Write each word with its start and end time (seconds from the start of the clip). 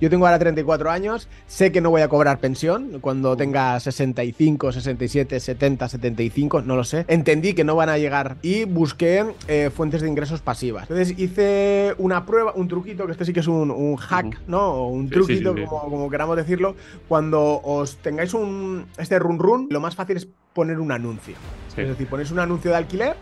Yo 0.00 0.10
tengo 0.10 0.26
ahora 0.26 0.38
34 0.38 0.90
años, 0.90 1.28
sé 1.46 1.72
que 1.72 1.80
no 1.80 1.90
voy 1.90 2.02
a 2.02 2.08
cobrar 2.08 2.38
pensión 2.38 2.98
cuando 3.00 3.36
tenga 3.36 3.78
65, 3.80 4.72
67, 4.72 5.40
70, 5.40 5.88
75, 5.88 6.62
no 6.62 6.76
lo 6.76 6.84
sé. 6.84 7.04
Entendí 7.08 7.54
que 7.54 7.64
no 7.64 7.76
van 7.76 7.88
a 7.88 7.98
llegar 7.98 8.36
y 8.42 8.64
busqué 8.64 9.24
eh, 9.48 9.70
fuentes 9.74 10.02
de 10.02 10.08
ingresos 10.08 10.40
pasivas. 10.40 10.84
Entonces 10.84 11.18
hice 11.18 11.94
una 11.98 12.26
prueba, 12.26 12.52
un 12.54 12.68
truquito, 12.68 13.06
que 13.06 13.12
este 13.12 13.24
sí 13.24 13.32
que 13.32 13.40
es 13.40 13.48
un, 13.48 13.96
hack, 13.96 14.40
¿no? 14.46 14.60
O 14.60 14.88
un 14.88 15.08
truquito, 15.08 15.54
como, 15.54 15.90
como, 15.90 16.10
queramos 16.10 16.36
decirlo. 16.36 16.76
Cuando 17.08 17.60
os 17.62 17.96
tengáis 17.96 18.34
un 18.34 18.86
este 18.98 19.18
run 19.18 19.38
run, 19.38 19.68
lo 19.70 19.80
más 19.80 19.94
fácil 19.94 20.16
es 20.16 20.28
poner 20.52 20.78
un 20.78 20.92
anuncio. 20.92 21.34
Es 21.76 21.88
decir, 21.88 22.06
ponéis 22.08 22.30
un 22.30 22.40
anuncio 22.40 22.70
de 22.70 22.76
alquiler 22.76 23.16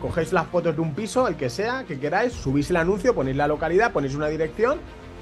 cogéis 0.00 0.32
las 0.32 0.46
fotos 0.46 0.74
de 0.74 0.80
un 0.80 0.94
piso, 0.94 1.26
el 1.28 1.36
que 1.36 1.50
sea, 1.50 1.84
que 1.84 1.98
queráis, 1.98 2.32
subís 2.32 2.70
el 2.70 2.76
anuncio, 2.76 3.14
ponéis 3.14 3.36
la 3.36 3.48
localidad, 3.48 3.92
ponéis 3.92 4.14
una 4.14 4.28
dirección 4.28 4.78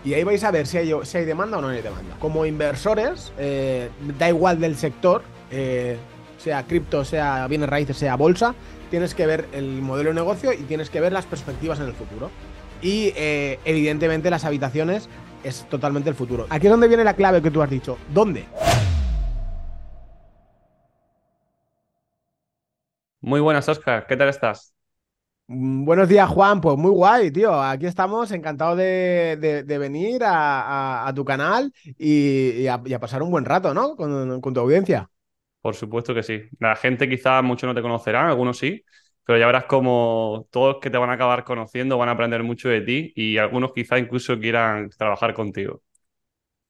y 0.06 0.14
ahí 0.14 0.22
vais 0.22 0.44
a 0.44 0.52
ver 0.52 0.68
si 0.68 0.78
hay, 0.78 0.92
si 1.02 1.18
hay 1.18 1.24
demanda 1.24 1.58
o 1.58 1.60
no 1.60 1.66
hay 1.66 1.82
demanda. 1.82 2.14
Como 2.20 2.46
inversores, 2.46 3.32
eh, 3.38 3.90
da 4.16 4.28
igual 4.28 4.60
del 4.60 4.76
sector, 4.76 5.22
eh, 5.50 5.96
sea 6.38 6.62
cripto, 6.62 7.04
sea 7.04 7.48
bienes 7.48 7.68
raíces, 7.68 7.96
sea 7.96 8.14
bolsa, 8.14 8.54
tienes 8.88 9.16
que 9.16 9.26
ver 9.26 9.48
el 9.52 9.82
modelo 9.82 10.10
de 10.10 10.14
negocio 10.14 10.52
y 10.52 10.58
tienes 10.58 10.90
que 10.90 11.00
ver 11.00 11.12
las 11.12 11.26
perspectivas 11.26 11.80
en 11.80 11.86
el 11.86 11.92
futuro. 11.92 12.30
Y 12.80 13.14
eh, 13.16 13.58
evidentemente 13.64 14.30
las 14.30 14.44
habitaciones 14.44 15.08
es 15.42 15.68
totalmente 15.68 16.08
el 16.08 16.14
futuro. 16.14 16.46
Aquí 16.50 16.68
es 16.68 16.70
donde 16.70 16.86
viene 16.86 17.02
la 17.02 17.14
clave 17.14 17.42
que 17.42 17.50
tú 17.50 17.60
has 17.60 17.70
dicho. 17.70 17.98
¿Dónde? 18.14 18.44
Muy 23.20 23.40
buenas, 23.40 23.68
Oscar. 23.68 24.06
¿Qué 24.06 24.16
tal 24.16 24.28
estás? 24.28 24.75
Mm, 25.48 25.84
buenos 25.84 26.08
días, 26.08 26.28
Juan. 26.28 26.60
Pues 26.60 26.76
muy 26.76 26.90
guay, 26.90 27.30
tío. 27.30 27.60
Aquí 27.60 27.86
estamos, 27.86 28.30
encantados 28.32 28.76
de, 28.76 29.64
venir 29.78 30.22
a, 30.24 31.12
tu 31.14 31.24
canal 31.24 31.72
y, 31.98 32.66
a, 32.66 32.82
pasar 33.00 33.22
un 33.22 33.30
buen 33.30 33.44
rato, 33.44 33.72
¿no? 33.72 33.96
Con, 33.96 34.54
tu 34.54 34.60
audiencia. 34.60 35.08
Por 35.60 35.74
supuesto 35.74 36.14
que 36.14 36.22
sí. 36.22 36.42
La 36.58 36.76
gente 36.76 37.08
quizás 37.08 37.42
muchos 37.42 37.68
no 37.68 37.74
te 37.74 37.82
conocerán, 37.82 38.26
algunos 38.26 38.58
sí, 38.58 38.84
pero 39.24 39.38
ya 39.38 39.46
verás 39.46 39.64
como 39.64 40.46
todos 40.50 40.78
que 40.80 40.90
te 40.90 40.98
van 40.98 41.10
a 41.10 41.14
acabar 41.14 41.44
conociendo 41.44 41.98
van 41.98 42.08
a 42.08 42.12
aprender 42.12 42.42
mucho 42.42 42.68
de 42.68 42.80
ti 42.82 43.12
y 43.16 43.38
algunos 43.38 43.72
quizás 43.72 44.00
incluso 44.00 44.38
quieran 44.38 44.90
trabajar 44.90 45.34
contigo. 45.34 45.82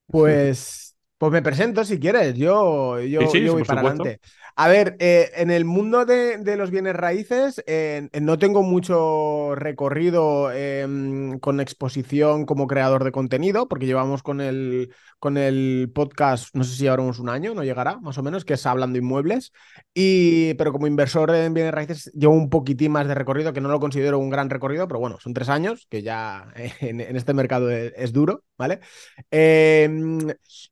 Pues, 0.07 0.97
pues 1.19 1.33
me 1.33 1.43
presento 1.43 1.85
si 1.85 1.99
quieres. 1.99 2.35
Yo, 2.35 3.01
yo, 3.01 3.21
voy 3.53 3.65
para 3.65 3.81
adelante. 3.81 4.21
A 4.59 4.69
ver, 4.69 4.97
eh, 5.01 5.33
en 5.37 5.51
el 5.51 5.67
mundo 5.67 6.07
de, 6.07 6.57
los 6.57 6.71
bienes 6.71 6.97
raíces 6.97 7.63
eh, 7.67 8.09
no 8.23 8.39
tengo 8.39 8.63
mucho 8.63 9.55
recorrido 9.55 10.51
em, 10.51 11.39
con 11.41 11.61
exposición 11.61 12.47
como 12.47 12.67
creador 12.67 13.05
de 13.05 13.13
contenido, 13.13 13.69
porque 13.69 13.85
llevamos 13.85 14.23
con 14.23 14.41
el, 14.41 14.95
con 15.19 15.37
el 15.37 15.93
podcast, 15.95 16.55
no 16.55 16.65
sé 16.65 16.75
si 16.75 16.85
llevaremos 16.85 17.19
un 17.19 17.29
año, 17.29 17.55
no 17.55 17.65
llegará, 17.65 18.01
más 18.01 18.17
o 18.17 18.23
menos, 18.23 18.47
que 18.47 18.55
es 18.55 18.65
Hablando 18.65 18.99
Inmuebles. 18.99 19.53
Y, 19.93 20.55
pero 20.55 20.73
como 20.73 20.87
inversor 20.87 21.35
en 21.35 21.53
bienes 21.53 21.75
raíces 21.75 22.11
llevo 22.15 22.33
un 22.33 22.49
poquitín 22.49 22.93
más 22.93 23.07
de 23.09 23.15
recorrido, 23.15 23.53
que 23.53 23.61
no 23.61 23.69
lo 23.69 23.79
considero 23.79 24.19
un 24.19 24.31
gran 24.31 24.49
recorrido, 24.49 24.89
pero 24.89 25.01
bueno, 25.01 25.19
son 25.21 25.35
tres 25.35 25.51
años, 25.51 25.87
que 25.91 26.03
ya 26.03 26.49
en, 26.81 27.01
este 27.01 27.35
mercado 27.35 27.71
es, 27.71 28.11
duro, 28.15 28.43
¿vale? 28.57 28.81
Em, 29.31 30.19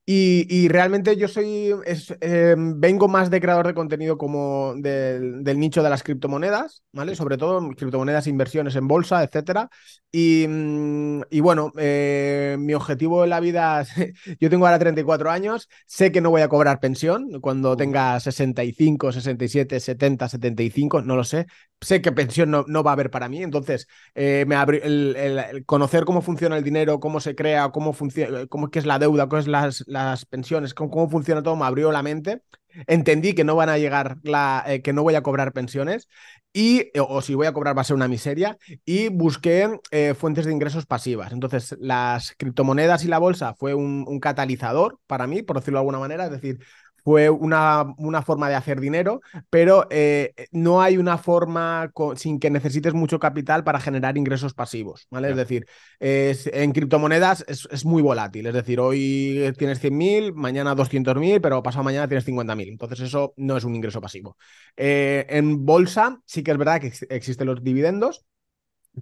y, 0.07 0.69
realmente 0.69 1.17
yo 1.17 1.29
soy, 1.29 1.75
em, 2.21 2.81
vengo 2.81 3.09
más 3.09 3.29
de 3.31 3.41
creador 3.43 3.67
de 3.67 3.74
contenido 3.75 4.19
como 4.19 4.75
del, 4.77 5.43
nicho 5.59 5.83
de 5.83 5.91
las 5.91 6.03
criptomonedas, 6.03 6.83
¿vale? 6.93 7.15
Sobre 7.15 7.37
todo 7.37 7.69
criptomonedas, 7.71 8.27
inversiones 8.27 8.77
en 8.77 8.89
bolsa, 8.89 9.23
etcétera. 9.23 9.69
Y, 10.11 10.47
mm, 10.49 11.23
bueno, 11.43 11.73
eh, 11.77 12.57
mi 12.59 12.75
objetivo 12.75 13.25
en 13.25 13.31
la 13.31 13.41
vida, 13.41 13.85
yo 14.41 14.51
tengo 14.51 14.67
ahora 14.67 14.79
34 14.79 15.31
años, 15.31 15.69
sé 15.87 16.13
que 16.13 16.21
no 16.21 16.31
voy 16.31 16.43
a 16.43 16.49
cobrar 16.49 16.81
pensión 16.81 17.41
cuando 17.41 17.77
tenga 17.77 18.19
65, 18.21 19.13
67, 19.13 19.81
70, 19.81 20.29
75, 20.29 21.03
no 21.03 21.17
lo 21.17 21.25
sé. 21.25 21.47
Sé 21.81 22.01
que 22.01 22.13
pensión 22.13 22.51
no, 22.51 22.65
no 22.67 22.83
va 22.83 22.93
a 22.93 22.95
haber 22.95 23.11
para 23.11 23.29
mí, 23.29 23.43
entonces 23.43 23.87
eh, 24.15 24.45
me 24.47 24.57
el, 24.83 25.65
conocer 25.67 26.05
cómo 26.05 26.23
funciona 26.23 26.57
el 26.57 26.65
dinero, 26.65 26.99
cómo 27.01 27.21
se 27.21 27.35
crea, 27.35 27.71
cómo 27.71 27.93
funciona, 27.93 28.47
cómo 28.47 28.71
es 28.73 28.87
la 28.87 28.99
deuda, 28.99 29.29
qué 29.29 29.39
es 29.39 29.47
las, 29.49 29.85
las 29.87 30.25
pensiones, 30.25 30.73
cómo, 30.75 30.91
cómo 30.91 31.11
funciona 31.11 31.43
todo, 31.43 31.57
me 31.57 31.67
abrió 31.67 31.93
la 31.93 32.03
mente 32.03 32.43
entendí 32.87 33.35
que 33.35 33.45
no 33.45 33.57
van 33.57 33.69
a 33.69 33.79
llegar, 33.79 34.19
la, 34.23 34.65
eh, 34.67 34.83
que 34.83 34.93
no 34.93 35.03
voy 35.03 35.15
a 35.15 35.23
cobrar 35.23 35.53
pensiones 35.53 36.09
y, 36.53 36.91
eh, 36.95 37.01
o, 37.01 37.21
si 37.23 37.35
voy 37.35 37.47
a 37.47 37.53
cobrar 37.53 37.77
va 37.77 37.83
a 37.83 37.85
ser 37.85 37.97
una 37.97 38.09
miseria, 38.09 38.57
y 38.85 39.09
busqué 39.09 39.81
eh, 39.91 40.15
fuentes 40.15 40.47
de 40.47 40.53
ingresos 40.53 40.87
pasivas. 40.87 41.33
Entonces, 41.33 41.77
las 41.81 42.33
criptomonedas 42.39 43.05
y 43.05 43.09
la 43.09 43.19
bolsa 43.19 43.55
fue 43.55 43.75
un, 43.75 44.05
un 44.07 44.21
catalizador 44.21 44.99
para 45.07 45.27
mí, 45.27 45.43
por 45.43 45.57
decirlo 45.57 45.79
de 45.79 45.83
alguna 45.83 45.99
manera, 45.99 46.27
es 46.27 46.31
decir, 46.31 46.61
fue 47.05 47.29
una, 47.31 47.95
una 47.99 48.23
forma 48.23 48.49
de 48.49 48.55
hacer 48.55 48.81
dinero, 48.81 49.21
pero 49.51 49.87
eh, 49.91 50.35
no 50.53 50.81
hay 50.81 50.97
una 50.97 51.19
forma 51.19 51.93
sin 52.17 52.41
que 52.41 52.51
necesites 52.51 52.95
mucho 52.95 53.19
capital 53.19 53.63
para 53.63 53.79
generar 53.79 54.17
ingresos 54.17 54.55
pasivos, 54.55 55.07
¿vale? 55.11 55.31
Es 55.31 55.37
decir, 55.37 55.67
en 56.01 56.73
criptomonedas 56.73 57.45
es, 57.47 57.85
muy 57.85 58.03
volátil, 58.03 58.47
es 58.47 58.55
decir, 58.55 58.81
hoy 58.81 59.53
tienes 59.59 59.83
100.000, 59.83 60.33
mañana 60.35 60.75
200.000, 60.75 61.41
pero 61.41 61.63
pasado 61.63 61.85
mañana 61.85 62.09
tienes 62.09 62.27
50.000, 62.27 62.69
entonces 62.69 63.01
eso 63.01 63.35
no 63.37 63.57
es 63.57 63.65
un 63.65 63.75
ingreso 63.75 64.01
pasivo. 64.01 64.37
Eh, 64.77 65.27
en 65.29 65.65
bolsa 65.65 66.21
sí 66.25 66.43
que 66.43 66.53
es 66.53 66.59
verdad 66.59 66.81
que 66.81 66.93
existen 67.11 67.47
los 67.47 67.63
dividendos, 67.63 68.25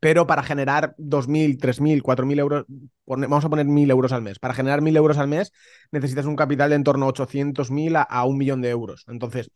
pero 0.00 0.26
para 0.26 0.42
generar 0.42 0.94
2.000, 0.98 1.58
3.000, 1.58 2.03
4.000 2.03 2.38
euros, 2.38 2.64
vamos 3.06 3.44
a 3.44 3.50
poner 3.50 3.66
1.000 3.66 3.91
euros 3.91 4.12
al 4.12 4.22
mes. 4.22 4.38
Para 4.38 4.54
generar 4.54 4.80
1.000 4.80 4.97
euros 4.97 5.19
al 5.19 5.28
mes 5.28 5.53
necesitas 5.91 6.25
un 6.26 6.36
capital 6.36 6.70
de 6.70 6.76
en 6.76 6.84
torno 6.84 7.06
a 7.06 7.12
800.000 7.12 8.06
a, 8.08 8.25
un 8.25 8.38
millón 8.38 8.62
de 8.62 8.70
euros. 8.70 9.04
Entonces, 9.08 9.50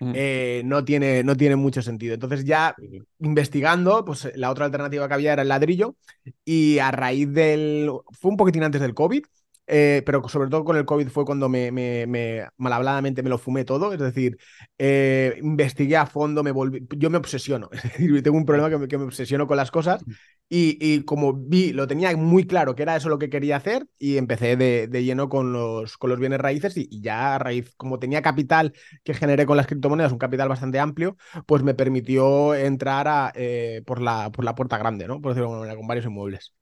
eh, 0.00 0.62
no, 0.64 0.84
tiene, 0.84 1.22
no 1.22 1.36
tiene 1.36 1.56
mucho 1.56 1.82
sentido. 1.82 2.14
Entonces, 2.14 2.44
ya 2.44 2.74
investigando, 3.20 4.04
pues 4.04 4.30
la 4.36 4.50
otra 4.50 4.64
alternativa 4.64 5.06
que 5.06 5.14
había 5.14 5.32
era 5.34 5.42
el 5.42 5.48
ladrillo 5.48 5.96
y 6.44 6.78
a 6.78 6.90
raíz 6.90 7.30
del... 7.32 7.90
Fue 8.12 8.30
un 8.30 8.36
poquitín 8.36 8.64
antes 8.64 8.80
del 8.80 8.94
COVID. 8.94 9.24
Eh, 9.66 10.02
pero 10.04 10.28
sobre 10.28 10.50
todo 10.50 10.62
con 10.64 10.76
el 10.76 10.84
COVID 10.84 11.08
fue 11.08 11.24
cuando 11.24 11.48
me, 11.48 11.72
me, 11.72 12.06
me, 12.06 12.46
malhabladamente 12.58 13.22
me 13.22 13.30
lo 13.30 13.38
fumé 13.38 13.64
todo, 13.64 13.92
es 13.94 13.98
decir, 13.98 14.36
eh, 14.76 15.38
investigué 15.42 15.96
a 15.96 16.06
fondo, 16.06 16.42
me 16.42 16.50
volví, 16.50 16.86
yo 16.96 17.08
me 17.08 17.16
obsesiono, 17.16 17.70
es 17.72 17.82
decir, 17.82 18.22
tengo 18.22 18.36
un 18.36 18.44
problema 18.44 18.68
que 18.68 18.76
me, 18.78 18.88
que 18.88 18.98
me 18.98 19.04
obsesiono 19.04 19.46
con 19.46 19.56
las 19.56 19.70
cosas 19.70 20.04
y, 20.48 20.76
y, 20.80 21.04
como 21.04 21.32
vi, 21.32 21.72
lo 21.72 21.86
tenía 21.86 22.14
muy 22.16 22.46
claro 22.46 22.74
que 22.74 22.82
era 22.82 22.96
eso 22.96 23.08
lo 23.08 23.18
que 23.18 23.30
quería 23.30 23.56
hacer 23.56 23.86
y 23.98 24.18
empecé 24.18 24.56
de, 24.56 24.86
de 24.88 25.04
lleno 25.04 25.28
con 25.28 25.52
los, 25.52 25.96
con 25.96 26.10
los 26.10 26.20
bienes 26.20 26.38
raíces 26.40 26.76
y, 26.76 27.00
ya 27.00 27.34
a 27.34 27.38
raíz, 27.38 27.74
como 27.76 27.98
tenía 27.98 28.22
capital 28.22 28.74
que 29.02 29.14
generé 29.14 29.46
con 29.46 29.56
las 29.56 29.66
criptomonedas, 29.66 30.12
un 30.12 30.18
capital 30.18 30.48
bastante 30.48 30.78
amplio, 30.78 31.16
pues 31.46 31.62
me 31.62 31.74
permitió 31.74 32.54
entrar 32.54 33.08
a, 33.08 33.32
eh, 33.34 33.82
por, 33.86 34.00
la, 34.02 34.30
por 34.30 34.44
la 34.44 34.54
puerta 34.54 34.76
grande, 34.78 35.06
¿no? 35.08 35.20
Por 35.20 35.32
decirlo 35.32 35.46
de 35.48 35.52
alguna 35.54 35.60
manera, 35.60 35.76
con 35.78 35.86
varios 35.88 36.06
inmuebles. 36.06 36.54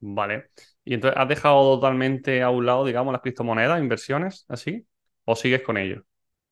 Vale. 0.00 0.50
¿Y 0.84 0.94
entonces 0.94 1.18
has 1.18 1.28
dejado 1.28 1.76
totalmente 1.76 2.42
a 2.42 2.50
un 2.50 2.66
lado, 2.66 2.84
digamos, 2.84 3.12
las 3.12 3.22
criptomonedas, 3.22 3.80
inversiones, 3.80 4.44
así? 4.48 4.86
¿O 5.24 5.34
sigues 5.34 5.62
con 5.62 5.78
ello? 5.78 6.04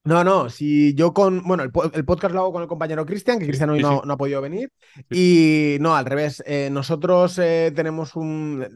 No, 0.04 0.24
no, 0.24 0.50
si 0.50 0.94
yo 0.94 1.14
con, 1.14 1.44
bueno, 1.44 1.62
el, 1.62 1.70
podcast 1.70 2.34
lo 2.34 2.40
hago 2.40 2.52
con 2.52 2.62
el 2.62 2.68
compañero 2.68 3.06
Cristian, 3.06 3.38
que 3.38 3.46
Cristian 3.46 3.70
hoy 3.70 3.80
no, 3.80 4.02
no, 4.04 4.14
ha 4.14 4.16
podido 4.16 4.40
venir, 4.40 4.72
y 5.08 5.76
no, 5.80 5.94
al 5.94 6.06
revés, 6.06 6.42
eh, 6.44 6.70
nosotros 6.72 7.38
eh, 7.38 7.72
tenemos 7.72 8.16
un, 8.16 8.66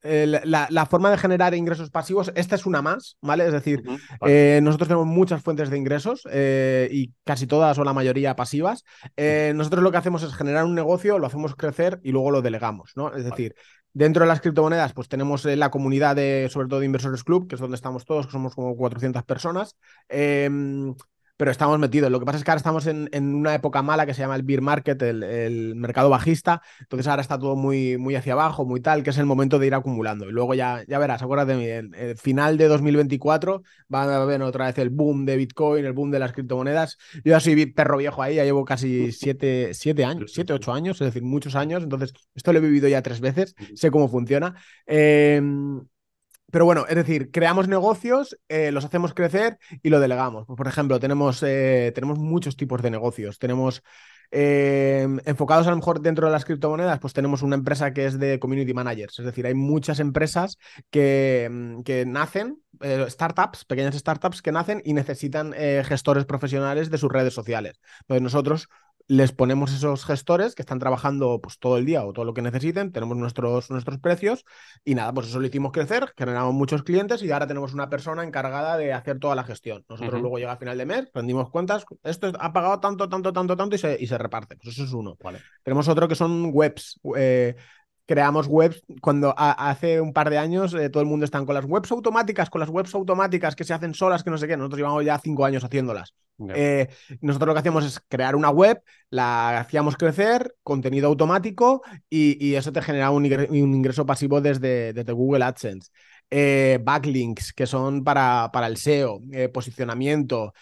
la, 0.00 0.86
forma 0.86 1.10
de 1.10 1.18
generar 1.18 1.54
ingresos 1.54 1.90
pasivos, 1.90 2.32
esta 2.34 2.54
es 2.54 2.64
una 2.64 2.80
más, 2.80 3.18
¿vale? 3.20 3.44
Es 3.44 3.52
decir, 3.52 3.82
eh, 4.26 4.60
nosotros 4.62 4.88
tenemos 4.88 5.06
muchas 5.06 5.42
fuentes 5.42 5.68
de 5.68 5.76
ingresos 5.76 6.26
y 6.90 7.12
casi 7.24 7.46
todas 7.46 7.78
o 7.78 7.84
la 7.84 7.92
mayoría 7.92 8.34
pasivas. 8.34 8.84
nosotros 9.18 9.82
lo 9.82 9.92
que 9.92 9.98
hacemos 9.98 10.22
es 10.22 10.34
generar 10.34 10.64
un 10.64 10.74
negocio, 10.74 11.18
lo 11.18 11.26
hacemos 11.26 11.56
crecer 11.56 12.00
y 12.02 12.10
luego 12.10 12.30
lo 12.30 12.40
delegamos, 12.40 12.92
¿no? 12.96 13.14
Es 13.14 13.24
decir, 13.24 13.54
Dentro 13.94 14.24
de 14.24 14.28
las 14.28 14.40
criptomonedas, 14.40 14.92
pues 14.92 15.08
tenemos 15.08 15.46
eh, 15.46 15.56
la 15.56 15.70
comunidad 15.70 16.16
de, 16.16 16.48
sobre 16.50 16.68
todo 16.68 16.80
de 16.80 16.86
Inversores 16.86 17.22
Club, 17.24 17.46
que 17.48 17.54
es 17.54 17.60
donde 17.60 17.76
estamos 17.76 18.04
todos, 18.04 18.26
que 18.26 18.32
somos 18.32 18.54
como 18.54 18.76
400 18.76 19.22
personas. 19.24 19.76
Em, 20.08 20.94
pero 21.36 21.50
estamos 21.50 21.78
metidos. 21.78 22.10
Lo 22.10 22.20
que 22.20 22.26
pasa 22.26 22.38
es 22.38 22.44
que 22.44 22.50
ahora 22.50 22.58
estamos 22.58 22.86
en, 22.86 23.08
una 23.34 23.54
época 23.54 23.82
mala 23.82 24.06
que 24.06 24.14
se 24.14 24.20
llama 24.20 24.36
el 24.36 24.42
beer 24.42 24.62
market, 24.62 25.00
el, 25.02 25.74
mercado 25.76 26.08
bajista. 26.08 26.62
Entonces 26.80 27.06
ahora 27.06 27.22
está 27.22 27.38
todo 27.38 27.56
muy, 27.56 27.98
muy 27.98 28.14
hacia 28.14 28.34
abajo, 28.34 28.64
muy 28.64 28.80
tal, 28.80 29.02
que 29.02 29.10
es 29.10 29.18
el 29.18 29.26
momento 29.26 29.58
de 29.58 29.66
ir 29.66 29.74
acumulando. 29.74 30.28
Y 30.28 30.32
luego 30.32 30.54
ya, 30.54 30.84
ya 30.86 30.98
verás, 30.98 31.22
acuérdate, 31.22 31.78
el, 31.78 31.94
el 31.94 32.16
final 32.16 32.56
de 32.56 32.68
2024 32.68 33.62
va 33.92 34.04
a 34.04 34.22
haber 34.22 34.42
otra 34.42 34.66
vez 34.66 34.78
el 34.78 34.90
boom 34.90 35.24
de 35.24 35.36
Bitcoin, 35.36 35.84
el 35.84 35.92
boom 35.92 36.10
de 36.10 36.18
las 36.18 36.32
criptomonedas. 36.32 36.98
Yo 37.24 37.32
ya 37.32 37.40
soy 37.40 37.66
perro 37.66 37.98
viejo 37.98 38.22
ahí, 38.22 38.36
ya 38.36 38.44
llevo 38.44 38.64
casi 38.64 39.12
siete, 39.12 39.74
siete 39.74 40.04
años, 40.04 40.32
siete, 40.32 40.52
ocho 40.52 40.72
años, 40.72 41.00
es 41.00 41.06
decir, 41.06 41.22
muchos 41.22 41.56
años. 41.56 41.82
Entonces, 41.82 42.12
esto 42.34 42.52
lo 42.52 42.58
he 42.58 42.62
vivido 42.62 42.88
ya 42.88 43.02
tres 43.02 43.20
veces, 43.20 43.54
sé 43.74 43.90
cómo 43.90 44.08
funciona. 44.08 44.54
Eh, 44.86 45.40
pero 46.54 46.66
bueno, 46.66 46.86
es 46.88 46.94
decir, 46.94 47.32
creamos 47.32 47.66
negocios, 47.66 48.38
eh, 48.48 48.70
los 48.70 48.84
hacemos 48.84 49.12
crecer 49.12 49.58
y 49.82 49.88
lo 49.90 49.98
delegamos. 49.98 50.46
Pues, 50.46 50.56
por 50.56 50.68
ejemplo, 50.68 51.00
tenemos, 51.00 51.42
eh, 51.42 51.90
tenemos 51.96 52.16
muchos 52.16 52.56
tipos 52.56 52.80
de 52.80 52.92
negocios. 52.92 53.40
Tenemos 53.40 53.82
Em, 54.36 55.20
enfocados 55.26 55.68
a 55.68 55.70
lo 55.70 55.76
mejor 55.76 56.00
dentro 56.00 56.26
de 56.26 56.32
las 56.32 56.44
criptomonedas, 56.44 56.98
pues 56.98 57.12
tenemos 57.12 57.42
una 57.42 57.54
empresa 57.54 57.92
que 57.92 58.06
es 58.06 58.18
de 58.18 58.40
community 58.40 58.74
managers, 58.74 59.16
es 59.20 59.24
decir, 59.24 59.46
hay 59.46 59.54
muchas 59.54 60.00
empresas 60.00 60.58
que, 60.90 61.48
mm, 61.48 61.82
que 61.82 62.04
nacen, 62.04 62.60
eh, 62.80 63.06
startups, 63.08 63.64
pequeñas 63.64 63.94
startups 63.94 64.42
que 64.42 64.50
nacen 64.50 64.82
y 64.84 64.92
necesitan 64.92 65.54
eh, 65.56 65.84
gestores 65.86 66.24
profesionales 66.26 66.90
de 66.90 66.98
sus 66.98 67.12
redes 67.12 67.32
sociales. 67.32 67.80
Entonces 68.00 68.22
nosotros 68.22 68.68
les 69.06 69.32
ponemos 69.32 69.72
esos 69.72 70.04
gestores 70.04 70.54
que 70.54 70.62
están 70.62 70.78
trabajando 70.78 71.40
pues, 71.42 71.58
todo 71.58 71.76
el 71.76 71.84
día 71.84 72.04
o 72.04 72.12
todo 72.12 72.24
lo 72.24 72.32
que 72.32 72.42
necesiten, 72.42 72.92
tenemos 72.92 73.16
nuestros, 73.16 73.70
nuestros 73.70 73.98
precios 73.98 74.44
y 74.84 74.94
nada, 74.94 75.12
pues 75.12 75.28
eso 75.28 75.40
lo 75.40 75.46
hicimos 75.46 75.72
crecer, 75.72 76.12
generamos 76.16 76.54
muchos 76.54 76.82
clientes 76.82 77.22
y 77.22 77.30
ahora 77.30 77.46
tenemos 77.46 77.74
una 77.74 77.90
persona 77.90 78.24
encargada 78.24 78.76
de 78.76 78.92
hacer 78.92 79.18
toda 79.18 79.34
la 79.34 79.44
gestión. 79.44 79.84
Nosotros 79.88 80.20
luego 80.20 80.38
llega 80.38 80.52
a 80.52 80.56
final 80.56 80.78
de 80.78 80.86
mes, 80.86 81.10
rendimos 81.12 81.50
cuentas, 81.50 81.84
esto 82.02 82.32
ha 82.38 82.52
pagado 82.52 82.80
tanto, 82.80 83.08
tanto, 83.08 83.32
tanto, 83.32 83.56
tanto 83.56 83.76
y 83.76 83.78
se, 83.78 83.96
y 84.00 84.06
se 84.06 84.16
reparte. 84.16 84.56
Pues 84.56 84.74
eso 84.74 84.84
es 84.84 84.92
uno. 84.92 85.16
Vale. 85.22 85.40
Tenemos 85.62 85.86
otro 85.88 86.08
que 86.08 86.14
son 86.14 86.50
webs, 86.52 86.98
eh, 87.16 87.56
creamos 88.06 88.46
webs 88.48 88.82
cuando 89.00 89.34
hace 89.36 90.00
un 90.00 90.12
par 90.12 90.30
de 90.30 90.38
años 90.38 90.74
eh, 90.74 90.90
todo 90.90 91.02
el 91.02 91.08
mundo 91.08 91.24
está 91.24 91.44
con 91.44 91.54
las 91.54 91.64
webs 91.64 91.90
automáticas, 91.90 92.50
con 92.50 92.60
las 92.60 92.68
webs 92.68 92.94
automáticas 92.94 93.56
que 93.56 93.64
se 93.64 93.74
hacen 93.74 93.94
solas, 93.94 94.22
que 94.22 94.30
no 94.30 94.38
sé 94.38 94.46
qué. 94.46 94.56
Nosotros 94.56 94.78
llevamos 94.78 95.04
ya 95.04 95.18
cinco 95.18 95.44
años 95.44 95.64
haciéndolas. 95.64 96.14
Eh, 96.48 96.88
nosotros 97.20 97.48
lo 97.48 97.54
que 97.54 97.60
hacíamos 97.60 97.84
es 97.84 98.00
crear 98.08 98.34
una 98.34 98.50
web, 98.50 98.82
la 99.10 99.60
hacíamos 99.60 99.96
crecer, 99.96 100.54
contenido 100.62 101.06
automático 101.06 101.82
y, 102.10 102.54
eso 102.54 102.72
te 102.72 102.82
generaba 102.82 103.14
un 103.14 103.24
ingreso, 103.24 104.04
pasivo 104.04 104.40
desde, 104.40 104.92
desde, 104.92 105.12
Google 105.12 105.44
AdSense. 105.44 105.90
Eh, 106.30 106.80
backlinks, 106.82 107.52
que 107.52 107.66
son 107.66 108.02
para, 108.02 108.50
para 108.52 108.66
el 108.66 108.76
SEO, 108.76 109.20
posicionamiento 109.52 110.52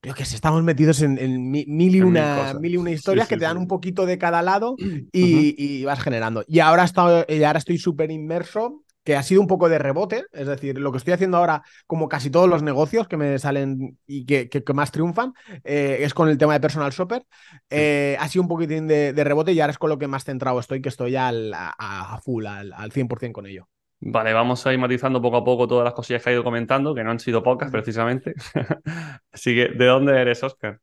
creo 0.00 0.14
que 0.14 0.22
estamos 0.22 0.62
metidos 0.62 1.02
en, 1.02 1.50
mil, 1.50 1.94
y 1.94 2.00
una, 2.00 2.54
mil, 2.54 2.74
y 2.74 2.76
una, 2.76 2.90
historias 2.90 3.28
que 3.28 3.36
te 3.36 3.44
dan 3.44 3.58
un 3.58 3.66
poquito 3.66 4.06
de 4.06 4.18
cada 4.18 4.42
lado 4.42 4.76
y, 5.12 5.84
vas 5.84 6.00
generando. 6.00 6.44
Y 6.46 6.60
ahora, 6.60 6.86
y 7.28 7.42
ahora 7.42 7.58
estoy 7.58 7.78
súper 7.78 8.10
inmerso, 8.10 8.82
que 9.04 9.16
ha 9.16 9.22
sido 9.22 9.40
un 9.40 9.46
poco 9.46 9.68
de 9.68 9.78
rebote, 9.78 10.24
es 10.32 10.46
decir, 10.46 10.78
lo 10.78 10.92
que 10.92 10.98
estoy 10.98 11.14
haciendo 11.14 11.38
ahora, 11.38 11.62
como 11.86 12.08
casi 12.08 12.30
todos 12.30 12.48
los 12.48 12.62
negocios 12.62 13.08
que 13.08 13.16
me 13.16 13.38
salen 13.38 13.98
y 14.06 14.26
que, 14.26 14.48
que, 14.48 14.74
más 14.74 14.92
triunfan, 14.92 15.32
eh, 15.64 15.98
es 16.00 16.12
con 16.12 16.28
el 16.28 16.36
tema 16.36 16.52
de 16.52 16.60
personal 16.60 16.92
shopper. 16.92 17.24
Eh, 17.70 18.16
ha 18.20 18.28
sido 18.28 18.42
un 18.42 18.48
poquitín 18.48 18.86
de, 18.86 19.12
rebote 19.24 19.52
y 19.52 19.60
ahora 19.60 19.72
es 19.72 19.78
con 19.78 19.90
lo 19.90 19.98
que 19.98 20.06
más 20.06 20.24
centrado 20.24 20.60
estoy, 20.60 20.82
que 20.82 20.90
estoy 20.90 21.16
al, 21.16 21.52
a, 21.54 22.20
full, 22.22 22.46
al, 22.46 22.72
al 22.74 22.92
100% 22.92 23.32
con 23.32 23.46
ello. 23.46 23.68
Vale, 24.02 24.32
vamos 24.32 24.66
a 24.66 24.72
ir 24.72 24.78
matizando 24.78 25.20
poco 25.20 25.36
a 25.36 25.44
poco 25.44 25.68
todas 25.68 25.84
las 25.84 25.92
cosillas 25.92 26.22
que 26.22 26.30
ha 26.30 26.32
ido 26.32 26.42
comentando, 26.42 26.94
que 26.94 27.04
no 27.04 27.10
han 27.10 27.20
sido 27.20 27.42
pocas 27.42 27.70
precisamente. 27.70 28.34
Así 29.32 29.54
que, 29.54 29.68
¿de 29.68 29.86
dónde 29.86 30.18
eres, 30.18 30.42
Oscar? 30.42 30.80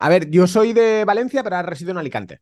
A 0.00 0.08
ver, 0.08 0.28
yo 0.28 0.46
soy 0.48 0.72
de 0.72 1.04
Valencia, 1.04 1.44
pero 1.44 1.56
ahora 1.56 1.68
resido 1.70 1.92
en 1.92 1.98
Alicante. 1.98 2.40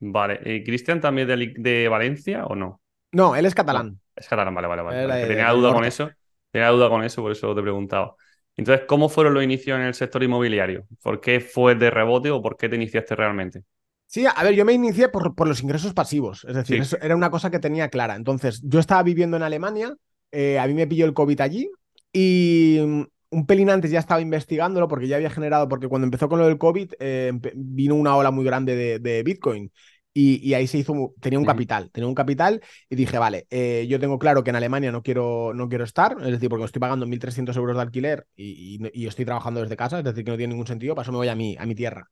Vale, 0.00 0.40
¿y 0.44 0.64
Cristian 0.64 1.00
también 1.00 1.28
de, 1.28 1.52
de, 1.56 1.88
Valencia 1.88 2.46
o 2.46 2.54
no? 2.54 2.80
No, 3.12 3.36
él 3.36 3.44
es 3.44 3.54
catalán. 3.54 4.00
es 4.16 4.26
catalán, 4.26 4.54
vale, 4.54 4.66
vale, 4.66 4.82
vale. 4.82 5.26
tenía 5.26 5.50
duda 5.50 5.74
con 5.74 5.84
eso. 5.84 6.10
Tenía 6.50 6.68
duda 6.68 6.88
con 6.88 7.04
eso, 7.04 7.20
por 7.20 7.32
eso 7.32 7.54
te 7.54 7.60
preguntaba. 7.60 8.14
Entonces, 8.56 8.86
¿cómo 8.86 9.08
fueron 9.08 9.34
los 9.34 9.44
inicios 9.44 9.78
en 9.78 9.84
el 9.84 9.94
sector 9.94 10.22
inmobiliario? 10.22 10.86
¿Por 11.02 11.20
qué 11.20 11.40
fue 11.40 11.74
de 11.74 11.90
rebote 11.90 12.30
o 12.30 12.42
por 12.42 12.56
qué 12.56 12.68
te 12.68 12.76
iniciaste 12.76 13.14
realmente? 13.14 13.62
Sí, 14.10 14.26
a 14.26 14.42
ver, 14.42 14.54
yo 14.54 14.64
me 14.64 14.72
inicié 14.72 15.08
por, 15.08 15.36
por 15.36 15.46
los 15.46 15.62
ingresos 15.62 15.94
pasivos, 15.94 16.44
es 16.48 16.56
decir, 16.56 16.80
eso 16.80 16.96
era 17.00 17.14
una 17.14 17.30
cosa 17.30 17.48
que 17.48 17.60
tenía 17.60 17.90
clara. 17.90 18.16
Entonces, 18.16 18.60
yo 18.64 18.80
estaba 18.80 19.04
viviendo 19.04 19.36
en 19.36 19.44
Alemania, 19.44 19.94
eh, 20.32 20.58
a 20.58 20.66
mí 20.66 20.74
me 20.74 20.88
pilló 20.88 21.04
el 21.06 21.14
COVID 21.14 21.40
allí 21.40 21.70
y 22.12 22.80
mm, 22.84 23.02
un 23.30 23.46
pelín 23.46 23.70
antes 23.70 23.92
ya 23.92 24.00
estaba 24.00 24.20
investigándolo 24.20 24.88
porque 24.88 25.06
ya 25.06 25.14
había 25.14 25.30
generado, 25.30 25.68
porque 25.68 25.86
cuando 25.86 26.06
empezó 26.06 26.28
con 26.28 26.40
lo 26.40 26.48
del 26.48 26.58
COVID 26.58 26.94
eh, 26.98 27.30
vino 27.54 27.94
una 27.94 28.16
ola 28.16 28.32
muy 28.32 28.44
grande 28.44 28.98
de, 28.98 29.22
Bitcoin 29.22 29.70
y, 30.12 30.54
ahí 30.54 30.66
se 30.66 30.78
hizo, 30.78 31.14
tenía 31.20 31.38
un 31.38 31.44
capital, 31.44 31.92
tenía 31.92 32.08
un 32.08 32.16
capital 32.16 32.60
y 32.88 32.96
dije, 32.96 33.16
vale, 33.16 33.46
eh, 33.48 33.86
yo 33.88 34.00
tengo 34.00 34.18
claro 34.18 34.42
que 34.42 34.50
en 34.50 34.56
Alemania 34.56 34.90
no 34.90 35.04
quiero, 35.04 35.54
no 35.54 35.68
quiero 35.68 35.84
estar, 35.84 36.16
es 36.20 36.32
decir, 36.32 36.48
porque 36.48 36.64
estoy 36.64 36.80
pagando 36.80 37.06
1.300 37.06 37.56
euros 37.56 37.76
de 37.76 37.82
alquiler 37.82 38.26
y, 38.34 38.80
y, 38.92 39.06
estoy 39.06 39.24
trabajando 39.24 39.60
desde 39.60 39.76
casa, 39.76 39.98
es 39.98 40.04
decir, 40.04 40.24
que 40.24 40.32
no 40.32 40.36
tiene 40.36 40.54
ningún 40.54 40.66
sentido, 40.66 40.96
para 40.96 41.04
eso 41.04 41.12
me 41.12 41.18
voy 41.18 41.28
a 41.28 41.36
mi, 41.36 41.56
a 41.56 41.64
mi 41.64 41.76
tierra. 41.76 42.10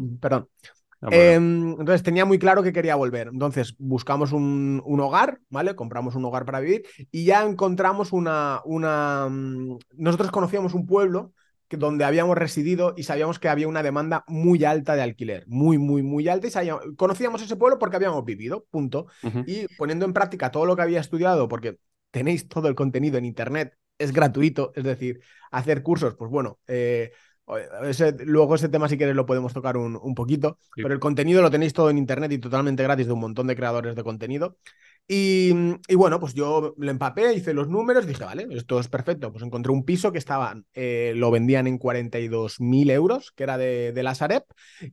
Perdón. 0.20 0.48
Ah, 1.04 1.08
em, 1.10 1.72
entonces 1.72 2.02
tenía 2.02 2.24
muy 2.24 2.38
claro 2.38 2.62
que 2.62 2.72
quería 2.72 2.96
volver. 2.96 3.28
Entonces 3.28 3.74
buscamos 3.78 4.32
un, 4.32 4.82
hogar, 5.00 5.40
¿vale? 5.50 5.74
Compramos 5.74 6.14
un 6.14 6.24
hogar 6.24 6.46
para 6.46 6.60
vivir 6.60 6.84
y 7.10 7.24
ya 7.24 7.42
encontramos 7.42 8.12
una. 8.12 8.60
una... 8.64 9.28
Mm, 9.28 9.78
nosotros 9.96 10.30
conocíamos 10.30 10.72
un 10.72 10.86
pueblo 10.86 11.32
que, 11.68 11.76
donde 11.76 12.04
habíamos 12.04 12.38
residido 12.38 12.94
y 12.96 13.02
sabíamos 13.02 13.38
que 13.38 13.48
había 13.48 13.68
una 13.68 13.82
demanda 13.82 14.24
muy 14.28 14.64
alta 14.64 14.96
de 14.96 15.02
alquiler, 15.02 15.44
muy, 15.46 15.76
muy, 15.76 16.02
muy 16.02 16.28
alta. 16.28 16.64
Y 16.64 16.94
conocíamos 16.96 17.42
ese 17.42 17.56
pueblo 17.56 17.78
porque 17.78 17.96
habíamos 17.96 18.24
vivido, 18.24 18.66
punto. 18.70 19.06
Y 19.46 19.66
poniendo 19.76 20.06
en 20.06 20.14
práctica 20.14 20.50
todo 20.50 20.64
lo 20.64 20.74
que 20.76 20.82
había 20.82 21.00
estudiado, 21.00 21.48
porque 21.48 21.78
tenéis 22.10 22.48
todo 22.48 22.68
el 22.68 22.74
contenido 22.74 23.18
en 23.18 23.26
Internet, 23.26 23.76
es 23.98 24.12
gratuito, 24.12 24.72
es 24.74 24.84
decir, 24.84 25.20
hacer 25.50 25.82
cursos, 25.82 26.14
pues 26.16 26.30
bueno. 26.30 26.58
Eh, 26.66 27.12
luego 28.26 28.54
ese 28.54 28.68
tema 28.68 28.88
si 28.88 28.96
quieres 28.96 29.16
lo 29.16 29.26
podemos 29.26 29.52
tocar 29.52 29.76
un, 29.76 30.14
poquito, 30.14 30.58
pero 30.74 30.94
el 30.94 31.00
contenido 31.00 31.42
lo 31.42 31.50
tenéis 31.50 31.72
todo 31.72 31.90
en 31.90 31.98
internet 31.98 32.32
y 32.32 32.38
totalmente 32.38 32.82
gratis 32.82 33.06
de 33.06 33.12
un 33.12 33.20
montón 33.20 33.46
de 33.46 33.56
creadores 33.56 33.94
de 33.94 34.02
contenido. 34.02 34.56
Y, 35.06 35.52
bueno, 35.94 36.18
pues 36.18 36.32
yo 36.32 36.74
le 36.78 36.90
empapé, 36.90 37.34
hice 37.34 37.52
los 37.52 37.68
números, 37.68 38.06
dije, 38.06 38.24
vale, 38.24 38.46
esto 38.52 38.80
es 38.80 38.88
perfecto. 38.88 39.30
Pues 39.30 39.44
encontré 39.44 39.70
un 39.70 39.84
piso 39.84 40.12
que 40.12 40.18
estaba, 40.18 40.58
eh, 40.72 41.12
lo 41.14 41.30
vendían 41.30 41.66
en 41.66 41.78
42.000 41.78 42.90
euros, 42.90 43.30
que 43.32 43.42
era 43.42 43.58
de, 43.58 43.92
de 43.92 44.02
la 44.02 44.14
Sareb, 44.14 44.44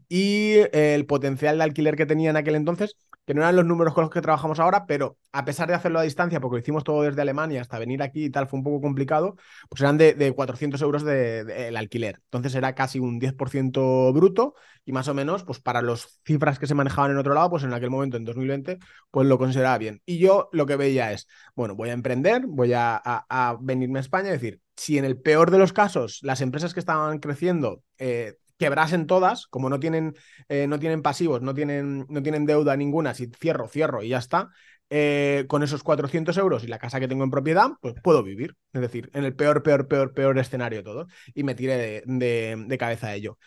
y 0.09 0.55
el 0.73 1.05
potencial 1.05 1.57
de 1.57 1.63
alquiler 1.63 1.95
que 1.95 2.05
tenía 2.05 2.29
en 2.29 2.35
aquel 2.35 2.55
entonces 2.55 2.97
que 3.25 3.33
no 3.33 3.41
eran 3.41 3.55
los 3.55 3.65
números 3.65 3.93
con 3.93 4.03
los 4.03 4.11
que 4.11 4.21
trabajamos 4.21 4.59
ahora, 4.59 4.85
pero 4.85 5.17
a 5.31 5.45
pesar 5.45 5.67
de 5.67 5.75
hacerlo 5.75 5.99
a 5.99 6.03
distancia, 6.03 6.39
porque 6.39 6.55
lo 6.55 6.59
hicimos 6.59 6.83
todo 6.83 7.03
desde 7.03 7.21
Alemania 7.21 7.61
hasta 7.61 7.79
venir 7.79 8.01
aquí 8.01 8.25
y 8.25 8.29
tal, 8.29 8.47
fue 8.47 8.57
un 8.57 8.63
poco 8.63 8.81
complicado, 8.81 9.35
pues 9.69 9.81
eran 9.81 9.97
de, 9.97 10.33
400 10.35 10.81
euros 10.81 11.03
de, 11.03 11.67
el 11.67 11.77
alquiler. 11.77 12.19
Entonces 12.25 12.55
era 12.55 12.73
casi 12.73 12.99
un 12.99 13.19
10% 13.19 14.13
bruto 14.13 14.55
y 14.85 14.91
más 14.91 15.07
o 15.07 15.13
menos, 15.13 15.43
pues 15.43 15.59
para 15.59 15.81
las 15.81 16.19
cifras 16.25 16.57
que 16.57 16.67
se 16.67 16.73
manejaban 16.73 17.11
en 17.11 17.17
otro 17.17 17.33
lado, 17.33 17.49
pues 17.51 17.63
en 17.63 17.73
aquel 17.73 17.91
momento, 17.91 18.17
en 18.17 18.25
2020, 18.25 18.79
pues 19.11 19.27
lo 19.27 19.37
consideraba 19.37 19.77
bien. 19.77 20.01
Y 20.05 20.17
yo 20.17 20.49
lo 20.51 20.65
que 20.65 20.75
veía 20.75 21.11
es, 21.11 21.27
bueno, 21.55 21.75
voy 21.75 21.89
a 21.89 21.93
emprender, 21.93 22.45
voy 22.47 22.73
a, 22.73 23.01
a, 23.03 23.57
venirme 23.61 23.99
a 23.99 24.01
España 24.01 24.29
y 24.29 24.33
decir, 24.33 24.59
si 24.75 24.97
en 24.97 25.05
el 25.05 25.19
peor 25.21 25.51
de 25.51 25.59
los 25.59 25.73
casos 25.73 26.19
las 26.23 26.41
empresas 26.41 26.73
que 26.73 26.79
estaban 26.79 27.19
creciendo 27.19 27.83
eh, 27.99 28.35
quebrasen 28.61 29.07
todas, 29.07 29.47
como 29.47 29.71
no 29.71 29.79
tienen, 29.79 30.13
eh, 30.47 30.67
no 30.67 30.77
tienen 30.77 31.01
pasivos, 31.01 31.41
no 31.41 31.55
tienen, 31.55 32.05
no 32.09 32.21
tienen 32.21 32.45
deuda 32.45 32.77
ninguna, 32.77 33.15
si 33.15 33.25
cierro, 33.25 33.67
cierro 33.67 34.03
y 34.03 34.09
ya 34.09 34.19
está, 34.19 34.49
eh, 34.91 35.45
con 35.47 35.63
esos 35.63 35.81
400 35.81 36.37
euros 36.37 36.63
y 36.63 36.67
la 36.67 36.77
casa 36.77 36.99
que 36.99 37.07
tengo 37.07 37.23
en 37.23 37.31
propiedad, 37.31 37.71
pues 37.81 37.95
puedo 38.03 38.21
vivir. 38.21 38.55
Es 38.71 38.81
decir, 38.81 39.09
en 39.15 39.25
el 39.25 39.35
peor, 39.35 39.63
peor, 39.63 39.87
peor, 39.87 40.13
peor 40.13 40.37
escenario 40.37 40.83
todo. 40.83 41.07
Y 41.33 41.41
me 41.41 41.55
tiré 41.55 42.03
de, 42.05 42.77
cabeza 42.77 43.07
a 43.07 43.15
ello. 43.15 43.39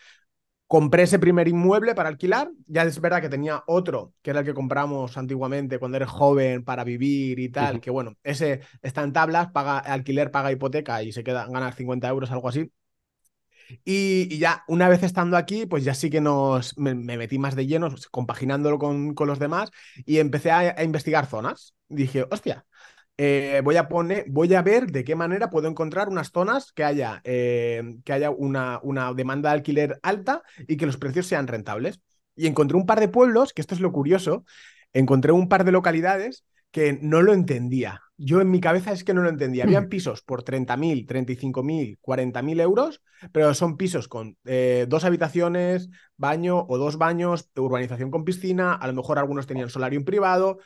Compré 0.67 1.03
ese 1.03 1.17
primer 1.17 1.47
inmueble 1.47 1.95
para 1.95 2.09
alquilar. 2.09 2.51
Ya 2.67 2.83
es 2.83 2.99
verdad 2.99 3.21
que 3.21 3.29
tenía 3.29 3.63
otro, 3.67 4.11
que 4.21 4.31
era 4.31 4.41
el 4.41 4.45
que 4.45 4.53
compramos 4.53 5.17
antiguamente 5.17 5.79
cuando 5.79 5.95
eres 5.95 6.09
joven 6.09 6.65
para 6.65 6.83
vivir 6.83 7.39
y 7.39 7.47
tal, 7.47 7.79
que 7.79 7.89
bueno, 7.89 8.15
ese 8.21 8.59
está 8.81 9.03
en 9.03 9.13
tablas, 9.13 9.49
paga 9.53 9.77
alquiler, 9.79 10.29
paga 10.29 10.51
hipoteca 10.51 11.03
y 11.03 11.13
se 11.13 11.23
queda 11.23 11.47
ganar 11.47 11.73
50 11.73 12.09
euros, 12.09 12.31
algo 12.31 12.49
así. 12.49 12.69
Y, 13.83 14.37
ya 14.37 14.63
una 14.67 14.89
vez 14.89 15.03
estando 15.03 15.37
aquí, 15.37 15.65
pues 15.65 15.83
ya 15.83 15.93
sí 15.93 16.09
que 16.09 16.21
nos, 16.21 16.77
me, 16.77 16.93
metí 16.95 17.39
más 17.39 17.55
de 17.55 17.67
lleno, 17.67 17.89
pues, 17.89 18.07
compaginándolo 18.07 18.77
con, 18.79 19.13
con, 19.13 19.27
los 19.27 19.39
demás 19.39 19.71
y 20.05 20.19
empecé 20.19 20.51
a, 20.51 20.83
investigar 20.83 21.27
zonas. 21.27 21.75
Dije, 21.87 22.25
hostia, 22.29 22.65
eh, 23.17 23.61
voy 23.63 23.77
a 23.77 23.87
poner, 23.87 24.25
voy 24.29 24.53
a 24.53 24.61
ver 24.61 24.87
de 24.87 25.03
qué 25.03 25.15
manera 25.15 25.49
puedo 25.49 25.67
encontrar 25.67 26.09
unas 26.09 26.31
zonas 26.31 26.71
que 26.71 26.83
haya, 26.83 27.21
eh, 27.23 27.97
que 28.03 28.13
haya 28.13 28.29
una, 28.31 28.79
una 28.83 29.13
demanda 29.13 29.49
de 29.49 29.55
alquiler 29.55 29.99
alta 30.03 30.43
y 30.67 30.77
que 30.77 30.85
los 30.85 30.97
precios 30.97 31.27
sean 31.27 31.47
rentables. 31.47 32.01
Y 32.35 32.47
encontré 32.47 32.77
un 32.77 32.85
par 32.85 32.99
de 32.99 33.07
pueblos, 33.07 33.53
que 33.53 33.61
esto 33.61 33.75
es 33.75 33.81
lo 33.81 33.91
curioso, 33.91 34.45
encontré 34.93 35.31
un 35.31 35.47
par 35.47 35.63
de 35.63 35.71
localidades 35.71 36.45
que 36.75 36.99
no 37.01 37.21
lo 37.21 37.31
entendía. 37.31 38.01
Yo 38.17 38.41
en 38.41 38.51
mi 38.51 38.59
cabeza 38.59 38.91
es 38.91 39.05
que 39.05 39.13
no 39.13 39.21
lo 39.21 39.29
entendía. 39.29 39.63
Habían 39.63 39.87
pisos 39.87 40.21
por 40.23 40.43
30.000, 40.43 41.07
35.000, 41.07 41.97
40.000 42.01 42.59
euros, 42.59 43.01
pero 43.31 43.53
son 43.53 43.77
pisos 43.77 44.09
con 44.09 44.37
eh, 44.43 44.85
dos 44.89 45.05
habitaciones, 45.05 45.89
baño 46.17 46.65
o 46.67 46.77
dos 46.77 46.97
baños, 46.97 47.49
urbanización 47.55 48.11
con 48.11 48.25
piscina, 48.25 48.73
a 48.73 48.87
lo 48.87 48.93
mejor 48.93 49.19
algunos 49.19 49.47
tenían 49.47 49.69
solarium 49.69 50.03
privado 50.03 50.57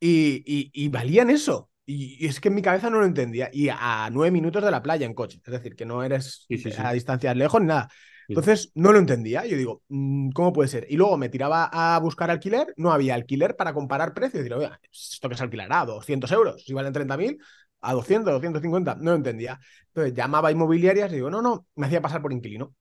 y, 0.00 0.42
y, 0.72 0.88
valían 0.88 1.28
eso. 1.28 1.68
Y, 1.84 2.24
es 2.26 2.40
que 2.40 2.48
en 2.48 2.54
mi 2.54 2.62
cabeza 2.62 2.88
no 2.88 3.00
lo 3.00 3.04
entendía. 3.04 3.50
Y 3.52 3.68
a 3.68 4.08
nueve 4.10 4.30
minutos 4.30 4.64
de 4.64 4.70
la 4.70 4.82
playa 4.82 5.04
en 5.04 5.12
coche. 5.12 5.38
Es 5.44 5.52
decir, 5.52 5.76
que 5.76 5.84
no 5.84 6.02
eres 6.02 6.46
a 6.78 6.94
distancias 6.94 7.36
lejos 7.36 7.60
ni 7.60 7.66
nada. 7.66 7.90
Entonces 8.28 8.70
no 8.74 8.92
lo 8.92 8.98
entendía. 8.98 9.46
Yo 9.46 9.56
digo, 9.56 9.82
mm, 9.88 10.30
¿cómo 10.30 10.52
puede 10.52 10.68
ser? 10.68 10.86
Y 10.90 10.96
luego 10.96 11.16
me 11.16 11.30
tiraba 11.30 11.70
a 11.72 11.98
buscar 11.98 12.30
alquiler, 12.30 12.74
no 12.76 12.92
había 12.92 13.14
alquiler 13.14 13.56
para 13.56 13.72
comparar 13.72 14.12
precios. 14.12 14.40
Y 14.40 14.44
digo, 14.44 14.56
oiga, 14.56 14.78
¿esto 14.92 15.28
que 15.28 15.36
se 15.36 15.42
alquilará? 15.42 15.86
200 15.86 16.30
euros. 16.32 16.62
Si 16.64 16.74
valen 16.74 16.92
30.000, 16.92 17.38
a 17.80 17.92
200, 17.94 18.32
250. 18.34 18.96
No 18.96 19.12
lo 19.12 19.16
entendía. 19.16 19.58
Entonces 19.88 20.14
llamaba 20.14 20.48
a 20.48 20.52
inmobiliarias 20.52 21.10
y 21.12 21.16
digo, 21.16 21.30
no, 21.30 21.40
no, 21.40 21.66
me 21.74 21.86
hacía 21.86 22.02
pasar 22.02 22.20
por 22.20 22.32
inquilino. 22.32 22.74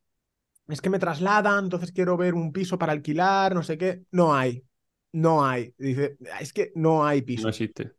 es 0.68 0.82
que 0.82 0.90
me 0.90 1.00
trasladan, 1.00 1.66
entonces 1.66 1.92
quiero 1.94 2.18
ver 2.18 2.34
un 2.34 2.52
piso 2.52 2.78
para 2.78 2.92
alquilar, 2.92 3.56
no 3.56 3.64
sé 3.64 3.78
qué. 3.78 4.04
No 4.12 4.36
hay, 4.36 4.64
no 5.14 5.46
hay. 5.46 5.74
Dice, 5.78 6.18
es 6.42 6.52
que 6.52 6.72
no 6.76 7.06
hay 7.06 7.22
piso. 7.22 7.44
No 7.44 7.50
existe. 7.50 7.97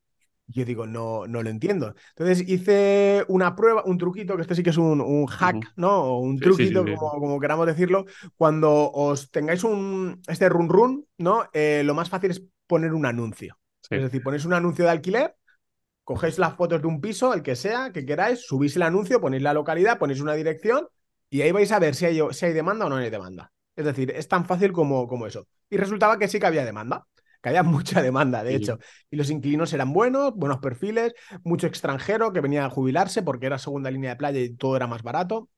Yo 0.50 0.64
digo, 0.64 0.86
no, 0.86 1.26
no 1.26 1.42
lo 1.42 1.50
entiendo. 1.50 1.94
Entonces 2.16 2.48
hice 2.48 3.24
una 3.28 3.54
prueba, 3.54 3.84
un 3.84 3.98
truquito, 3.98 4.34
que 4.34 4.42
este 4.42 4.54
sí 4.54 4.62
que 4.62 4.70
es 4.70 4.78
un, 4.78 5.26
hack, 5.26 5.72
¿no? 5.76 6.04
O 6.04 6.18
un 6.20 6.38
truquito, 6.38 6.84
como, 6.96 7.38
queramos 7.38 7.66
decirlo. 7.66 8.06
Cuando 8.36 8.90
os 8.90 9.30
tengáis 9.30 9.62
un 9.62 10.22
este 10.26 10.48
run 10.48 10.70
run, 10.70 11.06
¿no? 11.18 11.44
Eh, 11.52 11.82
lo 11.84 11.94
más 11.94 12.08
fácil 12.08 12.30
es 12.30 12.42
poner 12.66 12.94
un 12.94 13.04
anuncio. 13.04 13.58
Es 13.90 14.02
decir, 14.02 14.22
ponéis 14.22 14.44
un 14.44 14.54
anuncio 14.54 14.84
de 14.84 14.90
alquiler, 14.90 15.36
cogéis 16.04 16.38
las 16.38 16.54
fotos 16.54 16.80
de 16.80 16.88
un 16.88 17.00
piso, 17.00 17.34
el 17.34 17.42
que 17.42 17.56
sea, 17.56 17.92
que 17.92 18.04
queráis, 18.04 18.40
subís 18.40 18.76
el 18.76 18.82
anuncio, 18.82 19.20
ponéis 19.20 19.42
la 19.42 19.54
localidad, 19.54 19.98
ponéis 19.98 20.20
una 20.20 20.34
dirección 20.34 20.88
y 21.30 21.42
ahí 21.42 21.52
vais 21.52 21.72
a 21.72 21.78
ver 21.78 21.94
si 21.94 22.06
hay, 22.06 22.20
si 22.32 22.46
hay 22.46 22.52
demanda 22.52 22.86
o 22.86 22.88
no 22.88 22.96
hay 22.96 23.10
demanda. 23.10 23.52
Es 23.76 23.84
decir, 23.84 24.10
es 24.10 24.28
tan 24.28 24.44
fácil 24.44 24.72
como, 24.72 25.06
como 25.06 25.26
eso. 25.26 25.46
Y 25.70 25.76
resultaba 25.76 26.18
que 26.18 26.28
sí 26.28 26.40
que 26.40 26.46
había 26.46 26.64
demanda 26.64 27.06
que 27.42 27.48
había 27.48 27.62
mucha 27.62 28.02
demanda, 28.02 28.42
de 28.42 28.54
hecho. 28.54 28.78
Y 29.10 29.16
los 29.16 29.30
inquilinos 29.30 29.72
eran 29.72 29.92
buenos, 29.92 30.34
buenos 30.34 30.58
perfiles, 30.58 31.14
mucho 31.44 31.66
extranjero 31.66 32.32
que 32.32 32.40
venía 32.40 32.64
a 32.64 32.70
jubilarse 32.70 33.22
porque 33.22 33.46
era 33.46 33.58
segunda 33.58 33.90
línea 33.90 34.10
de 34.10 34.16
playa 34.16 34.40
y 34.40 34.54
todo 34.54 34.76
era 34.76 34.86
más 34.86 35.02
barato. 35.02 35.48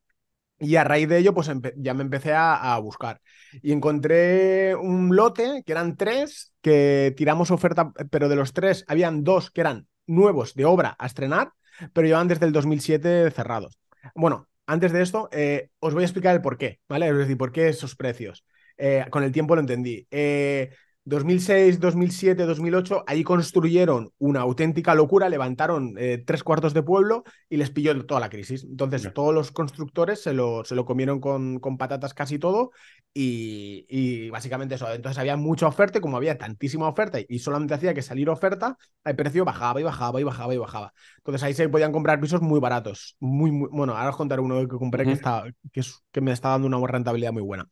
Y 0.59 0.77
a 0.77 0.85
raíz 0.85 1.09
de 1.09 1.17
ello, 1.17 1.33
pues 1.33 1.51
ya 1.77 1.95
me 1.95 2.03
empecé 2.03 2.35
a, 2.35 2.79
buscar. 2.81 3.23
Y 3.63 3.73
encontré 3.73 4.75
un 4.75 5.17
lote, 5.17 5.63
que 5.65 5.73
eran 5.73 5.97
tres, 5.97 6.53
que 6.61 7.15
tiramos 7.17 7.51
oferta, 7.51 7.93
pero 8.11 8.29
de 8.29 8.37
los 8.37 8.53
tres, 8.53 8.85
habían 8.87 9.25
dos 9.25 9.51
que 9.51 9.63
eran 9.63 9.89
nuevos 10.07 10.55
de 10.55 10.67
obra 10.67 10.97
a 10.99 11.07
estrenar, 11.07 11.53
pero 11.95 12.07
llevan 12.07 12.29
desde 12.29 12.45
el 12.45 12.53
2007 12.53 13.31
cerrados. 13.31 13.79
Bueno, 14.15 14.49
antes 14.67 14.93
de 14.93 15.01
esto, 15.01 15.31
eh, 15.33 15.71
os 15.79 15.95
voy 15.95 16.03
a 16.03 16.07
explicar 16.07 16.35
el 16.35 16.43
por 16.43 16.59
qué, 16.59 16.79
¿vale? 16.89 17.09
Es 17.09 17.17
decir, 17.17 17.39
por 17.39 17.53
qué 17.53 17.69
esos 17.69 17.97
precios. 17.97 18.45
Eh, 18.77 19.05
con 19.11 19.23
el 19.23 19.33
tiempo 19.33 19.55
lo 19.55 19.63
entendí. 19.63 20.07
Eh, 20.11 20.71
2006, 21.05 21.81
2007, 21.81 22.45
2008, 22.45 23.05
ahí 23.07 23.25
construyeron 23.25 24.13
una 24.19 24.41
auténtica 24.41 24.95
locura, 24.95 25.31
levantaron 25.31 25.95
eh, 25.99 26.23
tres 26.25 26.45
cuartos 26.45 26.75
de 26.75 26.83
pueblo 26.83 27.25
y 27.49 27.57
les 27.57 27.71
pilló 27.71 28.05
toda 28.05 28.21
la 28.21 28.29
crisis. 28.29 28.65
Entonces, 28.65 29.11
todos 29.15 29.35
los 29.35 29.51
constructores 29.51 30.23
se 30.23 30.35
lo, 30.35 30.63
se 30.65 30.75
lo 30.75 30.85
comieron 30.85 31.19
con, 31.19 31.59
con, 31.59 31.79
patatas 31.79 32.13
casi 32.13 32.39
todo 32.39 32.71
y, 33.15 34.29
básicamente 34.29 34.75
eso. 34.75 34.93
Entonces, 34.93 35.19
había 35.19 35.37
mucha 35.37 35.67
oferta 35.67 35.99
y 35.99 36.01
como 36.03 36.19
había 36.19 36.37
tantísima 36.37 36.87
oferta 36.87 37.19
y 37.27 37.39
solamente 37.39 37.75
hacía 37.75 37.95
que 37.95 38.03
salir 38.03 38.29
oferta, 38.29 38.77
el 39.05 39.17
precio 39.17 39.47
bajaba 39.47 39.81
y 39.81 39.85
bajaba 39.85 40.21
y 40.21 40.25
bajaba 40.25 40.55
y 40.55 40.59
bajaba. 40.59 40.93
Entonces, 41.17 41.43
ahí 41.43 41.55
se 41.55 41.69
podían 41.71 41.93
comprar 41.93 42.21
pisos 42.21 42.43
muy 42.43 42.61
baratos. 42.61 43.17
Muy, 43.21 43.51
muy... 43.51 43.71
Bueno, 43.73 43.97
ahora 43.97 44.11
os 44.11 44.17
contaré 44.17 44.43
uno 44.43 44.61
que 44.61 44.77
compré 44.77 45.07
que, 45.07 45.13
está, 45.13 45.45
que, 45.73 45.81
que 46.13 46.21
me 46.21 46.33
está 46.33 46.51
dando 46.51 46.67
una 46.67 46.87
rentabilidad 46.87 47.33
muy 47.33 47.43
buena. 47.43 47.67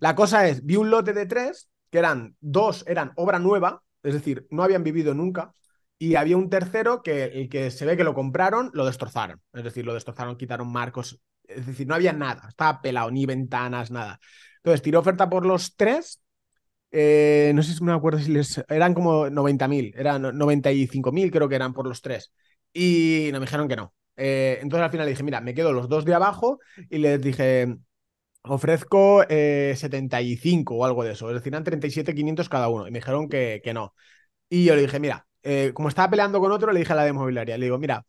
La 0.00 0.14
cosa 0.14 0.48
es, 0.48 0.64
vi 0.64 0.76
un 0.76 0.90
lote 0.90 1.12
de 1.12 1.26
tres 1.26 1.68
que 1.94 2.00
eran 2.00 2.34
dos, 2.40 2.84
eran 2.88 3.12
obra 3.14 3.38
nueva, 3.38 3.80
es 4.02 4.14
decir, 4.14 4.48
no 4.50 4.64
habían 4.64 4.82
vivido 4.82 5.14
nunca, 5.14 5.54
y 5.96 6.16
había 6.16 6.36
un 6.36 6.50
tercero 6.50 7.04
que 7.04 7.26
el 7.26 7.48
que 7.48 7.70
se 7.70 7.86
ve 7.86 7.96
que 7.96 8.02
lo 8.02 8.14
compraron, 8.14 8.72
lo 8.74 8.84
destrozaron. 8.84 9.40
Es 9.52 9.62
decir, 9.62 9.86
lo 9.86 9.94
destrozaron, 9.94 10.36
quitaron 10.36 10.72
marcos. 10.72 11.20
Es 11.44 11.64
decir, 11.64 11.86
no 11.86 11.94
había 11.94 12.12
nada, 12.12 12.48
estaba 12.48 12.82
pelado, 12.82 13.12
ni 13.12 13.26
ventanas, 13.26 13.92
nada. 13.92 14.18
Entonces, 14.56 14.82
tiró 14.82 14.98
oferta 14.98 15.30
por 15.30 15.46
los 15.46 15.76
tres. 15.76 16.20
Eh, 16.90 17.52
no 17.54 17.62
sé 17.62 17.74
si 17.74 17.84
me 17.84 17.92
acuerdo 17.92 18.18
si 18.18 18.32
les. 18.32 18.60
Eran 18.68 18.92
como 18.92 19.30
90.000, 19.30 19.94
eran 19.96 20.22
95.000, 20.36 21.30
creo 21.30 21.48
que 21.48 21.54
eran 21.54 21.74
por 21.74 21.86
los 21.86 22.02
tres. 22.02 22.32
Y 22.72 23.28
nos 23.30 23.40
dijeron 23.40 23.68
que 23.68 23.76
no. 23.76 23.94
Eh, 24.16 24.58
entonces 24.62 24.84
al 24.84 24.90
final 24.90 25.06
dije, 25.06 25.22
mira, 25.22 25.40
me 25.40 25.54
quedo 25.54 25.72
los 25.72 25.88
dos 25.88 26.04
de 26.04 26.14
abajo 26.14 26.58
y 26.90 26.98
les 26.98 27.20
dije, 27.22 27.76
ofrezco 28.44 29.22
75 29.28 30.74
eh, 30.74 30.76
o 30.78 30.84
algo 30.84 31.04
de 31.04 31.12
eso. 31.12 31.28
Es 31.28 31.34
decir, 31.34 31.52
eran 31.52 31.64
37.500 31.64 32.48
cada 32.48 32.68
uno. 32.68 32.86
Y 32.86 32.90
me 32.90 32.98
dijeron 32.98 33.28
que, 33.28 33.60
que 33.64 33.74
no. 33.74 33.94
Y 34.48 34.64
yo 34.64 34.76
le 34.76 34.82
dije, 34.82 35.00
mira, 35.00 35.26
eh, 35.42 35.72
como 35.74 35.88
estaba 35.88 36.10
peleando 36.10 36.40
con 36.40 36.52
otro, 36.52 36.72
le 36.72 36.80
dije 36.80 36.92
a 36.92 36.96
la 36.96 37.04
de 37.04 37.12
mobiliaria, 37.12 37.58
le 37.58 37.66
digo, 37.66 37.78
mira, 37.78 38.04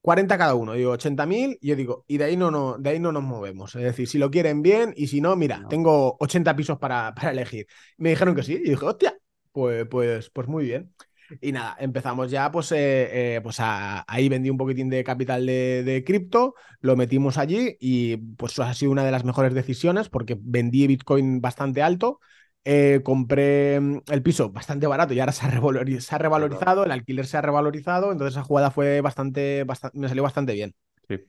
40 0.00 0.38
cada 0.38 0.54
uno, 0.54 0.74
digo 0.74 0.92
80.000, 0.92 1.58
y 1.60 1.68
yo 1.68 1.76
digo, 1.76 2.04
y 2.06 2.18
de 2.18 2.24
ahí 2.24 2.36
no, 2.36 2.50
no, 2.50 2.78
de 2.78 2.90
ahí 2.90 3.00
no 3.00 3.12
nos 3.12 3.24
movemos. 3.24 3.74
Es 3.74 3.82
decir, 3.82 4.08
si 4.08 4.18
lo 4.18 4.30
quieren 4.30 4.62
bien, 4.62 4.94
y 4.96 5.08
si 5.08 5.20
no, 5.20 5.34
mira, 5.36 5.66
tengo 5.68 6.16
80 6.20 6.54
pisos 6.56 6.78
para, 6.78 7.14
para 7.14 7.32
elegir. 7.32 7.66
Me 7.98 8.10
dijeron 8.10 8.34
que 8.36 8.42
sí, 8.44 8.54
y 8.54 8.70
dije, 8.70 8.84
hostia, 8.84 9.18
pues, 9.52 9.86
pues, 9.88 10.30
pues 10.30 10.48
muy 10.48 10.64
bien. 10.64 10.94
Y 11.40 11.52
nada, 11.52 11.76
empezamos 11.78 12.30
ya, 12.30 12.50
pues, 12.50 12.72
eh, 12.72 13.36
eh, 13.36 13.40
pues 13.42 13.56
ahí 13.60 14.28
vendí 14.28 14.50
un 14.50 14.56
poquitín 14.56 14.88
de 14.88 15.04
capital 15.04 15.46
de, 15.46 16.02
cripto, 16.06 16.54
lo 16.80 16.96
metimos 16.96 17.38
allí 17.38 17.76
y 17.80 18.16
pues 18.16 18.58
ha 18.58 18.72
sido 18.74 18.92
una 18.92 19.04
de 19.04 19.10
las 19.10 19.24
mejores 19.24 19.54
decisiones 19.54 20.08
porque 20.08 20.36
vendí 20.40 20.86
Bitcoin 20.86 21.40
bastante 21.40 21.82
alto, 21.82 22.20
eh, 22.64 23.00
compré 23.04 23.80
mm, 23.80 24.02
el 24.10 24.22
piso 24.22 24.50
bastante 24.50 24.86
barato 24.86 25.14
y 25.14 25.20
ahora 25.20 25.32
se 25.32 25.46
ha, 25.46 25.48
revalorizado, 25.48 26.84
el 26.84 26.90
alquiler 26.90 27.26
se 27.26 27.36
ha 27.36 27.42
revalorizado, 27.42 28.12
entonces 28.12 28.34
esa 28.34 28.44
jugada 28.44 28.70
fue 28.70 29.00
bastante, 29.00 29.64
me 29.94 30.08
salió 30.08 30.22
bastante 30.22 30.52
bien. 30.52 30.74
Sí. 31.08 31.20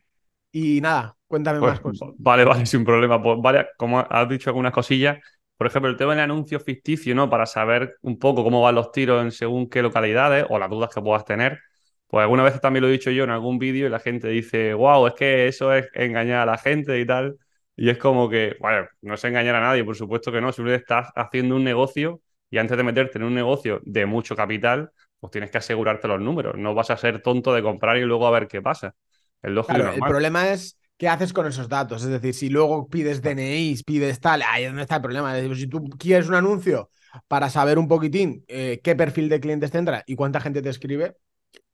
Y 0.51 0.82
nada, 0.82 1.16
cuéntame 1.27 1.60
pues, 1.60 1.74
más 1.74 1.80
cosas. 1.82 2.10
Vale, 2.18 2.46
vale, 2.46 2.66
sin 2.66 2.84
problema. 2.84 3.22
Pues 3.22 3.38
vale, 3.42 3.68
como 3.77 4.00
has 4.00 4.30
dicho 4.30 4.50
algunas 4.50 4.74
cosillas, 4.74 5.20
por 5.58 5.68
ejemplo, 5.68 5.90
el 5.90 5.98
tema 5.98 6.12
del 6.12 6.22
anuncio 6.22 6.60
ficticio, 6.60 7.16
¿no? 7.16 7.30
Para 7.30 7.46
saber 7.48 7.98
un 8.02 8.20
poco 8.20 8.44
cómo 8.44 8.62
van 8.62 8.76
los 8.76 8.92
tiros 8.92 9.24
en 9.24 9.32
según 9.32 9.70
qué 9.70 9.82
localidades 9.82 10.46
o 10.50 10.60
las 10.60 10.70
dudas 10.70 10.94
que 10.94 11.02
puedas 11.02 11.26
tener. 11.26 11.60
Pues 12.08 12.22
algunas 12.22 12.46
veces 12.46 12.62
también 12.62 12.84
lo 12.84 12.90
he 12.90 12.92
dicho 12.92 13.12
yo 13.12 13.24
en 13.24 13.32
algún 13.32 13.58
vídeo 13.58 13.88
y 13.88 13.90
la 13.90 14.00
gente 14.00 14.28
dice, 14.30 14.74
wow, 14.76 15.08
es 15.08 15.14
que 15.14 15.48
eso 15.48 15.74
es 15.74 15.88
engañar 15.94 16.42
a 16.42 16.46
la 16.46 16.58
gente 16.58 17.00
y 17.00 17.06
tal. 17.06 17.38
Y 17.76 17.90
es 17.90 17.98
como 17.98 18.30
que, 18.30 18.56
bueno, 18.60 18.88
no 19.02 19.16
es 19.16 19.24
engañar 19.24 19.56
a 19.56 19.62
nadie, 19.62 19.84
por 19.84 19.96
supuesto 19.96 20.32
que 20.32 20.42
no. 20.42 20.52
Si 20.52 20.62
estás 20.70 21.10
haciendo 21.16 21.56
un 21.56 21.64
negocio 21.64 22.22
y 22.50 22.60
antes 22.60 22.78
de 22.78 22.84
meterte 22.84 23.18
en 23.18 23.24
un 23.24 23.34
negocio 23.34 23.82
de 23.84 24.06
mucho 24.06 24.36
capital, 24.36 24.92
pues 25.20 25.32
tienes 25.32 25.50
que 25.50 25.58
asegurarte 25.58 26.08
los 26.08 26.22
números. 26.22 26.56
No 26.56 26.76
vas 26.76 26.92
a 26.92 26.98
ser 26.98 27.22
tonto 27.22 27.54
de 27.54 27.64
comprar 27.64 27.98
y 27.98 28.02
luego 28.02 28.28
a 28.28 28.32
ver 28.32 28.48
qué 28.48 28.62
pasa. 28.62 28.96
Es 29.42 29.52
lógico. 29.52 29.80
el 29.80 30.00
problema 30.00 30.52
es 30.52 30.78
¿qué 30.98 31.08
haces 31.08 31.34
con 31.34 31.48
esos 31.48 31.70
datos? 31.70 32.04
Es 32.04 32.10
decir, 32.10 32.34
si 32.34 32.50
luego 32.50 32.88
pides 32.89 33.22
DNI, 33.22 33.75
pides 33.86 34.20
tal, 34.20 34.42
ahí 34.44 34.63
es 34.63 34.70
donde 34.70 34.84
está 34.84 34.96
el 34.98 35.01
problema. 35.01 35.36
Es 35.38 35.44
decir, 35.44 35.58
si 35.58 35.68
tú 35.68 35.86
quieres 35.98 36.27
un 36.27 36.36
anuncio 36.36 36.89
para 37.27 37.50
saber 37.50 37.80
un 37.80 37.88
poquitín 37.88 38.44
eh, 38.48 38.80
qué 38.84 38.96
perfil 38.96 39.30
de 39.30 39.39
clientes 39.39 39.72
tendrá 39.72 40.04
y 40.08 40.16
cuánta 40.16 40.39
gente 40.39 40.62
te 40.62 40.70
escribe. 40.70 41.16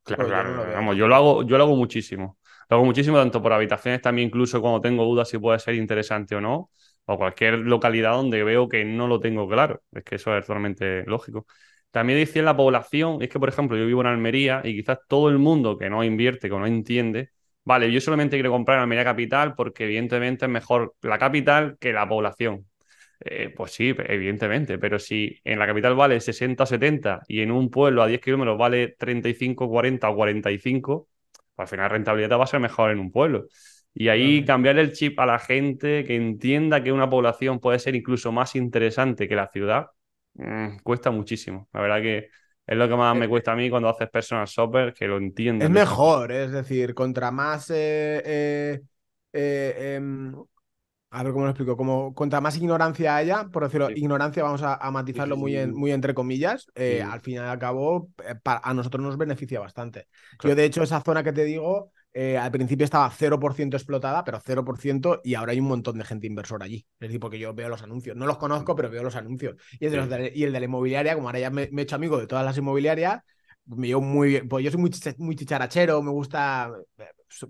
Claro, 0.02 0.22
pues 0.22 0.28
claro. 0.28 0.66
Yo 0.66 0.72
Vamos, 0.72 0.96
yo 0.96 1.08
lo 1.08 1.14
hago, 1.14 1.42
yo 1.44 1.56
lo 1.58 1.64
hago 1.64 1.76
muchísimo. 1.76 2.38
Lo 2.68 2.76
hago 2.76 2.84
muchísimo, 2.84 3.18
tanto 3.18 3.42
por 3.42 3.52
habitaciones, 3.52 4.00
también 4.02 4.28
incluso 4.28 4.60
cuando 4.60 4.80
tengo 4.80 5.04
dudas 5.04 5.28
si 5.28 5.38
puede 5.38 5.58
ser 5.58 5.74
interesante 5.74 6.34
o 6.34 6.40
no, 6.40 6.70
o 7.06 7.16
cualquier 7.18 7.58
localidad 7.58 8.12
donde 8.12 8.42
veo 8.44 8.68
que 8.68 8.84
no 8.84 9.06
lo 9.06 9.20
tengo 9.20 9.48
claro. 9.48 9.82
Es 9.92 10.04
que 10.04 10.16
eso 10.16 10.36
es 10.36 10.46
totalmente 10.46 11.04
lógico. 11.04 11.46
También 11.90 12.18
decía 12.18 12.42
la 12.42 12.56
población, 12.56 13.22
es 13.22 13.28
que, 13.28 13.38
por 13.38 13.48
ejemplo, 13.48 13.76
yo 13.76 13.86
vivo 13.86 14.00
en 14.00 14.08
Almería 14.08 14.60
y 14.64 14.74
quizás 14.76 14.98
todo 15.08 15.28
el 15.28 15.38
mundo 15.38 15.78
que 15.78 15.88
no 15.90 16.02
invierte, 16.04 16.48
que 16.48 16.56
no 16.58 16.66
entiende, 16.66 17.30
vale, 17.64 17.90
yo 17.92 18.00
solamente 18.00 18.36
quiero 18.36 18.50
comprar 18.50 18.78
en 18.78 18.82
Almería 18.82 19.04
Capital 19.04 19.54
porque 19.54 19.84
evidentemente 19.84 20.44
es 20.46 20.50
mejor 20.50 20.94
la 21.02 21.18
capital 21.18 21.76
que 21.78 21.92
la 21.92 22.08
población. 22.08 22.66
Eh, 23.20 23.52
pues 23.56 23.72
sí, 23.72 23.94
evidentemente, 24.06 24.78
pero 24.78 24.98
si 24.98 25.38
en 25.44 25.58
la 25.58 25.66
capital 25.66 25.94
vale 25.94 26.20
60 26.20 26.64
o 26.64 26.66
70 26.66 27.22
y 27.28 27.40
en 27.40 27.50
un 27.52 27.70
pueblo 27.70 28.02
a 28.02 28.06
10 28.06 28.20
kilómetros 28.20 28.58
vale 28.58 28.96
35, 28.98 29.68
40 29.68 30.10
o 30.10 30.16
45, 30.16 31.08
pues 31.54 31.66
al 31.66 31.68
final 31.68 31.84
la 31.86 31.88
rentabilidad 31.90 32.38
va 32.38 32.44
a 32.44 32.46
ser 32.46 32.60
mejor 32.60 32.90
en 32.90 32.98
un 32.98 33.10
pueblo. 33.12 33.46
Y 33.94 34.08
ahí 34.08 34.44
cambiar 34.44 34.78
el 34.78 34.92
chip 34.92 35.18
a 35.20 35.26
la 35.26 35.38
gente 35.38 36.04
que 36.04 36.16
entienda 36.16 36.82
que 36.82 36.92
una 36.92 37.08
población 37.08 37.60
puede 37.60 37.78
ser 37.78 37.94
incluso 37.94 38.32
más 38.32 38.56
interesante 38.56 39.28
que 39.28 39.36
la 39.36 39.48
ciudad, 39.48 39.86
mm, 40.34 40.78
cuesta 40.82 41.10
muchísimo. 41.10 41.68
La 41.72 41.80
verdad 41.80 42.02
que 42.02 42.28
es 42.66 42.76
lo 42.76 42.88
que 42.88 42.96
más 42.96 43.16
me 43.16 43.26
eh, 43.26 43.28
cuesta 43.28 43.52
a 43.52 43.56
mí 43.56 43.68
cuando 43.68 43.88
haces 43.88 44.08
personal 44.08 44.46
shopper, 44.46 44.94
que 44.94 45.06
lo 45.06 45.18
entiendes. 45.18 45.66
Es 45.66 45.72
mejor, 45.72 46.32
es 46.32 46.50
decir, 46.50 46.94
contra 46.94 47.30
más. 47.30 47.70
Eh, 47.70 48.80
eh, 49.32 49.94
em, 49.96 50.34
a 51.10 51.22
ver 51.22 51.32
cómo 51.32 51.44
lo 51.44 51.50
explico. 51.50 51.76
Como 51.76 52.14
contra 52.14 52.40
más 52.40 52.56
ignorancia 52.56 53.16
haya, 53.16 53.44
por 53.44 53.64
decirlo, 53.64 53.90
ignorancia, 53.90 54.42
vamos 54.42 54.62
a, 54.62 54.90
matizarlo 54.90 55.36
muy, 55.36 55.66
muy 55.66 55.92
entre 55.92 56.14
comillas, 56.14 56.66
al 56.74 57.20
fin 57.20 57.34
y 57.34 57.38
al 57.38 57.58
cabo, 57.58 58.08
a 58.44 58.74
nosotros 58.74 59.02
nos 59.02 59.16
beneficia 59.16 59.60
bastante. 59.60 60.08
Yo, 60.42 60.54
de 60.56 60.64
hecho, 60.64 60.82
esa 60.82 61.00
zona 61.02 61.22
que 61.22 61.32
te 61.32 61.44
digo, 61.44 61.92
eh, 62.16 62.38
al 62.38 62.52
principio 62.52 62.84
estaba 62.84 63.10
0% 63.10 63.76
explotada, 63.76 64.22
pero 64.22 64.38
0%, 64.38 65.20
y 65.24 65.34
ahora 65.34 65.50
hay 65.50 65.58
un 65.58 65.66
montón 65.66 65.98
de 65.98 66.04
gente 66.04 66.28
inversora 66.28 66.64
allí. 66.64 66.86
Es 67.00 67.08
decir, 67.08 67.18
porque 67.18 67.40
yo 67.40 67.52
veo 67.54 67.68
los 67.68 67.82
anuncios. 67.82 68.16
No 68.16 68.24
los 68.24 68.38
conozco, 68.38 68.76
pero 68.76 68.88
veo 68.88 69.02
los 69.02 69.16
anuncios. 69.16 69.56
Y, 69.80 69.86
el 69.86 70.08
de, 70.08 70.32
y 70.32 70.44
el 70.44 70.52
de 70.52 70.60
la 70.60 70.66
inmobiliaria, 70.66 71.16
como 71.16 71.26
ahora 71.26 71.40
ya 71.40 71.50
me, 71.50 71.62
he 71.64 71.82
hecho 71.82 71.96
amigo 71.96 72.18
de 72.18 72.28
todas 72.28 72.44
las 72.44 72.56
inmobiliarias, 72.56 73.20
me 73.66 73.88
llevo 73.88 74.00
muy 74.00 74.28
bien. 74.28 74.48
Pues 74.48 74.64
yo 74.64 74.70
soy 74.70 74.80
muy, 74.80 74.90
muy 75.18 75.34
chicharachero, 75.34 76.00
me 76.02 76.12
gusta. 76.12 76.70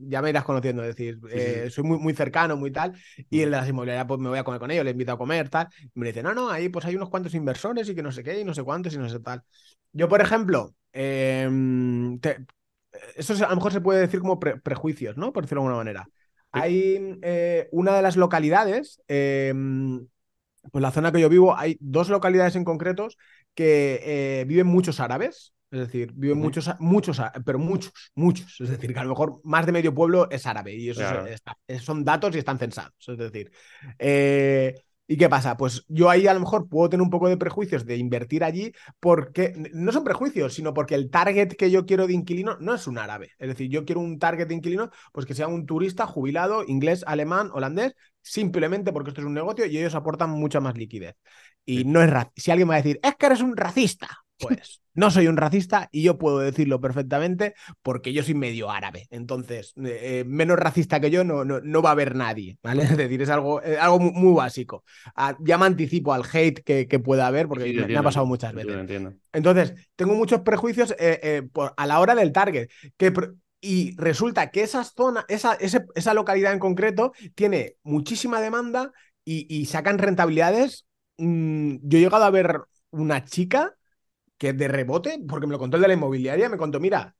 Ya 0.00 0.22
me 0.22 0.30
irás 0.30 0.44
conociendo, 0.44 0.82
es 0.82 0.96
decir, 0.96 1.18
eh, 1.30 1.68
soy 1.70 1.84
muy, 1.84 1.98
muy 1.98 2.14
cercano, 2.14 2.56
muy 2.56 2.70
tal. 2.70 2.94
Y 3.28 3.42
el 3.42 3.50
de 3.50 3.56
las 3.58 3.68
inmobiliarias, 3.68 4.06
pues 4.06 4.18
me 4.18 4.30
voy 4.30 4.38
a 4.38 4.44
comer 4.44 4.60
con 4.60 4.70
ellos, 4.70 4.82
le 4.82 4.92
invito 4.92 5.12
a 5.12 5.18
comer, 5.18 5.50
tal. 5.50 5.68
Y 5.94 6.00
me 6.00 6.06
dice, 6.06 6.22
no, 6.22 6.32
no, 6.32 6.48
ahí 6.48 6.70
pues 6.70 6.86
hay 6.86 6.96
unos 6.96 7.10
cuantos 7.10 7.34
inversores 7.34 7.86
y 7.90 7.94
que 7.94 8.02
no 8.02 8.12
sé 8.12 8.22
qué, 8.22 8.40
y 8.40 8.44
no 8.44 8.54
sé 8.54 8.62
cuántos 8.62 8.94
y 8.94 8.98
no 8.98 9.10
sé 9.10 9.20
tal. 9.20 9.42
Yo, 9.92 10.08
por 10.08 10.22
ejemplo, 10.22 10.74
eh, 10.94 11.50
eso 13.16 13.32
a 13.44 13.50
lo 13.50 13.56
mejor 13.56 13.72
se 13.72 13.80
puede 13.80 14.00
decir 14.00 14.20
como 14.20 14.38
prejuicios, 14.40 15.16
¿no? 15.16 15.32
Por 15.32 15.44
decirlo 15.44 15.62
de 15.62 15.66
alguna 15.66 15.84
manera. 15.84 16.08
Hay 16.52 17.18
eh, 17.22 17.68
una 17.72 17.96
de 17.96 18.02
las 18.02 18.16
localidades, 18.16 19.00
em, 19.08 20.06
pues 20.70 20.82
la 20.82 20.92
zona 20.92 21.10
que 21.10 21.20
yo 21.20 21.28
vivo, 21.28 21.56
hay 21.56 21.76
dos 21.80 22.08
localidades 22.08 22.54
en 22.54 22.64
concretos 22.64 23.18
que 23.54 24.00
eh, 24.04 24.44
viven 24.46 24.66
muchos 24.66 25.00
árabes. 25.00 25.52
Es 25.70 25.80
decir, 25.80 26.12
viven 26.14 26.38
muchos, 26.38 26.70
muchos, 26.78 27.20
pero 27.44 27.58
muchos, 27.58 27.92
muchos. 28.14 28.60
Es 28.60 28.68
decir, 28.68 28.92
que 28.94 29.00
a 29.00 29.02
lo 29.02 29.10
mejor 29.10 29.40
más 29.42 29.66
de 29.66 29.72
medio 29.72 29.92
pueblo 29.92 30.30
es 30.30 30.46
árabe 30.46 30.72
y 30.72 30.90
eso 30.90 31.02
son 31.80 32.04
datos 32.04 32.36
y 32.36 32.38
están 32.38 32.60
censados. 32.60 32.94
Es 33.08 33.18
decir, 33.18 33.50
eh, 33.98 34.74
¿Y 35.06 35.18
qué 35.18 35.28
pasa? 35.28 35.56
Pues 35.58 35.84
yo 35.88 36.08
ahí 36.08 36.26
a 36.26 36.32
lo 36.32 36.40
mejor 36.40 36.66
puedo 36.66 36.88
tener 36.88 37.02
un 37.02 37.10
poco 37.10 37.28
de 37.28 37.36
prejuicios 37.36 37.84
de 37.84 37.98
invertir 37.98 38.42
allí 38.42 38.72
porque 39.00 39.52
no 39.74 39.92
son 39.92 40.02
prejuicios, 40.02 40.54
sino 40.54 40.72
porque 40.72 40.94
el 40.94 41.10
target 41.10 41.56
que 41.56 41.70
yo 41.70 41.84
quiero 41.84 42.06
de 42.06 42.14
inquilino 42.14 42.56
no 42.58 42.74
es 42.74 42.86
un 42.86 42.96
árabe. 42.96 43.32
Es 43.38 43.48
decir, 43.48 43.68
yo 43.68 43.84
quiero 43.84 44.00
un 44.00 44.18
target 44.18 44.46
de 44.48 44.54
inquilino 44.54 44.90
pues 45.12 45.26
que 45.26 45.34
sea 45.34 45.46
un 45.46 45.66
turista 45.66 46.06
jubilado, 46.06 46.64
inglés, 46.66 47.04
alemán, 47.06 47.50
holandés, 47.52 47.94
simplemente 48.22 48.92
porque 48.94 49.10
esto 49.10 49.20
es 49.20 49.26
un 49.26 49.34
negocio 49.34 49.66
y 49.66 49.76
ellos 49.76 49.94
aportan 49.94 50.30
mucha 50.30 50.60
más 50.60 50.74
liquidez. 50.78 51.16
Y 51.66 51.84
no 51.84 52.02
es 52.02 52.10
si 52.36 52.50
alguien 52.50 52.68
me 52.68 52.72
va 52.72 52.76
a 52.76 52.82
decir, 52.82 52.98
es 53.02 53.14
que 53.16 53.26
eres 53.26 53.42
un 53.42 53.56
racista, 53.56 54.08
pues 54.38 54.80
no 54.94 55.10
soy 55.10 55.26
un 55.26 55.36
racista 55.36 55.88
y 55.92 56.02
yo 56.02 56.18
puedo 56.18 56.38
decirlo 56.38 56.80
perfectamente 56.80 57.54
porque 57.82 58.12
yo 58.12 58.22
soy 58.22 58.34
medio 58.34 58.70
árabe. 58.70 59.06
Entonces, 59.10 59.72
eh, 59.76 60.20
eh, 60.20 60.24
menos 60.26 60.58
racista 60.58 61.00
que 61.00 61.10
yo 61.10 61.24
no, 61.24 61.44
no, 61.44 61.82
va 61.82 61.90
a 61.90 61.92
haber 61.92 62.14
nadie, 62.14 62.58
¿vale? 62.62 62.82
Es 62.94 62.96
decir, 62.96 63.22
es 63.22 63.28
algo, 63.28 63.60
algo 63.80 63.98
muy, 63.98 64.34
básico. 64.34 64.84
Ah, 65.16 65.36
ya 65.40 65.58
me 65.58 65.66
anticipo 65.66 66.12
al 66.12 66.24
hate 66.30 66.62
que, 66.62 66.86
que 66.86 66.98
pueda 66.98 67.26
haber 67.26 67.48
porque 67.48 67.72
me, 67.72 67.96
ha 67.96 68.02
pasado 68.02 68.26
muchas 68.26 68.52
veces. 68.52 68.74
Entonces, 69.32 69.74
tengo 69.96 70.14
muchos 70.14 70.40
prejuicios 70.40 70.94
eh, 70.98 71.42
a 71.76 71.86
la 71.86 72.00
hora 72.00 72.14
del 72.14 72.32
target. 72.32 72.68
Que, 72.96 73.12
y 73.60 73.96
resulta 73.96 74.50
que 74.50 74.62
esa 74.62 74.84
zona, 74.84 75.24
esa, 75.28 75.54
esa 75.54 76.14
localidad 76.14 76.52
en 76.52 76.58
concreto, 76.58 77.12
tiene 77.34 77.76
muchísima 77.82 78.40
demanda 78.40 78.92
y, 79.24 79.64
sacan 79.66 79.98
rentabilidades. 79.98 80.86
Mm, 81.16 81.76
yo 81.82 81.98
he 81.98 82.02
llegado 82.02 82.24
a 82.24 82.30
ver 82.30 82.60
una 82.90 83.24
chica 83.24 83.74
que 84.38 84.52
de 84.52 84.68
rebote, 84.68 85.22
porque 85.28 85.46
me 85.46 85.52
lo 85.52 85.58
contó 85.58 85.76
el 85.76 85.82
de 85.82 85.88
la 85.88 85.94
inmobiliaria, 85.94 86.48
me 86.48 86.56
contó, 86.56 86.80
mira, 86.80 87.14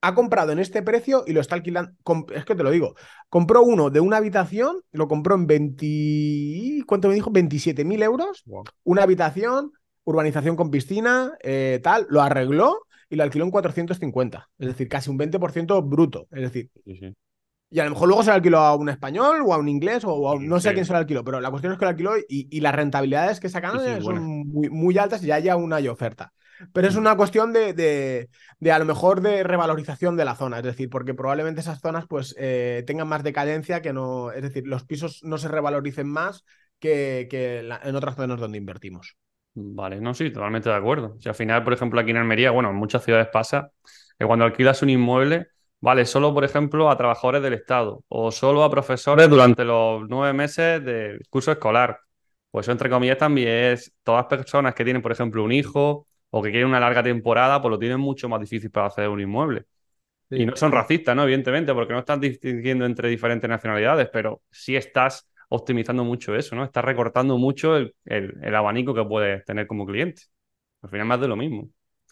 ha 0.00 0.14
comprado 0.14 0.52
en 0.52 0.58
este 0.58 0.82
precio 0.82 1.24
y 1.26 1.32
lo 1.32 1.40
está 1.40 1.56
alquilando. 1.56 1.92
Es 2.34 2.44
que 2.44 2.54
te 2.54 2.62
lo 2.62 2.70
digo. 2.70 2.94
Compró 3.28 3.62
uno 3.62 3.90
de 3.90 4.00
una 4.00 4.18
habitación, 4.18 4.80
lo 4.92 5.08
compró 5.08 5.34
en 5.34 5.46
20. 5.46 6.84
¿Cuánto 6.86 7.08
me 7.08 7.14
dijo? 7.14 7.30
27 7.30 7.84
mil 7.84 8.02
euros. 8.02 8.44
Una 8.84 9.02
habitación, 9.02 9.72
urbanización 10.04 10.56
con 10.56 10.70
piscina, 10.70 11.32
eh, 11.42 11.80
tal. 11.82 12.06
Lo 12.10 12.22
arregló 12.22 12.86
y 13.10 13.16
lo 13.16 13.24
alquiló 13.24 13.44
en 13.44 13.50
450. 13.50 14.48
Es 14.58 14.68
decir, 14.68 14.88
casi 14.88 15.10
un 15.10 15.18
20% 15.18 15.82
bruto. 15.82 16.28
Es 16.30 16.42
decir, 16.42 16.70
y 17.70 17.80
a 17.80 17.84
lo 17.84 17.90
mejor 17.90 18.08
luego 18.08 18.22
se 18.22 18.30
lo 18.30 18.36
alquiló 18.36 18.58
a 18.58 18.74
un 18.74 18.88
español 18.88 19.42
o 19.44 19.52
a 19.52 19.58
un 19.58 19.68
inglés 19.68 20.02
o 20.06 20.32
a 20.32 20.38
no 20.40 20.58
sé 20.58 20.70
a 20.70 20.72
quién 20.72 20.86
se 20.86 20.92
lo 20.92 20.98
alquiló, 20.98 21.22
pero 21.22 21.40
la 21.40 21.50
cuestión 21.50 21.72
es 21.72 21.78
que 21.78 21.84
lo 21.84 21.90
alquiló 21.90 22.12
y, 22.28 22.60
las 22.60 22.74
rentabilidades 22.74 23.40
que 23.40 23.48
sacan 23.48 24.02
son 24.02 24.22
muy, 24.48 24.70
muy, 24.70 24.96
altas 24.96 25.22
y 25.22 25.26
ya 25.26 25.34
haya 25.34 25.56
una 25.56 25.78
oferta. 25.90 26.32
Pero 26.72 26.88
es 26.88 26.96
mm. 26.96 26.98
una 26.98 27.16
cuestión 27.16 27.52
de, 27.52 27.72
de, 27.74 28.72
a 28.72 28.78
lo 28.78 28.84
mejor 28.84 29.20
de 29.20 29.42
revalorización 29.42 30.16
de 30.16 30.24
la 30.24 30.34
zona, 30.34 30.58
es 30.58 30.64
decir, 30.64 30.88
porque 30.88 31.14
probablemente 31.14 31.60
esas 31.60 31.80
zonas 31.80 32.06
pues 32.08 32.34
eh, 32.38 32.84
tengan 32.86 33.08
más 33.08 33.22
decadencia 33.22 33.82
que 33.82 33.92
no, 33.92 34.32
es 34.32 34.42
decir, 34.42 34.66
los 34.66 34.84
pisos 34.84 35.22
no 35.22 35.38
se 35.38 35.48
revaloricen 35.48 36.08
más 36.08 36.44
que, 36.78 37.28
que 37.30 37.58
en 37.60 37.96
otras 37.96 38.16
zonas 38.16 38.40
donde 38.40 38.58
invertimos. 38.58 39.16
Vale, 39.54 40.00
no, 40.00 40.14
sí, 40.14 40.30
totalmente 40.30 40.68
de 40.68 40.76
acuerdo. 40.76 41.16
Sea, 41.20 41.30
al 41.30 41.36
final, 41.36 41.64
por 41.64 41.72
ejemplo, 41.72 42.00
aquí 42.00 42.10
en 42.12 42.16
Almería, 42.16 42.50
bueno, 42.50 42.70
en 42.70 42.76
muchas 42.76 43.04
ciudades 43.04 43.28
pasa 43.32 43.72
que 44.18 44.24
cuando 44.24 44.44
alquilas 44.44 44.82
un 44.82 44.90
inmueble 44.90 45.48
Vale, 45.80 46.04
solo, 46.06 46.34
por 46.34 46.44
ejemplo, 46.44 46.90
a 46.90 46.96
trabajadores 46.96 47.40
del 47.42 47.54
Estado 47.54 48.02
o 48.08 48.32
solo 48.32 48.64
a 48.64 48.70
profesores 48.70 49.28
durante 49.30 49.64
los 49.64 50.08
nueve 50.08 50.32
meses 50.32 50.84
del 50.84 51.20
curso 51.30 51.52
escolar. 51.52 52.00
Pues 52.50 52.64
eso, 52.64 52.72
entre 52.72 52.90
comillas, 52.90 53.18
también 53.18 53.48
es 53.48 53.92
todas 54.02 54.26
personas 54.26 54.74
que 54.74 54.84
tienen, 54.84 55.02
por 55.02 55.12
ejemplo, 55.12 55.44
un 55.44 55.52
hijo 55.52 56.06
o 56.30 56.42
que 56.42 56.50
quieren 56.50 56.68
una 56.68 56.80
larga 56.80 57.02
temporada, 57.02 57.60
pues 57.62 57.70
lo 57.70 57.78
tienen 57.78 58.00
mucho 58.00 58.28
más 58.28 58.40
difícil 58.40 58.70
para 58.70 58.88
hacer 58.88 59.08
un 59.08 59.20
inmueble. 59.20 59.66
Y 60.30 60.44
no 60.44 60.56
son 60.56 60.72
racistas, 60.72 61.14
¿no? 61.14 61.22
Evidentemente, 61.22 61.72
porque 61.72 61.92
no 61.92 62.00
estás 62.00 62.20
distinguiendo 62.20 62.84
entre 62.84 63.08
diferentes 63.08 63.48
nacionalidades, 63.48 64.08
pero 64.12 64.42
sí 64.50 64.76
estás 64.76 65.30
optimizando 65.48 66.04
mucho 66.04 66.34
eso, 66.34 66.54
¿no? 66.54 66.64
Estás 66.64 66.84
recortando 66.84 67.38
mucho 67.38 67.76
el, 67.76 67.94
el 68.04 68.54
abanico 68.54 68.92
que 68.92 69.04
puedes 69.04 69.44
tener 69.44 69.66
como 69.66 69.86
cliente. 69.86 70.22
Al 70.82 70.90
final, 70.90 71.06
más 71.06 71.20
de 71.20 71.28
lo 71.28 71.36
mismo. 71.36 71.70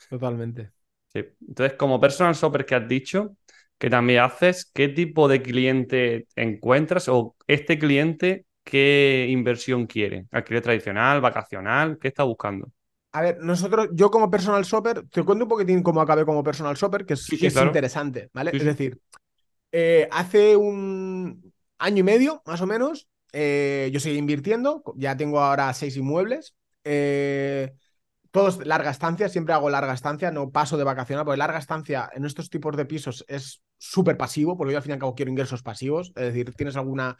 Totalmente. 0.08 0.70
Sí. 1.08 1.24
Entonces, 1.46 1.76
como 1.76 2.00
personal 2.00 2.34
shopper 2.34 2.64
que 2.64 2.74
has 2.74 2.88
dicho, 2.88 3.36
que 3.78 3.90
también 3.90 4.20
haces, 4.20 4.70
¿qué 4.72 4.88
tipo 4.88 5.28
de 5.28 5.42
cliente 5.42 6.26
encuentras 6.34 7.08
o 7.08 7.36
este 7.46 7.78
cliente 7.78 8.46
qué 8.64 9.26
inversión 9.30 9.86
quiere? 9.86 10.26
¿Alquiler 10.30 10.62
tradicional, 10.62 11.20
vacacional? 11.20 11.98
¿Qué 12.00 12.08
está 12.08 12.24
buscando? 12.24 12.70
A 13.12 13.22
ver, 13.22 13.38
nosotros, 13.40 13.88
yo 13.92 14.10
como 14.10 14.30
personal 14.30 14.62
shopper, 14.64 15.06
te 15.08 15.22
cuento 15.22 15.44
un 15.44 15.48
poquitín 15.48 15.82
cómo 15.82 16.00
acabé 16.00 16.24
como 16.24 16.42
personal 16.42 16.76
shopper, 16.76 17.06
que 17.06 17.14
es, 17.14 17.32
interesante, 17.32 18.28
¿vale? 18.32 18.50
es 18.52 18.64
decir, 18.64 19.00
eh, 19.72 20.08
hace 20.10 20.56
un 20.56 21.52
año 21.78 22.00
y 22.00 22.02
medio, 22.02 22.42
más 22.44 22.60
o 22.60 22.66
menos, 22.66 23.08
eh, 23.32 23.90
yo 23.92 24.00
seguí 24.00 24.18
invirtiendo, 24.18 24.82
ya 24.96 25.16
tengo 25.16 25.40
ahora 25.40 25.72
seis 25.74 25.96
inmuebles. 25.96 26.54
Eh, 26.84 27.74
todos 28.30 28.64
larga 28.66 28.90
estancia, 28.90 29.28
siempre 29.28 29.54
hago 29.54 29.70
larga 29.70 29.94
estancia, 29.94 30.30
no 30.30 30.50
paso 30.50 30.76
de 30.76 30.84
vacacional, 30.84 31.24
porque 31.24 31.38
larga 31.38 31.58
estancia 31.58 32.10
en 32.14 32.24
estos 32.24 32.50
tipos 32.50 32.76
de 32.76 32.84
pisos 32.84 33.24
es 33.28 33.62
súper 33.78 34.16
pasivo, 34.16 34.56
porque 34.56 34.72
yo 34.72 34.78
al 34.78 34.82
fin 34.82 34.90
y 34.90 34.92
al 34.94 34.98
cabo 34.98 35.14
quiero 35.14 35.30
ingresos 35.30 35.62
pasivos, 35.62 36.12
es 36.16 36.22
decir, 36.22 36.54
tienes 36.54 36.76
alguna, 36.76 37.16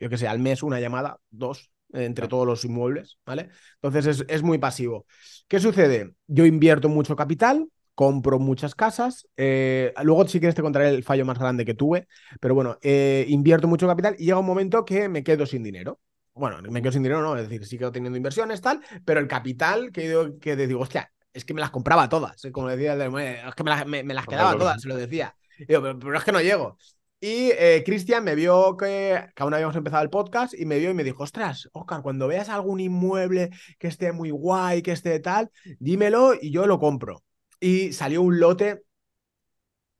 yo 0.00 0.08
que 0.08 0.18
sé, 0.18 0.28
al 0.28 0.38
mes 0.38 0.62
una 0.62 0.80
llamada, 0.80 1.18
dos, 1.30 1.70
entre 1.92 2.28
todos 2.28 2.46
los 2.46 2.64
inmuebles, 2.64 3.18
¿vale? 3.24 3.50
Entonces 3.80 4.24
es, 4.28 4.42
muy 4.42 4.58
pasivo. 4.58 5.06
¿Qué 5.48 5.60
sucede? 5.60 6.12
Yo 6.26 6.44
invierto 6.44 6.88
mucho 6.88 7.14
capital, 7.16 7.68
compro 7.94 8.38
muchas 8.38 8.74
casas. 8.74 9.28
Eh, 9.36 9.94
luego, 10.02 10.26
si 10.26 10.40
quieres, 10.40 10.54
te 10.54 10.62
contaré 10.62 10.88
el 10.88 11.04
fallo 11.04 11.24
más 11.24 11.38
grande 11.38 11.64
que 11.64 11.74
tuve. 11.74 12.08
Pero 12.40 12.54
bueno, 12.54 12.76
eh, 12.82 13.24
invierto 13.28 13.68
mucho 13.68 13.86
capital 13.86 14.16
y 14.18 14.26
llega 14.26 14.38
un 14.38 14.46
momento 14.46 14.84
que 14.84 15.08
me 15.08 15.22
quedo 15.22 15.46
sin 15.46 15.62
dinero 15.62 16.00
bueno, 16.36 16.60
me 16.70 16.82
quedo 16.82 16.92
sin 16.92 17.02
dinero, 17.02 17.22
no, 17.22 17.36
es 17.36 17.48
decir, 17.48 17.66
sí 17.66 17.78
quedo 17.78 17.90
teniendo 17.90 18.16
inversiones, 18.16 18.60
tal, 18.60 18.80
pero 19.04 19.20
el 19.20 19.26
capital 19.26 19.90
que 19.90 20.10
yo 20.10 20.38
que 20.38 20.54
digo, 20.54 20.80
hostia, 20.80 21.10
es 21.32 21.46
que 21.46 21.54
me 21.54 21.60
las 21.60 21.70
compraba 21.70 22.08
todas, 22.08 22.44
eh, 22.44 22.52
como 22.52 22.68
decía, 22.68 22.92
es 22.92 23.54
que 23.54 23.64
me 23.64 24.14
las, 24.14 24.26
quedaba 24.26 24.56
todas, 24.56 24.80
se 24.80 24.88
lo 24.88 24.96
decía. 24.96 25.34
Pero, 25.66 26.16
es 26.16 26.24
que 26.24 26.32
no 26.32 26.40
llego. 26.40 26.78
Y 27.20 27.50
eh, 27.52 27.82
Cristian 27.84 28.24
me 28.24 28.34
vio 28.34 28.76
que, 28.76 29.30
que, 29.34 29.42
aún 29.42 29.54
habíamos 29.54 29.76
empezado 29.76 30.02
el 30.02 30.10
podcast 30.10 30.54
y 30.54 30.66
me 30.66 30.78
vio 30.78 30.90
y 30.90 30.94
me 30.94 31.04
dijo, 31.04 31.22
ostras, 31.22 31.68
Oscar, 31.72 32.02
cuando 32.02 32.28
veas 32.28 32.48
algún 32.48 32.80
inmueble 32.80 33.50
que 33.78 33.88
esté 33.88 34.12
muy 34.12 34.30
guay, 34.30 34.82
que 34.82 34.92
esté 34.92 35.18
tal, 35.20 35.50
dímelo 35.78 36.34
y 36.40 36.50
yo 36.50 36.66
lo 36.66 36.78
compro. 36.78 37.24
Y 37.58 37.92
salió 37.92 38.22
un 38.22 38.38
lote, 38.38 38.82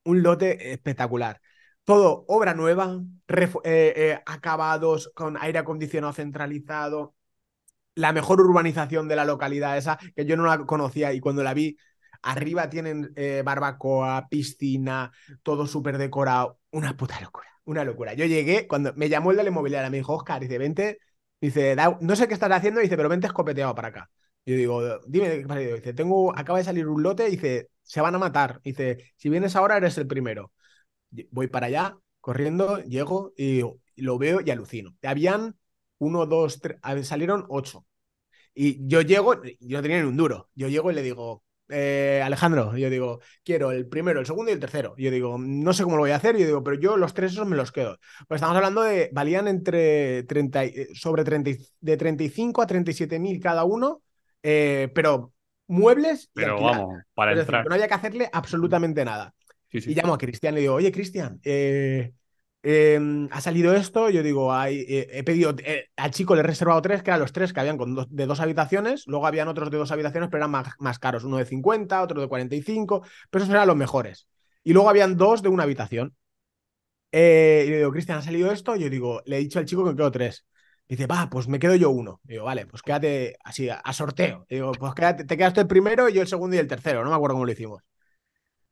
un 0.04 0.22
lote 0.22 0.72
espectacular 0.72 1.40
todo 1.86 2.24
obra 2.28 2.52
nueva, 2.54 3.00
eh, 3.28 3.94
eh, 3.96 4.20
acabados 4.26 5.12
con 5.14 5.36
aire 5.40 5.60
acondicionado 5.60 6.12
centralizado, 6.12 7.14
la 7.94 8.12
mejor 8.12 8.40
urbanización 8.40 9.08
de 9.08 9.16
la 9.16 9.24
localidad 9.24 9.78
esa, 9.78 9.98
que 10.16 10.26
yo 10.26 10.36
no 10.36 10.46
la 10.46 10.66
conocía 10.66 11.12
y 11.12 11.20
cuando 11.20 11.44
la 11.44 11.54
vi, 11.54 11.78
arriba 12.22 12.68
tienen 12.70 13.12
eh, 13.16 13.42
barbacoa, 13.44 14.28
piscina, 14.28 15.12
todo 15.42 15.66
súper 15.66 15.98
decorado, 15.98 16.58
una 16.70 16.96
puta 16.96 17.20
locura, 17.20 17.48
una 17.64 17.84
locura. 17.84 18.14
Yo 18.14 18.24
llegué, 18.26 18.66
cuando 18.66 18.92
me 18.94 19.08
llamó 19.08 19.30
el 19.30 19.36
de 19.36 19.44
la 19.44 19.50
inmobiliaria, 19.50 19.90
me 19.90 19.98
dijo, 19.98 20.14
Oscar, 20.14 20.40
dice, 20.40 20.58
vente, 20.58 20.98
dice, 21.40 21.76
no 22.00 22.16
sé 22.16 22.28
qué 22.28 22.34
estás 22.34 22.50
haciendo, 22.50 22.80
dice, 22.80 22.96
pero 22.96 23.08
vente 23.08 23.26
escopeteado 23.26 23.74
para 23.74 23.88
acá. 23.88 24.10
Yo 24.44 24.54
digo, 24.56 25.00
dime 25.06 25.28
qué 25.40 25.46
pasa. 25.46 25.60
Dice, 25.60 25.92
tengo, 25.94 26.36
acaba 26.36 26.58
de 26.58 26.64
salir 26.64 26.86
un 26.86 27.02
lote, 27.02 27.28
dice, 27.28 27.68
se 27.82 28.00
van 28.00 28.14
a 28.14 28.18
matar. 28.18 28.60
Dice, 28.62 28.98
si 29.16 29.28
vienes 29.28 29.56
ahora 29.56 29.76
eres 29.76 29.98
el 29.98 30.06
primero 30.06 30.52
voy 31.30 31.48
para 31.48 31.66
allá, 31.66 31.98
corriendo, 32.20 32.82
llego 32.82 33.32
y, 33.36 33.62
lo 33.96 34.18
veo 34.18 34.40
y 34.44 34.50
alucino. 34.50 34.96
Habían 35.02 35.56
uno, 35.98 36.26
dos, 36.26 36.60
tres, 36.60 36.78
salieron 37.06 37.46
ocho. 37.48 37.86
Y 38.54 38.86
yo 38.88 39.02
llego, 39.02 39.42
yo 39.60 39.78
no 39.78 39.82
tenía 39.82 40.02
ni 40.02 40.08
un 40.08 40.16
duro. 40.16 40.50
Yo 40.54 40.68
llego 40.68 40.90
y 40.90 40.94
le 40.94 41.02
digo, 41.02 41.44
eh, 41.68 42.22
Alejandro, 42.24 42.76
yo 42.76 42.90
digo, 42.90 43.20
quiero 43.44 43.70
el 43.70 43.86
primero, 43.86 44.20
el 44.20 44.26
segundo 44.26 44.50
y 44.50 44.54
el 44.54 44.60
tercero. 44.60 44.94
Yo 44.96 45.10
digo, 45.10 45.36
no 45.38 45.72
sé 45.72 45.82
cómo 45.82 45.96
lo 45.96 46.02
voy 46.02 46.12
a 46.12 46.16
hacer. 46.16 46.36
Yo 46.36 46.46
digo, 46.46 46.62
pero 46.62 46.78
yo 46.78 46.96
los 46.96 47.14
tres 47.14 47.32
esos 47.32 47.46
me 47.46 47.56
los 47.56 47.72
quedo. 47.72 47.98
Pues 48.28 48.38
estamos 48.38 48.56
hablando 48.56 48.82
de, 48.82 49.10
valían 49.12 49.48
entre 49.48 50.22
30, 50.24 50.64
eh, 50.64 50.88
sobre 50.94 51.24
30, 51.24 51.50
de 51.80 51.96
35 51.96 52.62
a 52.62 52.66
37 52.66 53.18
mil 53.18 53.40
cada 53.40 53.64
uno, 53.64 54.02
eh, 54.42 54.90
pero 54.94 55.32
muebles. 55.66 56.30
Pero 56.32 56.60
vamos, 56.60 57.02
para 57.14 57.32
entrar. 57.32 57.66
no 57.66 57.74
había 57.74 57.88
que 57.88 57.94
hacerle 57.94 58.30
absolutamente 58.32 59.04
nada. 59.04 59.34
Y 59.70 59.94
llamo 59.94 60.14
a 60.14 60.18
Cristian 60.18 60.54
y 60.54 60.56
le 60.56 60.60
digo, 60.62 60.74
oye, 60.74 60.92
Cristian, 60.92 61.40
eh, 61.44 62.12
em, 62.66 63.28
ha 63.30 63.40
salido 63.40 63.74
esto. 63.74 64.10
Yo 64.10 64.22
digo, 64.22 64.52
eh, 64.64 65.08
he 65.12 65.22
pedido, 65.22 65.54
eh, 65.64 65.88
al 65.96 66.10
chico 66.10 66.34
le 66.34 66.40
he 66.40 66.44
reservado 66.44 66.82
tres, 66.82 67.02
que 67.02 67.10
eran 67.10 67.20
los 67.20 67.32
tres 67.32 67.52
que 67.52 67.60
habían 67.60 67.78
con 67.78 67.94
de 67.94 68.26
dos 68.26 68.40
habitaciones. 68.40 69.04
Luego 69.06 69.26
habían 69.26 69.48
otros 69.48 69.70
de 69.70 69.78
dos 69.78 69.92
habitaciones, 69.92 70.28
pero 70.28 70.38
eran 70.42 70.50
más, 70.50 70.68
más 70.78 70.98
caros. 70.98 71.24
Uno 71.24 71.36
de 71.38 71.44
50, 71.44 72.02
otro 72.02 72.20
de 72.20 72.28
45, 72.28 73.02
pero 73.30 73.44
esos 73.44 73.54
eran 73.54 73.68
los 73.68 73.76
mejores. 73.76 74.26
Y 74.64 74.72
luego 74.72 74.88
habían 74.88 75.16
dos 75.16 75.42
de 75.42 75.48
una 75.48 75.62
habitación. 75.62 76.16
Eh, 77.12 77.64
y 77.66 77.70
le 77.70 77.76
digo, 77.78 77.92
Cristian, 77.92 78.18
¿ha 78.18 78.22
salido 78.22 78.50
esto? 78.52 78.76
Yo 78.76 78.90
digo, 78.90 79.22
le 79.26 79.36
he 79.36 79.40
dicho 79.40 79.58
al 79.58 79.64
chico 79.64 79.84
que 79.84 79.90
me 79.90 79.96
quedo 79.96 80.10
tres. 80.10 80.44
dice, 80.88 81.06
va, 81.06 81.28
pues 81.30 81.48
me 81.48 81.58
quedo 81.58 81.74
yo 81.76 81.90
uno. 81.90 82.20
digo, 82.24 82.44
vale, 82.44 82.66
pues 82.66 82.82
quédate 82.82 83.36
así, 83.44 83.68
a, 83.70 83.92
sorteo. 83.92 84.46
digo, 84.48 84.72
pues 84.72 84.94
quédate, 84.94 85.24
te 85.24 85.36
quedaste 85.36 85.60
el 85.62 85.66
primero 85.66 86.08
y 86.08 86.12
yo 86.14 86.22
el 86.22 86.28
segundo 86.28 86.56
y 86.56 86.58
el 86.58 86.68
tercero. 86.68 87.04
No 87.04 87.10
me 87.10 87.16
acuerdo 87.16 87.34
cómo 87.34 87.46
lo 87.46 87.52
hicimos. 87.52 87.82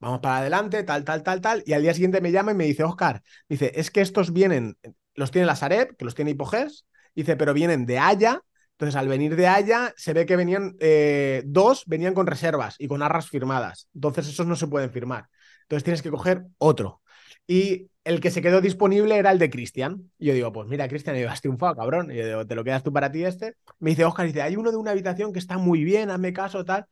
Vamos 0.05 0.21
para 0.21 0.37
adelante, 0.38 0.83
tal, 0.83 1.03
tal, 1.03 1.23
tal, 1.23 1.40
tal. 1.40 1.62
Y 1.64 1.73
al 1.73 1.81
día 1.81 1.95
siguiente 1.95 2.21
me 2.21 2.31
llama 2.31 2.53
y 2.53 2.55
me 2.55 2.67
dice, 2.67 2.85
Oscar, 2.85 3.23
dice, 3.49 3.73
es 3.75 3.90
que 3.90 4.03
estos 4.03 4.35
vienen, 4.35 4.77
los 5.14 5.31
tiene 5.31 5.47
la 5.47 5.57
Sareb, 5.57 5.97
que 5.97 6.05
los 6.05 6.14
tiene 6.14 6.33
Hipogés, 6.33 6.85
dice, 7.14 7.37
pero 7.37 7.55
vienen 7.55 7.87
de 7.87 7.99
Haya. 7.99 8.43
Entonces, 8.73 8.97
al 8.97 9.09
venir 9.09 9.35
de 9.35 9.47
Haya, 9.47 9.95
se 9.97 10.12
ve 10.12 10.27
que 10.27 10.37
venían 10.37 10.77
eh, 10.79 11.43
dos, 11.47 11.85
venían 11.87 12.12
con 12.12 12.27
reservas 12.27 12.75
y 12.79 12.87
con 12.87 13.03
arras 13.03 13.31
firmadas. 13.31 13.88
Entonces, 13.95 14.29
esos 14.29 14.47
no 14.47 14.57
se 14.57 14.67
pueden 14.67 14.90
firmar. 14.90 15.29
Entonces, 15.62 15.85
tienes 15.85 16.03
que 16.03 16.11
coger 16.11 16.45
otro. 16.59 17.01
Y 17.47 17.88
el 18.05 18.21
que 18.21 18.31
se 18.31 18.43
quedó 18.43 18.61
disponible 18.61 19.17
era 19.17 19.31
el 19.31 19.38
de 19.38 19.49
Cristian. 19.49 20.11
Y 20.19 20.27
yo 20.27 20.35
digo, 20.35 20.53
pues 20.53 20.69
mira, 20.69 20.87
Cristian, 20.87 21.17
has 21.27 21.40
triunfado, 21.40 21.77
cabrón. 21.77 22.11
Y 22.11 22.17
yo 22.17 22.27
digo, 22.27 22.47
te 22.47 22.55
lo 22.55 22.62
quedas 22.62 22.83
tú 22.83 22.93
para 22.93 23.11
ti 23.11 23.25
este. 23.25 23.57
Me 23.79 23.90
dice, 23.90 24.05
Oscar, 24.05 24.27
dice, 24.27 24.43
hay 24.43 24.57
uno 24.57 24.71
de 24.71 24.77
una 24.77 24.90
habitación 24.90 25.33
que 25.33 25.38
está 25.38 25.57
muy 25.57 25.83
bien, 25.83 26.11
hazme 26.11 26.35
caso, 26.35 26.62
tal. 26.62 26.85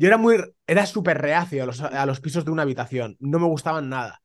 Yo 0.00 0.06
era 0.06 0.16
muy, 0.16 0.42
era 0.66 0.86
súper 0.86 1.18
reacio 1.18 1.62
a 1.62 1.66
los, 1.66 1.82
a 1.82 2.06
los 2.06 2.20
pisos 2.20 2.46
de 2.46 2.50
una 2.50 2.62
habitación. 2.62 3.18
No 3.20 3.38
me 3.38 3.44
gustaban 3.44 3.90
nada. 3.90 4.22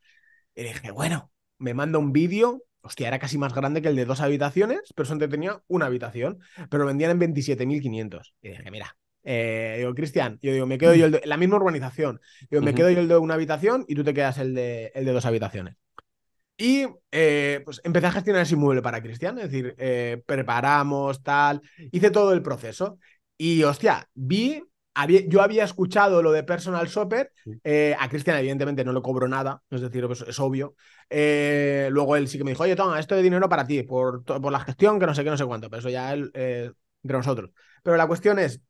Y 0.56 0.64
dije, 0.64 0.90
bueno, 0.92 1.34
me 1.58 1.74
manda 1.74 2.00
un 2.00 2.14
vídeo. 2.14 2.64
Hostia, 2.80 3.10
era 3.10 3.20
casi 3.20 3.38
más 3.38 3.54
grande 3.54 3.82
que 3.82 3.90
el 3.90 3.98
de 3.98 4.06
dos 4.06 4.22
habitaciones, 4.22 4.80
pero 4.96 5.06
solo 5.06 5.28
tenía 5.28 5.62
una 5.68 5.88
habitación. 5.88 6.40
Pero 6.70 6.84
lo 6.84 6.86
vendían 6.86 7.12
en 7.12 7.20
27.500. 7.20 8.34
Y 8.42 8.50
dije, 8.52 8.72
mira, 8.72 8.96
eh, 9.26 9.76
digo, 9.80 9.94
Cristian, 9.94 10.40
yo 10.42 10.54
digo, 10.54 10.66
me 10.66 10.78
quedo 10.78 10.96
yo 10.96 11.08
el 11.08 11.12
de, 11.12 11.22
la 11.26 11.36
misma 11.36 11.58
urbanización. 11.58 12.22
Digo, 12.50 12.64
me 12.64 12.74
quedo 12.74 12.90
yo 12.90 13.02
el 13.02 13.10
de 13.10 13.18
una 13.18 13.34
habitación 13.34 13.84
y 13.86 13.96
tú 13.96 14.06
te 14.06 14.14
quedas 14.14 14.38
el 14.38 14.56
de, 14.56 14.94
el 14.96 15.04
de 15.04 15.12
dos 15.12 15.26
habitaciones. 15.26 15.76
Y 16.58 16.86
eh, 17.12 17.62
pues 17.66 17.82
empecé 17.84 18.08
a 18.08 18.12
gestionar 18.14 18.44
ese 18.44 18.56
inmueble 18.56 18.82
para 18.82 19.02
Cristian, 19.02 19.38
es 19.40 19.52
decir, 19.52 19.76
eh, 19.78 20.24
preparamos, 20.26 21.22
tal, 21.22 21.62
hice 21.92 22.12
todo 22.12 22.32
el 22.32 22.42
proceso. 22.42 22.98
Y 23.38 23.64
hostia, 23.64 24.08
vi, 24.14 24.64
yo 25.28 25.42
había 25.42 25.64
escuchado 25.64 26.22
lo 26.22 26.32
de 26.32 26.44
Personal 26.44 26.88
Shopper, 26.88 27.32
a 28.00 28.10
Cristian 28.10 28.38
evidentemente 28.38 28.84
no 28.84 28.94
le 28.94 29.02
cobro 29.02 29.28
nada, 29.28 29.62
es 29.70 29.82
decir, 29.82 30.06
pues, 30.08 30.22
es 30.22 30.40
obvio. 30.40 30.76
luego 31.10 32.16
él 32.16 32.28
sí 32.28 32.38
que 32.38 32.44
me 32.44 32.52
dijo, 32.52 32.64
oye, 32.64 32.76
toma, 32.76 33.00
esto 33.00 33.16
de 33.16 33.22
dinero 33.22 33.50
para 33.50 33.66
ti, 33.66 33.84
por, 33.84 34.24
por 34.24 34.52
la 34.52 34.60
gestión, 34.60 35.00
que 35.00 35.06
no 35.06 35.14
sé 35.16 35.24
qué, 35.24 35.30
no 35.30 35.38
sé 35.38 35.46
cuánto, 35.46 35.70
pero 35.70 35.80
eso 35.80 35.90
ya 35.90 36.14
él, 36.14 36.32
entre 36.34 37.18
nosotros. 37.18 37.52
Pero 37.84 37.98
la 37.98 38.08
cuestión 38.08 38.40
es, 38.40 38.62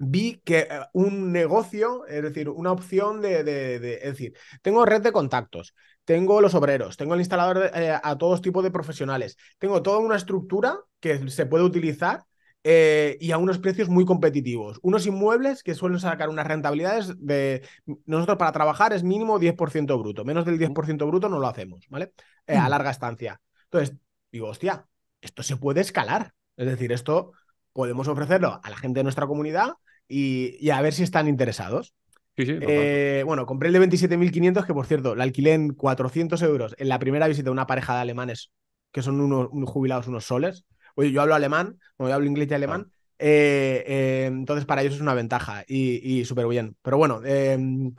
vi 0.00 0.40
que 0.44 0.60
eh, 0.60 0.80
un 0.94 1.30
negocio, 1.30 2.06
es 2.06 2.22
decir, 2.22 2.48
una 2.48 2.72
opción 2.72 3.20
de, 3.20 3.40
es 3.40 4.02
decir, 4.02 4.32
tengo 4.62 4.86
red 4.86 5.02
de 5.02 5.12
contactos, 5.12 5.74
tengo 6.04 6.40
los 6.40 6.54
obreros, 6.54 6.96
tengo 6.96 7.14
el 7.14 7.20
instalador 7.20 7.70
eh, 7.74 7.96
a 8.02 8.18
todos 8.18 8.40
tipos 8.40 8.64
de 8.64 8.70
profesionales, 8.70 9.36
tengo 9.58 9.82
toda 9.82 9.98
una 9.98 10.16
estructura 10.16 10.80
que 11.00 11.30
se 11.30 11.46
puede 11.46 11.64
utilizar 11.64 12.24
eh, 12.64 13.16
y 13.20 13.30
a 13.32 13.38
unos 13.38 13.58
precios 13.58 13.88
muy 13.88 14.04
competitivos. 14.04 14.78
Unos 14.82 15.06
inmuebles 15.06 15.62
que 15.62 15.74
suelen 15.74 15.98
sacar 15.98 16.28
unas 16.28 16.46
rentabilidades 16.46 17.14
de... 17.18 17.62
Nosotros 18.06 18.38
para 18.38 18.52
trabajar 18.52 18.92
es 18.92 19.02
mínimo 19.02 19.38
10% 19.38 19.98
bruto, 19.98 20.24
menos 20.24 20.44
del 20.44 20.58
10% 20.58 21.06
bruto 21.06 21.28
no 21.28 21.38
lo 21.38 21.46
hacemos, 21.46 21.86
¿vale? 21.88 22.12
a 22.46 22.66
mm. 22.66 22.70
larga 22.70 22.90
estancia. 22.90 23.40
Entonces, 23.64 23.96
digo, 24.32 24.48
hostia, 24.48 24.86
esto 25.20 25.42
se 25.42 25.56
puede 25.56 25.80
escalar. 25.80 26.34
Es 26.56 26.66
decir, 26.66 26.92
esto 26.92 27.32
podemos 27.72 28.08
ofrecerlo 28.08 28.60
a 28.62 28.70
la 28.70 28.76
gente 28.76 29.00
de 29.00 29.04
nuestra 29.04 29.26
comunidad 29.26 29.74
y, 30.08 30.70
a 30.70 30.82
ver 30.82 30.92
si 30.92 31.02
están 31.02 31.28
interesados. 31.28 31.94
Sí, 32.36 32.46
sí, 32.46 32.58
eh, 32.60 33.22
bueno, 33.26 33.46
compré 33.46 33.68
el 33.68 33.74
de 33.74 33.80
27.500, 33.80 34.66
que 34.66 34.74
por 34.74 34.86
cierto, 34.86 35.14
la 35.14 35.24
alquilé 35.24 35.54
en 35.54 35.74
400 35.74 36.40
euros 36.42 36.74
en 36.78 36.88
la 36.88 36.98
primera 36.98 37.28
visita 37.28 37.44
de 37.44 37.50
una 37.50 37.66
pareja 37.66 37.94
de 37.94 38.00
alemanes, 38.00 38.50
que 38.92 39.02
son 39.02 39.20
unos, 39.20 39.48
jubilados, 39.70 40.08
unos 40.08 40.24
soles. 40.24 40.64
Oye, 40.94 41.12
yo 41.12 41.22
hablo 41.22 41.34
alemán, 41.34 41.78
yo 41.98 42.12
hablo 42.12 42.26
inglés 42.26 42.48
y 42.50 42.54
alemán. 42.54 42.90
Eh, 43.18 43.84
eh, 43.86 44.24
entonces, 44.26 44.64
para 44.64 44.80
ellos 44.82 44.94
es 44.94 45.00
una 45.00 45.14
ventaja 45.14 45.64
y, 45.68 46.20
y 46.20 46.24
súper 46.24 46.46
bien. 46.48 46.76
Pero 46.82 46.96
bueno, 46.96 47.20
em, 47.24 47.94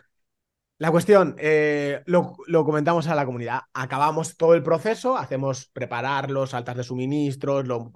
la 0.79 0.89
cuestión, 0.91 1.35
eh, 1.37 2.01
lo, 2.07 2.35
comentamos 2.65 3.07
a 3.07 3.15
la 3.15 3.25
comunidad. 3.25 3.61
Acabamos 3.73 4.35
todo 4.35 4.55
el 4.55 4.63
proceso, 4.63 5.15
hacemos 5.15 5.67
preparar 5.73 6.31
los 6.31 6.55
altas 6.55 6.75
de 6.77 6.83
suministros, 6.83 7.67
lo, 7.67 7.91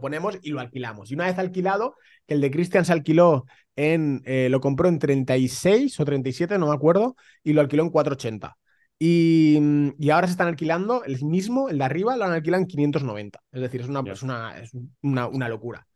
ponemos 0.00 0.38
y 0.42 0.50
lo 0.50 0.60
alquilamos. 0.60 1.10
Y 1.10 1.14
una 1.14 1.26
vez 1.26 1.38
alquilado, 1.38 1.94
que 2.26 2.34
el 2.34 2.40
de 2.40 2.50
Christian 2.50 2.84
se 2.84 2.92
alquiló 2.92 3.46
en, 3.76 4.22
lo 4.50 4.60
compró 4.60 4.88
en 4.88 4.98
36 4.98 6.00
o 6.00 6.04
37, 6.04 6.58
no 6.58 6.68
me 6.68 6.74
acuerdo, 6.74 7.16
y 7.44 7.52
lo 7.52 7.60
alquiló 7.60 7.84
en 7.84 7.90
480. 7.90 8.56
Y, 8.98 9.58
y, 9.98 10.10
ahora 10.10 10.26
se 10.28 10.32
están 10.32 10.48
alquilando 10.48 11.04
el 11.04 11.22
mismo, 11.24 11.68
el 11.68 11.78
de 11.78 11.84
arriba, 11.84 12.16
lo 12.16 12.24
han 12.24 12.32
alquilado 12.32 12.62
en 12.62 12.68
590. 12.68 13.40
Es 13.52 13.60
decir, 13.60 13.80
es 13.80 13.88
una, 13.88 14.00
una, 14.00 14.58
es 14.58 14.70
una, 15.02 15.28
una 15.28 15.48
locura. 15.48 15.86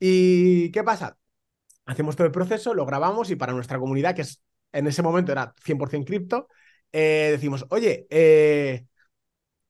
¿Y 0.00 0.70
qué 0.72 0.82
pasa? 0.82 1.16
Hacemos 1.86 2.16
todo 2.16 2.26
el 2.26 2.32
proceso, 2.32 2.74
lo 2.74 2.86
grabamos 2.86 3.30
y 3.30 3.36
para 3.36 3.52
nuestra 3.52 3.78
comunidad, 3.78 4.14
que 4.14 4.22
es 4.22 4.42
en 4.72 4.86
ese 4.86 5.02
momento 5.02 5.32
era 5.32 5.54
100% 5.64 6.06
cripto, 6.06 6.48
eh, 6.92 7.28
decimos, 7.32 7.66
oye, 7.70 8.06
eh, 8.10 8.86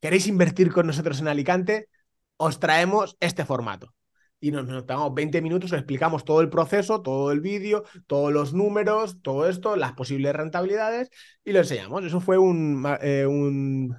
¿queréis 0.01 0.27
invertir 0.29 0.73
con 0.73 0.87
nosotros 0.87 1.21
en 1.21 1.29
Alicante? 1.29 1.89
Os 2.37 2.61
traemos 2.61 3.17
este 3.21 3.45
formato. 3.45 3.96
Y 4.39 4.51
nos, 4.51 4.67
nos 4.67 4.85
tomamos 4.87 5.15
20 5.15 5.41
minutos, 5.41 5.73
os 5.73 5.79
explicamos 5.79 6.25
todo 6.25 6.41
el 6.41 6.51
proceso, 6.51 7.01
todo 7.03 7.33
el 7.33 7.41
vídeo, 7.41 7.85
todos 8.07 8.33
los 8.33 8.53
números, 8.53 9.23
todo 9.23 9.49
esto, 9.49 9.77
las 9.77 9.93
posibles 9.93 10.35
rentabilidades, 10.35 11.11
y 11.45 11.53
lo 11.53 11.61
enseñamos. 11.61 12.05
Eso 12.05 12.21
fue 12.21 12.37
un, 12.37 12.87
eh, 13.01 13.27
un, 13.27 13.97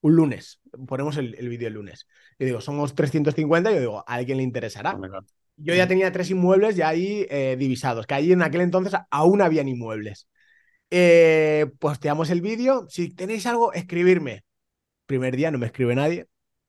un, 0.00 0.16
lunes. 0.16 0.60
Ponemos 0.86 1.16
el, 1.16 1.34
vídeo 1.48 1.68
el 1.68 1.74
lunes. 1.74 2.06
Yo 2.38 2.46
digo, 2.46 2.60
somos 2.60 2.94
350, 2.94 3.72
yo 3.72 3.80
digo, 3.80 4.04
a 4.06 4.14
alguien 4.14 4.38
le 4.38 4.44
interesará. 4.44 4.94
Oh 4.94 5.24
yo 5.56 5.74
ya 5.74 5.88
tenía 5.88 6.12
tres 6.12 6.30
inmuebles 6.30 6.76
ya 6.76 6.88
ahí 6.88 7.26
eh, 7.30 7.56
divisados, 7.58 8.06
que 8.06 8.14
ahí 8.14 8.32
en 8.32 8.42
aquel 8.42 8.60
entonces 8.60 8.94
aún 9.10 9.40
habían 9.40 9.68
inmuebles. 9.68 10.28
Eh, 10.90 11.66
posteamos 11.78 12.30
el 12.30 12.40
vídeo. 12.42 12.86
Si 12.88 13.10
tenéis 13.14 13.46
algo, 13.46 13.72
escribirme. 13.72 14.44
Primer 15.06 15.36
día 15.36 15.50
no 15.50 15.58
me 15.58 15.66
escribe 15.66 15.94
nadie. 15.94 16.28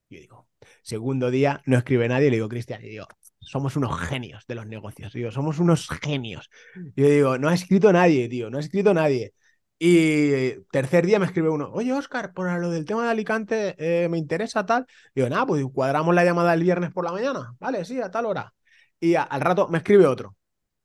Yo 0.09 0.19
digo, 0.19 0.46
segundo 0.87 1.31
día 1.31 1.61
no 1.65 1.77
escribe 1.77 2.07
nadie. 2.07 2.29
Le 2.29 2.37
digo, 2.37 2.49
Cristian, 2.49 2.83
y 2.83 2.89
digo, 2.89 3.07
somos 3.39 3.75
unos 3.75 3.99
genios 3.99 4.45
de 4.47 4.55
los 4.55 4.67
negocios. 4.67 5.13
Digo, 5.13 5.31
somos 5.31 5.59
unos 5.59 5.87
genios. 6.01 6.49
Y 6.95 7.01
yo 7.01 7.09
digo, 7.09 7.37
no 7.37 7.49
ha 7.49 7.53
escrito 7.53 7.91
nadie, 7.93 8.29
tío, 8.29 8.49
no 8.49 8.57
ha 8.57 8.61
escrito 8.61 8.93
nadie. 8.93 9.33
Y 9.79 10.63
tercer 10.71 11.05
día 11.05 11.19
me 11.19 11.27
escribe 11.27 11.49
uno, 11.49 11.69
oye 11.71 11.93
Oscar, 11.93 12.33
por 12.33 12.51
lo 12.59 12.71
del 12.71 12.85
tema 12.85 13.03
de 13.03 13.11
Alicante 13.11 13.75
eh, 13.77 14.09
me 14.09 14.17
interesa 14.17 14.65
tal. 14.65 14.85
Digo, 15.13 15.29
nada, 15.29 15.45
pues 15.45 15.63
cuadramos 15.73 16.15
la 16.15 16.25
llamada 16.25 16.53
el 16.53 16.63
viernes 16.63 16.91
por 16.91 17.05
la 17.05 17.11
mañana. 17.11 17.55
Vale, 17.59 17.85
sí, 17.85 18.01
a 18.01 18.09
tal 18.09 18.25
hora 18.25 18.53
y 18.99 19.15
al 19.15 19.41
rato 19.41 19.67
me 19.67 19.79
escribe 19.79 20.07
otro. 20.07 20.35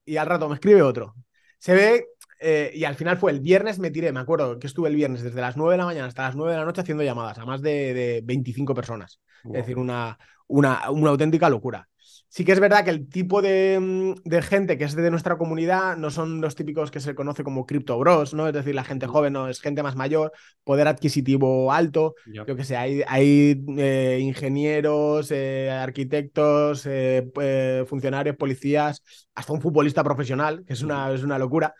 Y 0.05 0.17
al 0.17 0.27
rato 0.27 0.49
me 0.49 0.55
escribe 0.55 0.83
otro. 0.83 1.15
Se 1.59 1.75
ve, 1.75 2.07
eh, 2.41 2.73
y 2.75 2.85
al 2.85 2.97
final 2.97 3.19
fue 3.19 3.33
el 3.33 3.41
viernes, 3.41 3.79
me 3.79 3.91
tiré, 3.91 4.13
me 4.13 4.21
acuerdo 4.21 4.59
que 4.59 4.67
estuve 4.67 4.89
el 4.89 4.97
viernes 4.97 5.23
desde 5.23 5.41
las 5.41 5.57
9 5.57 5.75
de 5.75 5.79
la 5.79 5.85
mañana 5.85 6.07
hasta 6.09 6.25
las 6.25 6.37
9 6.37 6.53
de 6.53 6.59
la 6.59 6.65
noche 6.65 6.81
haciendo 6.81 7.05
llamadas 7.05 7.39
a 7.39 7.47
más 7.47 7.63
de, 7.63 8.21
25 8.25 8.75
personas. 8.75 9.21
Es 9.45 9.53
decir, 9.53 9.79
una, 9.79 10.19
una, 10.47 10.91
una 10.91 11.11
auténtica 11.11 11.49
locura. 11.49 11.89
Sí 12.35 12.47
que 12.47 12.53
es 12.53 12.61
verdad 12.61 12.83
que 12.83 12.91
el 12.91 13.11
tipo 13.11 13.43
mm, 13.43 14.15
de, 14.25 14.43
gente 14.43 14.79
que 14.79 14.85
es 14.85 14.97
de 14.97 15.11
nuestra 15.11 15.37
comunidad 15.37 15.99
no 15.99 16.11
son 16.11 16.41
los 16.41 16.55
típicos 16.55 16.91
que 16.91 16.99
se 16.99 17.15
conoce 17.15 17.45
como 17.45 17.67
cripto 17.67 17.99
bros, 17.99 18.33
¿no? 18.33 18.49
Es 18.49 18.55
decir, 18.55 18.75
la 18.75 18.85
gente 18.85 19.07
joven 19.07 19.35
no 19.35 19.49
es 19.49 19.61
gente 19.61 19.83
más 19.83 19.97
mayor, 19.97 20.33
poder 20.65 20.89
adquisitivo 20.89 21.71
alto. 21.71 22.15
Yo 22.33 22.57
que 22.57 22.65
sé, 22.65 22.79
hay, 22.79 23.03
hay 23.07 23.63
eh, 23.77 24.19
ingenieros, 24.23 25.31
eh, 25.31 25.71
arquitectos, 25.71 26.87
eh, 26.87 27.85
funcionarios, 27.87 28.37
policías, 28.37 29.03
hasta 29.35 29.53
un 29.53 29.61
futbolista 29.61 30.03
profesional, 30.03 30.65
que 30.67 30.73
es 30.73 30.81
una, 30.81 31.13
es 31.13 31.23
una 31.23 31.39
locura. 31.39 31.75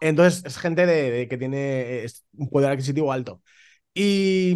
Entonces, 0.00 0.44
es 0.44 0.56
gente 0.56 0.86
de, 0.86 1.26
que 1.26 1.36
tiene 1.36 2.06
un 2.34 2.48
poder 2.48 2.70
adquisitivo 2.70 3.10
alto. 3.12 3.42
Y, 3.98 4.54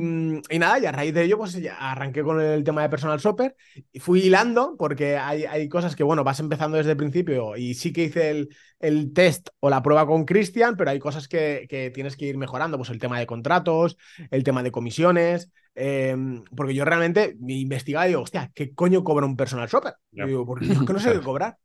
nada, 0.59 0.79
y 0.79 0.85
a 0.85 0.93
raíz 0.93 1.15
de 1.15 1.25
ello, 1.25 1.39
pues 1.39 1.55
ya 1.55 1.75
arranqué 1.75 2.23
con 2.23 2.43
el 2.43 2.63
tema 2.63 2.83
de 2.83 2.91
personal 2.91 3.19
shopper 3.19 3.57
y 3.91 3.99
fui 3.99 4.21
hilando, 4.21 4.77
porque 4.79 5.17
hay, 5.17 5.47
hay 5.47 5.67
cosas 5.67 5.97
que, 5.97 6.03
bueno, 6.03 6.25
vas 6.25 6.41
empezando 6.41 6.77
desde 6.77 6.91
el 6.91 6.99
principio 6.99 7.57
y 7.57 7.73
sí 7.73 7.91
que 7.91 8.05
hice 8.05 8.31
el, 8.31 8.55
el 8.81 9.15
test 9.15 9.49
o 9.61 9.71
la 9.71 9.83
prueba 9.83 10.07
con 10.07 10.27
Cristian, 10.27 10.77
pero 10.77 10.91
hay 10.91 10.99
cosas 10.99 11.27
que, 11.27 11.67
que, 11.71 11.91
tienes 11.91 12.19
que 12.19 12.27
ir 12.27 12.37
mejorando, 12.37 12.77
pues 12.77 12.91
el 12.91 12.99
tema 12.99 13.19
de 13.19 13.27
contratos, 13.27 13.97
el 14.31 14.45
tema 14.45 14.63
de 14.63 14.73
comisiones, 14.73 15.51
em, 15.75 16.45
porque 16.55 16.75
yo 16.75 16.85
realmente 16.85 17.35
me 17.41 17.55
investigaba 17.55 18.05
y 18.05 18.09
digo, 18.11 18.21
hostia, 18.21 18.53
¿qué 18.55 18.75
coño 18.75 19.03
cobra 19.03 19.25
un 19.25 19.39
personal 19.39 19.71
shopper? 19.71 19.95
digo, 20.11 20.45
porque 20.45 20.67
yo 20.67 20.85
que 20.85 20.93
no 20.93 21.01
sé 21.01 21.13
qué 21.15 21.21
cobrar. 21.21 21.57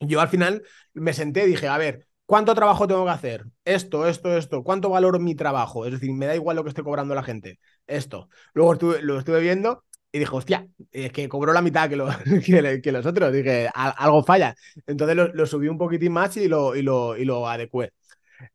Yo 0.00 0.20
al 0.20 0.28
final 0.28 0.64
me 0.92 1.12
senté 1.12 1.44
y 1.44 1.50
dije, 1.50 1.68
a 1.68 1.78
ver, 1.78 2.08
¿Cuánto 2.32 2.54
trabajo 2.54 2.88
tengo 2.88 3.04
que 3.04 3.10
hacer? 3.10 3.44
Esto, 3.62 4.08
esto, 4.08 4.34
esto. 4.34 4.62
¿Cuánto 4.64 4.88
valoro 4.88 5.18
mi 5.18 5.34
trabajo? 5.34 5.84
Es 5.84 5.92
decir, 5.92 6.14
me 6.14 6.24
da 6.24 6.34
igual 6.34 6.56
lo 6.56 6.62
que 6.62 6.70
esté 6.70 6.82
cobrando 6.82 7.14
la 7.14 7.22
gente. 7.22 7.58
Esto. 7.86 8.30
Luego 8.54 8.72
lo 9.02 9.18
estuve 9.18 9.40
viendo 9.40 9.84
y 10.10 10.18
dije, 10.18 10.34
hostia, 10.34 10.66
es 10.92 11.12
que 11.12 11.28
cobró 11.28 11.52
la 11.52 11.60
mitad 11.60 11.90
que, 11.90 11.98
que, 12.82 12.90
los 12.90 13.04
otros. 13.04 13.34
Dije, 13.34 13.68
algo 13.74 14.24
falla. 14.24 14.54
Entonces 14.86 15.14
lo, 15.34 15.44
subí 15.44 15.68
un 15.68 15.76
poquitín 15.76 16.12
más 16.12 16.34
y 16.38 16.48
lo, 16.48 16.74
y 16.74 16.80
lo, 16.80 17.18
y 17.18 17.26
lo 17.26 17.46
adecué. 17.46 17.92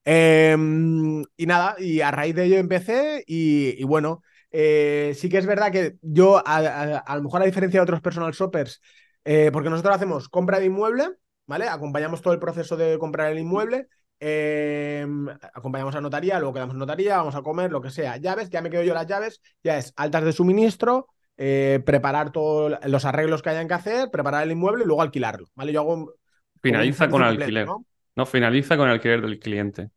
Em, 0.03 1.23
y 1.37 1.45
nada, 1.45 1.75
y 1.77 2.01
a 2.01 2.09
raíz 2.09 2.33
de 2.33 2.45
ello 2.45 2.57
empecé 2.57 3.23
y, 3.27 3.83
bueno, 3.83 4.23
Eh, 4.49 5.13
sí 5.15 5.29
que 5.29 5.37
es 5.37 5.45
verdad 5.45 5.71
que 5.71 5.97
yo, 6.01 6.41
a, 6.43 7.15
lo 7.15 7.21
mejor 7.21 7.43
a 7.43 7.45
diferencia 7.45 7.79
de 7.79 7.83
otros 7.83 8.01
personal 8.01 8.33
shoppers, 8.33 8.81
eh, 9.23 9.51
porque 9.53 9.69
nosotros 9.69 9.95
hacemos 9.95 10.29
compra 10.29 10.59
de 10.59 10.65
inmueble, 10.65 11.09
¿vale? 11.47 11.67
Acompañamos 11.67 12.21
todo 12.21 12.33
el 12.33 12.39
proceso 12.39 12.77
de 12.77 12.99
comprar 12.99 13.31
el 13.31 13.39
inmueble, 13.39 13.87
em, 14.19 15.27
acompañamos 15.53 15.95
a 15.95 16.01
notaría, 16.01 16.37
luego 16.39 16.53
quedamos 16.53 16.73
en 16.73 16.79
notaría, 16.79 17.17
vamos 17.17 17.35
a 17.35 17.41
comer, 17.41 17.71
lo 17.71 17.81
que 17.81 17.89
sea. 17.89 18.17
Llaves, 18.17 18.49
ya 18.49 18.61
me 18.61 18.69
quedo 18.69 18.83
yo 18.83 18.93
las 18.93 19.07
llaves, 19.07 19.41
ya 19.63 19.77
es 19.77 19.93
altas 19.95 20.25
de 20.25 20.33
suministro, 20.33 21.07
eh, 21.37 21.81
preparar 21.85 22.31
todos 22.31 22.77
los 22.85 23.05
arreglos 23.05 23.41
que 23.41 23.49
hayan 23.49 23.67
que 23.67 23.73
hacer, 23.73 24.09
preparar 24.11 24.43
el 24.43 24.51
inmueble 24.51 24.83
y 24.83 24.87
luego 24.87 25.01
alquilarlo, 25.01 25.47
¿vale? 25.55 25.71
Yo 25.71 25.81
hago... 25.81 26.13
Finaliza 26.61 27.09
con 27.09 27.21
el 27.21 27.29
alquiler. 27.29 27.67
¿no? 28.15 28.25
finaliza 28.25 28.75
con 28.77 28.87
el 28.87 28.93
alquiler 28.93 29.21
del 29.21 29.39
cliente. 29.39 29.89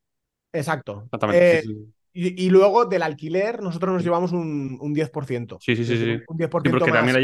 Exacto. 0.52 1.02
Exactamente. 1.04 1.64
Y, 2.12 2.50
luego 2.50 2.86
del 2.86 3.02
alquiler 3.02 3.62
nosotros 3.62 3.94
nos 3.94 4.02
llevamos 4.02 4.32
un, 4.32 4.76
un 4.80 4.94
10%. 4.94 5.58
Sí, 5.60 5.76
sí, 5.76 5.84
sí. 5.84 5.96
sí. 5.96 6.22
Un 6.26 6.38
10% 6.38 6.50
porque 6.50 6.92
también 6.92 7.16
le 7.16 7.22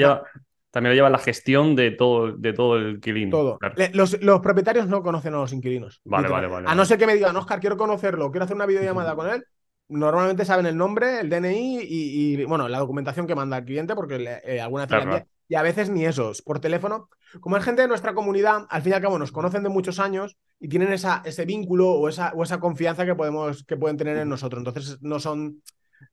también 0.76 0.94
lleva 0.94 1.08
la 1.08 1.16
gestión 1.16 1.74
de 1.74 1.90
todo, 1.90 2.32
de 2.36 2.52
todo 2.52 2.76
el 2.76 2.96
inquilino. 2.96 3.30
Todo. 3.30 3.58
Los, 3.94 4.20
los, 4.20 4.40
propietarios 4.40 4.86
no 4.86 5.02
conocen 5.02 5.32
a 5.32 5.38
los 5.38 5.54
inquilinos. 5.54 6.02
Vale, 6.04 6.28
vale, 6.28 6.48
vale. 6.48 6.68
A 6.68 6.74
no 6.74 6.84
ser 6.84 6.98
que 6.98 7.06
me 7.06 7.14
digan, 7.14 7.34
Oscar, 7.34 7.60
quiero 7.60 7.78
conocerlo, 7.78 8.30
quiero 8.30 8.44
hacer 8.44 8.56
una 8.56 8.66
videollamada 8.66 9.16
con 9.16 9.30
él. 9.30 9.42
Normalmente 9.88 10.44
saben 10.44 10.66
el 10.66 10.76
nombre, 10.76 11.20
el 11.20 11.30
DNI 11.30 11.78
y, 11.80 12.44
bueno, 12.44 12.68
la 12.68 12.78
documentación 12.78 13.26
que 13.26 13.34
manda 13.34 13.56
el 13.56 13.64
cliente, 13.64 13.94
porque 13.94 14.40
eh, 14.44 14.60
alguna 14.60 14.84
vez 14.84 15.24
y 15.48 15.54
a 15.54 15.62
veces 15.62 15.88
ni 15.88 16.04
esos, 16.04 16.42
por 16.42 16.60
teléfono. 16.60 17.08
Como 17.40 17.56
es 17.56 17.64
gente 17.64 17.80
de 17.80 17.88
nuestra 17.88 18.12
comunidad, 18.12 18.66
al 18.68 18.82
fin 18.82 18.92
y 18.92 18.94
al 18.96 19.00
cabo 19.00 19.18
nos 19.18 19.32
conocen 19.32 19.62
de 19.62 19.70
muchos 19.70 19.98
años 19.98 20.36
y 20.60 20.68
tienen 20.68 20.92
esa, 20.92 21.22
ese 21.24 21.46
vínculo 21.46 21.90
o 21.90 22.10
esa, 22.10 22.34
o 22.34 22.42
esa 22.42 22.60
confianza 22.60 23.06
que, 23.06 23.14
podemos, 23.14 23.64
que 23.64 23.78
pueden 23.78 23.96
tener 23.96 24.18
en 24.18 24.28
nosotros. 24.28 24.60
Entonces 24.60 24.98
no 25.00 25.20
son, 25.20 25.62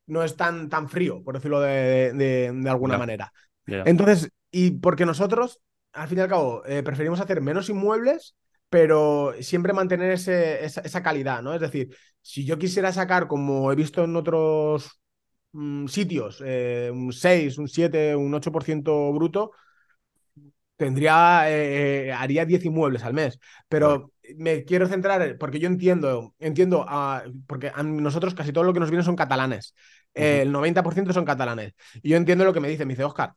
no 0.07 0.23
es 0.23 0.37
tan, 0.37 0.69
tan 0.69 0.87
frío, 0.87 1.21
por 1.21 1.35
decirlo 1.35 1.59
de, 1.59 2.13
de, 2.13 2.69
alguna 2.69 2.97
manera. 2.97 3.33
Entonces, 3.65 4.29
y 4.53 4.69
porque 4.71 5.05
nosotros, 5.05 5.59
al 5.93 6.07
fin 6.07 6.19
y 6.19 6.21
al 6.21 6.29
cabo, 6.29 6.63
eh, 6.67 6.83
preferimos 6.83 7.19
hacer 7.19 7.41
menos 7.41 7.69
inmuebles, 7.69 8.35
pero 8.69 9.33
siempre 9.41 9.73
mantener 9.73 10.11
ese, 10.11 10.63
esa, 10.63 11.01
calidad, 11.01 11.41
¿no? 11.41 11.55
Es 11.55 11.61
decir, 11.61 11.95
si 12.21 12.45
yo 12.45 12.59
quisiera 12.59 12.93
sacar, 12.93 13.27
como 13.27 13.71
he 13.71 13.75
visto 13.75 14.03
en 14.03 14.15
otros 14.15 15.01
mm, 15.53 15.87
sitios, 15.87 16.41
eh, 16.45 16.91
un 16.93 17.11
6, 17.11 17.57
un 17.57 17.67
7, 17.67 18.15
un 18.15 18.31
8% 18.35 19.11
bruto, 19.13 19.51
tendría, 20.77 21.45
eh, 21.47 22.11
haría 22.13 22.45
10 22.45 22.65
inmuebles 22.65 23.03
al 23.03 23.13
mes. 23.15 23.39
Pero 23.67 24.11
me 24.37 24.65
quiero 24.65 24.87
centrar, 24.87 25.35
porque 25.39 25.59
yo 25.59 25.67
entiendo, 25.67 26.35
entiendo, 26.37 26.85
porque 27.47 27.71
a 27.73 27.81
nosotros 27.81 28.35
casi 28.35 28.53
todo 28.53 28.63
lo 28.65 28.73
que 28.73 28.79
nos 28.79 28.91
viene 28.91 29.03
son 29.03 29.15
catalanes. 29.15 29.73
el 30.13 30.51
90% 30.51 31.11
son 31.11 31.25
catalanes. 31.25 31.73
Y 32.03 32.09
yo 32.09 32.17
entiendo 32.17 32.45
lo 32.45 32.53
que 32.53 32.59
me 32.59 32.69
dice, 32.69 32.85
me 32.85 32.93
dice, 32.93 33.03
Oscar, 33.03 33.33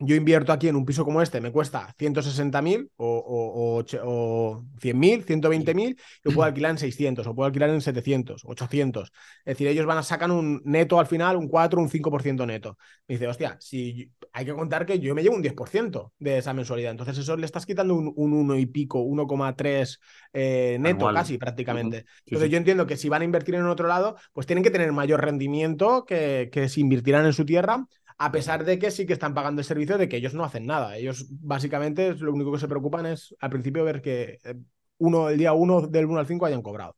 yo 0.00 0.14
invierto 0.14 0.52
aquí 0.52 0.68
en 0.68 0.76
un 0.76 0.84
piso 0.84 1.04
como 1.04 1.20
este, 1.20 1.40
me 1.40 1.50
cuesta 1.50 1.92
160.000 1.98 2.90
o, 2.96 3.06
o, 3.06 3.78
o, 3.80 4.64
100.000, 4.80 5.24
120.000, 5.24 5.98
yo 6.24 6.30
puedo 6.32 6.44
alquilar 6.44 6.70
en 6.70 6.78
600 6.78 7.26
o 7.26 7.34
puedo 7.34 7.46
alquilar 7.46 7.70
en 7.70 7.80
700, 7.80 8.42
800. 8.44 9.12
Es 9.40 9.44
decir, 9.44 9.66
ellos 9.66 9.86
van 9.86 9.98
a 9.98 10.04
sacar 10.04 10.30
un 10.30 10.62
neto 10.64 11.00
al 11.00 11.06
final, 11.06 11.36
un 11.36 11.48
4, 11.48 11.80
un 11.80 11.88
5% 11.88 12.46
neto. 12.46 12.78
Me 13.08 13.16
dice, 13.16 13.26
hostia, 13.26 13.56
si 13.58 14.12
hay 14.32 14.44
que 14.44 14.54
contar 14.54 14.86
que 14.86 15.00
yo 15.00 15.14
me 15.16 15.22
llevo 15.22 15.34
un 15.34 15.42
10% 15.42 16.12
de 16.18 16.38
esa 16.38 16.54
mensualidad. 16.54 16.92
Entonces 16.92 17.18
eso 17.18 17.36
le 17.36 17.46
estás 17.46 17.66
quitando 17.66 17.94
un, 17.94 18.12
un 18.14 18.32
1 18.34 18.56
y 18.56 18.66
pico, 18.66 19.00
1,3 19.02 19.98
eh, 20.32 20.76
neto 20.78 21.12
casi 21.12 21.38
prácticamente. 21.38 22.04
Entonces 22.24 22.50
yo 22.50 22.56
entiendo 22.56 22.86
que 22.86 22.96
si 22.96 23.08
van 23.08 23.22
a 23.22 23.24
invertir 23.24 23.56
en 23.56 23.66
otro 23.66 23.88
lado, 23.88 24.16
pues 24.32 24.46
tienen 24.46 24.62
que 24.62 24.70
tener 24.70 24.92
mayor 24.92 25.22
rendimiento 25.22 26.04
que, 26.04 26.50
que 26.52 26.68
si 26.68 26.82
invirtieran 26.82 27.26
en 27.26 27.32
su 27.32 27.44
tierra 27.44 27.84
a 28.18 28.32
pesar 28.32 28.64
de 28.64 28.78
que 28.78 28.90
sí 28.90 29.06
que 29.06 29.12
están 29.12 29.32
pagando 29.32 29.60
el 29.60 29.64
servicio 29.64 29.96
de 29.96 30.08
que 30.08 30.16
ellos 30.16 30.34
no 30.34 30.44
hacen 30.44 30.66
nada. 30.66 30.96
Ellos 30.96 31.26
básicamente 31.30 32.14
lo 32.14 32.32
único 32.32 32.52
que 32.52 32.58
se 32.58 32.68
preocupan 32.68 33.06
es 33.06 33.34
al 33.38 33.50
principio 33.50 33.84
ver 33.84 34.02
que 34.02 34.38
eh, 34.44 34.54
uno, 34.98 35.28
el 35.28 35.38
día 35.38 35.52
1 35.52 35.82
del 35.82 36.06
1 36.06 36.18
al 36.18 36.26
5 36.26 36.46
hayan 36.46 36.62
cobrado. 36.62 36.96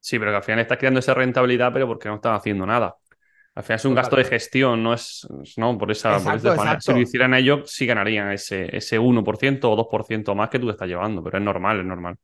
Sí, 0.00 0.18
pero 0.18 0.32
que 0.32 0.36
al 0.36 0.42
final 0.42 0.60
estás 0.60 0.78
creando 0.78 1.00
esa 1.00 1.14
rentabilidad, 1.14 1.72
pero 1.72 1.86
porque 1.86 2.08
no 2.08 2.16
están 2.16 2.34
haciendo 2.34 2.66
nada. 2.66 2.96
Al 3.54 3.62
final 3.62 3.76
es 3.76 3.84
un 3.86 3.94
gasto 3.94 4.16
de 4.16 4.24
gestión, 4.24 4.82
no 4.82 4.92
es, 4.92 5.26
no, 5.56 5.78
por 5.78 5.90
esa, 5.90 6.18
por 6.18 6.82
Si 6.82 6.92
lo 6.92 7.00
hicieran 7.00 7.32
ellos, 7.32 7.70
sí 7.72 7.86
ganarían 7.86 8.30
ese, 8.30 8.76
ese 8.76 8.98
1% 8.98 9.70
o 9.70 9.76
2% 9.76 10.34
más 10.34 10.50
que 10.50 10.58
tú 10.58 10.66
te 10.66 10.72
estás 10.72 10.88
llevando, 10.88 11.22
pero 11.22 11.38
es 11.38 11.44
normal, 11.44 11.80
es 11.80 11.86
normal. 11.86 12.16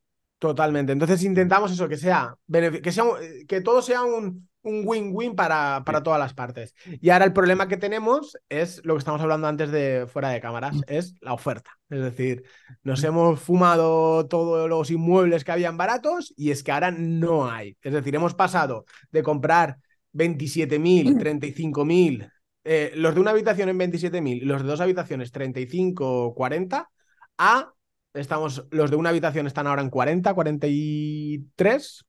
Totalmente. 0.43 0.91
Entonces 0.91 1.23
intentamos 1.23 1.71
eso, 1.71 1.87
que 1.87 1.95
sea, 1.95 2.35
que 2.83 2.91
sea 2.91 3.05
que 3.47 3.61
todo 3.61 3.81
sea 3.81 4.01
un, 4.03 4.49
un 4.63 4.81
win-win 4.85 5.37
para, 5.37 5.83
para 5.85 6.03
todas 6.03 6.19
las 6.19 6.33
partes. 6.33 6.75
Y 6.99 7.11
ahora 7.11 7.23
el 7.23 7.31
problema 7.31 7.69
que 7.69 7.77
tenemos 7.77 8.37
es 8.49 8.83
lo 8.83 8.93
que 8.93 8.97
estamos 8.97 9.21
hablando 9.21 9.47
antes 9.47 9.71
de 9.71 10.05
fuera 10.05 10.31
de 10.31 10.41
cámaras, 10.41 10.75
mm. 10.75 10.81
es 10.87 11.15
la 11.21 11.31
oferta. 11.31 11.71
Es 11.89 12.01
decir, 12.01 12.43
nos 12.83 13.01
mm. 13.01 13.05
hemos 13.05 13.39
fumado 13.39 14.27
todos 14.27 14.67
los 14.67 14.91
inmuebles 14.91 15.45
que 15.45 15.53
habían 15.53 15.77
baratos 15.77 16.33
y 16.35 16.51
es 16.51 16.61
que 16.61 16.73
ahora 16.73 16.91
no 16.91 17.49
hay. 17.49 17.77
Es 17.81 17.93
decir, 17.93 18.13
hemos 18.13 18.33
pasado 18.33 18.83
de 19.11 19.23
comprar 19.23 19.77
27.000, 20.11 21.17
35.000, 21.21 22.29
eh, 22.65 22.91
los 22.95 23.15
de 23.15 23.21
una 23.21 23.31
habitación 23.31 23.69
en 23.69 23.79
27.000 23.79 24.41
y 24.41 24.41
los 24.41 24.61
de 24.61 24.67
dos 24.67 24.81
habitaciones 24.81 25.31
35, 25.31 26.33
40, 26.35 26.89
a 27.37 27.72
estamos, 28.13 28.65
los 28.71 28.89
de 28.89 28.95
una 28.95 29.09
habitación 29.09 29.47
están 29.47 29.67
ahora 29.67 29.81
en 29.81 29.89
40, 29.89 30.33
43, 30.33 32.05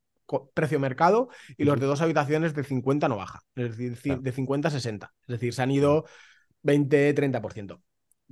precio 0.54 0.80
mercado 0.80 1.28
y 1.56 1.64
los 1.64 1.78
de 1.78 1.86
dos 1.86 2.00
habitaciones 2.00 2.54
de 2.54 2.64
50 2.64 3.08
no 3.08 3.16
baja, 3.16 3.40
es 3.54 3.76
decir, 3.76 4.20
de 4.20 4.32
50 4.32 4.68
a 4.68 4.70
60. 4.70 5.12
Es 5.22 5.28
decir, 5.28 5.54
se 5.54 5.62
han 5.62 5.70
ido 5.70 6.04
20, 6.62 7.14
30%. 7.14 7.80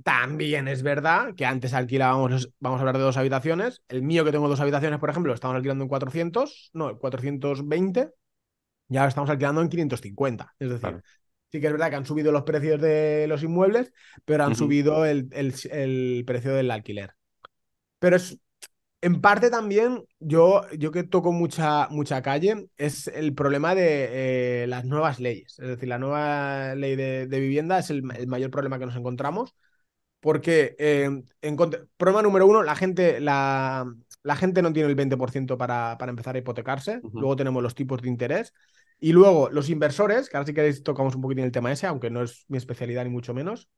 También 0.03 0.67
es 0.67 0.81
verdad 0.81 1.35
que 1.35 1.45
antes 1.45 1.73
alquilábamos, 1.73 2.51
vamos 2.59 2.77
a 2.77 2.81
hablar 2.81 2.97
de 2.97 3.03
dos 3.03 3.17
habitaciones. 3.17 3.83
El 3.87 4.01
mío 4.01 4.25
que 4.25 4.31
tengo 4.31 4.49
dos 4.49 4.59
habitaciones, 4.59 4.99
por 4.99 5.09
ejemplo, 5.09 5.33
estamos 5.33 5.55
alquilando 5.55 5.83
en 5.83 5.87
400, 5.87 6.71
no, 6.73 6.97
420, 6.97 8.09
y 8.89 8.97
ahora 8.97 9.09
estamos 9.09 9.29
alquilando 9.29 9.61
en 9.61 9.69
550. 9.69 10.55
Es 10.59 10.69
decir, 10.69 11.01
sí 11.51 11.61
que 11.61 11.67
es 11.67 11.71
verdad 11.71 11.89
que 11.91 11.95
han 11.95 12.05
subido 12.05 12.31
los 12.31 12.43
precios 12.43 12.81
de 12.81 13.27
los 13.27 13.43
inmuebles, 13.43 13.93
pero 14.25 14.43
han 14.43 14.55
subido 14.55 15.05
el, 15.05 15.29
el, 15.31 16.23
precio 16.25 16.53
del 16.53 16.71
alquiler. 16.71 17.13
Pero 18.03 18.17
es 18.17 18.37
en 18.99 19.21
parte 19.21 19.49
también, 19.49 20.03
yo, 20.19 20.63
yo 20.77 20.91
que 20.91 21.03
toco 21.03 21.31
mucha, 21.31 21.87
mucha 21.87 22.21
calle, 22.21 22.67
es 22.75 23.07
el 23.07 23.33
problema 23.33 23.75
de 23.75 24.63
eh, 24.63 24.67
las 24.67 24.83
nuevas 24.83 25.21
leyes. 25.21 25.57
Es 25.57 25.67
decir, 25.69 25.87
la 25.87 25.99
nueva 25.99 26.75
ley 26.75 26.97
de, 26.97 27.25
vivienda 27.27 27.79
es 27.79 27.89
el, 27.91 28.03
mayor 28.03 28.51
problema 28.51 28.77
que 28.77 28.85
nos 28.87 28.97
encontramos. 28.97 29.55
Porque, 30.19 30.75
eh, 30.79 31.23
en, 31.41 31.57
problema 31.95 32.21
número 32.21 32.45
uno, 32.45 32.61
la 32.61 32.75
gente, 32.75 33.21
la, 33.21 33.85
la 34.21 34.35
gente 34.35 34.61
no 34.61 34.73
tiene 34.73 34.89
el 34.89 34.97
20% 34.97 35.57
para, 35.57 35.97
para 35.97 36.09
empezar 36.09 36.35
a 36.35 36.39
hipotecarse. 36.39 36.99
Luego 37.13 37.37
tenemos 37.37 37.63
los 37.63 37.75
tipos 37.75 38.01
de 38.01 38.09
interés. 38.09 38.53
Y 38.99 39.13
luego 39.13 39.49
los 39.49 39.69
inversores, 39.69 40.29
que 40.29 40.35
ahora 40.35 40.47
si 40.47 40.53
queréis 40.53 40.83
tocamos 40.83 41.15
un 41.15 41.21
poquitín 41.21 41.45
el 41.45 41.53
tema 41.53 41.71
ese, 41.71 41.87
aunque 41.87 42.09
no 42.09 42.21
es 42.23 42.43
mi 42.49 42.57
especialidad 42.57 43.05
ni 43.05 43.11
mucho 43.11 43.33
menos. 43.33 43.69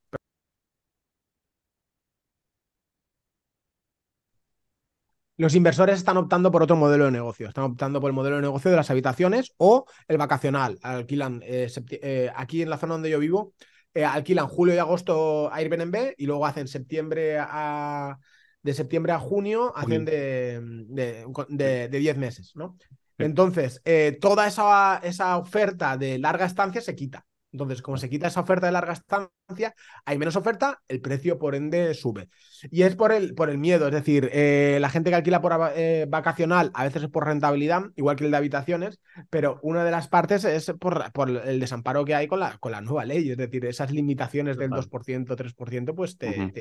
Los 5.37 5.55
inversores 5.55 5.97
están 5.97 6.17
optando 6.17 6.51
por 6.51 6.63
otro 6.63 6.75
modelo 6.75 7.05
de 7.05 7.11
negocio. 7.11 7.47
Están 7.47 7.65
optando 7.65 7.99
por 7.99 8.09
el 8.09 8.15
modelo 8.15 8.37
de 8.37 8.43
negocio 8.43 8.71
de 8.71 8.77
las 8.77 8.89
habitaciones 8.89 9.53
o 9.57 9.85
el 10.07 10.17
vacacional. 10.17 10.79
Alquilan 10.81 11.41
eh, 11.43 11.69
eh, 11.89 12.31
aquí 12.35 12.61
en 12.61 12.69
la 12.69 12.77
zona 12.77 12.93
donde 12.93 13.09
yo 13.09 13.19
vivo, 13.19 13.53
eh, 13.93 14.05
alquilan 14.05 14.47
julio 14.47 14.75
y 14.75 14.77
agosto 14.77 15.51
a 15.51 15.55
Airbnb 15.55 16.13
y 16.17 16.25
luego 16.25 16.45
hacen 16.45 16.67
septiembre 16.67 17.37
a 17.39 18.17
de 18.61 18.73
septiembre 18.73 19.11
a 19.11 19.19
junio 19.19 19.71
hacen 19.77 20.05
de, 20.05 20.59
de, 20.89 21.87
10 21.87 22.17
meses, 22.17 22.53
¿no? 22.55 22.75
Entonces, 23.19 23.79
toda 24.19 24.47
esa, 24.47 24.97
esa 25.03 25.37
oferta 25.37 25.97
de 25.97 26.17
larga 26.17 26.47
estancia 26.47 26.81
se 26.81 26.95
quita. 26.95 27.23
Entonces, 27.55 27.81
como 27.81 27.97
se 27.97 28.09
quita 28.09 28.27
esa 28.27 28.41
oferta 28.41 28.65
de 28.65 28.73
larga 28.73 28.91
estancia, 28.91 29.73
hay 30.03 30.17
menos 30.17 30.35
oferta, 30.35 30.81
el 30.89 30.99
precio 30.99 31.39
por 31.39 31.55
ende 31.55 31.93
sube. 31.93 32.27
Y 32.69 32.81
es 32.81 32.97
por 32.97 33.13
el, 33.13 33.33
por 33.33 33.49
el 33.49 33.57
miedo, 33.57 33.87
es 33.87 33.93
decir, 33.93 34.29
eh, 34.33 34.77
la 34.81 34.89
gente 34.89 35.09
que 35.09 35.15
alquila 35.15 35.41
por 35.41 35.53
eh, 35.75 36.05
vacacional 36.09 36.69
a 36.73 36.83
veces 36.83 37.03
es 37.03 37.09
por 37.09 37.25
rentabilidad, 37.25 37.83
igual 37.95 38.17
que 38.17 38.25
el 38.25 38.31
de 38.31 38.37
habitaciones, 38.37 38.99
pero 39.29 39.59
una 39.63 39.85
de 39.85 39.91
las 39.91 40.09
partes 40.09 40.43
es 40.43 40.73
por, 40.79 41.11
por 41.13 41.29
el 41.29 41.59
desamparo 41.61 42.03
que 42.03 42.13
hay 42.13 42.27
con 42.27 42.41
la, 42.41 42.57
con 42.57 42.73
la 42.73 42.81
nueva 42.81 43.05
ley, 43.05 43.31
es 43.31 43.37
decir, 43.37 43.65
esas 43.65 43.91
limitaciones 43.91 44.57
del 44.57 44.71
2%, 44.71 45.35
3%, 45.35 45.95
pues 45.95 46.17
te, 46.17 46.51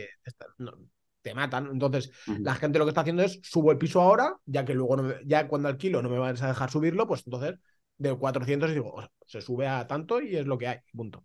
te, 1.22 1.34
matan. 1.34 1.70
Entonces, 1.72 2.12
la 2.38 2.54
gente 2.54 2.78
lo 2.78 2.84
que 2.84 2.90
está 2.90 3.00
haciendo 3.00 3.24
es 3.24 3.40
subo 3.42 3.72
el 3.72 3.78
piso 3.78 4.00
ahora, 4.00 4.36
ya 4.46 4.64
que 4.64 4.74
luego 4.74 4.96
ya 5.24 5.48
cuando 5.48 5.68
alquilo 5.68 6.02
no 6.02 6.08
me 6.08 6.18
vas 6.18 6.40
a 6.42 6.48
dejar 6.48 6.70
subirlo, 6.70 7.08
pues 7.08 7.22
entonces 7.26 7.58
de 7.98 8.14
400 8.14 8.70
y 8.70 8.74
digo, 8.74 9.02
se 9.26 9.40
sube 9.40 9.66
a 9.66 9.86
tanto 9.86 10.20
y 10.20 10.36
es 10.36 10.46
lo 10.46 10.58
que 10.58 10.68
hay, 10.68 10.78
punto. 10.92 11.24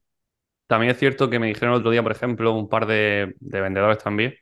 También 0.68 0.92
es 0.92 1.00
cierto 1.00 1.30
que 1.30 1.40
me 1.40 1.48
dijeron 1.48 1.74
el 1.74 1.80
otro 1.80 1.92
día, 1.92 2.04
por 2.04 2.12
ejemplo, 2.12 2.54
un 2.54 2.70
par 2.70 2.86
de, 2.86 3.36
vendedores 3.40 3.98
también, 3.98 4.36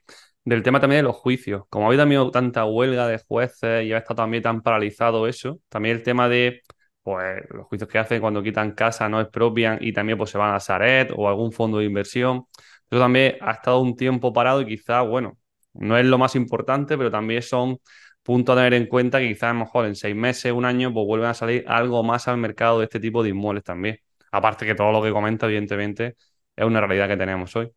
del 0.43 0.61
tema 0.61 0.79
también 0.79 0.99
de 0.99 1.03
los 1.03 1.15
juicios. 1.15 1.63
Como 1.69 1.85
ha 1.85 1.87
habido 1.87 2.01
también 2.03 2.31
tanta 2.31 2.65
huelga 2.65 3.07
de 3.07 3.19
jueces 3.19 3.85
y 3.85 3.93
ha 3.93 3.99
estado 3.99 4.15
también 4.15 4.43
tan 4.43 4.61
paralizado 4.61 5.27
eso, 5.27 5.61
también 5.69 5.95
el 5.95 6.03
tema 6.03 6.27
de, 6.27 6.61
pues 7.01 7.43
los 7.51 7.65
juicios 7.67 7.89
que 7.89 7.97
hacen 7.97 8.19
cuando 8.19 8.43
quitan 8.43 8.73
casa 8.73 9.07
no 9.07 9.21
expropian 9.21 9.77
y 9.79 9.93
también 9.93 10.17
pues 10.17 10.29
se 10.31 10.37
van 10.37 10.53
a 10.53 10.59
Saret 10.59 11.13
o 11.15 11.29
algún 11.29 11.53
fondo 11.53 11.77
de 11.77 11.85
inversión. 11.85 12.43
Eso 12.89 12.99
también 12.99 13.37
ha 13.41 13.51
estado 13.51 13.79
un 13.79 13.95
tiempo 13.95 14.33
parado 14.33 14.61
y 14.61 14.65
quizás, 14.65 15.07
bueno, 15.07 15.37
no 15.73 15.97
es 15.97 16.05
lo 16.05 16.17
más 16.17 16.35
importante, 16.35 16.97
pero 16.97 17.09
también 17.09 17.41
son 17.41 17.79
puntos 18.27 18.53
a 18.53 18.57
tener 18.57 18.73
en 18.73 18.87
cuenta 18.87 19.19
que 19.19 19.29
quizás 19.29 19.43
a 19.43 19.53
lo 19.53 19.59
mejor 19.61 19.85
en 19.85 19.95
seis 19.95 20.13
meses, 20.13 20.51
un 20.51 20.65
año, 20.65 20.93
pues 20.93 21.05
vuelven 21.07 21.29
a 21.29 21.33
salir 21.33 21.63
algo 21.65 22.03
más 22.03 22.27
al 22.27 22.37
mercado 22.37 22.79
de 22.79 22.83
este 22.83 22.99
tipo 22.99 23.23
de 23.23 23.29
inmuebles 23.29 23.63
también. 23.63 24.01
Aparte 24.33 24.65
que 24.65 24.75
todo 24.75 24.91
lo 24.91 25.01
que 25.01 25.13
comenta, 25.13 25.45
evidentemente, 25.45 26.17
es 26.53 26.65
una 26.65 26.81
realidad 26.81 27.07
que 27.07 27.15
tenemos 27.15 27.55
hoy. 27.55 27.71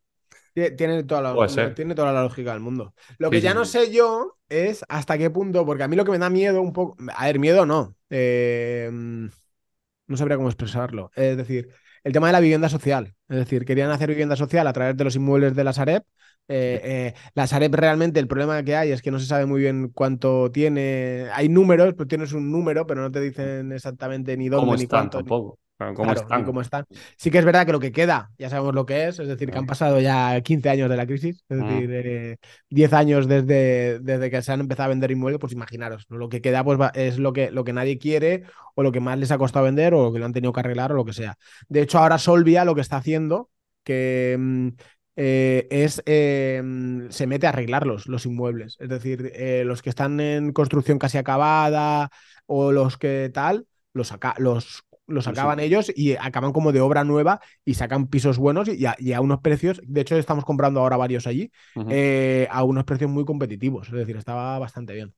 Tiene 0.53 1.03
toda, 1.05 1.21
la, 1.21 1.73
tiene 1.73 1.95
toda 1.95 2.11
la 2.11 2.23
lógica 2.23 2.51
del 2.51 2.59
mundo. 2.59 2.93
Lo 3.17 3.29
que 3.29 3.39
ya 3.39 3.53
no 3.53 3.63
sé 3.63 3.93
yo 3.93 4.37
es 4.49 4.83
hasta 4.89 5.17
qué 5.17 5.29
punto, 5.29 5.65
porque 5.65 5.83
a 5.83 5.87
mí 5.87 5.95
lo 5.95 6.03
que 6.03 6.11
me 6.11 6.19
da 6.19 6.29
miedo 6.29 6.61
un 6.61 6.73
poco. 6.73 6.97
A 7.15 7.27
ver, 7.27 7.39
miedo 7.39 7.65
no. 7.65 7.95
Eh, 8.09 8.89
no 8.91 10.17
sabría 10.17 10.35
cómo 10.35 10.49
expresarlo. 10.49 11.11
Es 11.15 11.37
decir, 11.37 11.69
el 12.03 12.13
tema 12.13 12.27
de 12.27 12.33
la 12.33 12.39
vivienda 12.39 12.69
social. 12.69 13.15
Es 13.29 13.37
decir, 13.37 13.65
querían 13.65 13.91
hacer 13.91 14.09
vivienda 14.09 14.35
social 14.35 14.67
a 14.67 14.73
través 14.73 14.97
de 14.97 15.03
los 15.03 15.15
inmuebles 15.15 15.55
de 15.55 15.63
la 15.63 15.73
Sareb 15.73 16.03
eh, 16.47 16.81
eh, 16.83 17.13
la 17.33 17.47
Sareb 17.47 17.73
realmente 17.73 18.19
el 18.19 18.27
problema 18.27 18.61
que 18.63 18.75
hay 18.75 18.91
es 18.91 19.01
que 19.01 19.09
no 19.09 19.19
se 19.19 19.25
sabe 19.25 19.45
muy 19.45 19.61
bien 19.61 19.89
cuánto 19.93 20.51
tiene. 20.51 21.27
Hay 21.33 21.47
números, 21.47 21.93
pues 21.95 22.09
tienes 22.09 22.33
un 22.33 22.51
número, 22.51 22.85
pero 22.85 23.01
no 23.01 23.11
te 23.11 23.21
dicen 23.21 23.71
exactamente 23.71 24.35
ni 24.35 24.49
dónde 24.49 24.75
ni 24.75 24.87
cuánto. 24.87 25.19
Tampoco. 25.19 25.59
¿Cómo, 25.95 26.13
están? 26.13 26.43
cómo 26.43 26.61
están. 26.61 26.85
Sí 27.17 27.31
que 27.31 27.39
es 27.39 27.45
verdad 27.45 27.65
que 27.65 27.71
lo 27.71 27.79
que 27.79 27.91
queda, 27.91 28.31
ya 28.37 28.49
sabemos 28.49 28.75
lo 28.75 28.85
que 28.85 29.07
es, 29.07 29.19
es 29.19 29.27
decir, 29.27 29.51
que 29.51 29.57
han 29.57 29.65
pasado 29.65 29.99
ya 29.99 30.39
15 30.41 30.69
años 30.69 30.89
de 30.89 30.97
la 30.97 31.05
crisis, 31.05 31.43
es 31.49 31.57
decir, 31.57 32.39
10 32.69 32.91
eh, 32.91 32.95
años 32.95 33.27
desde, 33.27 33.99
desde 33.99 34.29
que 34.29 34.41
se 34.41 34.51
han 34.51 34.61
empezado 34.61 34.87
a 34.87 34.89
vender 34.89 35.11
inmuebles, 35.11 35.39
pues 35.39 35.53
imaginaros, 35.53 36.05
lo 36.09 36.29
que 36.29 36.41
queda 36.41 36.63
pues 36.63 36.79
es 36.93 37.17
lo 37.17 37.33
que, 37.33 37.51
lo 37.51 37.63
que 37.63 37.73
nadie 37.73 37.97
quiere 37.97 38.43
o 38.75 38.83
lo 38.83 38.91
que 38.91 38.99
más 38.99 39.17
les 39.17 39.31
ha 39.31 39.37
costado 39.37 39.65
vender 39.65 39.93
o 39.93 40.03
lo 40.03 40.13
que 40.13 40.19
lo 40.19 40.25
han 40.25 40.33
tenido 40.33 40.53
que 40.53 40.59
arreglar 40.59 40.91
o 40.91 40.95
lo 40.95 41.05
que 41.05 41.13
sea. 41.13 41.37
De 41.67 41.81
hecho, 41.81 41.99
ahora 41.99 42.17
Solvia 42.17 42.65
lo 42.65 42.75
que 42.75 42.81
está 42.81 42.97
haciendo, 42.97 43.49
que 43.83 44.35
mm, 44.39 44.67
eh, 45.15 45.67
es 45.69 46.01
em, 46.05 47.09
se 47.11 47.27
mete 47.27 47.45
a 47.45 47.49
arreglarlos, 47.49 48.07
los 48.07 48.25
inmuebles. 48.25 48.77
Es 48.79 48.89
decir, 48.89 49.31
eh, 49.35 49.63
los 49.65 49.81
que 49.81 49.89
están 49.89 50.19
en 50.19 50.53
construcción 50.53 50.99
casi 50.99 51.17
acabada 51.17 52.09
o 52.45 52.71
los 52.71 52.97
que 52.97 53.29
tal, 53.33 53.67
los, 53.93 54.13
los, 54.37 54.83
los 55.11 55.27
acaban 55.27 55.59
ellos 55.59 55.91
y 55.95 56.15
acaban 56.15 56.53
como 56.53 56.71
de 56.71 56.81
obra 56.81 57.03
nueva 57.03 57.39
y 57.65 57.75
sacan 57.75 58.07
pisos 58.07 58.37
buenos 58.37 58.67
y 58.67 58.85
a, 58.85 59.21
unos 59.21 59.41
precios, 59.41 59.81
de 59.85 60.01
hecho 60.01 60.17
estamos 60.17 60.45
comprando 60.45 60.79
ahora 60.79 60.97
varios 60.97 61.27
allí, 61.27 61.51
eh, 61.89 62.47
a 62.49 62.63
unos 62.63 62.83
precios 62.83 63.09
muy 63.09 63.25
competitivos. 63.25 63.87
Es 63.87 63.93
decir, 63.93 64.17
estaba 64.17 64.57
bastante 64.59 64.93
bien. 64.93 65.13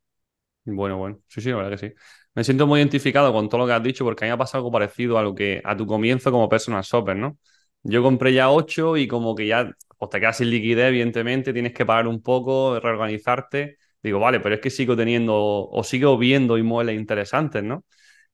Bueno, 0.66 0.98
bueno, 0.98 1.20
sí, 1.28 1.42
sí, 1.42 1.50
la 1.50 1.58
verdad 1.58 1.72
que 1.72 1.90
sí. 1.90 1.94
Me 2.36 2.44
siento 2.44 2.66
muy 2.66 2.80
identificado 2.80 3.32
con 3.34 3.50
todo 3.50 3.62
lo 3.62 3.68
que 3.68 3.74
has 3.74 3.84
dicho 3.84 4.06
porque 4.06 4.24
a 4.24 4.28
mí 4.28 4.30
me 4.30 4.36
ha 4.36 4.38
pasado 4.38 4.60
algo 4.60 4.72
parecido 4.72 5.18
a 5.18 5.24
lo 5.24 5.36
que 5.36 5.62
a 5.64 5.76
tu 5.76 5.86
comienzo 5.86 6.32
como 6.32 6.48
personal 6.50 6.84
shopper, 6.84 7.16
¿no? 7.18 7.38
Yo 7.84 8.02
compré 8.02 8.34
ya 8.34 8.50
8 8.50 8.96
y 8.96 9.08
como 9.08 9.36
que 9.36 9.48
ya 9.48 9.70
pues 9.98 10.10
te 10.10 10.20
quedas 10.20 10.38
sin 10.38 10.50
liquidez, 10.50 10.88
evidentemente, 10.88 11.54
tienes 11.54 11.74
que 11.74 11.86
pagar 11.86 12.08
un 12.08 12.22
poco, 12.22 12.80
reorganizarte. 12.80 13.78
Digo, 14.02 14.20
vale, 14.20 14.40
pero 14.40 14.56
es 14.56 14.62
que 14.62 14.70
sigo 14.70 14.96
teniendo 14.96 15.36
o 15.36 15.84
sigo 15.84 16.18
viendo 16.18 16.58
inmuebles 16.58 16.96
interesantes, 16.96 17.64
¿no? 17.64 17.86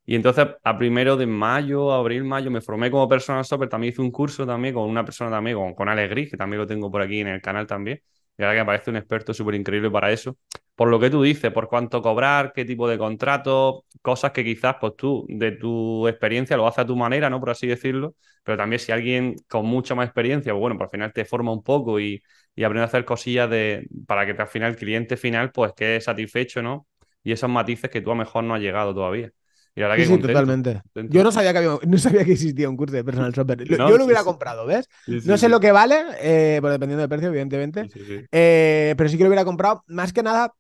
Y 0.10 0.16
entonces 0.16 0.48
a 0.64 0.76
primero 0.78 1.16
de 1.18 1.28
mayo, 1.28 1.92
abril, 1.94 2.24
mayo, 2.24 2.50
me 2.50 2.62
formé 2.62 2.90
como 2.90 3.08
personal 3.08 3.44
shopper, 3.44 3.70
también 3.70 3.94
hice 3.94 4.02
un 4.02 4.10
curso 4.10 4.44
también 4.44 4.74
con 4.74 4.90
una 4.90 5.06
persona 5.06 5.30
también, 5.30 5.56
con, 5.56 5.76
con 5.76 5.88
Alex 5.88 6.32
que 6.32 6.36
también 6.38 6.60
lo 6.62 6.66
tengo 6.68 6.90
por 6.90 7.04
aquí 7.04 7.20
en 7.20 7.28
el 7.28 7.42
canal 7.42 7.68
también. 7.68 8.02
Y 8.36 8.42
ahora 8.42 8.56
que 8.56 8.60
me 8.62 8.66
parece 8.66 8.90
un 8.90 8.96
experto 8.98 9.34
súper 9.36 9.54
increíble 9.54 9.92
para 9.92 10.12
eso. 10.12 10.36
Por 10.76 10.88
lo 10.90 11.00
que 11.00 11.12
tú 11.12 11.22
dices, 11.22 11.52
por 11.54 11.68
cuánto 11.68 12.02
cobrar, 12.02 12.54
qué 12.54 12.66
tipo 12.66 12.88
de 12.88 12.98
contrato, 12.98 13.86
cosas 14.02 14.32
que 14.32 14.44
quizás 14.44 14.78
pues 14.80 14.94
tú, 14.98 15.26
de 15.30 15.52
tu 15.52 16.08
experiencia, 16.08 16.58
lo 16.58 16.66
haces 16.66 16.80
a 16.80 16.86
tu 16.88 16.96
manera, 16.96 17.30
¿no? 17.30 17.40
Por 17.40 17.52
así 17.52 17.68
decirlo. 17.68 18.16
Pero 18.44 18.58
también 18.58 18.80
si 18.80 18.92
alguien 18.92 19.36
con 19.48 19.66
mucha 19.68 19.94
más 19.94 20.06
experiencia, 20.08 20.54
pues 20.54 20.60
bueno, 20.62 20.76
por 20.78 20.86
al 20.88 20.90
final 20.92 21.14
te 21.14 21.24
forma 21.26 21.52
un 21.54 21.62
poco 21.62 22.00
y, 22.00 22.24
y 22.56 22.64
aprende 22.64 22.82
a 22.84 22.86
hacer 22.86 23.06
cosillas 23.06 23.48
de, 23.50 23.88
para 24.08 24.26
que 24.26 24.32
al 24.42 24.48
final 24.48 24.72
el 24.72 24.76
cliente 24.78 25.18
final 25.18 25.52
pues 25.52 25.74
quede 25.74 26.02
satisfecho, 26.02 26.62
¿no? 26.64 26.88
Y 27.24 27.32
esos 27.34 27.50
matices 27.50 27.90
que 27.92 28.02
tú 28.02 28.10
a 28.12 28.14
lo 28.16 28.20
mejor 28.20 28.44
no 28.46 28.56
has 28.56 28.62
llegado 28.62 28.92
todavía. 28.94 29.32
Y 29.80 29.82
ahora 29.82 29.96
sí, 29.96 30.04
sí, 30.04 30.18
totalmente. 30.18 30.82
Yo 31.08 31.24
no 31.24 31.32
sabía, 31.32 31.54
que 31.54 31.88
no 31.88 31.98
sabía 31.98 32.26
que 32.26 32.34
existía 32.34 32.68
un 32.70 32.76
curso 32.76 32.98
de 32.98 33.06
personal 33.06 33.32
shopper. 33.32 33.64
yo 33.64 33.98
lo 33.98 34.04
hubiera 34.04 34.26
comprado, 34.26 34.66
¿ves? 34.66 34.90
no 35.08 35.38
sé 35.38 35.48
lo 35.48 35.62
que 35.62 35.72
vale, 35.72 36.04
eh, 36.20 36.60
dependiendo 36.62 36.98
del 36.98 37.08
precio, 37.08 37.30
evidentemente. 37.30 37.90
Eh, 38.30 38.94
pero 38.98 39.10
sí 39.10 39.16
que 39.16 39.24
lo 39.24 39.30
hubiera 39.30 39.46
comprado, 39.46 39.86
más 39.88 40.12
que 40.12 40.22
nada 40.22 40.54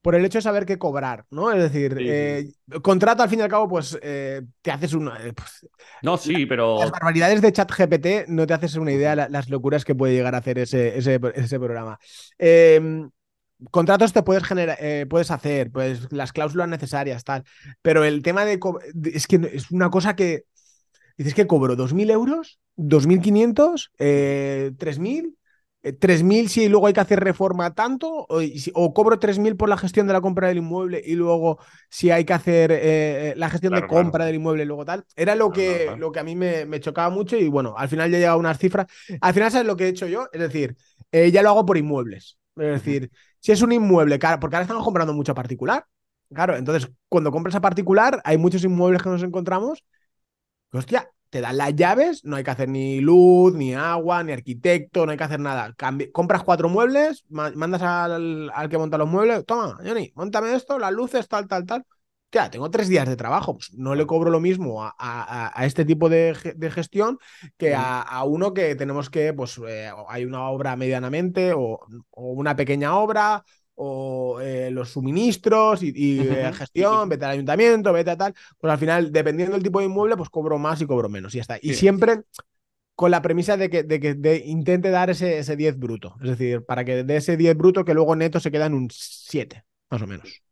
por 0.00 0.14
el 0.14 0.24
hecho 0.24 0.38
de 0.38 0.42
saber 0.42 0.64
qué 0.64 0.78
cobrar, 0.78 1.26
¿no? 1.30 1.52
Es 1.52 1.60
decir, 1.60 1.94
eh, 2.00 2.48
contrato 2.80 3.22
al 3.22 3.28
fin 3.28 3.40
y 3.40 3.42
al 3.42 3.50
cabo, 3.50 3.68
pues 3.68 3.98
te 4.00 4.70
haces 4.70 4.94
una. 4.94 5.18
Pues, 5.36 5.68
no, 6.00 6.16
sí, 6.16 6.46
pero. 6.46 6.78
Las 6.78 6.90
barbaridades 6.90 7.42
de 7.42 7.52
ChatGPT 7.52 8.28
no 8.28 8.46
te 8.46 8.54
haces 8.54 8.76
una 8.76 8.92
idea 8.92 9.14
de 9.14 9.28
las 9.28 9.50
locuras 9.50 9.84
que 9.84 9.94
puede 9.94 10.14
llegar 10.14 10.34
a 10.34 10.38
hacer 10.38 10.58
ese, 10.58 10.96
ese, 10.96 11.20
ese 11.34 11.58
programa. 11.58 11.98
Contratos 13.70 14.12
te 14.12 14.22
puedes 14.22 14.44
generar, 14.44 14.78
eh, 14.80 15.06
puedes 15.08 15.30
hacer, 15.30 15.72
pues 15.72 16.12
las 16.12 16.32
cláusulas 16.32 16.68
necesarias, 16.68 17.24
tal. 17.24 17.44
Pero 17.82 18.04
el 18.04 18.22
tema 18.22 18.44
de, 18.44 18.60
es 19.12 19.26
que 19.26 19.50
es 19.52 19.70
una 19.72 19.90
cosa 19.90 20.14
que 20.14 20.44
dices 21.16 21.34
que 21.34 21.46
cobro 21.46 21.76
2.000 21.76 22.10
euros, 22.10 22.60
2.500, 22.76 23.90
eh, 23.98 24.72
3.000. 24.78 25.34
3.000 25.80 26.44
eh, 26.44 26.48
si 26.48 26.68
luego 26.68 26.88
hay 26.88 26.92
que 26.92 27.00
hacer 27.00 27.20
reforma 27.20 27.72
tanto, 27.72 28.26
o, 28.28 28.94
cobro 28.94 29.18
3.000 29.18 29.56
por 29.56 29.68
la 29.68 29.76
gestión 29.76 30.06
de 30.06 30.12
la 30.12 30.20
compra 30.20 30.48
del 30.48 30.58
inmueble 30.58 31.00
y 31.04 31.14
luego 31.14 31.58
si 31.88 32.10
hay 32.10 32.24
que 32.24 32.32
hacer 32.32 32.72
eh, 32.72 33.32
la 33.36 33.48
gestión 33.48 33.74
de 33.74 33.86
compra 33.86 34.26
del 34.26 34.36
inmueble 34.36 34.64
y 34.64 34.66
luego 34.66 34.84
tal. 34.84 35.04
Era 35.14 35.34
lo 35.34 35.50
que, 35.50 35.94
lo 35.96 36.10
que 36.10 36.18
a 36.18 36.24
mí 36.24 36.34
me, 36.34 36.64
me, 36.66 36.80
chocaba 36.80 37.10
mucho 37.10 37.36
y 37.36 37.48
bueno, 37.48 37.74
al 37.76 37.88
final 37.88 38.10
ya 38.10 38.18
llega 38.18 38.32
a 38.32 38.36
unas 38.36 38.58
cifras. 38.58 38.86
Al 39.20 39.34
final, 39.34 39.50
¿sabes 39.52 39.66
lo 39.66 39.76
que 39.76 39.84
he 39.84 39.88
hecho 39.88 40.06
yo? 40.06 40.28
Es 40.32 40.40
decir, 40.40 40.76
ya 41.12 41.42
lo 41.42 41.50
hago 41.50 41.64
por 41.64 41.78
inmuebles. 41.78 42.38
Es 42.56 42.84
decir, 42.84 43.10
si 43.40 43.52
es 43.52 43.62
un 43.62 43.72
inmueble, 43.72 44.18
claro, 44.18 44.40
porque 44.40 44.56
ahora 44.56 44.64
estamos 44.64 44.84
comprando 44.84 45.12
mucho 45.14 45.34
particular. 45.34 45.84
Claro, 46.32 46.56
entonces 46.56 46.90
cuando 47.08 47.30
compras 47.32 47.54
a 47.54 47.60
particular, 47.60 48.20
hay 48.24 48.36
muchos 48.38 48.64
inmuebles 48.64 49.02
que 49.02 49.08
nos 49.08 49.22
encontramos. 49.22 49.84
hostia, 50.72 51.10
te 51.30 51.40
dan 51.40 51.58
las 51.58 51.74
llaves, 51.74 52.24
no 52.24 52.36
hay 52.36 52.44
que 52.44 52.50
hacer 52.50 52.68
ni 52.68 53.00
luz, 53.00 53.54
ni 53.54 53.74
agua, 53.74 54.22
ni 54.22 54.32
arquitecto, 54.32 55.04
no 55.06 55.12
hay 55.12 55.18
que 55.18 55.24
hacer 55.24 55.40
nada. 55.40 55.74
compras 56.12 56.42
cuatro 56.42 56.68
muebles, 56.68 57.24
mandas 57.28 57.82
al, 57.82 58.50
al, 58.54 58.68
que 58.68 58.78
monta 58.78 58.98
los 58.98 59.08
muebles, 59.08 59.44
toma, 59.46 59.78
Johnny, 59.84 60.12
montame 60.14 60.54
esto, 60.54 60.78
las 60.78 60.92
luces, 60.92 61.28
tal, 61.28 61.46
tal, 61.48 61.66
tal 61.66 61.84
ya, 62.30 62.50
tengo 62.50 62.70
tres 62.70 62.88
días 62.88 63.08
de 63.08 63.16
trabajo, 63.16 63.54
pues 63.54 63.72
no 63.74 63.94
le 63.94 64.06
cobro 64.06 64.30
lo 64.30 64.40
mismo 64.40 64.82
a, 64.82 65.62
este 65.64 65.84
tipo 65.84 66.08
de, 66.08 66.34
gestión 66.72 67.18
que 67.56 67.74
a, 67.74 68.22
uno 68.24 68.52
que 68.52 68.74
tenemos 68.74 69.08
que, 69.08 69.32
pues 69.32 69.58
eh, 69.66 69.90
hay 70.08 70.24
una 70.24 70.48
obra 70.48 70.76
medianamente 70.76 71.52
o, 71.54 71.80
una 72.12 72.54
pequeña 72.54 72.96
obra 72.96 73.44
o 73.74 74.40
eh, 74.40 74.70
los 74.70 74.90
suministros 74.90 75.82
y, 75.82 76.20
eh, 76.20 76.52
gestión, 76.52 77.08
vete 77.08 77.24
al 77.24 77.30
ayuntamiento, 77.32 77.92
vete 77.92 78.10
a 78.10 78.16
tal, 78.16 78.34
pues 78.58 78.72
al 78.72 78.78
final, 78.78 79.12
dependiendo 79.12 79.54
del 79.54 79.62
tipo 79.62 79.78
de 79.78 79.86
inmueble, 79.86 80.16
pues 80.16 80.28
cobro 80.28 80.58
más 80.58 80.80
y 80.82 80.86
cobro 80.86 81.08
menos 81.08 81.34
y 81.34 81.38
ya 81.38 81.42
está. 81.42 81.58
Y 81.62 81.74
siempre 81.74 82.22
con 82.94 83.12
la 83.12 83.22
premisa 83.22 83.56
de 83.56 83.70
que, 83.70 83.84
de 83.84 84.00
que 84.00 84.42
intente 84.44 84.90
dar 84.90 85.08
ese, 85.08 85.38
ese 85.38 85.56
10 85.56 85.78
bruto, 85.78 86.16
es 86.20 86.30
decir, 86.30 86.64
para 86.66 86.84
que 86.84 87.04
de 87.04 87.16
ese 87.16 87.36
10 87.36 87.56
bruto 87.56 87.84
que 87.84 87.94
luego 87.94 88.16
neto 88.16 88.40
se 88.40 88.50
queda 88.50 88.66
en 88.66 88.74
un 88.74 88.88
7, 88.90 89.64
más 89.88 90.02
o 90.02 90.06
menos 90.06 90.42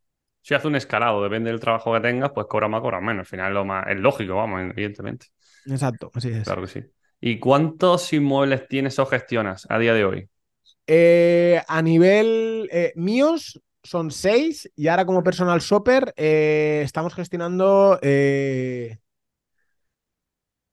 si 0.47 0.55
hace 0.55 0.69
un 0.69 0.77
escalado, 0.77 1.25
depende 1.25 1.51
del 1.51 1.59
trabajo 1.59 1.93
que 1.93 1.99
tengas, 1.99 2.31
pues 2.31 2.47
cobra 2.47 2.69
más, 2.69 2.81
cobra 2.81 3.01
menos. 3.01 3.23
Al 3.23 3.27
final 3.27 3.49
es, 3.49 3.55
lo 3.55 3.65
más, 3.65 3.85
es 3.89 3.97
lógico, 3.97 4.37
vamos, 4.37 4.61
evidentemente. 4.61 5.27
Exacto, 5.67 6.13
así 6.15 6.29
es. 6.29 6.45
Claro 6.45 6.63
que 6.63 6.69
sí. 6.69 6.85
¿Y 7.21 7.41
cuántos 7.41 8.13
inmuebles 8.13 8.69
tienes 8.69 8.97
o 9.01 9.07
gestionas 9.07 9.67
a 9.69 9.77
día 9.77 9.93
de 9.93 10.05
hoy? 10.05 10.31
Eh, 10.87 11.61
a 11.67 11.83
nivel 11.83 12.69
eh, 12.71 12.93
míos 12.95 13.61
son 13.83 14.13
seis 14.13 14.71
y 14.77 14.87
ahora 14.87 15.05
como 15.05 15.25
personal 15.25 15.59
shopper 15.59 16.15
eh, 16.17 16.83
estamos 16.85 17.13
gestionando... 17.13 17.99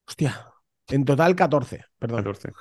Hostia, 0.06 0.40
en 0.86 1.04
total 1.04 1.34
14, 1.34 1.84
perdón. 1.98 2.22
14. 2.22 2.52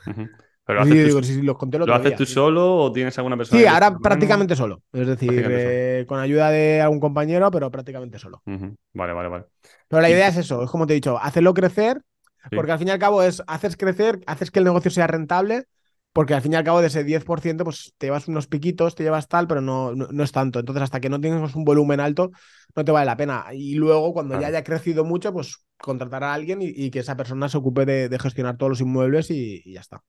Pero 0.66 0.86
lo 0.86 1.94
haces 1.96 2.16
tú 2.16 2.26
solo 2.26 2.78
o 2.78 2.92
tienes 2.92 3.18
alguna 3.18 3.36
persona? 3.36 3.60
Sí, 3.60 3.68
ahora 3.68 3.98
prácticamente 3.98 4.56
solo. 4.56 4.82
Es 4.94 5.08
decir, 5.08 5.46
eh, 5.50 6.06
con 6.08 6.20
ayuda 6.20 6.52
de 6.52 6.82
algún 6.82 7.02
compañero, 7.02 7.52
pero 7.52 7.70
prácticamente 7.70 8.18
solo. 8.18 8.42
Vale, 8.46 9.14
vale, 9.14 9.30
vale. 9.30 9.46
Pero 9.90 10.02
la 10.02 10.10
idea 10.10 10.30
es 10.30 10.38
eso, 10.38 10.64
es 10.64 10.70
como 10.70 10.88
te 10.88 10.94
he 10.94 10.96
dicho, 10.96 11.18
hacerlo 11.18 11.54
crecer, 11.54 12.02
porque 12.52 12.72
al 12.72 12.80
fin 12.80 12.88
y 12.88 12.92
al 12.92 13.00
cabo 13.00 13.24
es, 13.24 13.44
haces 13.48 13.76
crecer, 13.76 14.22
haces 14.26 14.52
que 14.52 14.60
el 14.60 14.66
negocio 14.66 14.90
sea 14.90 15.06
rentable, 15.08 15.66
porque 16.14 16.34
al 16.34 16.42
fin 16.42 16.54
y 16.54 16.56
al 16.56 16.64
cabo 16.64 16.80
de 16.80 16.88
ese 16.88 17.04
10%, 17.04 17.64
pues 17.66 17.94
te 17.98 18.08
llevas 18.08 18.28
unos 18.30 18.48
piquitos, 18.48 18.96
te 18.96 19.04
llevas 19.04 19.28
tal, 19.28 19.48
pero 19.48 19.60
no, 19.60 19.94
no, 19.94 20.24
es 20.24 20.32
tanto. 20.32 20.60
Entonces, 20.60 20.84
hasta 20.84 21.00
que 21.00 21.10
no 21.10 21.20
tengas 21.20 21.56
un 21.56 21.66
volumen 21.66 22.00
alto, 22.00 22.32
no 22.76 22.86
te 22.86 22.92
vale 22.92 23.08
la 23.08 23.18
pena. 23.18 23.46
Y 23.52 23.76
luego, 23.76 24.14
cuando 24.14 24.40
ya 24.40 24.48
haya 24.48 24.64
crecido 24.64 25.04
mucho, 25.04 25.34
pues 25.34 25.58
contratar 25.78 26.24
a 26.24 26.34
alguien 26.34 26.60
y, 26.62 26.92
que 26.92 27.00
esa 27.00 27.18
persona 27.18 27.50
se 27.50 27.58
ocupe 27.58 27.86
de, 27.86 28.20
gestionar 28.20 28.58
todos 28.58 28.70
los 28.70 28.82
inmuebles 28.82 29.32
y 29.32 29.64
ya 29.74 29.82
está 29.82 30.04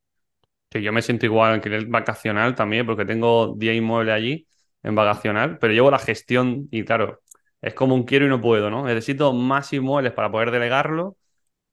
yo 0.83 0.93
me 0.93 1.03
siento 1.03 1.27
igual 1.27 1.61
en 1.65 1.73
el 1.73 1.87
vacacional 1.87 2.55
también, 2.55 2.87
porque 2.87 3.05
tengo 3.05 3.55
10 3.57 3.77
inmuebles 3.77 4.15
allí 4.15 4.47
en 4.83 4.95
vacacional, 4.95 5.59
pero 5.59 5.73
llevo 5.73 5.91
la 5.91 5.99
gestión 5.99 6.69
y 6.71 6.85
claro, 6.85 7.21
es 7.61 7.75
como 7.75 7.95
un 7.95 8.05
quiero 8.05 8.27
y 8.27 8.29
no 8.29 8.41
puedo, 8.41 8.71
¿no? 8.71 8.85
Necesito 8.85 9.33
más 9.33 9.73
inmuebles 9.73 10.13
para 10.13 10.31
poder 10.31 10.51
delegarlo, 10.51 11.17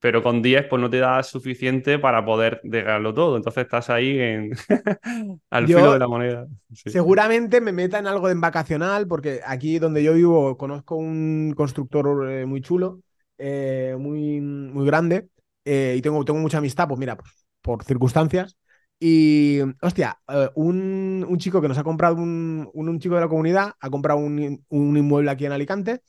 pero 0.00 0.22
con 0.22 0.42
10 0.42 0.66
pues 0.68 0.80
no 0.80 0.90
te 0.90 0.98
da 0.98 1.22
suficiente 1.22 1.98
para 1.98 2.24
poder 2.24 2.60
delegarlo 2.64 3.12
todo. 3.14 3.36
Entonces 3.36 3.64
estás 3.64 3.90
ahí 3.90 4.18
en... 4.18 4.50
al 5.50 5.66
filo 5.66 5.92
de 5.92 5.98
la 5.98 6.08
moneda. 6.08 6.46
Seguramente 6.72 7.60
me 7.60 7.72
meta 7.72 7.98
en 7.98 8.06
algo 8.06 8.28
de 8.28 8.34
vacacional, 8.34 9.06
porque 9.06 9.40
aquí 9.46 9.78
donde 9.78 10.02
yo 10.02 10.14
vivo 10.14 10.56
conozco 10.56 10.96
un 10.96 11.54
constructor 11.56 12.30
eh, 12.30 12.46
muy 12.46 12.62
chulo, 12.62 13.00
eh, 13.38 13.94
muy, 13.98 14.40
muy 14.40 14.86
grande, 14.86 15.28
eh, 15.64 15.94
y 15.96 16.02
tengo, 16.02 16.24
tengo 16.24 16.40
mucha 16.40 16.58
amistad, 16.58 16.88
pues 16.88 16.98
mira, 16.98 17.16
pues, 17.16 17.30
por 17.60 17.84
circunstancias. 17.84 18.56
Y, 19.04 19.58
hostia, 19.80 20.20
un, 20.54 21.26
un, 21.28 21.38
chico 21.38 21.60
que 21.60 21.66
nos 21.66 21.76
ha 21.76 21.82
comprado, 21.82 22.14
un, 22.14 22.70
un, 22.72 23.00
chico 23.00 23.16
de 23.16 23.22
la 23.22 23.28
comunidad, 23.28 23.74
ha 23.80 23.90
comprado 23.90 24.20
un, 24.20 24.64
un 24.68 24.96
inmueble 24.96 25.28
aquí 25.28 25.44
en 25.44 25.50
Alicante 25.50 26.02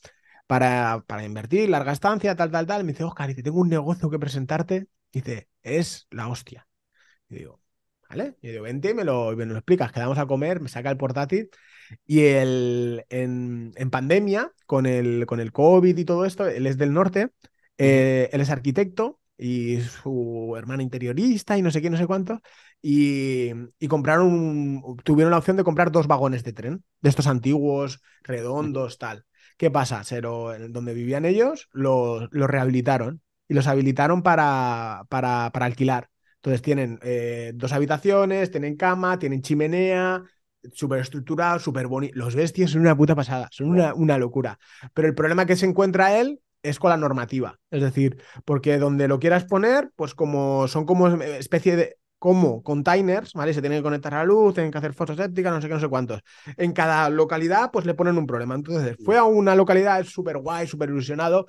para, 0.46 1.04
para, 1.08 1.26
invertir, 1.26 1.70
larga 1.70 1.92
estancia, 1.92 2.36
tal, 2.36 2.52
tal, 2.52 2.68
tal. 2.68 2.84
Me 2.84 2.92
dice, 2.92 3.04
Oscar, 3.04 3.30
dice, 3.30 3.42
tengo 3.42 3.62
un 3.62 3.70
negocio 3.70 4.12
que 4.12 4.20
presentarte. 4.20 4.86
Dice, 5.12 5.50
es 5.64 6.06
la 6.12 6.28
hostia. 6.28 6.68
Y 7.30 7.38
digo, 7.38 7.60
¿vale? 8.08 8.36
Y 8.44 8.50
digo, 8.50 8.62
vente 8.62 8.92
y 8.92 8.94
me 8.94 9.04
lo, 9.06 9.36
me 9.36 9.48
lo 9.48 9.56
explicas. 9.56 9.92
Quedamos 9.92 10.20
a 10.20 10.28
comer, 10.28 10.62
me 10.62 10.70
saca 10.70 10.92
el 10.92 10.98
portátil. 10.98 11.50
Y 12.06 12.20
el, 12.26 13.06
en, 13.10 13.72
en 13.76 13.90
pandemia, 13.90 14.52
con 14.68 14.86
el, 14.86 15.26
con 15.26 15.40
el 15.40 15.52
COVID 15.52 15.98
y 15.98 16.06
todo 16.06 16.26
esto, 16.26 16.46
él 16.48 16.68
es 16.68 16.78
del 16.78 16.94
norte, 16.94 17.32
eh, 17.80 18.30
él 18.32 18.42
es 18.42 18.52
arquitecto 18.52 19.20
y 19.38 19.82
su 19.82 20.56
hermana 20.58 20.84
interiorista 20.84 21.58
y 21.58 21.62
no 21.62 21.72
sé 21.72 21.82
qué, 21.82 21.90
no 21.90 21.98
sé 21.98 22.08
cuánto. 22.08 22.42
Y, 22.82 23.52
y 23.80 23.88
compraron, 23.88 24.82
tuvieron 25.04 25.32
la 25.32 25.38
opción 25.38 25.58
de 25.58 25.64
comprar 25.64 25.92
dos 25.92 26.08
vagones 26.08 26.44
de 26.44 26.54
tren, 26.54 26.84
de 27.02 27.10
estos 27.10 27.28
antiguos, 27.28 28.02
redondos, 28.24 28.98
tal. 28.98 29.26
¿Qué 29.58 29.72
pasa? 29.72 30.02
Pero 30.10 30.52
donde 30.70 30.94
vivían 30.94 31.26
ellos 31.26 31.70
los, 31.72 32.30
rehabilitaron 32.32 33.22
y 33.48 33.54
los 33.54 33.68
habilitaron 33.68 34.24
para, 34.24 35.04
para, 35.10 35.52
para 35.54 35.66
alquilar. 35.66 36.10
Entonces 36.36 36.62
tienen 36.62 37.00
eh, 37.04 37.54
dos 37.56 37.72
habitaciones, 37.72 38.52
tienen 38.52 38.76
cama, 38.76 39.18
tienen 39.18 39.42
chimenea, 39.42 40.24
súper 40.74 41.00
estructurado, 41.00 41.60
súper 41.60 41.88
bonito. 41.88 42.14
Los 42.18 42.36
bestias 42.36 42.72
son 42.72 42.82
una 42.82 42.98
puta 42.98 43.16
pasada, 43.16 43.48
son 43.52 43.70
una, 43.70 43.94
una 43.94 44.18
locura. 44.18 44.60
Pero 44.94 45.08
el 45.08 45.16
problema 45.16 45.46
que 45.46 45.56
se 45.56 45.66
encuentra 45.66 46.20
él 46.20 46.42
es 46.64 46.80
con 46.80 46.90
la 46.90 46.98
normativa. 46.98 47.60
Es 47.70 47.82
decir, 47.82 48.18
porque 48.46 48.78
donde 48.78 49.08
lo 49.08 49.20
quieras 49.20 49.46
poner, 49.46 49.92
pues 49.96 50.16
como 50.16 50.68
son 50.68 50.86
como 50.86 51.08
especie 51.10 51.76
de 51.76 51.98
como 52.18 52.64
containers, 52.64 53.34
¿vale? 53.34 53.54
Se 53.54 53.60
tienen 53.60 53.80
que 53.80 53.84
conectar 53.84 54.14
a 54.14 54.20
la 54.20 54.24
luz, 54.24 54.54
tienen 54.54 54.72
que 54.72 54.78
hacer 54.78 54.94
fotoséptica, 54.94 55.52
no 55.52 55.62
sé 55.62 55.68
qué, 55.68 55.74
no 55.74 55.80
sé 55.82 55.90
cuántos. 55.90 56.22
En 56.56 56.72
cada 56.72 57.10
localidad, 57.10 57.70
pues 57.70 57.86
le 57.86 57.96
ponen 57.96 58.18
un 58.18 58.26
problema. 58.26 58.56
Entonces, 58.56 58.96
fue 59.04 59.18
a 59.18 59.26
una 59.26 59.56
localidad 59.56 60.06
súper 60.06 60.38
guay, 60.38 60.66
súper 60.66 60.88
ilusionado, 60.90 61.48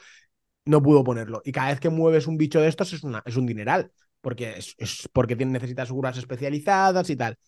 no 0.65 0.83
pudo 0.83 1.05
ponerlo. 1.05 1.43
Y 1.45 1.53
cada 1.53 1.69
vez 1.69 1.79
que 1.79 1.91
mueves 1.91 2.27
un 2.27 2.37
bicho 2.37 2.61
de 2.61 2.67
estos 2.67 2.93
es, 2.93 3.05
una, 3.05 3.23
es 3.25 3.37
un 3.37 3.47
dineral, 3.47 3.93
porque, 4.21 4.57
es, 4.59 5.09
porque 5.13 5.37
necesitas 5.37 5.87
seguras 5.87 6.19
especializadas 6.19 7.09
y 7.09 7.15
tal. 7.15 7.39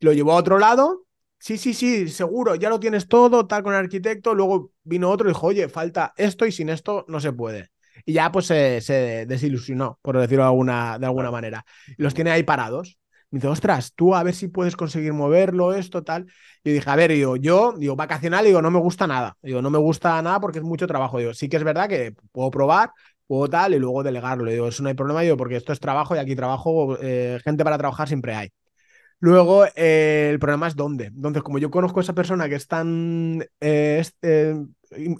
Lo 0.00 0.12
llevó 0.12 0.32
a 0.32 0.36
otro 0.36 0.58
lado, 0.58 1.04
sí, 1.38 1.58
sí, 1.58 1.74
sí, 1.74 2.08
seguro, 2.08 2.54
ya 2.54 2.68
lo 2.68 2.80
tienes 2.80 3.08
todo, 3.08 3.46
tal 3.46 3.62
con 3.62 3.74
el 3.74 3.80
arquitecto. 3.80 4.34
Luego 4.34 4.72
vino 4.84 5.10
otro 5.10 5.28
y 5.28 5.32
dijo, 5.32 5.46
oye, 5.46 5.68
falta 5.68 6.12
esto 6.16 6.46
y 6.46 6.52
sin 6.52 6.68
esto 6.68 7.04
no 7.08 7.20
se 7.20 7.32
puede 7.32 7.70
y 8.04 8.14
ya 8.14 8.32
pues 8.32 8.46
se, 8.46 9.26
desilusionó, 9.26 9.98
por 10.02 10.18
decirlo 10.18 10.44
de 10.44 10.48
alguna, 10.48 10.98
de 10.98 11.06
alguna 11.06 11.30
manera. 11.30 11.64
los 11.96 12.14
tiene 12.14 12.30
ahí 12.30 12.42
parados. 12.42 12.98
Me 13.30 13.38
dice, 13.38 13.48
ostras, 13.48 13.92
tú 13.94 14.14
a 14.14 14.22
ver 14.22 14.34
si 14.34 14.48
puedes 14.48 14.76
conseguir 14.76 15.12
moverlo, 15.12 15.74
esto, 15.74 16.02
tal. 16.02 16.26
Y 16.64 16.72
dije, 16.72 16.88
a 16.88 16.96
ver, 16.96 17.10
digo, 17.12 17.36
yo, 17.36 17.74
digo, 17.76 17.94
vacacional, 17.96 18.44
digo, 18.46 18.62
no 18.62 18.70
me 18.70 18.78
gusta 18.78 19.06
nada. 19.06 19.36
Digo, 19.42 19.60
no 19.60 19.68
me 19.70 19.78
gusta 19.78 20.20
nada 20.22 20.40
porque 20.40 20.58
es 20.58 20.64
mucho 20.64 20.86
trabajo. 20.86 21.18
Digo, 21.18 21.34
sí 21.34 21.48
que 21.48 21.58
es 21.58 21.64
verdad 21.64 21.88
que 21.88 22.14
puedo 22.32 22.50
probar, 22.50 22.92
puedo 23.26 23.48
tal, 23.48 23.74
y 23.74 23.78
luego 23.78 24.02
delegarlo. 24.02 24.50
Digo, 24.50 24.68
eso 24.68 24.82
no 24.82 24.88
hay 24.88 24.94
problema, 24.94 25.20
digo, 25.20 25.36
porque 25.36 25.56
esto 25.56 25.74
es 25.74 25.80
trabajo 25.80 26.16
y 26.16 26.18
aquí 26.18 26.34
trabajo, 26.34 26.96
eh, 27.02 27.38
gente 27.44 27.64
para 27.64 27.76
trabajar 27.76 28.08
siempre 28.08 28.34
hay. 28.34 28.48
Luego, 29.20 29.64
eh, 29.74 30.28
el 30.30 30.38
problema 30.38 30.68
es 30.68 30.76
dónde. 30.76 31.06
Entonces, 31.06 31.42
como 31.42 31.58
yo 31.58 31.70
conozco 31.70 32.00
a 32.00 32.02
esa 32.02 32.14
persona 32.14 32.48
que 32.48 32.54
es 32.54 32.68
tan 32.68 33.44
eh, 33.60 34.02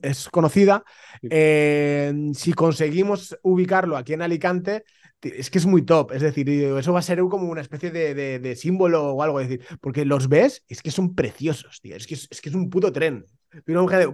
es 0.03 0.29
conocida. 0.29 0.85
Eh, 1.23 2.13
si 2.35 2.53
conseguimos 2.53 3.37
ubicarlo 3.43 3.97
aquí 3.97 4.13
en 4.13 4.23
Alicante, 4.23 4.85
es 5.21 5.51
que 5.51 5.59
es 5.59 5.67
muy 5.67 5.83
top. 5.83 6.13
Es 6.13 6.23
decir, 6.23 6.49
eso 6.49 6.93
va 6.93 7.01
a 7.01 7.03
ser 7.03 7.19
como 7.21 7.51
una 7.51 7.61
especie 7.61 7.91
de, 7.91 8.57
símbolo 8.57 9.15
o 9.15 9.23
algo. 9.23 9.41
decir, 9.41 9.65
porque 9.81 10.05
los 10.05 10.29
ves, 10.29 10.65
es 10.69 10.83
que 10.83 10.91
son 10.91 11.15
preciosos, 11.15 11.81
tío. 11.81 11.97
Es 11.97 12.07
que 12.07 12.15
es, 12.15 12.41
que 12.41 12.49
es 12.49 12.55
un 12.55 12.71
puto 12.71 12.93
tren. 12.93 13.25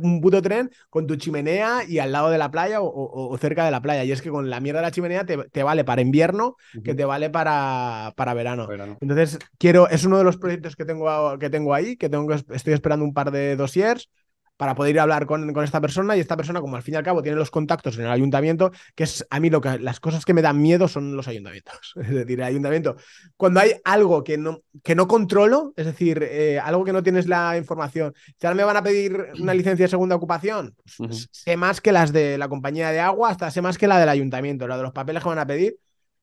Un 0.00 0.20
puto 0.20 0.40
tren 0.42 0.70
con 0.90 1.06
tu 1.06 1.16
chimenea 1.16 1.84
y 1.86 1.98
al 1.98 2.12
lado 2.12 2.30
de 2.30 2.38
la 2.38 2.50
playa 2.50 2.78
o, 2.80 3.36
cerca 3.38 3.64
de 3.64 3.70
la 3.70 3.82
playa. 3.82 4.04
Y 4.04 4.12
es 4.12 4.22
que 4.22 4.30
con 4.30 4.50
la 4.50 4.60
mierda 4.60 4.80
de 4.80 4.86
la 4.86 4.90
chimenea 4.90 5.24
te, 5.24 5.62
vale 5.62 5.84
para 5.84 6.02
invierno, 6.02 6.56
que 6.82 6.94
te 6.94 7.04
vale 7.04 7.30
para, 7.30 8.12
para 8.16 8.34
verano. 8.34 8.68
Entonces, 9.00 9.38
quiero, 9.58 9.88
es 9.88 10.04
uno 10.04 10.18
de 10.18 10.24
los 10.24 10.36
proyectos 10.36 10.76
que 10.76 10.84
tengo, 10.84 11.38
que 11.38 11.50
tengo 11.50 11.74
ahí, 11.74 11.96
que 11.96 12.08
tengo, 12.08 12.32
estoy 12.32 12.72
esperando 12.72 13.04
un 13.04 13.14
par 13.14 13.30
de 13.30 13.56
dossiers 13.56 14.08
para 14.56 14.74
poder 14.74 14.94
ir 14.94 15.00
a 15.00 15.02
hablar 15.02 15.26
con, 15.26 15.52
con, 15.52 15.64
esta 15.64 15.80
persona 15.80 16.16
y 16.16 16.20
esta 16.20 16.36
persona, 16.36 16.60
como 16.60 16.76
al 16.76 16.82
fin 16.82 16.94
y 16.94 16.96
al 16.96 17.02
cabo 17.02 17.22
tiene 17.22 17.36
los 17.36 17.50
contactos 17.50 17.98
en 17.98 18.04
el 18.04 18.10
ayuntamiento, 18.10 18.70
que 18.94 19.04
es 19.04 19.26
a 19.30 19.40
mí 19.40 19.50
lo 19.50 19.60
que 19.60 19.78
las 19.78 20.00
cosas 20.00 20.24
que 20.24 20.34
me 20.34 20.42
dan 20.42 20.60
miedo 20.60 20.88
son 20.88 21.16
los 21.16 21.28
ayuntamientos. 21.28 21.94
Es 22.04 22.10
decir, 22.10 22.38
el 22.38 22.46
ayuntamiento, 22.46 22.96
cuando 23.36 23.60
hay 23.60 23.72
algo 23.84 24.22
que 24.22 24.38
no, 24.38 24.62
que 24.82 24.94
no 24.94 25.08
controlo, 25.08 25.72
es 25.76 25.86
decir, 25.86 26.22
eh, 26.22 26.60
algo 26.60 26.84
que 26.84 26.92
no 26.92 27.02
tienes 27.02 27.26
la 27.26 27.56
información, 27.56 28.14
si 28.38 28.46
ahora 28.46 28.56
me 28.56 28.64
van 28.64 28.76
a 28.76 28.82
pedir 28.82 29.28
una 29.40 29.54
licencia 29.54 29.84
de 29.84 29.90
segunda 29.90 30.16
ocupación, 30.16 30.76
pues, 30.98 31.28
sé 31.30 31.56
más 31.56 31.80
que 31.80 31.92
las 31.92 32.12
de 32.12 32.38
la 32.38 32.48
compañía 32.48 32.90
de 32.90 33.00
agua, 33.00 33.30
hasta 33.30 33.50
sé 33.50 33.62
más 33.62 33.78
que 33.78 33.88
la 33.88 33.98
del 33.98 34.08
ayuntamiento, 34.08 34.68
la 34.68 34.76
de 34.76 34.82
los 34.82 34.92
papeles 34.92 35.22
que 35.22 35.28
van 35.28 35.38
a 35.38 35.46
pedir, 35.46 35.78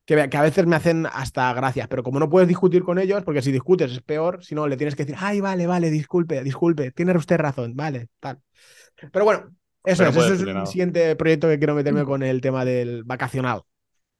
que, 0.05 0.19
a 0.19 0.41
veces 0.41 0.65
me 0.65 0.75
hacen 0.75 1.07
hasta 1.11 1.53
gracias, 1.53 1.87
pero 1.87 2.03
como 2.03 2.19
no 2.19 2.29
puedes 2.29 2.47
discutir 2.47 2.83
con 2.83 2.99
ellos, 2.99 3.23
porque 3.23 3.41
si 3.41 3.51
discutes 3.51 3.91
es 3.91 4.01
peor, 4.01 4.43
si 4.43 4.55
no 4.55 4.67
le 4.67 4.77
tienes 4.77 4.95
que 4.95 5.05
decir, 5.05 5.17
ay, 5.19 5.39
vale, 5.41 5.67
vale, 5.67 5.89
disculpe, 5.89 6.43
disculpe, 6.43 6.91
tiene 6.91 7.15
usted 7.17 7.37
razón, 7.37 7.75
vale, 7.75 8.07
tal. 8.19 8.39
Pero 9.11 9.25
bueno, 9.25 9.55
eso, 9.83 10.03
es, 10.03 10.15
eso 10.15 10.33
es 10.33 10.41
un 10.41 10.67
siguiente 10.67 11.15
proyecto 11.15 11.47
que 11.47 11.57
quiero 11.57 11.75
meterme 11.75 12.05
con 12.05 12.23
el 12.23 12.41
tema 12.41 12.65
del 12.65 13.03
vacacional. 13.03 13.61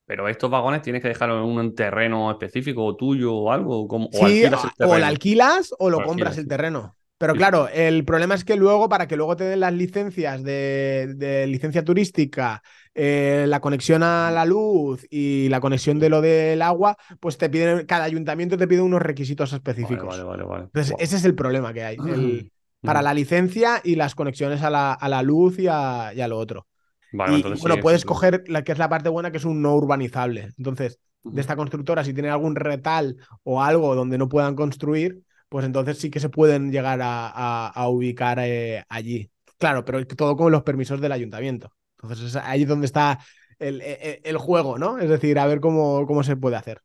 Pero 0.06 0.28
estos 0.28 0.50
vagones 0.50 0.82
tienes 0.82 1.02
que 1.02 1.08
dejarlo 1.08 1.38
en 1.38 1.58
un 1.58 1.76
terreno 1.76 2.32
específico 2.32 2.84
o 2.84 2.96
tuyo 2.96 3.34
o 3.34 3.52
algo. 3.52 3.88
Como, 3.88 4.08
o, 4.08 4.26
alquilas 4.26 4.66
el 4.78 4.86
o 4.86 4.98
lo 4.98 5.06
alquilas 5.06 5.76
o 5.80 5.90
lo 5.90 6.04
compras 6.04 6.38
el 6.38 6.48
terreno. 6.48 6.96
Pero 7.22 7.36
claro, 7.36 7.70
el 7.70 8.04
problema 8.04 8.34
es 8.34 8.44
que 8.44 8.56
luego, 8.56 8.90
para 8.90 9.08
que 9.08 9.16
luego 9.16 9.36
te 9.36 9.44
den 9.44 9.60
las 9.60 9.74
licencias 9.74 10.42
de, 10.42 11.46
licencia 11.48 11.84
turística, 11.84 12.64
eh, 12.94 13.46
la 13.48 13.62
conexión 13.62 14.04
a 14.04 14.32
la 14.32 14.46
luz 14.46 15.06
y 15.10 15.48
la 15.50 15.62
conexión 15.62 16.00
de 16.00 16.10
lo 16.10 16.22
del 16.22 16.62
agua, 16.62 16.98
pues 17.20 17.38
te 17.38 17.50
piden, 17.50 17.86
cada 17.86 18.04
ayuntamiento 18.04 18.58
te 18.58 18.68
pide 18.68 18.82
unos 18.82 19.02
requisitos 19.02 19.54
específicos. 19.54 20.08
Vale, 20.08 20.24
vale, 20.24 20.44
vale. 20.44 20.64
Entonces, 20.66 20.96
ese 21.00 21.16
es 21.16 21.26
el 21.26 21.36
problema 21.36 21.74
que 21.74 21.84
hay. 21.84 22.52
para 22.82 23.02
la 23.02 23.14
licencia 23.14 23.80
y 23.84 23.96
las 23.96 24.16
conexiones 24.16 24.62
a 24.62 24.70
la, 24.70 25.24
luz 25.24 25.58
y 25.60 25.68
a, 25.68 26.14
lo 26.28 26.38
otro. 26.38 26.68
y, 27.14 27.18
bueno, 27.62 27.78
puedes 27.82 28.04
coger 28.04 28.44
la 28.48 28.64
que 28.64 28.74
es 28.74 28.78
la 28.78 28.90
parte 28.90 29.10
buena, 29.10 29.32
que 29.32 29.38
es 29.38 29.46
un 29.46 29.62
no 29.62 29.74
urbanizable. 29.76 30.50
Entonces, 30.58 31.00
de 31.24 31.40
esta 31.40 31.56
constructora, 31.56 32.04
si 32.04 32.14
tiene 32.14 32.30
algún 32.30 32.56
retal 32.56 33.18
o 33.44 33.62
algo 33.62 33.96
donde 33.96 34.18
no 34.18 34.28
puedan 34.28 34.56
construir, 34.56 35.22
pues 35.48 35.66
entonces 35.66 35.98
sí 35.98 36.10
que 36.10 36.20
se 36.20 36.30
pueden 36.30 36.72
llegar 36.72 37.00
a, 37.02 37.88
ubicar 37.88 38.40
eh, 38.42 38.84
allí. 38.90 39.30
Claro, 39.58 39.86
pero 39.86 40.06
todo 40.08 40.36
con 40.36 40.52
los 40.52 40.64
permisos 40.64 41.00
del 41.00 41.12
ayuntamiento. 41.12 41.72
Entonces 42.04 42.36
ahí 42.36 42.64
es 42.64 42.68
donde 42.68 42.86
está 42.86 43.20
el, 43.60 43.82
e, 43.82 43.92
e, 43.92 44.22
el, 44.24 44.38
juego, 44.38 44.78
¿no? 44.78 44.98
Es 44.98 45.10
decir, 45.10 45.38
a 45.40 45.46
ver 45.46 45.60
cómo, 45.60 46.06
cómo 46.08 46.24
se 46.24 46.36
puede 46.36 46.56
hacer. 46.56 46.82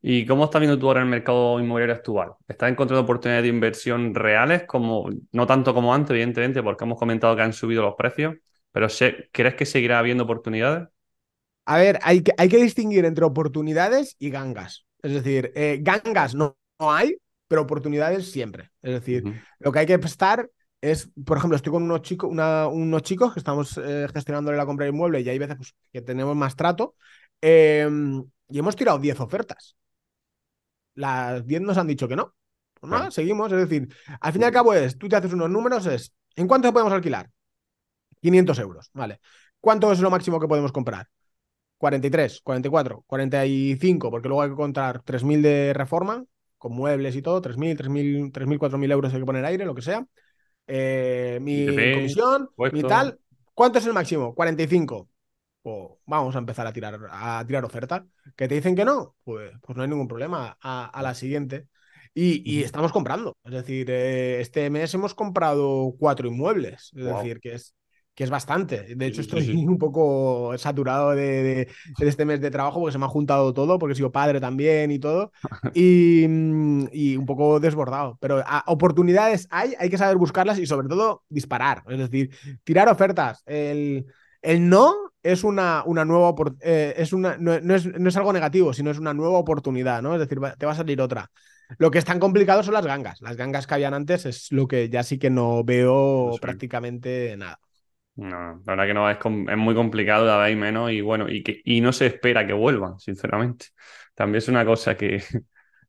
¿Y 0.00 0.26
cómo 0.26 0.44
estás 0.44 0.60
viendo 0.60 0.78
tú 0.78 0.88
ahora 0.88 1.00
el 1.00 1.06
mercado 1.06 1.60
inmobiliario 1.60 1.94
actual? 1.94 2.32
¿Estás 2.48 2.70
encontrando 2.70 3.02
oportunidades 3.02 3.44
de 3.44 3.48
inversión 3.48 4.14
reales, 4.14 4.64
como, 4.64 5.08
no 5.30 5.46
tanto 5.46 5.72
como 5.74 5.94
antes, 5.94 6.10
evidentemente, 6.10 6.62
porque 6.62 6.84
hemos 6.84 6.98
comentado 6.98 7.36
que 7.36 7.42
han 7.42 7.52
subido 7.52 7.82
los 7.82 7.94
precios, 7.94 8.34
pero 8.72 8.88
¿crees 9.30 9.54
que 9.54 9.66
seguirá 9.66 10.00
habiendo 10.00 10.24
oportunidades? 10.24 10.88
A 11.66 11.78
ver, 11.78 12.00
hay 12.02 12.22
que, 12.22 12.32
hay 12.36 12.48
que 12.48 12.56
distinguir 12.56 13.04
entre 13.04 13.24
oportunidades 13.24 14.16
y 14.18 14.30
gangas. 14.30 14.86
Es 15.02 15.12
decir, 15.12 15.52
eh, 15.54 15.78
gangas 15.80 16.34
no, 16.34 16.56
hay, 16.78 17.16
pero 17.46 17.62
oportunidades 17.62 18.32
siempre. 18.32 18.70
Es 18.82 18.92
decir, 18.92 19.22
lo 19.60 19.70
que 19.70 19.78
hay 19.78 19.86
que 19.86 19.94
estar 19.94 20.50
es, 20.82 21.08
por 21.24 21.38
ejemplo, 21.38 21.56
estoy 21.56 21.72
con 21.72 21.84
unos 21.84 22.02
chicos, 22.02 22.28
unos 22.30 23.02
chicos 23.02 23.32
que 23.32 23.38
estamos 23.38 23.78
eh, 23.78 24.08
gestionándole 24.12 24.58
la 24.58 24.66
compra 24.66 24.84
de 24.84 24.90
inmueble 24.90 25.20
y 25.20 25.28
hay 25.28 25.38
veces 25.38 25.56
pues, 25.56 25.74
que 25.92 26.02
tenemos 26.02 26.34
más 26.36 26.56
trato 26.56 26.96
em, 27.40 28.22
y 28.48 28.58
hemos 28.58 28.74
tirado 28.74 28.98
10 28.98 29.20
ofertas. 29.20 29.76
Las 30.94 31.46
10 31.46 31.62
nos 31.62 31.78
han 31.78 31.86
dicho 31.86 32.08
que 32.08 32.16
no. 32.16 32.34
Pues 32.80 32.90
nada, 32.90 33.10
seguimos. 33.12 33.50
Es 33.52 33.58
decir, 33.58 33.94
al 34.20 34.32
fin 34.32 34.42
y 34.42 34.44
al 34.44 34.52
cabo 34.52 34.74
es, 34.74 34.98
tú 34.98 35.08
te 35.08 35.16
haces 35.16 35.32
unos 35.32 35.48
números, 35.48 35.86
es, 35.86 36.12
¿en 36.34 36.48
cuánto 36.48 36.72
podemos 36.72 36.92
alquilar? 36.92 37.30
500 38.20 38.58
euros, 38.58 38.90
¿vale? 38.92 39.20
¿Cuánto 39.60 39.92
es 39.92 40.00
lo 40.00 40.10
máximo 40.10 40.40
que 40.40 40.48
podemos 40.48 40.72
comprar? 40.72 41.08
43, 41.78 42.40
44, 42.42 43.04
45, 43.06 44.10
porque 44.10 44.28
luego 44.28 44.42
hay 44.42 44.50
que 44.50 44.56
contar 44.56 45.02
3.000 45.02 45.42
de 45.42 45.72
reforma, 45.74 46.24
con 46.58 46.72
muebles 46.72 47.14
y 47.16 47.22
todo, 47.22 47.40
3.000, 47.40 47.76
3.000, 47.76 48.32
3.000, 48.32 48.58
4.000 48.58 48.92
euros 48.92 49.12
hay 49.14 49.20
que 49.20 49.26
poner 49.26 49.44
aire, 49.44 49.64
lo 49.64 49.74
que 49.74 49.82
sea. 49.82 50.06
Eh, 50.66 51.38
mi 51.40 51.66
comisión, 51.66 52.48
mi 52.72 52.82
tal. 52.82 53.18
¿Cuánto 53.54 53.78
es 53.78 53.86
el 53.86 53.92
máximo? 53.92 54.34
45. 54.34 55.08
Pues 55.62 55.90
vamos 56.06 56.34
a 56.34 56.38
empezar 56.38 56.66
a 56.66 56.72
tirar, 56.72 56.98
a 57.10 57.44
tirar 57.46 57.64
ofertas. 57.64 58.02
¿Que 58.36 58.48
te 58.48 58.54
dicen 58.54 58.74
que 58.74 58.84
no? 58.84 59.14
Pues, 59.24 59.52
pues 59.60 59.76
no 59.76 59.82
hay 59.82 59.88
ningún 59.88 60.08
problema. 60.08 60.56
A, 60.60 61.00
la 61.02 61.14
siguiente. 61.14 61.68
Y, 62.14 62.62
estamos 62.62 62.92
comprando. 62.92 63.36
Es 63.44 63.52
decir, 63.52 63.90
eh, 63.90 64.40
este 64.40 64.68
mes 64.70 64.92
hemos 64.94 65.14
comprado 65.14 65.94
cuatro 65.98 66.28
inmuebles. 66.28 66.90
Es 66.94 67.04
decir, 67.04 67.40
que 67.40 67.54
es, 67.54 67.74
que 68.14 68.24
es 68.24 68.30
bastante. 68.30 68.94
De 68.94 69.06
hecho, 69.06 69.20
estoy 69.20 69.50
un 69.66 69.78
poco 69.78 70.52
saturado 70.58 71.10
de, 71.14 71.68
este 72.00 72.24
mes 72.24 72.40
de 72.40 72.50
trabajo 72.50 72.80
porque 72.80 72.92
se 72.92 72.98
me 72.98 73.04
ha 73.04 73.08
juntado 73.08 73.52
todo, 73.52 73.78
porque 73.78 73.92
he 73.92 73.96
sido 73.96 74.12
padre 74.12 74.40
también 74.40 74.90
y 74.90 74.98
todo, 74.98 75.32
y, 75.74 76.24
un 76.24 77.26
poco 77.26 77.60
desbordado. 77.60 78.18
Pero 78.20 78.42
oportunidades 78.66 79.46
hay, 79.50 79.74
hay 79.78 79.90
que 79.90 79.98
saber 79.98 80.16
buscarlas 80.16 80.58
y 80.58 80.66
sobre 80.66 80.88
todo 80.88 81.22
disparar, 81.28 81.82
es 81.88 81.98
decir, 81.98 82.30
tirar 82.64 82.88
ofertas. 82.88 83.42
El, 83.46 84.06
el 84.40 84.68
no 84.68 85.12
es 85.22 85.44
una, 85.44 85.82
una 85.86 86.04
nueva 86.04 86.34
eh, 86.60 86.94
es 86.96 87.12
una, 87.12 87.36
no, 87.38 87.52
es, 87.52 87.86
no, 87.86 88.08
es, 88.08 88.16
algo 88.16 88.32
negativo, 88.32 88.72
sino 88.72 88.90
es 88.90 88.98
una 88.98 89.14
nueva 89.14 89.38
oportunidad, 89.38 90.02
¿no? 90.02 90.14
Es 90.14 90.20
decir, 90.20 90.40
te 90.58 90.66
va 90.66 90.72
a 90.72 90.76
salir 90.76 91.00
otra. 91.00 91.30
Lo 91.78 91.90
que 91.90 91.98
es 91.98 92.04
tan 92.04 92.18
complicado 92.18 92.62
son 92.62 92.74
las 92.74 92.84
gangas. 92.84 93.20
Las 93.22 93.36
gangas 93.36 93.66
que 93.66 93.74
habían 93.74 93.94
antes 93.94 94.26
es 94.26 94.52
lo 94.52 94.66
que 94.66 94.88
ya 94.88 95.02
sí 95.02 95.18
que 95.18 95.30
no 95.30 95.64
veo 95.64 96.36
prácticamente 96.40 97.36
nada. 97.36 97.60
No, 98.14 98.36
la 98.36 98.60
verdad 98.64 98.86
que 98.86 98.94
no, 98.94 99.10
es, 99.10 99.16
es 99.16 99.56
muy 99.56 99.74
complicado 99.74 100.26
de 100.26 100.44
vez 100.44 100.56
menos 100.56 100.90
y 100.90 101.00
bueno, 101.00 101.28
y, 101.28 101.42
que, 101.42 101.62
y 101.64 101.80
no 101.80 101.92
se 101.92 102.06
espera 102.06 102.46
que 102.46 102.52
vuelvan, 102.52 102.98
sinceramente. 102.98 103.66
También 104.14 104.38
es 104.38 104.48
una 104.48 104.64
cosa 104.64 104.96
que... 104.96 105.22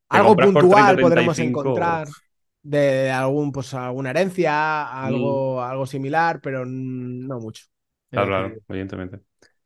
Algo 0.08 0.36
puntual 0.36 0.98
podremos 0.98 1.38
encontrar 1.38 2.06
de 2.62 3.10
algún, 3.10 3.52
pues, 3.52 3.74
alguna 3.74 4.10
herencia, 4.10 4.84
algo, 5.04 5.56
mm. 5.56 5.64
algo 5.64 5.86
similar, 5.86 6.40
pero 6.40 6.64
no 6.64 7.40
mucho. 7.40 7.64
Claro, 8.10 8.28
claro, 8.28 8.54
evidentemente. 8.68 9.20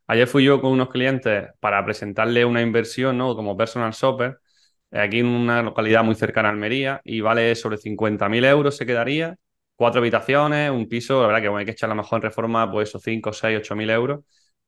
Ayer 0.07 0.27
fui 0.27 0.43
yo 0.43 0.59
con 0.59 0.71
unos 0.71 0.89
clientes 0.89 1.49
para 1.59 1.83
presentarle 1.85 2.43
una 2.45 2.61
inversión, 2.61 3.17
¿no? 3.17 3.35
Como 3.35 3.55
personal 3.55 3.91
shopper, 3.91 4.39
aquí 4.91 5.19
en 5.19 5.27
una 5.27 5.61
localidad 5.61 6.03
muy 6.03 6.15
cercana 6.15 6.49
a 6.49 6.51
Almería, 6.51 6.99
y 7.03 7.21
vale 7.21 7.53
sobre 7.55 7.77
50.000 7.77 8.43
euros 8.43 8.75
se 8.75 8.85
quedaría 8.85 9.35
cuatro 9.79 9.99
habitaciones, 10.01 10.69
un 10.71 10.87
piso, 10.89 11.21
la 11.21 11.27
verdad 11.27 11.41
que 11.41 11.47
bueno, 11.47 11.59
hay 11.59 11.65
que 11.65 11.71
echar 11.71 11.89
la 11.89 11.95
mejor 11.95 12.21
reforma, 12.21 12.69
pues 12.71 12.89
esos 12.89 13.01
5, 13.01 13.31
6, 13.33 13.57
8 13.59 13.75
mil 13.77 13.89
euros. 13.89 14.19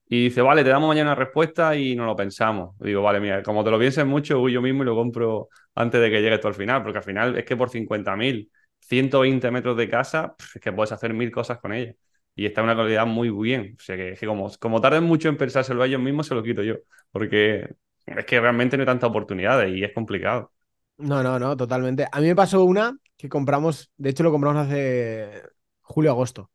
Y 0.07 0.26
dice, 0.26 0.41
vale, 0.41 0.64
te 0.64 0.70
damos 0.70 0.88
mañana 0.89 1.12
una 1.12 1.16
respuesta 1.16 1.76
y 1.76 1.95
no 1.95 2.05
lo 2.05 2.16
pensamos. 2.16 2.76
digo, 2.80 3.01
vale, 3.01 3.20
mira, 3.22 3.43
como 3.43 3.64
te 3.64 3.72
lo 3.72 3.80
pienses 3.80 4.05
mucho, 4.05 4.39
voy 4.39 4.53
yo 4.53 4.62
mismo 4.62 4.84
y 4.84 4.86
lo 4.86 4.95
compro 4.95 5.49
antes 5.76 6.01
de 6.01 6.09
que 6.09 6.22
llegue 6.22 6.36
esto 6.36 6.47
al 6.49 6.53
final, 6.53 6.84
porque 6.84 6.97
al 6.99 7.03
final 7.03 7.38
es 7.38 7.45
que 7.45 7.55
por 7.57 7.70
50 7.70 8.16
mil, 8.18 8.51
120 8.80 9.51
metros 9.51 9.78
de 9.78 9.89
casa, 9.89 10.36
es 10.55 10.62
que 10.62 10.72
puedes 10.74 10.91
hacer 10.91 11.14
mil 11.14 11.32
cosas 11.32 11.59
con 11.59 11.74
ella. 11.74 11.93
Y 12.36 12.45
está 12.45 12.62
en 12.62 12.66
una 12.66 12.76
calidad 12.76 13.05
muy 13.05 13.30
bien. 13.30 13.76
O 13.78 13.82
sea 13.84 13.95
que, 13.97 14.16
como, 14.26 14.49
como 14.59 14.82
tarden 14.82 15.03
mucho 15.03 15.30
en 15.30 15.38
pensárselo 15.38 15.84
a 15.84 15.88
ellos 15.88 16.01
mismos, 16.01 16.28
se 16.28 16.36
lo 16.36 16.43
quito 16.43 16.64
yo. 16.64 16.76
Porque 17.12 17.70
es 18.05 18.26
que 18.26 18.39
realmente 18.41 18.78
no 18.78 18.82
hay 18.84 18.88
tantas 18.88 19.09
oportunidades 19.09 19.76
y 19.76 19.84
es 19.84 19.93
complicado. 19.93 20.51
No, 20.97 21.24
no, 21.24 21.39
no, 21.39 21.57
totalmente. 21.57 22.05
A 22.12 22.20
mí 22.22 22.28
me 22.28 22.36
pasó 22.36 22.64
una 22.64 22.95
que 23.22 23.30
compramos, 23.30 23.91
de 23.97 24.09
hecho 24.09 24.24
lo 24.24 24.32
compramos 24.32 24.65
hace 24.65 25.43
julio-agosto. 25.82 26.49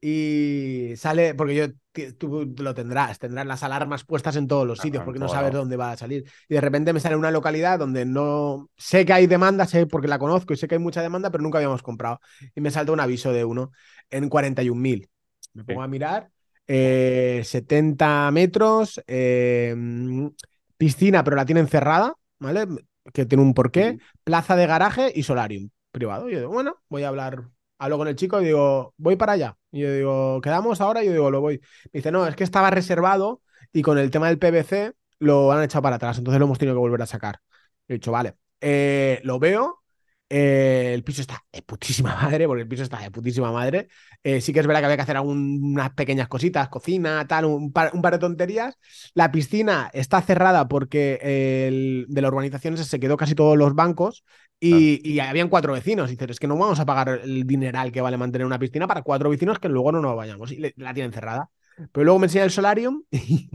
Y 0.00 0.94
sale, 0.96 1.34
porque 1.34 1.54
yo, 1.54 1.66
tú 2.16 2.54
lo 2.58 2.74
tendrás, 2.74 3.18
tendrás 3.18 3.46
las 3.46 3.62
alarmas 3.62 4.04
puestas 4.04 4.36
en 4.36 4.46
todos 4.46 4.66
los 4.66 4.78
sitios, 4.78 5.04
porque 5.04 5.18
no 5.18 5.28
sabes 5.28 5.52
dónde 5.52 5.76
va 5.76 5.92
a 5.92 5.96
salir. 5.96 6.24
Y 6.48 6.54
de 6.54 6.60
repente 6.60 6.94
me 6.94 7.00
sale 7.00 7.16
una 7.16 7.30
localidad 7.30 7.78
donde 7.78 8.06
no 8.06 8.70
sé 8.78 9.04
que 9.04 9.12
hay 9.12 9.26
demanda, 9.26 9.66
sé 9.66 9.86
porque 9.86 10.08
la 10.08 10.18
conozco 10.18 10.54
y 10.54 10.56
sé 10.56 10.68
que 10.68 10.76
hay 10.76 10.80
mucha 10.80 11.02
demanda, 11.02 11.30
pero 11.30 11.42
nunca 11.42 11.58
habíamos 11.58 11.82
comprado. 11.82 12.20
Y 12.54 12.60
me 12.62 12.70
salta 12.70 12.92
un 12.92 13.00
aviso 13.00 13.32
de 13.32 13.44
uno 13.44 13.72
en 14.08 14.30
41.000. 14.30 15.08
Me 15.52 15.64
pongo 15.64 15.82
a 15.82 15.88
mirar, 15.88 16.30
70 16.66 18.28
eh, 18.28 18.32
metros, 18.32 19.02
eh, 19.06 19.74
piscina, 20.78 21.24
pero 21.24 21.36
la 21.36 21.44
tienen 21.44 21.68
cerrada, 21.68 22.14
¿vale? 22.38 22.66
que 23.12 23.26
tiene 23.26 23.42
un 23.42 23.54
porqué, 23.54 23.98
plaza 24.24 24.56
de 24.56 24.66
garaje 24.66 25.12
y 25.14 25.22
solarium 25.22 25.70
privado. 25.96 26.28
Y 26.28 26.32
yo 26.34 26.38
digo, 26.40 26.52
bueno, 26.52 26.76
voy 26.88 27.02
a 27.04 27.08
hablar, 27.08 27.48
hablo 27.78 27.96
con 27.98 28.08
el 28.08 28.16
chico 28.16 28.40
y 28.40 28.44
digo, 28.44 28.94
voy 28.98 29.16
para 29.16 29.32
allá. 29.32 29.56
Y 29.72 29.80
yo 29.80 29.92
digo, 29.92 30.40
¿quedamos 30.42 30.80
ahora? 30.80 31.02
Y 31.02 31.06
yo 31.06 31.12
digo, 31.12 31.30
lo 31.30 31.40
voy. 31.40 31.58
Me 31.86 31.98
dice, 31.98 32.12
no, 32.12 32.26
es 32.26 32.36
que 32.36 32.44
estaba 32.44 32.70
reservado 32.70 33.40
y 33.72 33.82
con 33.82 33.98
el 33.98 34.10
tema 34.10 34.28
del 34.28 34.38
PVC 34.38 34.92
lo 35.18 35.50
han 35.52 35.64
echado 35.64 35.82
para 35.82 35.96
atrás, 35.96 36.18
entonces 36.18 36.38
lo 36.38 36.44
hemos 36.44 36.58
tenido 36.58 36.74
que 36.76 36.80
volver 36.80 37.00
a 37.02 37.06
sacar. 37.06 37.40
He 37.88 37.94
dicho, 37.94 38.12
vale, 38.12 38.34
eh, 38.60 39.20
lo 39.24 39.38
veo, 39.38 39.82
eh, 40.28 40.92
el 40.94 41.04
piso 41.04 41.20
está 41.20 41.44
de 41.52 41.62
putísima 41.62 42.14
madre, 42.14 42.46
porque 42.46 42.62
el 42.62 42.68
piso 42.68 42.82
está 42.82 42.98
de 42.98 43.10
putísima 43.10 43.52
madre. 43.52 43.88
Eh, 44.22 44.40
sí 44.40 44.52
que 44.52 44.60
es 44.60 44.66
verdad 44.66 44.80
que 44.80 44.86
había 44.86 44.96
que 44.96 45.02
hacer 45.02 45.16
algunas 45.16 45.90
pequeñas 45.90 46.28
cositas, 46.28 46.68
cocina, 46.68 47.26
tal, 47.26 47.44
un 47.44 47.72
par, 47.72 47.92
de 47.92 48.18
tonterías. 48.18 48.76
La 49.14 49.30
piscina 49.30 49.90
está 49.92 50.20
cerrada 50.22 50.68
porque 50.68 52.06
de 52.08 52.20
la 52.20 52.28
urbanización 52.28 52.76
se 52.76 53.00
quedó 53.00 53.16
casi 53.16 53.34
todos 53.34 53.56
los 53.56 53.74
bancos 53.74 54.24
y, 54.58 55.18
habían 55.20 55.48
cuatro 55.48 55.72
vecinos. 55.72 56.10
Y 56.10 56.16
dices, 56.16 56.30
es 56.30 56.40
que 56.40 56.46
no 56.46 56.56
vamos 56.56 56.80
a 56.80 56.86
pagar 56.86 57.20
el 57.22 57.46
dineral 57.46 57.92
que 57.92 58.00
vale 58.00 58.16
mantener 58.16 58.46
una 58.46 58.58
piscina 58.58 58.86
para 58.86 59.02
cuatro 59.02 59.30
vecinos 59.30 59.58
que 59.58 59.68
luego 59.68 59.92
no 59.92 60.00
nos 60.00 60.16
vayamos. 60.16 60.52
Y 60.52 60.72
la 60.76 60.94
tienen 60.94 61.12
cerrada. 61.12 61.50
Pero 61.92 62.04
luego 62.04 62.18
me 62.18 62.26
enseña 62.26 62.44
el 62.44 62.50
solarium 62.50 63.02
y 63.10 63.50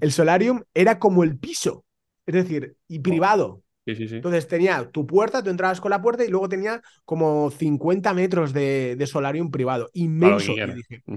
el 0.00 0.12
solarium 0.12 0.62
era 0.74 0.98
como 0.98 1.22
el 1.22 1.38
piso. 1.38 1.84
Es 2.26 2.34
decir, 2.34 2.76
y 2.88 2.98
privado. 2.98 3.62
Entonces 3.86 4.48
tenía 4.48 4.88
tu 4.90 5.06
puerta, 5.06 5.42
tú 5.42 5.50
entrabas 5.50 5.80
con 5.80 5.90
la 5.90 6.02
puerta 6.02 6.24
y 6.24 6.28
luego 6.28 6.48
tenía 6.48 6.82
como 7.04 7.50
50 7.50 8.12
metros 8.14 8.52
de, 8.52 8.96
de 8.96 9.06
solarium 9.06 9.50
privado, 9.50 9.88
inmenso. 9.92 10.54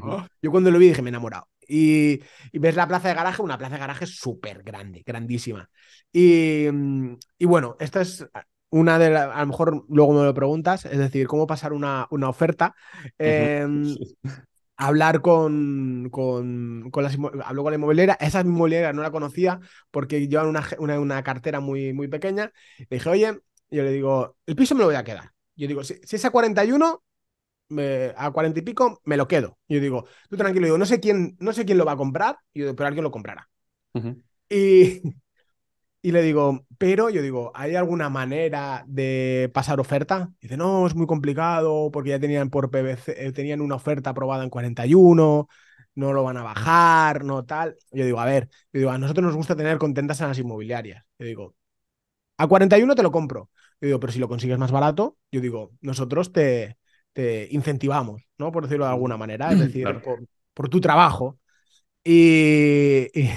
Oh". 0.01 0.25
Yo 0.41 0.51
cuando 0.51 0.69
lo 0.69 0.77
vi 0.77 0.89
dije, 0.89 1.01
me 1.01 1.09
he 1.09 1.11
enamorado. 1.11 1.47
Y, 1.67 2.19
ves 2.53 2.75
la 2.75 2.87
plaza 2.87 3.09
de 3.09 3.15
garaje, 3.15 3.41
una 3.41 3.57
plaza 3.57 3.75
de 3.75 3.79
garaje 3.79 4.05
súper 4.05 4.63
grande, 4.63 5.03
grandísima. 5.05 5.69
Y, 6.11 6.65
y, 7.37 7.45
bueno, 7.45 7.75
esta 7.79 8.01
es 8.01 8.25
una 8.71 8.99
de 8.99 9.11
las, 9.11 9.35
a 9.35 9.39
lo 9.41 9.47
mejor 9.47 9.85
luego 9.89 10.13
me 10.13 10.23
lo 10.23 10.33
preguntas, 10.33 10.85
es 10.85 10.97
decir, 10.97 11.27
cómo 11.27 11.47
pasar 11.47 11.73
una, 11.73 12.07
una 12.11 12.29
oferta 12.29 12.75
hablar 14.79 15.21
con, 15.21 16.07
con, 16.09 16.89
con, 16.89 17.05
habló 17.43 17.63
con 17.63 17.71
la 17.71 17.75
inmobiliaria, 17.75 18.17
esa 18.21 18.39
inmobiliaria 18.39 18.93
no 18.93 19.01
la 19.01 19.11
conocía 19.11 19.59
porque 19.91 20.25
llevan 20.27 20.47
una, 20.47 20.65
una, 20.99 21.21
cartera 21.21 21.59
muy, 21.59 21.91
muy 21.91 22.07
pequeña. 22.07 22.53
Le 22.77 22.87
dije, 22.89 23.09
oye, 23.09 23.39
yo 23.69 23.83
le 23.83 23.91
digo, 23.91 24.37
el 24.45 24.55
piso 24.55 24.75
me 24.75 24.79
lo 24.79 24.85
voy 24.87 24.95
a 24.95 25.03
quedar. 25.03 25.33
Yo 25.57 25.67
digo, 25.67 25.83
si, 25.83 25.99
es 26.09 26.25
a 26.25 26.31
41, 26.31 27.03
a 28.15 28.31
40 28.31 28.59
y 28.59 28.61
pico, 28.61 29.01
me 29.03 29.17
lo 29.17 29.27
quedo. 29.27 29.59
Yo 29.67 29.81
digo, 29.81 30.07
tú 30.29 30.37
tranquilo, 30.37 30.65
digo, 30.65 30.77
no 30.77 30.85
sé 30.85 31.01
quién, 31.01 31.35
no 31.39 31.51
sé 31.51 31.65
quién 31.65 31.77
lo 31.77 31.83
va 31.83 31.91
a 31.91 31.97
comprar, 31.97 32.37
pero 32.53 32.85
alguien 32.85 33.03
lo 33.03 33.11
comprará. 33.11 33.49
Y 34.49 35.01
y 36.01 36.11
le 36.11 36.21
digo, 36.21 36.65
pero 36.77 37.09
yo 37.09 37.21
digo, 37.21 37.51
¿hay 37.53 37.75
alguna 37.75 38.09
manera 38.09 38.85
de 38.87 39.51
pasar 39.53 39.79
oferta? 39.79 40.31
dice, 40.39 40.55
no, 40.55 40.87
es 40.87 40.95
muy 40.95 41.05
complicado 41.07 41.91
porque 41.91 42.11
ya 42.11 42.19
tenían 42.19 42.49
por 42.49 42.71
PVC, 42.71 43.27
eh, 43.27 43.31
tenían 43.33 43.59
una 43.61 43.75
oferta 43.75 44.11
aprobada 44.11 44.43
en 44.43 44.49
41, 44.49 45.49
no 45.95 46.13
lo 46.13 46.23
van 46.23 46.37
a 46.37 46.43
bajar, 46.43 47.25
no 47.25 47.45
tal. 47.45 47.75
Yo 47.91 48.05
digo, 48.05 48.19
a 48.19 48.25
ver, 48.25 48.49
yo 48.71 48.79
digo, 48.79 48.91
a 48.91 48.97
nosotros 48.97 49.25
nos 49.25 49.35
gusta 49.35 49.55
tener 49.55 49.77
contentas 49.77 50.21
a 50.21 50.27
las 50.27 50.39
inmobiliarias. 50.39 51.03
Yo 51.19 51.25
digo, 51.25 51.55
a 52.37 52.47
41 52.47 52.95
te 52.95 53.03
lo 53.03 53.11
compro. 53.11 53.49
Yo 53.81 53.87
digo, 53.87 53.99
pero 53.99 54.13
si 54.13 54.19
lo 54.19 54.29
consigues 54.29 54.57
más 54.57 54.71
barato, 54.71 55.17
yo 55.31 55.41
digo, 55.41 55.71
nosotros 55.81 56.31
te, 56.31 56.77
te 57.11 57.47
incentivamos, 57.51 58.21
¿no? 58.37 58.51
Por 58.51 58.63
decirlo 58.63 58.85
de 58.85 58.91
alguna 58.91 59.17
manera, 59.17 59.51
es 59.51 59.59
decir, 59.73 59.87
por, 60.53 60.69
tu 60.69 60.79
trabajo. 60.79 61.37
y, 62.03 63.07
y 63.13 63.29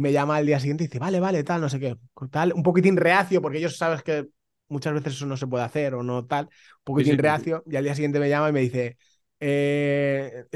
me 0.00 0.12
llama 0.12 0.36
al 0.36 0.46
día 0.46 0.60
siguiente 0.60 0.84
y 0.84 0.86
dice, 0.86 0.98
vale, 0.98 1.20
vale, 1.20 1.44
tal, 1.44 1.60
no 1.60 1.68
sé 1.68 1.80
qué, 1.80 1.96
tal, 2.30 2.52
un 2.54 2.62
poquitín 2.62 2.96
reacio, 2.96 3.42
porque 3.42 3.58
ellos 3.58 3.76
sabes 3.76 4.02
que 4.02 4.28
muchas 4.68 4.94
veces 4.94 5.14
eso 5.14 5.26
no 5.26 5.36
se 5.36 5.46
puede 5.46 5.64
hacer 5.64 5.94
o 5.94 6.02
no 6.02 6.24
tal, 6.26 6.46
un 6.46 6.84
poquitín 6.84 7.18
reacio, 7.18 7.62
y 7.66 7.76
al 7.76 7.84
día 7.84 7.94
siguiente 7.94 8.18
me 8.18 8.28
llama 8.28 8.48
y 8.48 8.52
me 8.52 8.60
dice, 8.60 8.96
eh, 9.40 10.46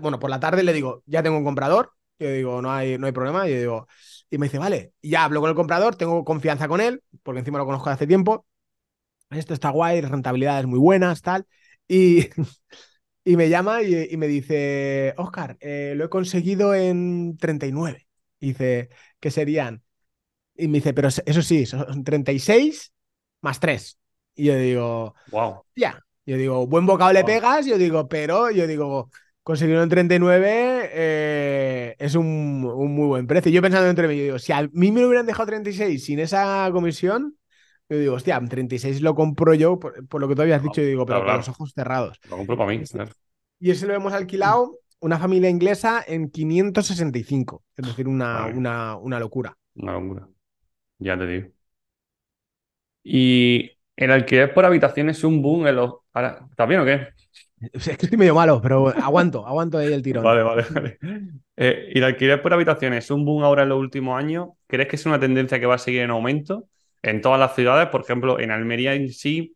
bueno, 0.00 0.18
por 0.18 0.30
la 0.30 0.40
tarde 0.40 0.62
le 0.62 0.72
digo, 0.72 1.02
ya 1.06 1.22
tengo 1.22 1.36
un 1.36 1.44
comprador, 1.44 1.92
yo 2.18 2.30
digo, 2.30 2.62
no 2.62 2.72
hay, 2.72 2.98
no 2.98 3.06
hay 3.06 3.12
problema, 3.12 3.48
y 3.48 3.52
yo 3.52 3.58
digo, 3.58 3.88
y 4.30 4.38
me 4.38 4.46
dice, 4.46 4.58
vale, 4.58 4.92
ya 5.02 5.24
hablo 5.24 5.40
con 5.40 5.50
el 5.50 5.56
comprador, 5.56 5.96
tengo 5.96 6.24
confianza 6.24 6.68
con 6.68 6.80
él, 6.80 7.02
porque 7.22 7.40
encima 7.40 7.58
lo 7.58 7.66
conozco 7.66 7.90
de 7.90 7.94
hace 7.94 8.06
tiempo, 8.06 8.46
esto 9.30 9.54
está 9.54 9.70
guay, 9.70 10.00
rentabilidades 10.00 10.66
muy 10.66 10.78
buenas, 10.78 11.22
tal, 11.22 11.46
y... 11.88 12.28
Y 13.28 13.36
me 13.36 13.48
llama 13.48 13.82
y, 13.82 14.16
me 14.16 14.28
dice, 14.28 15.12
Oscar, 15.16 15.56
eh, 15.58 15.94
lo 15.96 16.04
he 16.04 16.08
conseguido 16.08 16.76
en 16.76 17.36
39 17.36 18.05
dice 18.40 18.90
que 19.20 19.30
serían. 19.30 19.82
Y 20.54 20.68
me 20.68 20.78
dice, 20.78 20.94
pero 20.94 21.08
eso 21.08 21.42
sí, 21.42 21.66
son 21.66 22.04
36 22.04 22.92
más 23.42 23.60
3. 23.60 23.98
Y 24.36 24.44
yo 24.44 24.56
digo, 24.56 25.14
wow. 25.30 25.62
Ya. 25.74 26.02
Yo 26.24 26.36
digo, 26.36 26.66
buen 26.66 26.86
bocado 26.86 27.12
le 27.12 27.24
pegas. 27.24 27.66
Yo 27.66 27.78
digo, 27.78 28.08
pero 28.08 28.50
yo 28.50 28.66
digo, 28.66 29.10
conseguirlo 29.42 29.82
en 29.82 29.88
39 29.88 30.90
eh, 30.92 31.96
es 31.98 32.16
un, 32.16 32.60
muy 32.60 33.06
buen 33.06 33.26
precio. 33.26 33.52
Yo 33.52 33.62
pensando 33.62 33.88
entre 33.88 34.08
mí, 34.08 34.16
yo 34.16 34.22
digo, 34.24 34.38
si 34.38 34.52
a 34.52 34.68
mí 34.72 34.90
me 34.90 35.06
hubieran 35.06 35.26
dejado 35.26 35.46
36 35.46 36.04
sin 36.04 36.18
esa 36.18 36.68
comisión, 36.72 37.36
Yo 37.88 37.98
digo, 37.98 38.14
hostia, 38.14 38.40
36 38.40 39.00
lo 39.02 39.14
compro 39.14 39.54
yo, 39.54 39.78
por, 39.78 40.20
lo 40.20 40.26
que 40.26 40.34
tú 40.34 40.42
habías 40.42 40.62
dicho, 40.62 40.80
y 40.80 40.86
digo, 40.86 41.06
pero 41.06 41.24
con 41.24 41.36
los 41.36 41.48
ojos 41.48 41.72
cerrados. 41.72 42.18
Lo 42.28 42.38
compro 42.38 42.56
para 42.56 42.70
mí. 42.70 42.82
Y 43.60 43.70
ese 43.70 43.86
lo 43.86 43.94
hemos 43.94 44.12
alquilado 44.12 44.76
una 45.00 45.18
familia 45.18 45.50
inglesa 45.50 46.04
en 46.06 46.30
565. 46.30 47.64
Es 47.76 47.86
decir, 47.86 48.08
una, 48.08 48.46
una, 48.46 48.96
una 48.96 49.20
locura. 49.20 49.56
Una 49.74 49.92
locura. 49.92 50.28
Ya 50.98 51.18
te 51.18 51.26
digo. 51.26 51.48
Y 53.02 53.70
el 53.96 54.10
alquiler 54.10 54.52
por 54.52 54.64
habitación 54.64 55.08
es 55.08 55.24
un 55.24 55.42
boom 55.42 55.66
en 55.66 55.76
los. 55.76 55.94
¿Está 56.50 56.66
bien 56.66 56.80
o 56.80 56.84
qué? 56.84 57.08
Es 57.72 57.84
que 57.84 57.92
estoy 57.92 58.18
medio 58.18 58.34
malo, 58.34 58.60
pero 58.60 58.88
aguanto, 58.88 59.46
aguanto 59.46 59.78
ahí 59.78 59.90
el 59.90 60.02
tirón. 60.02 60.22
Vale, 60.22 60.42
vale, 60.42 60.64
vale. 60.70 60.98
Eh, 61.56 61.90
y 61.94 61.98
el 61.98 62.04
alquiler 62.04 62.42
por 62.42 62.52
habitaciones 62.52 63.04
es 63.04 63.10
un 63.10 63.24
boom 63.24 63.42
ahora 63.44 63.62
en 63.62 63.70
los 63.70 63.78
últimos 63.78 64.18
años. 64.18 64.50
¿Crees 64.66 64.88
que 64.88 64.96
es 64.96 65.06
una 65.06 65.18
tendencia 65.18 65.58
que 65.58 65.64
va 65.64 65.76
a 65.76 65.78
seguir 65.78 66.02
en 66.02 66.10
aumento 66.10 66.68
en 67.02 67.22
todas 67.22 67.40
las 67.40 67.54
ciudades? 67.54 67.88
Por 67.88 68.02
ejemplo, 68.02 68.38
en 68.38 68.50
Almería 68.50 68.92
en 68.92 69.08
sí, 69.08 69.55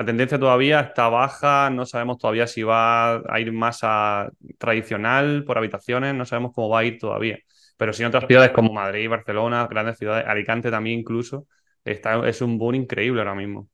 la 0.00 0.06
tendencia 0.06 0.38
todavía 0.38 0.80
está 0.80 1.10
baja. 1.10 1.68
No 1.68 1.84
sabemos 1.84 2.16
todavía 2.16 2.46
si 2.46 2.62
va 2.62 3.16
a 3.16 3.38
ir 3.38 3.52
más 3.52 3.80
a 3.82 4.30
tradicional 4.56 5.44
por 5.44 5.58
habitaciones. 5.58 6.14
No 6.14 6.24
sabemos 6.24 6.52
cómo 6.54 6.70
va 6.70 6.78
a 6.78 6.84
ir 6.84 6.98
todavía. 6.98 7.38
Pero 7.76 7.92
sí 7.92 8.02
en 8.02 8.08
otras 8.08 8.24
ciudades 8.26 8.52
como 8.52 8.72
Madrid, 8.72 9.10
Barcelona, 9.10 9.66
grandes 9.66 9.98
ciudades, 9.98 10.26
Alicante 10.26 10.70
también 10.70 11.00
incluso, 11.00 11.46
está, 11.84 12.26
es 12.26 12.40
un 12.40 12.56
boom 12.56 12.76
increíble 12.76 13.20
ahora 13.20 13.34
mismo. 13.34 13.68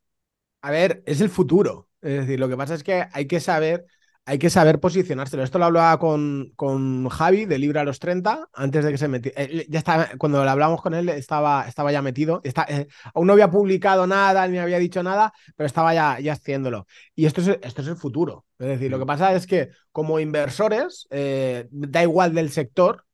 A 0.63 0.73
ver, 0.73 1.05
es 1.07 1.21
el 1.21 1.29
futuro. 1.29 1.89
Es 2.03 2.23
decir, 2.23 2.41
lo 2.41 2.49
que 2.49 2.57
pasa 2.57 2.75
es 2.75 2.83
que 2.83 3.05
hay 3.13 3.29
que 3.29 3.39
saber, 3.39 3.87
hay 4.29 4.39
que 4.39 4.51
saber 4.51 4.81
posicionárselo. 4.81 5.45
Esto 5.45 5.61
lo 5.61 5.67
hablaba 5.67 6.01
con, 6.01 6.53
con 6.57 7.09
Javi 7.09 7.47
de 7.47 7.59
Libra 7.59 7.83
a 7.83 7.85
los 7.85 8.01
30, 8.01 8.49
antes 8.53 8.85
de 8.85 8.91
que 8.91 8.99
se 8.99 9.07
metiera. 9.07 9.41
Eh, 9.41 9.67
ya 9.69 9.79
estaba, 9.79 10.09
cuando 10.19 10.45
lo 10.45 10.51
hablamos 10.51 10.83
con 10.83 10.95
él, 10.95 11.09
estaba, 11.09 11.67
estaba 11.69 11.93
ya 11.93 12.03
metido. 12.03 12.41
Está, 12.43 12.67
eh, 12.69 12.89
aún 13.15 13.29
no 13.29 13.35
había 13.35 13.53
publicado 13.53 14.05
nada, 14.09 14.49
ni 14.49 14.59
había 14.59 14.79
dicho 14.79 15.01
nada, 15.05 15.33
pero 15.55 15.69
estaba 15.69 15.95
ya, 15.95 16.19
ya 16.19 16.33
haciéndolo. 16.33 16.89
Y 17.15 17.27
esto 17.27 17.41
es, 17.41 17.59
esto 17.63 17.83
es 17.83 17.89
el 17.89 17.97
futuro. 17.97 18.45
Es 18.59 18.67
decir, 18.67 18.91
lo 18.91 18.99
que 18.99 19.05
mm. 19.05 19.07
pasa 19.07 19.33
es 19.33 19.47
que 19.47 19.71
como 19.93 20.19
inversores, 20.19 21.07
eh, 21.11 21.69
da 21.71 22.03
igual 22.03 22.35
del 22.35 22.51
sector, 22.51 23.05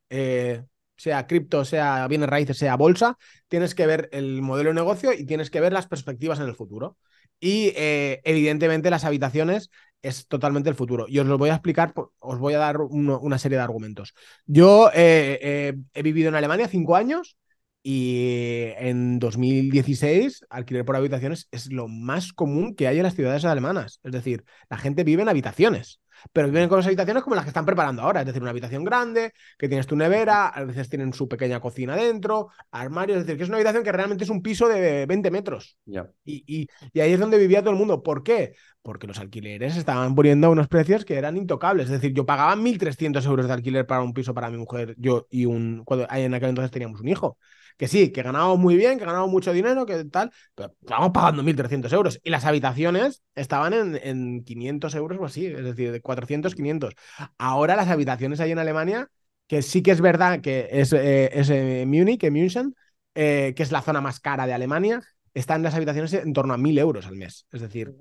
sea 0.97 1.27
cripto, 1.27 1.65
sea 1.65 2.07
bienes 2.09 2.29
raíces, 2.29 2.57
sea 2.57 2.77
bolsa, 2.77 3.19
tienes 3.49 3.75
que 3.75 3.87
ver 3.87 4.09
el 4.13 4.41
modelo 4.41 4.71
de 4.71 4.75
negocio 4.75 5.13
y 5.13 5.27
tienes 5.27 5.51
que 5.51 5.61
ver 5.61 5.73
las 5.73 5.89
perspectivas 5.89 6.39
en 6.41 6.47
el 6.47 6.55
futuro. 6.55 6.97
Y 7.41 7.73
eh, 7.75 8.21
evidentemente 8.23 8.89
las 8.89 9.05
habitaciones 9.05 9.71
es 10.03 10.27
totalmente 10.27 10.69
el 10.69 10.75
futuro. 10.75 11.07
Y 11.09 11.19
os 11.19 11.27
lo 11.27 11.39
voy 11.39 11.51
a 11.51 11.55
explicar, 11.55 11.95
os 12.19 12.39
voy 12.39 12.55
a 12.55 12.59
dar 12.59 12.79
una 12.81 13.39
serie 13.39 13.59
de 13.59 13.65
argumentos. 13.65 14.15
Yo 14.47 14.89
eh, 14.89 15.39
eh, 15.43 15.75
he 15.95 16.03
vivido 16.03 16.29
en 16.29 16.35
Alemania 16.35 16.69
cinco 16.69 16.97
años 16.97 17.37
y 17.83 18.71
en 18.77 19.19
2016 19.19 20.47
alquiler 20.51 20.85
por 20.85 20.97
habitaciones 20.97 21.49
es 21.51 21.73
lo 21.73 21.89
más 21.89 22.33
común 22.33 22.75
que 22.77 22.87
hay 22.87 22.99
en 22.99 23.05
las 23.05 23.15
ciudades 23.15 23.45
alemanas. 23.45 24.01
Es 24.05 24.13
decir, 24.13 24.45
la 24.69 24.79
gente 24.79 25.05
vive 25.05 25.23
en 25.23 25.29
habitaciones 25.29 26.01
pero 26.33 26.49
viven 26.49 26.69
con 26.69 26.79
las 26.79 26.87
habitaciones 26.87 27.23
como 27.23 27.37
las 27.37 27.45
que 27.45 27.51
están 27.51 27.67
preparando 27.67 28.03
ahora, 28.03 28.21
es 28.21 28.27
decir, 28.27 28.43
una 28.43 28.51
habitación 28.51 28.85
grande, 28.85 29.33
que 29.59 29.69
tienes 29.69 29.87
tu 29.87 29.97
nevera, 29.97 30.49
a 30.49 30.65
veces 30.65 30.89
tienen 30.89 31.13
su 31.13 31.29
pequeña 31.29 31.61
cocina 31.61 31.97
dentro, 31.97 32.49
armarios, 32.71 33.19
es 33.19 33.27
decir, 33.27 33.37
que 33.37 33.45
es 33.45 33.49
una 33.49 33.57
habitación 33.59 33.83
que 33.85 33.93
realmente 33.93 34.25
es 34.25 34.31
un 34.31 34.43
piso 34.43 34.69
de 34.69 35.07
20 35.07 35.31
metros. 35.31 35.79
Y, 36.25 36.69
y, 36.95 37.01
ahí 37.01 37.13
es 37.13 37.21
donde 37.21 37.39
vivía 37.39 37.61
todo 37.61 37.71
el 37.71 37.79
mundo. 37.79 38.03
¿Por 38.03 38.23
qué? 38.23 38.55
Porque 38.83 39.07
los 39.07 39.19
alquileres 39.19 39.77
estaban 39.77 40.15
poniendo 40.15 40.51
unos 40.51 40.69
precios 40.69 41.05
que 41.05 41.17
eran 41.17 41.37
intocables. 41.37 41.87
Es 41.87 41.93
decir, 41.93 42.13
yo 42.13 42.27
pagaba 42.27 42.57
1.300 42.57 43.25
euros 43.27 43.47
de 43.47 43.53
alquiler 43.53 43.87
para 43.87 44.03
un 44.03 44.13
piso 44.13 44.35
para 44.35 44.51
mi 44.51 44.59
mujer, 44.59 44.95
yo 44.99 45.27
y 45.31 45.47
un. 45.47 45.83
Cuando 45.85 46.07
en 46.11 46.35
aquel 46.35 46.51
entonces 46.51 46.71
teníamos 46.71 47.01
un 47.01 47.09
hijo 47.09 47.39
que 47.77 47.89
sí, 47.89 48.13
que 48.13 48.23
ganábamos 48.23 48.59
muy 48.59 48.77
bien, 48.77 48.99
que 48.99 49.05
ganábamos 49.05 49.31
mucho 49.31 49.53
dinero, 49.53 49.87
que 49.87 50.05
tal, 50.05 50.31
pero 50.55 50.75
estábamos 50.81 51.11
pagando 51.13 51.43
1.300 51.43 51.93
euros. 51.93 52.21
Y 52.23 52.31
las 52.31 52.45
habitaciones 52.45 53.23
estaban 53.35 53.73
en, 53.73 53.99
en 54.03 54.45
500 54.45 54.95
euros 54.95 55.19
o 55.21 55.25
así, 55.25 55.47
es 55.47 55.65
decir, 55.65 55.93
de 55.93 56.01
400, 56.13 56.55
500. 56.55 56.95
Ahora 57.39 57.77
las 57.77 57.89
habitaciones 57.89 58.41
ahí 58.41 58.53
en 58.53 58.59
Alemania, 58.59 59.09
que 59.47 59.63
sí 59.63 59.83
que 59.83 59.91
es 59.91 60.01
verdad 60.01 60.41
que 60.41 60.69
es, 60.71 60.93
eh, 60.93 61.31
es 61.33 61.51
eh, 61.51 61.85
Múnich, 61.87 62.29
München, 62.31 62.75
eh, 63.15 63.53
que 63.57 63.63
es 63.63 63.73
la 63.73 63.83
zona 63.83 64.01
más 64.01 64.21
cara 64.21 64.47
de 64.47 64.55
Alemania, 64.55 65.01
están 65.35 65.63
las 65.63 65.75
habitaciones 65.75 66.13
en 66.15 66.33
torno 66.33 66.55
a 66.55 66.59
1.000 66.59 66.79
euros 66.79 67.07
al 67.07 67.17
mes. 67.17 67.47
Es 67.51 67.61
decir, 67.61 67.95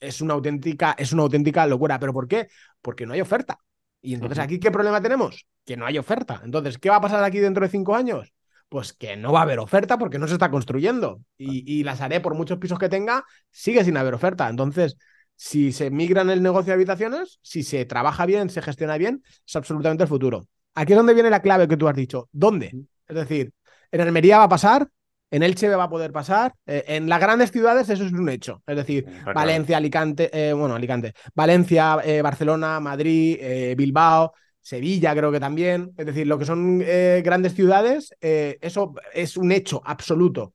es 0.00 0.20
una 0.20 0.34
auténtica, 0.34 0.94
es 0.98 1.12
una 1.12 1.22
auténtica 1.22 1.66
locura. 1.66 1.98
¿Pero 1.98 2.12
por 2.12 2.26
qué? 2.28 2.48
Porque 2.82 3.06
no 3.06 3.12
hay 3.14 3.20
oferta. 3.20 3.58
Y 4.02 4.14
entonces, 4.14 4.38
¿aquí 4.38 4.58
qué 4.58 4.70
problema 4.70 5.00
tenemos? 5.00 5.46
Que 5.64 5.76
no 5.76 5.86
hay 5.86 5.98
oferta. 5.98 6.40
Entonces, 6.44 6.78
¿qué 6.78 6.90
va 6.90 6.96
a 6.96 7.00
pasar 7.00 7.22
aquí 7.24 7.38
dentro 7.38 7.64
de 7.64 7.70
cinco 7.70 7.94
años? 7.94 8.32
pues 8.68 8.92
que 8.92 9.16
no 9.16 9.32
va 9.32 9.40
a 9.40 9.42
haber 9.42 9.58
oferta 9.58 9.98
porque 9.98 10.18
no 10.18 10.26
se 10.26 10.34
está 10.34 10.50
construyendo. 10.50 11.20
Y, 11.38 11.84
las 11.84 12.00
haré 12.00 12.20
por 12.20 12.34
muchos 12.34 12.58
pisos 12.58 12.78
que 12.78 12.88
tenga, 12.88 13.24
sigue 13.50 13.84
sin 13.84 13.96
haber 13.96 14.14
oferta. 14.14 14.48
Entonces, 14.48 14.96
si 15.36 15.70
se 15.72 15.90
migra 15.90 16.22
en 16.22 16.30
el 16.30 16.42
negocio 16.42 16.70
de 16.70 16.74
habitaciones, 16.74 17.38
si 17.42 17.62
se 17.62 17.84
trabaja 17.84 18.26
bien, 18.26 18.50
se 18.50 18.62
gestiona 18.62 18.96
bien, 18.98 19.22
es 19.46 19.56
absolutamente 19.56 20.02
el 20.02 20.08
futuro. 20.08 20.48
Aquí 20.74 20.92
es 20.92 20.96
donde 20.96 21.14
viene 21.14 21.30
la 21.30 21.42
clave 21.42 21.68
que 21.68 21.76
tú 21.76 21.88
has 21.88 21.96
dicho. 21.96 22.28
¿Dónde? 22.32 22.74
Es 23.06 23.16
decir, 23.16 23.52
en 23.90 24.00
Almería 24.00 24.38
va 24.38 24.44
a 24.44 24.48
pasar, 24.48 24.88
en 25.30 25.42
Elche 25.42 25.68
va 25.68 25.84
a 25.84 25.90
poder 25.90 26.12
pasar, 26.12 26.54
eh, 26.66 26.84
en 26.88 27.08
las 27.08 27.20
grandes 27.20 27.50
ciudades 27.50 27.88
eso 27.88 28.04
es 28.04 28.12
un 28.12 28.28
hecho. 28.28 28.62
Es 28.66 28.76
decir, 28.76 29.06
Valencia, 29.34 29.76
Alicante, 29.76 30.30
eh, 30.32 30.52
bueno, 30.52 30.74
Alicante, 30.74 31.14
Valencia, 31.34 31.98
eh, 32.04 32.22
Barcelona, 32.22 32.80
Madrid, 32.80 33.74
Bilbao, 33.76 34.32
Sevilla 34.60 35.14
creo 35.14 35.30
que 35.30 35.40
también, 35.40 35.92
es 35.96 36.06
decir, 36.06 36.26
lo 36.26 36.38
que 36.38 36.44
son 36.44 36.78
grandes 36.78 37.54
ciudades, 37.54 38.14
eso 38.20 38.94
es 39.12 39.36
un 39.36 39.52
hecho 39.52 39.80
absoluto. 39.84 40.54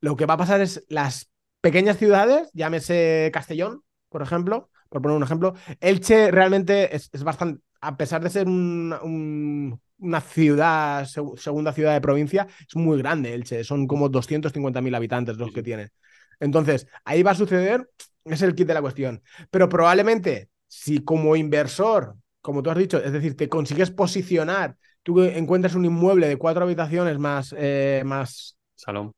Lo 0.00 0.16
que 0.16 0.26
va 0.26 0.34
a 0.34 0.38
pasar 0.38 0.60
es 0.60 0.84
las 0.88 1.30
pequeñas 1.60 1.96
ciudades, 1.96 2.50
llámese 2.54 3.30
Castellón, 3.32 3.82
por 4.12 4.22
ejemplo, 4.22 4.70
por 4.88 5.02
poner 5.02 5.16
un 5.16 5.22
ejemplo, 5.22 5.54
Elche 5.80 6.30
realmente 6.30 6.94
es, 6.94 7.10
bastante, 7.24 7.62
a 7.80 7.96
pesar 7.96 8.22
de 8.22 8.30
ser 8.30 8.46
una 8.48 10.20
ciudad, 10.20 11.06
segunda 11.06 11.72
ciudad 11.72 11.94
de 11.94 12.00
provincia, 12.00 12.46
es 12.68 12.76
muy 12.76 12.98
grande 12.98 13.34
Elche, 13.34 13.64
son 13.64 13.86
como 13.86 14.08
250.000 14.08 14.94
habitantes 14.94 15.36
los 15.36 15.52
que 15.52 15.62
tiene. 15.62 15.90
Entonces, 16.38 16.86
ahí 17.04 17.22
va 17.22 17.32
a 17.32 17.34
suceder, 17.34 17.88
es 18.24 18.42
el 18.42 18.54
kit 18.54 18.68
de 18.68 18.74
la 18.74 18.82
cuestión. 18.82 19.22
Pero 19.50 19.68
probablemente, 19.68 20.50
si 20.68 21.02
como 21.02 21.34
inversor 21.36 22.16
como 22.42 22.62
tú 22.62 22.70
has 22.70 22.76
dicho, 22.76 23.02
es 23.02 23.12
decir, 23.12 23.36
te 23.36 23.48
consigues 23.48 23.90
posicionar, 23.90 24.76
tú 25.02 25.22
encuentras 25.22 25.74
un 25.74 25.84
inmueble 25.84 26.28
de 26.28 26.36
cuatro 26.36 26.64
habitaciones 26.64 27.18
más, 27.18 27.54
eh, 27.56 28.02
más 28.04 28.58
salón. 28.74 29.12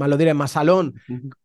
Más 0.00 0.08
lo 0.08 0.16
diré, 0.16 0.32
más 0.32 0.52
salón, 0.52 0.94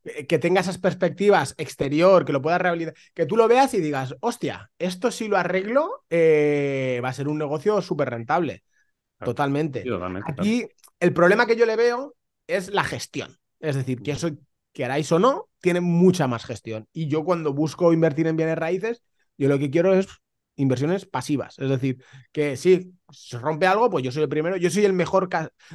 eh, 0.05 0.25
que 0.27 0.39
tenga 0.39 0.61
esas 0.61 0.77
perspectivas 0.77 1.55
exterior, 1.57 2.23
que 2.23 2.31
lo 2.31 2.41
puedas 2.41 2.61
rehabilitar, 2.61 2.93
que 3.13 3.25
tú 3.25 3.35
lo 3.35 3.49
veas 3.49 3.73
y 3.73 3.81
digas, 3.81 4.15
hostia, 4.21 4.71
esto 4.79 5.11
si 5.11 5.27
lo 5.27 5.35
arreglo, 5.35 6.05
eh, 6.09 7.01
va 7.03 7.09
a 7.09 7.13
ser 7.13 7.27
un 7.27 7.37
negocio 7.37 7.81
súper 7.81 8.11
rentable. 8.11 8.63
Totalmente. 9.19 9.83
Aquí 10.25 10.65
el 11.01 11.11
problema 11.11 11.45
que 11.45 11.57
yo 11.57 11.65
le 11.65 11.75
veo 11.75 12.15
es 12.47 12.71
la 12.71 12.85
gestión. 12.85 13.37
Es 13.59 13.75
decir, 13.75 14.01
que 14.01 14.11
eso, 14.11 14.29
queráis 14.71 15.11
o 15.11 15.19
no, 15.19 15.49
tiene 15.59 15.81
mucha 15.81 16.25
más 16.27 16.45
gestión. 16.45 16.87
Y 16.93 17.09
yo 17.09 17.25
cuando 17.25 17.53
busco 17.53 17.91
invertir 17.91 18.27
en 18.27 18.37
bienes 18.37 18.57
raíces, 18.57 19.03
yo 19.37 19.49
lo 19.49 19.59
que 19.59 19.69
quiero 19.69 19.93
es 19.93 20.07
inversiones 20.55 21.05
pasivas. 21.05 21.57
Es 21.59 21.69
decir, 21.69 22.03
que 22.31 22.57
si 22.57 22.93
se 23.09 23.37
rompe 23.39 23.67
algo, 23.67 23.89
pues 23.89 24.03
yo 24.03 24.11
soy 24.11 24.23
el 24.23 24.29
primero, 24.29 24.57
yo 24.57 24.69
soy 24.69 24.85
el 24.85 24.93
mejor, 24.93 25.29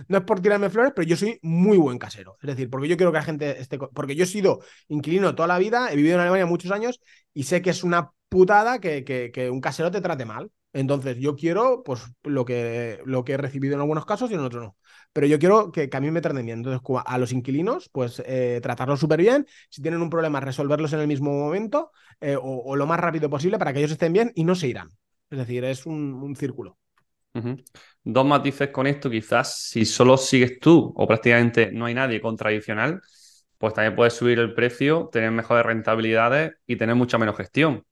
no 0.08 0.18
es 0.18 0.24
por 0.24 0.40
tirarme 0.40 0.70
flores, 0.70 0.92
pero 0.94 1.06
yo 1.06 1.16
soy 1.16 1.38
muy 1.42 1.78
buen 1.78 1.98
casero. 1.98 2.36
Es 2.42 2.48
decir, 2.48 2.70
porque 2.70 2.88
yo 2.88 2.96
quiero 2.96 3.12
que 3.12 3.18
la 3.18 3.24
gente 3.24 3.60
esté, 3.60 3.78
porque 3.78 4.16
yo 4.16 4.24
he 4.24 4.26
sido 4.26 4.60
inquilino 4.88 5.34
toda 5.34 5.48
la 5.48 5.58
vida, 5.58 5.92
he 5.92 5.96
vivido 5.96 6.14
en 6.14 6.20
Alemania 6.20 6.46
muchos 6.46 6.70
años 6.70 7.00
y 7.34 7.44
sé 7.44 7.62
que 7.62 7.70
es 7.70 7.84
una 7.84 8.12
putada 8.28 8.80
que, 8.80 9.04
que 9.04 9.50
un 9.50 9.60
casero 9.60 9.90
te 9.90 10.00
trate 10.00 10.24
mal. 10.24 10.50
Entonces, 10.72 11.16
yo 11.18 11.34
quiero, 11.34 11.82
pues, 11.84 12.02
lo 12.22 12.44
que, 12.44 13.00
lo 13.04 13.24
que 13.24 13.32
he 13.32 13.36
recibido 13.36 13.74
en 13.74 13.80
algunos 13.80 14.06
casos 14.06 14.30
y 14.30 14.34
en 14.34 14.40
otros 14.40 14.62
no. 14.62 14.76
Pero 15.12 15.26
yo 15.26 15.38
quiero 15.38 15.72
que, 15.72 15.90
a 15.92 16.00
mí 16.00 16.10
me 16.10 16.20
traten 16.20 16.46
bien. 16.46 16.58
Entonces, 16.58 16.80
a 17.04 17.18
los 17.18 17.32
inquilinos, 17.32 17.88
pues, 17.92 18.22
eh, 18.24 18.60
tratarlos 18.62 19.00
súper 19.00 19.20
bien. 19.20 19.46
Si 19.68 19.82
tienen 19.82 20.00
un 20.00 20.10
problema, 20.10 20.38
resolverlos 20.38 20.92
en 20.92 21.00
el 21.00 21.08
mismo 21.08 21.32
momento 21.32 21.90
eh, 22.20 22.36
o, 22.40 22.76
lo 22.76 22.86
más 22.86 23.00
rápido 23.00 23.28
posible 23.28 23.58
para 23.58 23.72
que 23.72 23.80
ellos 23.80 23.90
estén 23.90 24.12
bien 24.12 24.30
y 24.34 24.44
no 24.44 24.54
se 24.54 24.68
irán. 24.68 24.88
Es 25.28 25.38
decir, 25.38 25.64
es 25.64 25.86
un, 25.86 26.34
círculo. 26.36 26.78
Dos 28.02 28.26
matices 28.26 28.70
con 28.70 28.86
esto, 28.86 29.10
quizás 29.10 29.56
si 29.56 29.84
solo 29.84 30.16
sigues 30.16 30.58
tú 30.58 30.92
o 30.96 31.06
prácticamente 31.06 31.70
no 31.72 31.86
hay 31.86 31.94
nadie 31.94 32.20
con 32.20 32.36
tradicional, 32.36 33.00
pues 33.58 33.74
también 33.74 33.94
puedes 33.94 34.14
subir 34.14 34.38
el 34.38 34.54
precio, 34.54 35.08
tener 35.12 35.30
mejores 35.30 35.64
rentabilidades 35.64 36.54
y 36.66 36.76
tener 36.76 36.96
mucha 36.96 37.18
menos 37.18 37.36
gestión. 37.36 37.84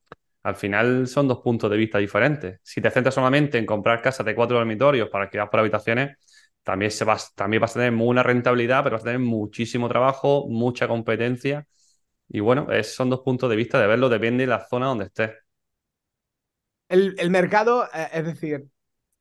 Al 0.49 0.57
final 0.57 1.07
son 1.07 1.29
dos 1.29 1.41
puntos 1.41 1.71
de 1.71 1.77
vista 1.77 1.99
diferentes. 1.99 2.59
Si 2.63 2.81
te 2.81 2.91
centras 2.91 3.15
solamente 3.15 3.59
en 3.59 3.67
comprar 3.67 4.01
casas 4.01 4.25
de 4.25 4.35
cuatro 4.35 4.57
dormitorios 4.57 5.11
para 5.11 5.29
quedar 5.29 5.51
por 5.51 5.61
habitaciones, 5.61 6.17
también, 6.63 6.91
se 6.91 7.05
vas, 7.05 7.35
también 7.35 7.61
vas 7.61 7.73
a 7.73 7.81
tener 7.81 7.93
una 7.93 8.23
rentabilidad, 8.23 8.83
pero 8.83 8.97
vas 8.97 9.03
a 9.03 9.13
tener 9.13 9.19
muchísimo 9.19 9.91
trabajo, 9.91 10.47
mucha 10.49 10.89
competencia. 10.89 11.67
Y 12.29 12.41
bueno, 12.41 12.67
son 12.83 13.11
dos 13.11 13.21
puntos 13.21 13.51
de 13.51 13.57
vista 13.57 13.79
de 13.79 13.89
verlo, 13.89 14.09
depende 14.09 14.45
de 14.45 14.47
la 14.47 14.67
zona 14.67 14.87
donde 14.87 15.05
estés. 15.05 15.33
El, 16.89 17.29
mercado, 17.29 17.85
eh, 17.93 18.09
es 18.15 18.25
decir, 18.25 18.69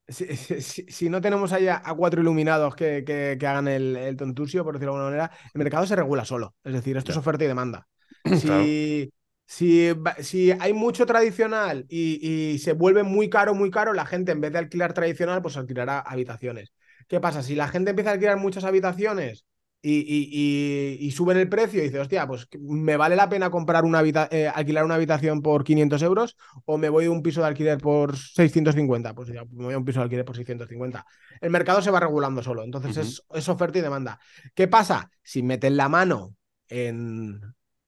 si, 0.07 1.09
no 1.09 1.19
tenemos 1.19 1.51
ahí 1.51 1.67
a, 1.67 1.81
cuatro 1.97 2.21
iluminados 2.21 2.73
que, 2.73 3.03
que, 3.05 3.45
hagan 3.45 3.67
el, 3.67 3.97
el, 3.97 4.15
tontusio, 4.15 4.63
por 4.63 4.75
decirlo 4.75 4.93
de 4.93 4.99
alguna 4.99 5.17
manera, 5.17 5.37
el 5.53 5.59
mercado 5.59 5.85
se 5.85 5.97
regula 5.97 6.23
solo. 6.23 6.55
Es 6.63 6.71
decir, 6.71 6.95
esto 6.95 7.11
es 7.11 7.17
oferta 7.17 7.43
y 7.43 7.47
demanda. 7.47 7.85
Si, 8.37 9.11
si, 9.47 9.89
si, 10.19 10.51
hay 10.51 10.73
mucho 10.73 11.05
tradicional 11.05 11.85
y, 11.89 12.19
y, 12.53 12.59
se 12.59 12.73
vuelve 12.73 13.03
muy 13.03 13.29
caro, 13.29 13.55
muy 13.55 13.71
caro, 13.71 13.93
la 13.93 14.05
gente 14.05 14.31
en 14.31 14.41
vez 14.41 14.51
de 14.51 14.59
alquilar 14.59 14.93
tradicional, 14.93 15.41
pues 15.41 15.57
alquilará 15.57 15.99
habitaciones. 15.99 16.73
¿Qué 17.07 17.19
pasa? 17.19 17.41
Si 17.41 17.55
la 17.55 17.67
gente 17.67 17.91
empieza 17.91 18.11
a 18.11 18.13
alquilar 18.13 18.37
muchas 18.37 18.65
habitaciones 18.65 19.45
y, 19.81 20.97
y, 20.99 21.11
suben 21.11 21.37
el 21.37 21.49
precio 21.49 21.79
y 21.79 21.85
dice, 21.85 21.99
hostia, 21.99 22.27
pues 22.27 22.47
me 22.59 22.97
vale 22.97 23.15
la 23.15 23.29
pena 23.29 23.49
comprar 23.49 23.85
una 23.85 24.01
eh, 24.31 24.51
alquilar 24.53 24.83
una 24.83 24.95
habitación 24.95 25.41
por 25.41 25.63
500 25.63 26.01
euros 26.01 26.35
o 26.65 26.77
me 26.77 26.89
voy 26.89 27.05
a 27.05 27.11
un 27.11 27.21
piso 27.21 27.41
de 27.41 27.47
alquiler 27.47 27.77
por 27.77 28.17
650, 28.17 29.13
pues 29.13 29.29
ya 29.29 29.45
me 29.51 29.65
voy 29.65 29.73
a 29.73 29.77
un 29.77 29.85
piso 29.85 29.99
de 29.99 30.03
alquiler 30.03 30.25
por 30.25 30.35
650. 30.35 31.05
El 31.39 31.51
mercado 31.51 31.81
se 31.81 31.91
va 31.91 31.99
regulando 31.99 32.43
solo, 32.43 32.63
entonces 32.63 32.97
es, 32.97 33.23
es, 33.33 33.49
oferta 33.49 33.77
y 33.77 33.81
demanda. 33.81 34.19
¿Qué 34.53 34.67
pasa? 34.67 35.09
Si 35.21 35.43
meten 35.43 35.77
la 35.77 35.87
mano 35.87 36.35
en, 36.67 37.39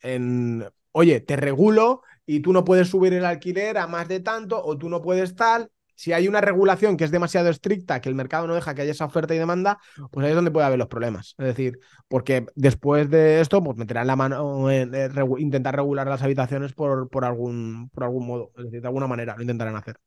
en, 0.01 0.65
oye, 0.91 1.19
te 1.19 1.35
regulo 1.35 2.03
y 2.25 2.41
tú 2.41 2.53
no 2.53 2.63
puedes 2.63 2.89
subir 2.89 3.13
el 3.13 3.25
alquiler 3.25 3.77
a 3.77 3.87
más 3.87 4.07
de 4.07 4.19
tanto 4.19 4.63
o 4.63 4.77
tú 4.77 4.89
no 4.89 5.01
puedes 5.01 5.35
tal, 5.35 5.69
si 5.99 6.13
hay 6.13 6.29
una 6.29 6.39
regulación 6.39 6.95
que 6.95 7.03
es 7.03 7.11
demasiado 7.11 7.49
estricta, 7.49 7.99
que 7.99 8.07
el 8.07 8.15
mercado 8.15 8.47
no 8.47 8.55
deja 8.55 8.73
que 8.73 8.83
haya 8.83 8.91
esa 8.91 9.03
oferta 9.03 9.35
y 9.35 9.37
demanda, 9.37 9.79
pues 10.11 10.23
ahí 10.23 10.29
es 10.29 10.35
donde 10.35 10.49
puede 10.49 10.65
haber 10.65 10.79
los 10.79 10.87
problemas. 10.87 11.35
Es 11.37 11.45
decir, 11.45 11.77
porque 12.07 12.45
después 12.55 13.09
de 13.09 13.41
esto, 13.41 13.61
pues 13.61 13.75
meterán 13.75 14.07
la 14.07 14.15
mano 14.15 14.71
en, 14.71 14.93
intentar 15.39 15.75
regular 15.75 16.07
las 16.07 16.23
habitaciones 16.23 16.71
por, 16.71 17.09
por, 17.09 17.25
algún, 17.25 17.89
por 17.89 18.05
algún 18.05 18.27
modo, 18.27 18.51
es 18.55 18.63
decir, 18.63 18.79
de 18.79 18.87
alguna 18.87 19.07
manera 19.07 19.35
lo 19.35 19.41
intentarán 19.41 19.75
hacer. 19.75 19.97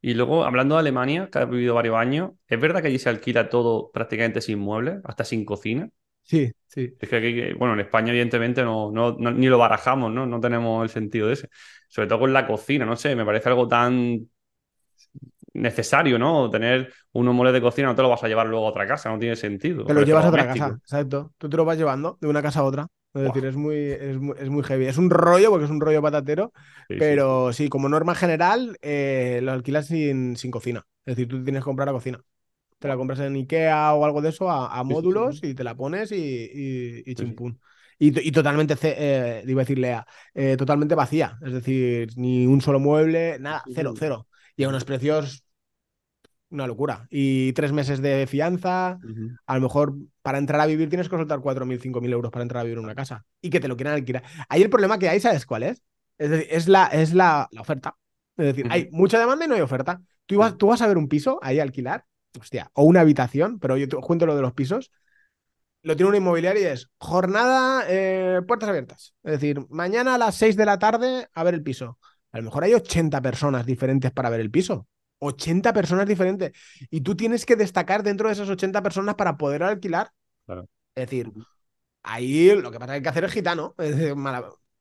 Y 0.00 0.14
luego, 0.14 0.44
hablando 0.44 0.76
de 0.76 0.80
Alemania, 0.80 1.28
que 1.28 1.40
ha 1.40 1.44
vivido 1.44 1.74
varios 1.74 1.96
años, 1.96 2.30
¿es 2.46 2.60
verdad 2.60 2.80
que 2.80 2.86
allí 2.86 3.00
se 3.00 3.08
alquila 3.08 3.48
todo 3.48 3.90
prácticamente 3.90 4.40
sin 4.40 4.60
muebles, 4.60 5.00
hasta 5.02 5.24
sin 5.24 5.44
cocina? 5.44 5.90
Sí, 6.22 6.52
sí. 6.66 6.94
Es 6.98 7.08
que 7.08 7.16
aquí, 7.16 7.52
bueno, 7.54 7.74
en 7.74 7.80
España 7.80 8.10
evidentemente 8.10 8.62
no, 8.62 8.90
no, 8.90 9.12
ni 9.12 9.46
lo 9.46 9.58
barajamos, 9.58 10.12
¿no? 10.12 10.26
No 10.26 10.40
tenemos 10.40 10.82
el 10.82 10.90
sentido 10.90 11.26
de 11.26 11.34
ese. 11.34 11.48
Sobre 11.88 12.08
todo 12.08 12.20
con 12.20 12.32
la 12.32 12.46
cocina, 12.46 12.84
no 12.84 12.96
sé, 12.96 13.16
me 13.16 13.24
parece 13.24 13.48
algo 13.48 13.66
tan 13.66 14.28
necesario, 15.52 16.18
¿no? 16.18 16.48
Tener 16.48 16.92
unos 17.12 17.34
moles 17.34 17.52
de 17.52 17.60
cocina, 17.60 17.88
no 17.88 17.94
te 17.94 18.02
lo 18.02 18.08
vas 18.08 18.22
a 18.22 18.28
llevar 18.28 18.46
luego 18.46 18.66
a 18.66 18.70
otra 18.70 18.86
casa, 18.86 19.10
no 19.10 19.18
tiene 19.18 19.36
sentido. 19.36 19.84
Te 19.84 19.94
lo 19.94 20.02
llevas 20.02 20.24
a 20.24 20.28
otra 20.28 20.46
casa, 20.46 20.78
exacto. 20.80 21.32
Tú 21.38 21.48
te 21.48 21.56
lo 21.56 21.64
vas 21.64 21.76
llevando 21.76 22.18
de 22.20 22.28
una 22.28 22.42
casa 22.42 22.60
a 22.60 22.64
otra. 22.64 22.86
Es 23.12 23.22
decir, 23.22 23.44
es 23.44 23.56
muy, 23.56 23.76
es 23.76 24.50
muy, 24.50 24.62
heavy. 24.62 24.86
Es 24.86 24.96
un 24.96 25.10
rollo, 25.10 25.50
porque 25.50 25.64
es 25.64 25.70
un 25.70 25.80
rollo 25.80 26.00
patatero, 26.00 26.52
pero 26.86 27.52
sí. 27.52 27.68
como 27.68 27.88
norma 27.88 28.14
general, 28.14 28.78
eh, 28.82 29.40
lo 29.42 29.50
alquilas 29.50 29.88
sin, 29.88 30.36
sin 30.36 30.52
cocina. 30.52 30.86
Es 31.04 31.16
decir, 31.16 31.28
tú 31.28 31.42
tienes 31.42 31.62
que 31.62 31.64
comprar 31.64 31.88
la 31.88 31.92
cocina. 31.92 32.22
Te 32.80 32.88
la 32.88 32.96
compras 32.96 33.20
en 33.20 33.36
Ikea 33.36 33.94
o 33.94 34.04
algo 34.04 34.20
de 34.20 34.30
eso 34.30 34.50
a, 34.50 34.82
módulos 34.82 35.44
y 35.44 35.54
te 35.54 35.62
la 35.62 35.76
pones 35.76 36.10
y, 36.10 36.16
y, 36.16 37.02
y 37.06 37.14
chimpún. 37.14 37.60
Y, 38.02 38.32
totalmente, 38.32 38.74
eh, 38.82 39.44
iba 39.46 39.60
a 39.60 39.64
decir 39.64 39.78
Lea, 39.78 40.06
eh, 40.34 40.56
totalmente 40.56 40.94
vacía. 40.94 41.38
Es 41.44 41.52
decir, 41.52 42.08
ni 42.16 42.46
un 42.46 42.62
solo 42.62 42.80
mueble, 42.80 43.38
nada, 43.38 43.62
cero, 43.74 43.92
cero 43.96 44.26
y 44.56 44.64
a 44.64 44.68
unos 44.68 44.84
precios 44.84 45.44
una 46.50 46.66
locura. 46.66 47.06
Y 47.10 47.52
tres 47.52 47.72
meses 47.72 48.02
de 48.02 48.26
fianza, 48.26 48.98
a 49.46 49.54
lo 49.54 49.60
mejor 49.60 49.94
para 50.22 50.38
entrar 50.38 50.60
a 50.60 50.66
vivir 50.66 50.88
tienes 50.88 51.08
que 51.08 51.16
soltar 51.16 51.40
4.000, 51.40 51.78
5.000 51.80 52.12
euros 52.12 52.30
para 52.30 52.42
entrar 52.42 52.60
a 52.60 52.64
vivir 52.64 52.78
en 52.78 52.84
una 52.84 52.94
casa 52.94 53.24
y 53.40 53.50
que 53.50 53.60
te 53.60 53.68
lo 53.68 53.76
quieran 53.76 53.94
alquilar. 53.94 54.24
Ahí 54.48 54.62
el 54.62 54.70
problema 54.70 54.98
que 54.98 55.08
hay, 55.08 55.20
¿sabes 55.20 55.46
cuál 55.46 55.62
es? 55.62 55.82
Es 56.18 56.30
decir, 56.30 56.48
es 56.50 56.68
la, 56.68 56.86
es 56.86 57.14
la, 57.14 57.48
oferta. 57.58 57.96
Es 58.36 58.46
decir, 58.46 58.66
hay 58.70 58.88
mucha 58.90 59.18
demanda 59.18 59.44
y 59.44 59.48
no 59.48 59.54
hay 59.54 59.60
oferta. 59.60 60.02
Tú, 60.26 60.38
vas, 60.38 60.56
tú 60.56 60.66
vas 60.66 60.82
a 60.82 60.88
ver 60.88 60.98
un 60.98 61.08
piso 61.08 61.38
ahí 61.42 61.60
a 61.60 61.62
alquilar, 61.62 62.04
hostia, 62.38 62.70
o 62.74 62.84
una 62.84 63.00
habitación, 63.00 63.58
pero 63.58 63.76
yo 63.76 63.88
te 63.88 63.96
cuento 63.96 64.26
lo 64.26 64.36
de 64.36 64.42
los 64.42 64.52
pisos. 64.52 64.90
Lo 65.82 65.96
tiene 65.96 66.10
una 66.10 66.18
inmobiliaria 66.18 66.62
y 66.62 66.72
es 66.72 66.90
jornada, 66.98 67.84
eh, 67.88 68.42
puertas 68.46 68.68
abiertas. 68.68 69.14
Es 69.22 69.32
decir, 69.32 69.64
mañana 69.70 70.14
a 70.14 70.18
las 70.18 70.34
6 70.36 70.56
de 70.56 70.66
la 70.66 70.78
tarde 70.78 71.28
a 71.32 71.42
ver 71.42 71.54
el 71.54 71.62
piso. 71.62 71.98
A 72.32 72.38
lo 72.38 72.44
mejor 72.44 72.64
hay 72.64 72.74
80 72.74 73.20
personas 73.22 73.64
diferentes 73.64 74.10
para 74.10 74.28
ver 74.28 74.40
el 74.40 74.50
piso. 74.50 74.86
80 75.20 75.72
personas 75.72 76.06
diferentes. 76.06 76.52
Y 76.90 77.00
tú 77.00 77.16
tienes 77.16 77.46
que 77.46 77.56
destacar 77.56 78.02
dentro 78.02 78.28
de 78.28 78.34
esas 78.34 78.48
80 78.48 78.82
personas 78.82 79.14
para 79.14 79.36
poder 79.36 79.62
alquilar. 79.62 80.10
Es 80.94 81.06
decir, 81.08 81.32
ahí 82.02 82.54
lo 82.60 82.70
que 82.70 82.78
pasa 82.78 82.96
es 82.96 83.02
que 83.02 83.08
hay 83.08 83.14
que 83.14 83.18
hacer 83.18 83.24
es 83.26 83.32
gitano. 83.32 83.74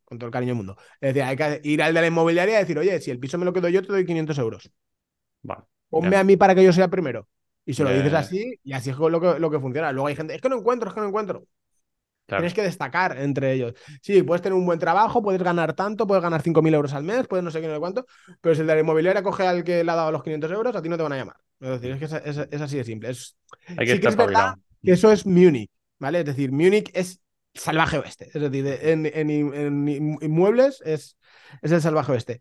con 0.03 0.17
todo 0.17 0.27
el 0.27 0.31
cariño 0.33 0.51
del 0.51 0.57
mundo. 0.57 0.77
Es 0.99 1.13
decir, 1.13 1.23
hay 1.23 1.35
que 1.35 1.61
ir 1.63 1.81
al 1.81 1.93
de 1.93 2.01
la 2.01 2.07
inmobiliaria 2.07 2.55
y 2.55 2.59
decir, 2.59 2.77
oye, 2.77 2.99
si 2.99 3.11
el 3.11 3.19
piso 3.19 3.37
me 3.37 3.45
lo 3.45 3.53
quedo 3.53 3.69
yo, 3.69 3.81
te 3.81 3.87
doy 3.87 4.05
500 4.05 4.37
euros. 4.37 4.71
Vale. 5.43 5.63
Ponme 5.89 6.15
a 6.17 6.23
mí 6.23 6.37
para 6.37 6.53
que 6.55 6.63
yo 6.63 6.73
sea 6.73 6.87
primero. 6.87 7.27
Y 7.65 7.73
se 7.73 7.83
lo 7.83 7.91
dices 7.91 8.13
así, 8.13 8.59
y 8.63 8.73
así 8.73 8.89
es 8.89 8.97
lo 8.97 9.21
que, 9.21 9.39
lo 9.39 9.51
que 9.51 9.59
funciona. 9.59 9.91
Luego 9.91 10.07
hay 10.07 10.15
gente, 10.15 10.33
es 10.33 10.41
que 10.41 10.49
no 10.49 10.57
encuentro, 10.57 10.89
es 10.89 10.95
que 10.95 11.01
no 11.01 11.07
encuentro. 11.07 11.45
Tienes 12.25 12.53
que 12.53 12.61
destacar 12.61 13.17
entre 13.17 13.53
ellos. 13.53 13.73
Sí, 14.01 14.21
puedes 14.23 14.41
tener 14.41 14.57
un 14.57 14.65
buen 14.65 14.79
trabajo, 14.79 15.21
puedes 15.21 15.41
ganar 15.41 15.73
tanto, 15.73 16.05
puedes 16.05 16.21
ganar 16.21 16.41
5.000 16.41 16.73
euros 16.73 16.93
al 16.93 17.03
mes, 17.03 17.27
puedes 17.27 17.43
no 17.43 17.51
sé 17.51 17.61
qué, 17.61 17.67
no 17.67 17.73
sé 17.73 17.79
cuánto, 17.79 18.05
pero 18.41 18.55
si 18.55 18.61
el 18.61 18.67
de 18.67 18.75
la 18.75 18.81
inmobiliaria 18.81 19.23
coge 19.23 19.47
al 19.47 19.63
que 19.63 19.83
le 19.83 19.91
ha 19.91 19.95
dado 19.95 20.11
los 20.11 20.23
500 20.23 20.51
euros, 20.51 20.75
a 20.75 20.81
ti 20.81 20.89
no 20.89 20.97
te 20.97 21.03
van 21.03 21.13
a 21.13 21.17
llamar. 21.17 21.37
Es 21.59 21.81
decir, 21.81 21.91
es 21.91 21.99
que 21.99 22.29
es, 22.55 22.61
así 22.61 22.77
de 22.77 22.83
simple. 22.83 23.09
Es, 23.09 23.35
Hay 23.67 23.85
que 23.85 23.95
sí 23.95 23.99
que 23.99 24.07
es 24.07 24.15
verdad 24.15 24.55
que 24.83 24.91
eso 24.91 25.11
es 25.11 25.25
Múnich, 25.25 25.69
¿vale? 25.97 26.19
Es 26.19 26.25
decir, 26.25 26.51
Múnich 26.51 26.89
es 26.93 27.19
salvaje 27.53 27.97
oeste. 27.97 28.29
Es 28.33 28.41
decir, 28.41 28.65
en, 28.67 29.05
en, 29.05 29.87
inmuebles 30.21 30.81
es, 30.85 31.17
es 31.61 31.71
el 31.71 31.81
salvaje 31.81 32.11
oeste. 32.11 32.39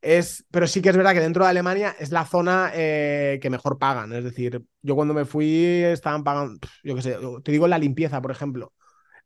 Es, 0.00 0.44
pero 0.50 0.66
sí 0.66 0.82
que 0.82 0.90
es 0.90 0.96
verdad 0.96 1.12
que 1.12 1.20
dentro 1.20 1.44
de 1.44 1.50
Alemania 1.50 1.94
es 1.98 2.10
la 2.10 2.26
zona 2.26 2.70
eh, 2.74 3.38
que 3.42 3.50
mejor 3.50 3.78
pagan. 3.78 4.12
Es 4.12 4.24
decir, 4.24 4.62
yo 4.82 4.94
cuando 4.94 5.14
me 5.14 5.24
fui 5.24 5.82
estaban 5.84 6.24
pagando, 6.24 6.58
yo 6.84 6.94
qué 6.94 7.02
sé, 7.02 7.16
te 7.42 7.52
digo 7.52 7.68
la 7.68 7.78
limpieza, 7.78 8.20
por 8.20 8.30
ejemplo. 8.30 8.72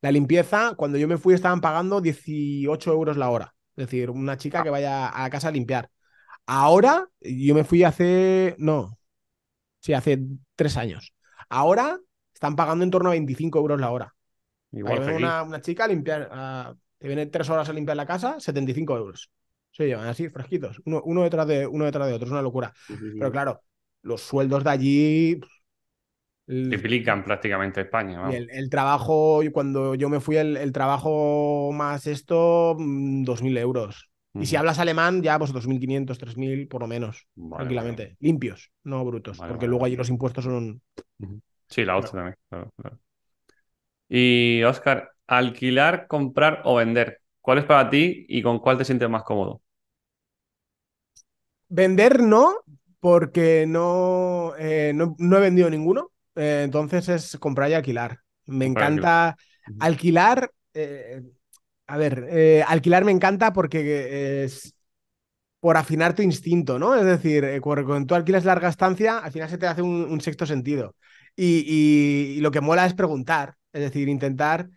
La 0.01 0.13
limpieza, 0.13 0.75
cuando 0.77 0.99
yo 0.99 1.09
me 1.09 1.19
fui, 1.19 1.35
estaban 1.35 1.61
pagando 1.61 2.01
18 2.01 2.93
euros 2.93 3.17
la 3.17 3.31
hora. 3.31 3.55
Es 3.77 3.87
decir, 3.87 4.11
una 4.11 4.37
chica 4.37 4.63
que 4.63 4.71
vaya 4.71 5.09
a 5.09 5.23
la 5.23 5.31
casa 5.31 5.49
a 5.49 5.51
limpiar. 5.51 5.91
Ahora, 6.47 7.09
yo 7.21 7.55
me 7.55 7.65
fui 7.65 7.85
hace. 7.85 8.55
No. 8.59 8.99
Sí, 9.81 9.95
hace 9.95 10.19
tres 10.57 10.77
años. 10.77 11.15
Ahora 11.49 11.99
están 12.35 12.57
pagando 12.57 12.85
en 12.85 12.91
torno 12.91 13.11
a 13.11 13.13
25 13.13 13.59
euros 13.59 13.81
la 13.81 13.91
hora. 13.91 14.14
Igual 14.75 15.15
una, 15.15 15.43
una, 15.43 15.61
chica 15.61 15.85
a 15.85 15.89
limpiar. 15.89 16.77
te 16.99 17.07
viene 17.07 17.27
tres 17.27 17.49
horas 17.51 17.69
a 17.69 17.73
limpiar 17.73 17.97
la 17.97 18.07
casa, 18.07 18.41
75 18.41 18.97
euros. 18.97 19.31
Se 19.71 19.87
llevan 19.87 20.09
así, 20.09 20.29
fresquitos. 20.29 20.81
Uno, 20.85 21.23
detrás, 21.23 21.47
de, 21.47 21.67
uno 21.67 21.85
detrás 21.85 22.07
de 22.07 22.15
otro. 22.15 22.27
Es 22.27 22.33
una 22.33 22.43
locura. 22.43 22.73
Pero 22.89 23.33
claro, 23.33 23.61
los 24.03 24.21
sueldos 24.21 24.63
de 24.65 24.71
allí 24.71 25.41
Triplican 26.47 27.25
prácticamente 27.25 27.81
España. 27.81 28.31
Y 28.31 28.35
el, 28.35 28.69
trabajo, 28.69 29.41
cuando 29.53 29.95
yo 29.95 30.11
me 30.11 30.21
fui, 30.21 30.37
el, 30.37 30.73
trabajo 30.73 31.71
más 31.73 32.07
esto, 32.07 32.77
2.000 32.77 33.43
mm, 33.43 33.57
euros. 33.57 34.11
Y 34.35 34.47
si 34.47 34.57
hablas 34.57 34.79
alemán, 34.79 35.23
ya 35.23 35.39
pues 35.39 35.55
2.500, 35.55 36.19
3.000 36.19 36.69
por 36.69 36.83
lo 36.83 36.87
menos, 36.87 37.29
tranquilamente. 37.57 38.17
Limpios, 38.21 38.73
no 38.83 39.05
brutos, 39.05 39.39
porque 39.39 39.67
luego 39.67 39.87
allí 39.87 39.97
los 39.97 40.11
impuestos 40.11 40.45
son... 40.45 40.83
Sí, 41.69 41.85
la 41.85 41.97
otra 41.97 42.11
también. 42.11 42.71
Y 44.09 44.63
Oscar, 44.63 45.11
alquilar, 45.27 46.07
comprar 46.07 46.63
o 46.65 46.77
vender. 46.77 47.21
¿Cuál 47.41 47.59
es 47.59 47.65
para 47.65 47.91
ti 47.91 48.27
y 48.29 48.43
con 48.43 48.59
cuál 48.59 48.79
te 48.79 48.85
sientes 48.85 49.09
más 49.09 49.23
cómodo? 49.23 49.61
Vender 51.69 52.23
no, 52.23 52.57
porque 53.01 53.67
no, 53.67 54.55
eh, 54.59 54.95
no 54.95 55.37
he 55.37 55.41
vendido 55.41 55.69
ninguno. 55.69 56.11
Eh, 56.35 56.63
entonces 56.65 57.07
es 57.09 57.37
comprar 57.39 57.69
y 57.69 57.75
alquilar. 57.75 58.21
Me 58.47 58.65
encanta 58.65 59.37
alquilar. 59.79 60.51
Eh, 60.73 61.23
a 61.87 61.99
ver, 61.99 62.65
alquilar 62.67 63.05
me 63.05 63.13
encanta 63.13 63.53
porque 63.53 64.45
es 64.45 64.75
por 65.61 65.77
afinar 65.77 66.15
tu 66.15 66.23
instinto, 66.23 66.79
¿no? 66.79 66.95
Es 66.95 67.05
decir, 67.05 67.61
cuando 67.61 68.07
tú 68.07 68.15
alquilas 68.15 68.47
larga 68.47 68.71
estancia, 68.71 69.19
al 69.19 69.33
final 69.33 69.51
se 69.51 69.59
te 69.59 69.67
hace 69.67 69.83
un, 69.83 70.21
sexto 70.23 70.47
sentido. 70.47 70.97
Y, 71.37 72.39
lo 72.41 72.51
que 72.51 72.63
mola 72.63 72.87
es 72.87 72.95
preguntar, 72.95 73.57
es 73.75 73.81
decir, 73.83 74.09
intentar. 74.09 74.71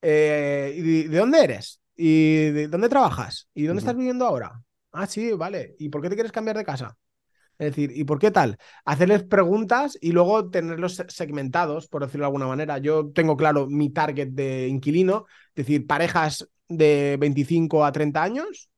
¿De 0.00 1.08
dónde 1.10 1.44
eres? 1.44 1.80
¿Y 1.94 2.50
de 2.50 2.68
dónde 2.68 2.88
trabajas? 2.88 3.48
¿Y 3.52 3.64
dónde 3.64 3.80
estás 3.80 3.96
viviendo 3.96 4.24
ahora? 4.24 4.62
Ah, 4.92 5.06
sí, 5.06 5.32
vale. 5.32 5.74
¿Y 5.78 5.88
por 5.88 6.00
qué 6.00 6.08
te 6.08 6.14
quieres 6.14 6.32
cambiar 6.32 6.56
de 6.56 6.64
casa? 6.64 6.96
Es 7.58 7.70
decir, 7.70 7.90
¿y 7.92 8.04
por 8.04 8.20
qué 8.20 8.30
tal? 8.30 8.56
Hacerles 8.84 9.24
preguntas 9.24 9.98
y 10.00 10.12
luego 10.12 10.48
tenerlos 10.48 11.02
segmentados, 11.08 11.88
por 11.88 12.04
decirlo 12.04 12.22
de 12.22 12.28
alguna 12.28 12.46
manera. 12.46 12.78
Yo 12.78 13.10
tengo 13.10 13.36
claro 13.36 13.66
mi 13.66 13.90
target 13.90 14.28
de 14.28 14.68
inquilino, 14.68 15.26
es 15.48 15.66
decir, 15.66 15.84
parejas 15.86 16.48
de 16.68 17.16
25 17.18 17.84
a 17.84 17.90
30 17.90 18.22
años. 18.22 18.70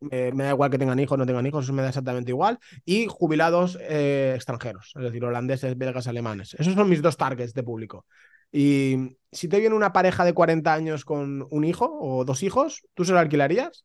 me 0.00 0.44
da 0.44 0.50
igual 0.50 0.70
que 0.70 0.78
tengan 0.78 0.98
hijos 0.98 1.14
o 1.14 1.18
no 1.18 1.26
tengan 1.26 1.46
hijos, 1.46 1.64
eso 1.64 1.72
me 1.72 1.82
da 1.82 1.88
exactamente 1.88 2.30
igual. 2.30 2.58
Y 2.84 3.06
jubilados 3.08 3.78
eh, 3.80 4.32
extranjeros, 4.34 4.92
es 4.96 5.02
decir, 5.02 5.24
holandeses, 5.24 5.78
belgas, 5.78 6.06
alemanes. 6.06 6.54
Esos 6.58 6.74
son 6.74 6.90
mis 6.90 7.00
dos 7.00 7.16
targets 7.16 7.54
de 7.54 7.62
público. 7.62 8.04
Y 8.52 9.16
si 9.32 9.48
te 9.48 9.60
viene 9.60 9.74
una 9.74 9.92
pareja 9.92 10.24
de 10.24 10.34
40 10.34 10.72
años 10.72 11.04
con 11.04 11.46
un 11.50 11.64
hijo 11.64 11.98
o 12.00 12.24
dos 12.24 12.42
hijos, 12.42 12.82
¿tú 12.94 13.04
se 13.04 13.12
lo 13.12 13.18
alquilarías? 13.18 13.84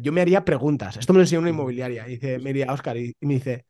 yo 0.00 0.12
me 0.12 0.20
haría 0.20 0.44
preguntas. 0.44 0.96
Esto 0.96 1.12
me 1.12 1.18
lo 1.18 1.22
enseñó 1.22 1.40
una 1.40 1.50
inmobiliaria. 1.50 2.08
Y 2.08 2.12
dice, 2.12 2.38
me 2.38 2.52
diría 2.52 2.72
Oscar 2.72 2.96
y, 2.96 3.14
me 3.20 3.34
dice, 3.34 3.66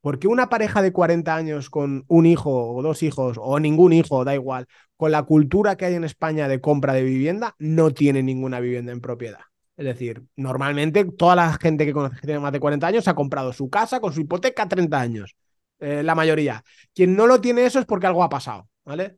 ¿Por 0.00 0.18
qué 0.18 0.28
una 0.28 0.50
pareja 0.50 0.82
de 0.82 0.92
40 0.92 1.34
años 1.34 1.70
con 1.70 2.04
un 2.08 2.26
hijo 2.26 2.74
o 2.74 2.82
dos 2.82 3.02
hijos 3.02 3.38
o 3.40 3.58
ningún 3.58 3.94
hijo, 3.94 4.22
da 4.22 4.34
igual, 4.34 4.66
con 4.96 5.10
la 5.10 5.22
cultura 5.22 5.76
que 5.76 5.86
hay 5.86 5.94
en 5.94 6.04
España 6.04 6.46
de 6.46 6.60
compra 6.60 6.92
de 6.92 7.02
vivienda, 7.02 7.54
no 7.58 7.90
tiene 7.90 8.22
ninguna 8.22 8.60
vivienda 8.60 8.92
en 8.92 9.00
propiedad? 9.00 9.40
Es 9.78 9.86
decir, 9.86 10.22
normalmente 10.36 11.04
toda 11.06 11.34
la 11.34 11.54
gente 11.54 11.86
que 11.86 11.94
conoce 11.94 12.16
que 12.16 12.26
tiene 12.26 12.38
más 12.38 12.52
de 12.52 12.60
40 12.60 12.86
años 12.86 13.08
ha 13.08 13.14
comprado 13.14 13.52
su 13.54 13.70
casa 13.70 13.98
con 13.98 14.12
su 14.12 14.20
hipoteca 14.20 14.64
a 14.64 14.68
30 14.68 15.00
años. 15.00 15.36
Eh, 15.80 16.02
la 16.02 16.14
mayoría. 16.14 16.62
Quien 16.94 17.16
no 17.16 17.26
lo 17.26 17.40
tiene 17.40 17.64
eso 17.64 17.80
es 17.80 17.86
porque 17.86 18.06
algo 18.06 18.22
ha 18.22 18.28
pasado, 18.28 18.68
¿vale? 18.84 19.16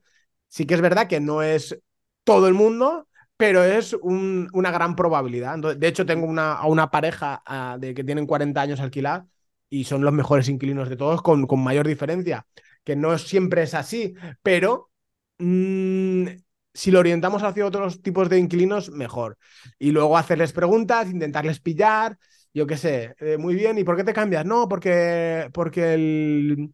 Sí 0.49 0.67
que 0.67 0.75
es 0.75 0.81
verdad 0.81 1.09
que 1.09 1.21
no 1.21 1.43
es 1.43 1.79
todo 2.25 2.49
el 2.49 2.55
mundo, 2.55 3.09
pero 3.37 3.63
es 3.65 3.95
una 4.03 4.71
gran 4.71 4.97
probabilidad. 4.97 5.59
de 5.59 5.89
hecho, 5.89 6.07
tengo 6.07 6.27
una, 6.27 6.55
a 6.55 6.67
una 6.67 6.91
pareja 6.91 7.43
de 7.79 7.95
que 7.95 8.05
tienen 8.05 8.27
40 8.27 8.63
años 8.63 8.81
alquilada 8.81 9.27
y 9.69 9.85
son 9.85 10.03
los 10.03 10.13
mejores 10.13 10.49
inquilinos 10.49 10.89
de 10.89 10.97
todos 10.97 11.23
con, 11.23 11.47
con 11.47 11.63
mayor 11.63 11.87
diferencia, 11.87 12.47
que 12.85 12.97
no 12.97 13.19
siempre 13.19 13.63
es 13.63 13.75
así, 13.75 14.15
pero 14.43 14.91
mm, 15.39 16.27
si 16.73 16.91
lo 16.91 17.01
orientamos 17.01 17.43
hacia 17.43 17.67
otros 17.67 18.03
tipos 18.03 18.29
de 18.29 18.39
inquilinos, 18.39 18.91
mejor. 18.91 19.37
Y 19.79 19.91
luego 19.91 20.17
hacerles 20.17 20.53
preguntas, 20.53 21.11
intentarles 21.11 21.61
pillar, 21.61 22.17
yo 22.55 22.67
qué 22.67 22.77
sé, 22.77 23.15
eh, 23.19 23.37
muy 23.39 23.55
bien, 23.55 23.77
¿y 23.79 23.85
por 23.85 23.97
qué 23.97 24.05
te 24.05 24.13
cambias? 24.15 24.47
No, 24.47 24.69
porque, 24.69 25.51
porque 25.53 25.95
el, 25.95 26.73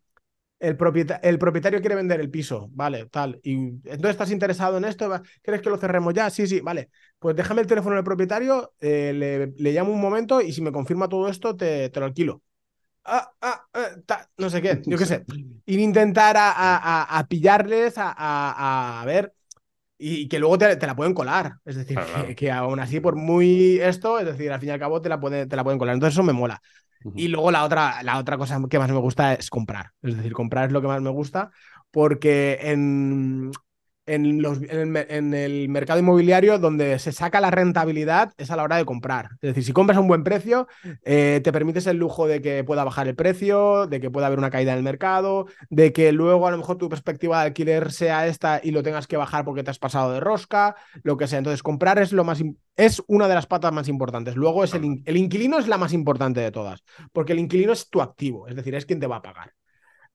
el, 0.63 0.79
el, 1.23 1.39
propietario 1.39 1.81
quiere 1.81 1.97
vender 1.97 2.21
el 2.21 2.31
piso, 2.31 2.69
vale, 2.73 3.07
tal. 3.07 3.41
Y 3.43 3.55
entonces 3.55 4.11
estás 4.11 4.31
interesado 4.31 4.79
en 4.79 4.85
esto, 4.85 5.11
¿quieres 5.43 5.61
que 5.61 5.71
lo 5.71 5.77
cerremos 5.77 6.15
ya? 6.15 6.31
Sí, 6.31 6.47
sí, 6.47 6.61
vale. 6.61 6.89
Pues 7.19 7.35
déjame 7.35 7.63
el 7.63 7.67
teléfono 7.67 7.97
del 7.97 8.05
propietario, 8.05 8.73
eh, 8.81 9.13
le, 9.13 9.47
le, 9.49 9.73
llamo 9.73 9.93
un 9.93 10.01
momento 10.01 10.41
y 10.41 10.53
si 10.53 10.63
me 10.63 10.71
confirma 10.71 11.09
todo 11.09 11.29
esto, 11.29 11.57
te, 11.57 11.91
te 11.91 11.99
lo 11.99 12.07
alquilo 12.07 12.43
ah, 13.05 13.33
ah, 13.41 13.67
ah 13.73 14.29
no 14.39 14.51
sé 14.51 14.63
qué, 14.63 14.81
yo 14.87 14.97
qué 14.97 15.07
sé. 15.07 15.25
Ir 15.67 15.81
intentar 15.81 16.37
a, 16.37 17.19
a, 17.19 17.27
pillarles, 17.27 17.95
a, 17.97 19.03
ver, 19.05 19.35
y 19.99 20.29
que 20.29 20.39
luego 20.39 20.59
te, 20.59 20.87
la 20.87 20.95
pueden 20.97 21.15
colar. 21.15 21.55
Es 21.65 21.77
decir, 21.77 21.99
que, 22.37 22.51
aún 22.53 22.79
así, 22.79 23.01
por 23.01 23.17
muy 23.17 23.79
esto, 23.81 24.19
es 24.19 24.27
decir, 24.27 24.53
al 24.53 24.61
fin 24.61 24.69
y 24.69 24.73
al 24.73 24.79
cabo 24.79 25.01
te 25.01 25.09
la, 25.09 25.21
te 25.21 25.57
la 25.57 25.65
pueden 25.65 25.79
colar. 25.79 25.95
Entonces 25.95 26.15
eso 26.15 26.23
me 26.23 26.33
mola. 26.33 26.63
Y 27.15 27.29
luego 27.29 27.51
la 27.51 27.65
otra, 27.65 28.03
la 28.03 28.19
otra 28.19 28.39
cosa 28.39 28.61
que 28.69 28.79
más 28.79 28.91
me 28.91 28.99
gusta 28.99 29.35
es 29.35 29.51
comprar. 29.51 29.93
Es 30.03 30.17
decir, 30.17 30.33
comprar 30.33 30.67
es 30.67 30.73
lo 30.73 30.81
que 30.81 30.89
más 30.89 31.01
me 31.03 31.11
gusta 31.11 31.51
porque 31.91 32.59
en, 32.63 33.53
en, 34.07 34.43
los, 34.43 34.59
en, 34.63 35.35
el, 35.35 35.69
mercado 35.69 36.01
inmobiliario 36.01 36.59
donde 36.59 36.99
se 36.99 37.13
saca 37.13 37.41
la 37.41 37.51
rentabilidad 37.51 38.33
es 38.37 38.51
a 38.51 38.57
la 38.57 38.65
hora 38.65 38.77
de 38.77 38.85
comprar. 38.85 39.31
Es 39.35 39.51
decir, 39.51 39.65
si 39.65 39.73
compras 39.73 39.97
a 39.97 40.01
un 40.01 40.09
buen 40.09 40.25
precio, 40.25 40.67
eh, 41.05 41.41
te 41.43 41.53
permites 41.53 41.87
el 41.87 41.99
lujo 41.99 42.27
de 42.27 42.43
que 42.43 42.65
pueda 42.65 42.85
bajar 42.85 43.09
el 43.09 43.15
precio, 43.15 43.87
de 43.87 44.01
que 44.01 44.11
pueda 44.11 44.27
haber 44.27 44.39
una 44.39 44.51
caída 44.51 44.73
en 44.73 44.79
el 44.79 44.85
mercado, 44.85 45.47
de 45.71 45.93
que 45.93 46.13
luego 46.13 46.47
a 46.47 46.51
lo 46.51 46.59
mejor 46.59 46.79
tu 46.79 46.89
perspectiva 46.89 47.41
de 47.41 47.47
alquiler 47.47 47.93
sea 47.93 48.27
esta 48.27 48.61
y 48.63 48.73
lo 48.73 48.83
tengas 48.83 49.07
que 49.07 49.17
bajar 49.17 49.45
porque 49.45 49.63
te 49.63 49.71
has 49.71 49.79
pasado 49.79 50.13
de 50.13 50.21
rosca, 50.21 50.77
lo 51.03 51.17
que 51.17 51.29
sea. 51.29 51.39
Entonces, 51.39 51.63
comprar 51.63 51.99
es 51.99 52.13
lo 52.13 52.25
más 52.25 52.43
es 52.75 53.03
una 53.07 53.29
de 53.29 53.35
las 53.35 53.47
patas 53.47 53.73
más 53.73 53.89
importantes. 53.89 54.35
Luego 54.35 54.65
es 54.65 54.75
el, 54.75 55.03
el 55.05 55.17
inquilino 55.17 55.59
es 55.59 55.69
la 55.69 55.79
más 55.79 55.93
importante 55.93 56.41
de 56.41 56.51
todas, 56.51 56.83
porque 57.13 57.33
el 57.35 57.39
inquilino 57.39 57.73
es 57.73 57.91
tu 57.91 58.01
activo, 58.01 58.49
es 58.49 58.57
decir, 58.57 58.75
es 58.75 58.87
quien 58.87 58.99
te 58.99 59.07
va 59.07 59.17
a 59.17 59.23
pagar. 59.23 59.53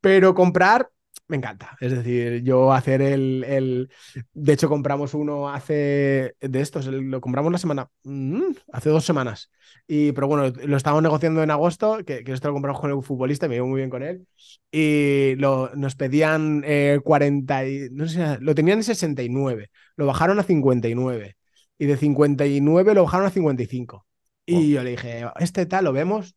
Pero 0.02 0.34
comprar 0.34 0.90
me 1.28 1.38
encanta. 1.38 1.76
Es 1.82 1.92
decir, 1.92 2.42
yo 2.44 2.72
hacer 2.72 3.02
el, 3.02 3.44
el, 3.44 3.90
De 4.34 4.54
hecho, 4.54 4.70
compramos 4.70 5.14
uno 5.14 5.50
hace. 5.50 6.36
De 6.40 6.62
estos, 6.62 6.86
lo 6.88 7.20
compramos 7.22 7.52
la 7.52 7.58
semana. 7.58 7.90
Mm, 8.04 8.54
hace 8.72 8.90
dos 8.90 9.06
semanas. 9.06 9.52
Y, 9.88 10.14
pero 10.14 10.28
bueno, 10.28 10.50
lo 10.66 10.78
estábamos 10.78 11.04
negociando 11.04 11.44
en 11.44 11.52
agosto, 11.52 12.00
que, 12.06 12.24
que 12.24 12.32
esto 12.32 12.48
lo 12.48 12.54
compramos 12.54 12.80
con 12.80 12.92
el 12.92 13.04
futbolista 13.04 13.46
y 13.46 13.50
me 13.50 13.56
iba 13.58 13.66
muy 13.66 13.78
bien 13.80 13.90
con 13.90 14.04
él. 14.04 14.26
Y 14.72 15.36
lo, 15.36 15.76
nos 15.76 15.96
pedían 15.96 16.64
40. 17.04 17.66
Eh, 17.66 17.90
no 17.92 18.08
sé, 18.08 18.38
lo 18.40 18.56
tenían 18.56 18.80
en 18.80 18.84
69. 18.84 19.70
Lo 19.98 20.06
bajaron 20.06 20.40
a 20.40 20.44
59. 20.44 21.36
Y 21.78 21.86
de 21.86 21.98
59 21.98 22.94
lo 22.94 23.04
bajaron 23.04 23.28
a 23.28 23.32
55. 23.32 24.06
Y 24.46 24.72
yo 24.72 24.84
le 24.84 24.92
dije, 24.92 25.26
este 25.40 25.66
tal, 25.66 25.84
lo 25.86 25.92
vemos 25.94 26.37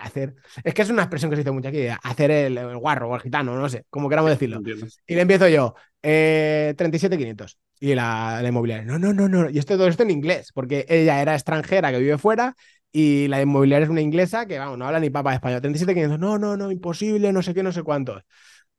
hacer. 0.00 0.34
Es 0.62 0.74
que 0.74 0.82
es 0.82 0.90
una 0.90 1.02
expresión 1.02 1.30
que 1.30 1.36
se 1.36 1.42
dice 1.42 1.50
mucho 1.50 1.68
aquí, 1.68 1.86
hacer 2.02 2.30
el, 2.30 2.76
guarro 2.78 3.10
o 3.10 3.14
el 3.14 3.22
gitano, 3.22 3.56
no 3.56 3.68
sé, 3.68 3.84
como 3.90 4.08
queramos 4.08 4.30
decirlo. 4.30 4.60
Y 5.06 5.14
le 5.14 5.20
empiezo 5.20 5.48
yo, 5.48 5.74
eh, 6.02 6.74
37.500. 6.76 7.58
Y 7.80 7.94
la, 7.94 8.40
la, 8.40 8.48
inmobiliaria, 8.48 8.84
no, 8.84 8.98
no, 8.98 9.12
no, 9.12 9.28
no. 9.28 9.50
Y 9.50 9.58
esto 9.58 9.76
todo 9.76 9.88
esto 9.88 10.04
en 10.04 10.10
inglés, 10.10 10.52
porque 10.54 10.86
ella 10.88 11.20
era 11.20 11.34
extranjera 11.34 11.90
que 11.90 11.98
vive 11.98 12.18
fuera 12.18 12.54
y 12.96 13.26
la 13.26 13.42
inmobiliaria 13.42 13.84
es 13.84 13.90
una 13.90 14.00
inglesa 14.00 14.46
que, 14.46 14.56
vamos, 14.56 14.78
no 14.78 14.86
habla 14.86 15.00
ni 15.00 15.10
papa 15.10 15.34
español. 15.34 15.60
37.500, 15.60 16.16
no, 16.16 16.38
no, 16.38 16.56
no, 16.56 16.70
imposible, 16.70 17.32
no 17.32 17.42
sé 17.42 17.52
qué, 17.52 17.62
no 17.64 17.72
sé 17.72 17.82
cuántos. 17.82 18.22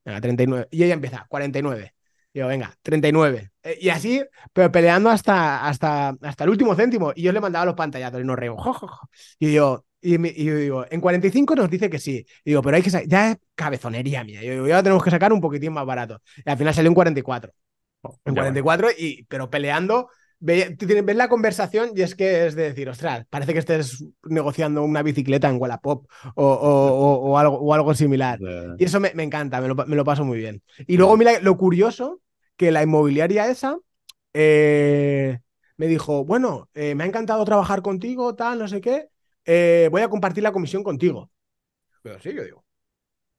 Venga, 0.06 0.22
39. 0.22 0.68
Y 0.72 0.84
ella 0.84 0.94
empieza, 0.94 1.26
49. 1.28 1.94
Y 2.32 2.40
yo, 2.40 2.48
venga, 2.48 2.74
39. 2.82 3.52
Eh, 3.64 3.78
y 3.82 3.90
así, 3.90 4.24
pero 4.54 4.72
peleando 4.72 5.10
hasta, 5.10 5.68
hasta, 5.68 6.16
hasta 6.22 6.44
el 6.46 6.50
último 6.50 6.76
céntimo. 6.76 7.12
Y 7.14 7.24
yo 7.24 7.34
le 7.34 7.42
mandaba 7.42 7.66
los 7.66 7.76
pantallazos 7.76 8.22
y 8.22 8.24
nos 8.24 8.38
reímos. 8.38 8.66
Y 9.40 9.52
yo, 9.54 9.86
y, 10.02 10.44
yo 10.44 10.56
digo, 10.56 10.86
en 10.90 11.02
45 11.02 11.56
nos 11.56 11.70
dice 11.70 11.90
que 11.90 12.00
sí. 12.00 12.26
Y 12.44 12.52
digo, 12.52 12.62
pero 12.62 12.78
hay 12.78 12.84
que 12.84 12.90
ya 12.90 13.32
es 13.32 13.38
cabezonería 13.56 14.24
mía. 14.24 14.44
Y 14.44 14.50
digo, 14.50 14.68
ya 14.68 14.84
tenemos 14.84 15.04
que 15.04 15.12
sacar 15.12 15.34
un 15.34 15.42
poquitín 15.42 15.74
más 15.74 15.86
barato. 15.86 16.22
Y 16.46 16.50
al 16.50 16.58
final 16.58 16.74
salió 16.74 16.90
en 16.90 16.96
44. 16.96 17.52
en 18.26 18.36
44, 18.36 18.90
y, 18.98 19.24
pero 19.24 19.50
peleando. 19.50 20.10
Ves 20.38 20.76
la 21.16 21.30
conversación 21.30 21.92
y 21.96 22.02
es 22.02 22.14
que 22.14 22.46
es 22.46 22.56
de 22.56 22.64
decir, 22.64 22.90
ostras, 22.90 23.26
parece 23.30 23.54
que 23.54 23.60
estés 23.60 24.04
negociando 24.24 24.84
una 24.84 25.02
bicicleta 25.02 25.50
en 25.50 25.60
Wallapop 25.60 26.08
o, 26.36 26.46
o, 26.46 27.32
o, 27.32 27.38
algo, 27.38 27.58
o 27.58 27.74
algo 27.74 27.96
similar. 27.96 28.38
Y 28.78 28.84
eso 28.84 29.00
me, 29.00 29.12
encanta, 29.24 29.62
me 29.62 29.96
lo, 29.96 30.04
paso 30.04 30.26
muy 30.26 30.38
bien. 30.38 30.62
Y 30.86 30.98
luego, 30.98 31.16
mira, 31.18 31.40
lo 31.40 31.58
curioso, 31.58 32.22
que 32.58 32.72
la 32.72 32.84
inmobiliaria 32.84 33.48
esa 33.48 33.80
eh, 34.34 35.40
me 35.78 35.88
dijo, 35.88 36.26
bueno, 36.26 36.70
eh, 36.74 36.96
me 36.96 37.06
ha 37.06 37.08
encantado 37.08 37.44
trabajar 37.46 37.82
contigo, 37.82 38.36
tal, 38.36 38.60
no 38.60 38.68
sé 38.68 38.82
qué, 38.82 39.08
eh, 39.46 39.88
voy 39.92 40.02
a 40.02 40.10
compartir 40.10 40.44
la 40.44 40.52
comisión 40.52 40.84
contigo. 40.84 41.32
Pero 42.02 42.20
sí, 42.20 42.34
yo 42.34 42.44
digo, 42.44 42.66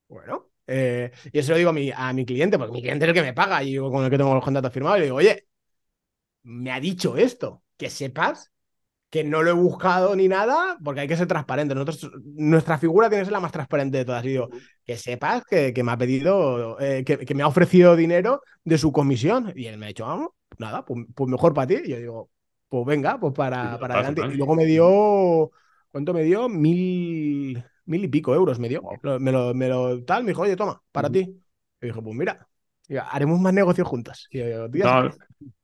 bueno, 0.09 0.51
eh, 0.67 1.11
y 1.33 1.39
eso 1.39 1.53
lo 1.53 1.59
digo 1.59 1.71
a 1.71 1.73
mi, 1.73 1.91
a 1.95 2.13
mi 2.13 2.25
cliente, 2.25 2.59
porque 2.59 2.73
mi 2.73 2.83
cliente 2.83 3.05
es 3.05 3.09
el 3.11 3.15
que 3.15 3.23
me 3.23 3.33
paga 3.33 3.63
y 3.63 3.73
yo 3.73 3.91
con 3.91 4.05
el 4.05 4.11
que 4.11 4.19
tengo 4.19 4.35
los 4.35 4.45
contratos 4.45 4.73
firmados, 4.73 4.99
y 4.99 5.01
le 5.01 5.07
digo, 5.07 5.17
oye, 5.17 5.47
me 6.43 6.71
ha 6.73 6.81
dicho 6.81 7.17
esto, 7.17 7.63
que 7.77 7.91
sepas 7.91 8.53
que 9.11 9.25
no 9.25 9.43
lo 9.43 9.51
he 9.51 9.55
buscado 9.55 10.17
ni 10.17 10.29
nada, 10.29 10.77
porque 10.83 11.01
hay 11.01 11.09
que 11.09 11.17
ser 11.17 11.27
transparente. 11.27 11.75
Nosotros, 11.75 12.11
nuestra 12.25 12.77
figura 12.79 13.09
tiene 13.09 13.23
que 13.23 13.27
ser 13.27 13.33
la 13.33 13.41
más 13.41 13.53
transparente 13.53 13.99
de 13.99 14.05
todas. 14.05 14.25
Y 14.25 14.29
digo, 14.29 14.49
que 14.85 14.97
sepas 14.97 15.45
que, 15.45 15.73
que 15.73 15.83
me 15.83 15.93
ha 15.93 15.97
pedido, 15.97 16.79
eh, 16.81 17.05
que, 17.05 17.35
me 17.35 17.43
ha 17.43 17.47
ofrecido 17.47 17.97
dinero 17.97 18.43
de 18.65 18.79
su 18.79 18.93
comisión. 18.93 19.53
Y 19.55 19.67
él 19.67 19.79
me 19.79 19.87
ha 19.87 19.89
dicho, 19.89 20.05
vamos, 20.05 20.31
nada, 20.59 20.85
pues, 20.85 21.07
pues, 21.15 21.31
mejor 21.31 21.55
para 21.55 21.69
ti. 21.69 21.77
Y 21.85 21.91
yo 21.91 21.97
digo, 21.99 22.31
pues 22.69 22.85
venga, 22.85 23.19
pues 23.19 23.33
para, 23.33 23.79
para 23.79 23.95
adelante. 23.95 24.23
Y 24.35 24.37
luego 24.37 24.57
me 24.57 24.67
dio 24.67 25.51
¿Cuánto 25.91 26.13
me 26.13 26.23
dio? 26.23 26.49
Mil, 26.49 27.63
mil 27.87 28.05
y 28.05 28.09
pico 28.09 28.35
euros 28.35 28.59
me 28.59 28.69
dio. 28.69 28.83
Me 29.21 29.33
lo, 29.33 29.55
me 29.55 29.69
lo 29.69 30.05
tal, 30.05 30.25
me 30.25 30.31
dijo, 30.31 30.43
oye, 30.43 30.57
toma, 30.57 30.83
para 30.93 31.11
ti. 31.11 31.21
Y 31.81 31.87
dije, 31.87 32.03
pues 32.03 32.17
mira, 32.17 32.49
haremos 33.11 33.41
más 33.41 33.53
negocios 33.53 33.87
juntos. 33.87 34.29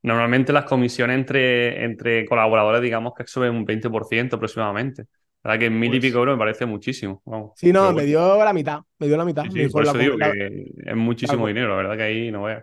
normalmente 0.03 0.53
las 0.53 0.65
comisiones 0.65 1.19
entre, 1.19 1.85
entre 1.85 2.27
colaboradores, 2.27 2.83
digamos 2.83 3.13
que 3.17 3.27
suben 3.27 3.55
un 3.55 3.67
20% 3.67 4.37
aproximadamente. 4.37 5.07
La 5.45 5.51
verdad 5.53 5.61
que 5.61 5.71
mil 5.71 5.89
y 5.89 5.99
pues 5.99 6.03
pico 6.03 6.19
euros 6.19 6.37
me 6.37 6.39
parece 6.39 6.67
muchísimo. 6.67 7.23
Sí, 7.57 7.73
no, 7.73 7.93
me 7.93 8.05
dio 8.05 8.43
la 8.45 8.53
mitad. 8.53 8.81
Me 8.99 9.09
dio 9.09 9.17
la 9.17 9.25
mitad. 9.25 9.45
por 9.73 9.83
eso 9.83 9.99
digo 9.99 10.17
que 10.17 10.73
es 10.77 10.97
muchísimo 10.97 11.47
dinero, 11.47 11.69
la 11.71 11.77
verdad 11.77 11.97
que 11.97 12.03
ahí 12.03 12.31
no 12.31 12.41
voy 12.41 12.55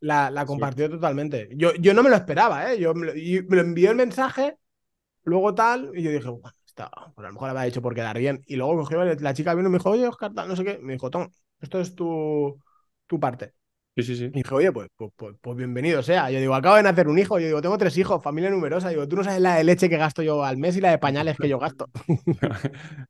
La, 0.00 0.30
la 0.30 0.44
compartió 0.44 0.90
totalmente. 0.90 1.48
Yo, 1.52 1.74
yo 1.74 1.94
no 1.94 2.02
me 2.02 2.10
lo 2.10 2.16
esperaba, 2.16 2.70
¿eh? 2.72 2.78
Yo 2.78 2.94
me 2.94 3.06
lo, 3.06 3.12
me 3.14 3.56
lo 3.56 3.62
envió 3.62 3.90
el 3.90 3.96
mensaje, 3.96 4.56
luego 5.24 5.54
tal, 5.54 5.92
y 5.94 6.02
yo 6.02 6.10
dije, 6.10 6.28
bueno, 6.28 6.55
pues 6.84 7.24
a 7.24 7.28
lo 7.28 7.32
mejor 7.32 7.48
lo 7.48 7.58
había 7.58 7.68
hecho 7.68 7.82
por 7.82 7.94
quedar 7.94 8.18
bien. 8.18 8.42
Y 8.46 8.56
luego 8.56 8.76
cogió, 8.76 9.04
la 9.04 9.34
chica 9.34 9.54
vino 9.54 9.68
y 9.68 9.72
me 9.72 9.78
dijo, 9.78 9.90
oye, 9.90 10.06
Oscar, 10.06 10.32
no 10.32 10.56
sé 10.56 10.64
qué. 10.64 10.78
Me 10.78 10.94
dijo, 10.94 11.10
Tom, 11.10 11.28
esto 11.60 11.80
es 11.80 11.94
tu, 11.94 12.60
tu 13.06 13.18
parte. 13.18 13.54
Sí, 13.96 14.02
sí, 14.02 14.16
sí. 14.16 14.24
Y 14.26 14.42
dije, 14.42 14.54
oye, 14.54 14.72
pues, 14.72 14.88
pues, 14.94 15.10
pues, 15.16 15.34
pues, 15.40 15.56
bienvenido 15.56 16.02
sea. 16.02 16.30
Yo 16.30 16.38
digo, 16.38 16.54
acabo 16.54 16.76
de 16.76 16.82
nacer 16.82 17.08
un 17.08 17.18
hijo. 17.18 17.38
Yo 17.38 17.46
digo, 17.46 17.62
tengo 17.62 17.78
tres 17.78 17.96
hijos, 17.96 18.22
familia 18.22 18.50
numerosa. 18.50 18.90
Digo, 18.90 19.08
tú 19.08 19.16
no 19.16 19.24
sabes 19.24 19.40
la 19.40 19.56
de 19.56 19.64
leche 19.64 19.88
que 19.88 19.96
gasto 19.96 20.22
yo 20.22 20.44
al 20.44 20.58
mes 20.58 20.76
y 20.76 20.82
la 20.82 20.90
de 20.90 20.98
pañales 20.98 21.38
que 21.38 21.48
yo 21.48 21.58
gasto. 21.58 21.88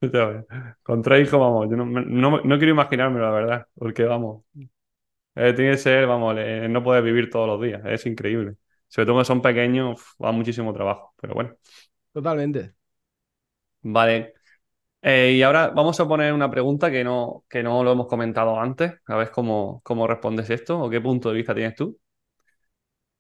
Con 0.83 1.03
tres 1.03 1.27
hijos, 1.27 1.41
vamos, 1.41 1.69
yo 1.71 1.77
no, 1.77 1.85
no, 1.87 2.41
no 2.43 2.59
quiero 2.59 2.73
imaginármelo, 2.73 3.25
la 3.25 3.33
verdad. 3.33 3.67
Porque, 3.75 4.05
vamos, 4.05 4.45
eh, 5.35 5.53
tiene 5.55 5.73
que 5.73 5.79
ser, 5.79 6.07
vamos, 6.07 6.37
no 6.71 6.83
puedes 6.83 7.05
vivir 7.05 7.31
todos 7.31 7.47
los 7.49 7.61
días. 7.61 7.83
Es 7.87 8.07
increíble. 8.07 8.57
Sobre 8.89 9.07
todo 9.07 9.15
cuando 9.17 9.25
son 9.25 9.43
pequeños, 9.43 10.01
va 10.23 10.33
muchísimo 10.33 10.73
trabajo. 10.73 11.15
Pero 11.21 11.35
bueno. 11.35 11.57
Totalmente. 12.13 12.75
Vale. 13.89 14.35
Eh, 15.03 15.35
y 15.39 15.43
ahora 15.43 15.69
vamos 15.71 16.01
a 16.01 16.09
poner 16.09 16.33
una 16.35 16.51
pregunta 16.51 16.91
que 16.91 17.05
no, 17.05 17.45
que 17.49 17.63
no 17.63 17.85
lo 17.85 17.93
hemos 17.93 18.09
comentado 18.09 18.61
antes. 18.61 18.95
A 19.07 19.17
ver 19.17 19.31
cómo, 19.33 19.81
cómo 19.85 20.07
respondes 20.07 20.51
esto 20.51 20.81
o 20.81 20.91
qué 20.91 21.01
punto 21.01 21.31
de 21.31 21.37
vista 21.37 21.55
tienes 21.55 21.77
tú. 21.77 21.99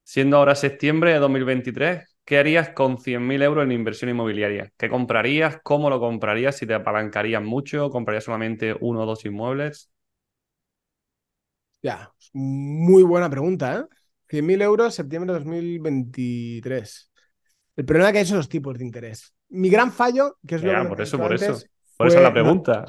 Siendo 0.04 0.38
ahora 0.38 0.54
septiembre 0.54 1.12
de 1.12 1.18
2023, 1.18 2.16
¿qué 2.24 2.38
harías 2.38 2.70
con 2.70 2.96
100.000 2.98 3.42
euros 3.42 3.64
en 3.64 3.72
inversión 3.72 4.08
inmobiliaria? 4.10 4.72
¿Qué 4.78 4.88
comprarías? 4.88 5.58
¿Cómo 5.62 5.90
lo 5.90 6.00
comprarías? 6.00 6.56
¿Si 6.56 6.66
te 6.66 6.72
apalancarías 6.74 7.42
mucho? 7.42 7.90
¿Comprarías 7.90 8.24
solamente 8.24 8.74
uno 8.80 9.02
o 9.02 9.06
dos 9.06 9.24
inmuebles? 9.26 9.90
Ya, 11.82 12.12
muy 12.32 13.02
buena 13.04 13.30
pregunta, 13.30 13.80
¿eh? 13.80 13.84
100.000 14.28 14.60
euros, 14.62 14.94
septiembre 14.94 15.32
de 15.32 15.38
2023. 15.38 17.12
El 17.76 17.86
problema 17.86 18.10
es 18.10 18.14
que 18.14 18.18
hay 18.20 18.24
esos 18.24 18.48
tipos 18.48 18.78
de 18.78 18.84
interés. 18.84 19.35
Mi 19.48 19.70
gran 19.70 19.92
fallo, 19.92 20.36
que 20.46 20.56
es 20.56 20.62
lo 20.62 20.70
que 20.70 20.88
por 20.88 21.00
eso, 21.00 21.18
por 21.18 21.32
eso. 21.32 21.58
Por 21.96 22.08
eso 22.08 22.20
la 22.20 22.32
pregunta. 22.32 22.84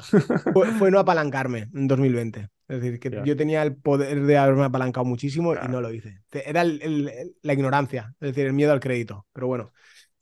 fue, 0.78 0.90
no 0.90 0.98
apalancarme 0.98 1.68
en 1.74 1.88
2020. 1.88 2.48
Es 2.68 2.82
decir, 2.82 3.00
que 3.00 3.22
yo 3.24 3.36
tenía 3.36 3.62
el 3.62 3.74
poder 3.74 4.26
de 4.26 4.36
haberme 4.36 4.64
apalancado 4.64 5.06
muchísimo 5.06 5.54
y 5.54 5.68
no 5.68 5.80
lo 5.80 5.90
hice. 5.92 6.20
Era 6.30 6.62
la 6.64 7.52
ignorancia, 7.52 8.14
es 8.20 8.28
decir, 8.28 8.46
el 8.46 8.52
miedo 8.52 8.72
al 8.72 8.80
crédito. 8.80 9.26
Pero 9.32 9.46
bueno, 9.46 9.72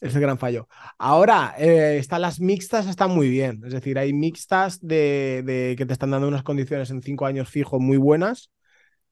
es 0.01 0.15
el 0.15 0.21
gran 0.21 0.39
fallo. 0.39 0.69
Ahora, 0.99 1.55
eh, 1.59 1.97
están 1.99 2.23
las 2.23 2.39
mixtas, 2.39 2.87
están 2.87 3.11
muy 3.11 3.29
bien. 3.29 3.63
Es 3.67 3.73
decir, 3.73 3.99
hay 3.99 4.13
mixtas 4.13 4.79
de, 4.81 5.43
de, 5.45 5.75
que 5.77 5.87
te 5.87 5.93
están 5.93 6.13
dando 6.13 6.29
unas 6.29 6.45
condiciones 6.45 6.91
en 6.91 7.03
cinco 7.03 7.27
años 7.27 7.49
fijo 7.49 7.81
muy 7.81 7.97
buenas, 7.97 8.53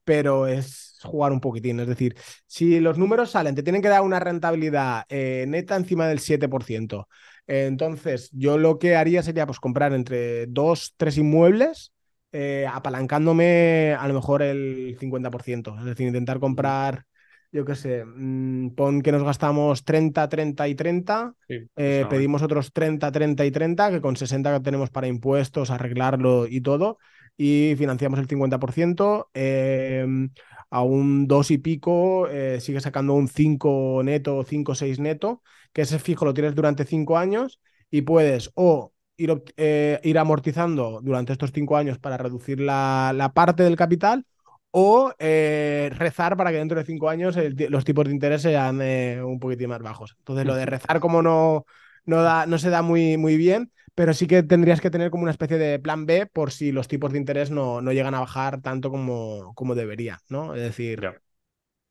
pero 0.04 0.46
es 0.46 0.93
jugar 1.04 1.32
un 1.32 1.40
poquitín. 1.40 1.80
Es 1.80 1.86
decir, 1.86 2.16
si 2.46 2.80
los 2.80 2.98
números 2.98 3.30
salen, 3.30 3.54
te 3.54 3.62
tienen 3.62 3.82
que 3.82 3.88
dar 3.88 4.02
una 4.02 4.20
rentabilidad 4.20 5.04
eh, 5.08 5.44
neta 5.48 5.76
encima 5.76 6.06
del 6.08 6.18
7%. 6.20 7.08
entonces, 7.46 8.30
yo 8.32 8.58
lo 8.58 8.78
que 8.78 8.96
haría 8.96 9.22
sería 9.22 9.46
pues, 9.46 9.60
comprar 9.60 9.92
entre 9.92 10.46
dos, 10.46 10.94
tres 10.96 11.18
inmuebles, 11.18 11.92
eh, 12.32 12.66
apalancándome 12.72 13.94
a 13.98 14.08
lo 14.08 14.14
mejor 14.14 14.42
el 14.42 14.96
50%. 14.98 15.78
Es 15.78 15.84
decir, 15.84 16.06
intentar 16.06 16.40
comprar 16.40 17.06
yo 17.54 17.64
qué 17.64 17.76
sé, 17.76 18.04
mm, 18.04 18.70
pon 18.70 19.00
que 19.00 19.12
nos 19.12 19.22
gastamos 19.22 19.84
30, 19.84 20.28
30 20.28 20.66
y 20.66 20.74
30, 20.74 21.34
eh, 21.48 22.04
pedimos 22.10 22.42
otros 22.42 22.72
30, 22.72 23.12
30 23.12 23.44
y 23.44 23.52
30, 23.52 23.92
que 23.92 24.00
con 24.00 24.16
60 24.16 24.52
que 24.54 24.60
tenemos 24.60 24.90
para 24.90 25.06
impuestos, 25.06 25.70
arreglarlo 25.70 26.48
y 26.48 26.60
todo, 26.62 26.98
y 27.36 27.74
financiamos 27.78 28.18
el 28.18 28.26
50%. 28.26 29.30
Em, 29.34 30.30
a 30.74 30.82
un 30.82 31.28
2 31.28 31.52
y 31.52 31.58
pico 31.58 32.26
eh, 32.28 32.60
sigue 32.60 32.80
sacando 32.80 33.14
un 33.14 33.28
5 33.28 34.02
neto, 34.02 34.42
5, 34.42 34.74
6 34.74 34.98
neto, 34.98 35.40
que 35.72 35.82
ese 35.82 36.00
fijo 36.00 36.24
lo 36.24 36.34
tienes 36.34 36.56
durante 36.56 36.84
5 36.84 37.16
años 37.16 37.60
y 37.92 38.02
puedes 38.02 38.50
o 38.56 38.92
ir, 39.16 39.40
eh, 39.56 40.00
ir 40.02 40.18
amortizando 40.18 41.00
durante 41.00 41.32
estos 41.32 41.52
5 41.52 41.76
años 41.76 41.98
para 42.00 42.16
reducir 42.16 42.58
la, 42.58 43.12
la 43.14 43.32
parte 43.32 43.62
del 43.62 43.76
capital 43.76 44.26
o 44.72 45.12
eh, 45.20 45.90
rezar 45.94 46.36
para 46.36 46.50
que 46.50 46.56
dentro 46.58 46.76
de 46.76 46.84
5 46.84 47.08
años 47.08 47.36
los 47.68 47.84
tipos 47.84 48.06
de 48.06 48.10
interés 48.10 48.42
sean 48.42 48.80
un 48.80 49.38
poquitín 49.38 49.68
más 49.68 49.80
bajos. 49.80 50.16
Entonces, 50.18 50.44
lo 50.44 50.56
de 50.56 50.66
rezar 50.66 50.98
como 50.98 51.22
no, 51.22 51.66
no, 52.04 52.22
da, 52.22 52.46
no 52.46 52.58
se 52.58 52.70
da 52.70 52.82
muy, 52.82 53.16
muy 53.16 53.36
bien, 53.36 53.70
pero 53.94 54.12
sí 54.12 54.26
que 54.26 54.42
tendrías 54.42 54.80
que 54.80 54.90
tener 54.90 55.10
como 55.10 55.22
una 55.22 55.32
especie 55.32 55.58
de 55.58 55.78
plan 55.78 56.06
B 56.06 56.26
por 56.26 56.50
si 56.50 56.72
los 56.72 56.88
tipos 56.88 57.12
de 57.12 57.18
interés 57.18 57.50
no, 57.50 57.80
no 57.80 57.92
llegan 57.92 58.14
a 58.14 58.20
bajar 58.20 58.60
tanto 58.60 58.90
como, 58.90 59.52
como 59.54 59.74
debería, 59.74 60.18
¿no? 60.28 60.54
Es 60.54 60.62
decir, 60.62 61.00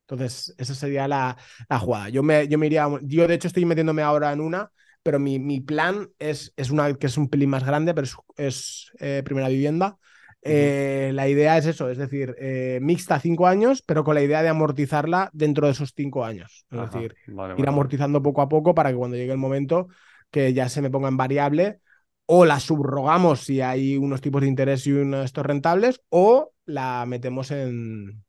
entonces 0.07 0.53
esa 0.57 0.75
sería 0.75 1.07
la, 1.07 1.37
la, 1.69 1.79
jugada. 1.79 2.09
Yo 2.09 2.23
me, 2.23 2.47
yo 2.47 2.57
me 2.57 2.65
iría, 2.65 2.87
yo 3.03 3.27
de 3.27 3.33
hecho 3.33 3.47
estoy 3.47 3.65
metiéndome 3.65 4.01
ahora 4.01 4.33
en 4.33 4.41
una, 4.41 4.69
pero 5.01 5.17
mi, 5.17 5.39
mi 5.39 5.61
plan 5.61 6.09
es, 6.19 6.53
es 6.57 6.71
una 6.71 6.93
que 6.93 7.07
es 7.07 7.17
un 7.17 7.29
pelín 7.29 7.49
más 7.49 7.65
grande, 7.65 7.93
pero 7.93 8.07
es, 8.37 8.91
eh, 8.99 9.21
primera 9.23 9.47
vivienda. 9.47 9.97
Eh, 10.45 11.11
la 11.13 11.29
idea 11.29 11.57
es 11.57 11.65
eso, 11.65 11.89
es 11.89 11.97
decir, 11.97 12.35
eh, 12.37 12.79
mixta 12.81 13.17
cinco 13.17 13.47
años, 13.47 13.81
pero 13.81 14.03
con 14.03 14.15
la 14.15 14.21
idea 14.21 14.43
de 14.43 14.49
amortizarla 14.49 15.29
dentro 15.31 15.67
de 15.67 15.71
esos 15.71 15.93
cinco 15.95 16.25
años. 16.25 16.65
Es 16.69 16.91
decir, 16.91 17.15
ir 17.57 17.67
amortizando 17.69 18.21
poco 18.21 18.41
a 18.41 18.49
poco 18.49 18.75
para 18.75 18.89
que 18.89 18.97
cuando 18.97 19.15
llegue 19.15 19.31
el 19.31 19.37
momento 19.37 19.87
que 20.31 20.51
ya 20.51 20.67
se 20.67 20.81
me 20.81 20.89
ponga 20.89 21.07
en 21.07 21.15
variable, 21.15 21.79
o 22.25 22.45
la 22.45 22.59
subrogamos 22.59 23.41
si 23.41 23.61
hay 23.61 23.97
unos 23.97 24.21
tipos 24.21 24.41
de 24.41 24.47
interés 24.47 24.87
y 24.87 24.91
unos 24.93 25.25
estos 25.25 25.45
rentables, 25.45 26.01
o 26.09 26.51
la 26.65 27.05
metemos 27.05 27.51
en, 27.51 28.23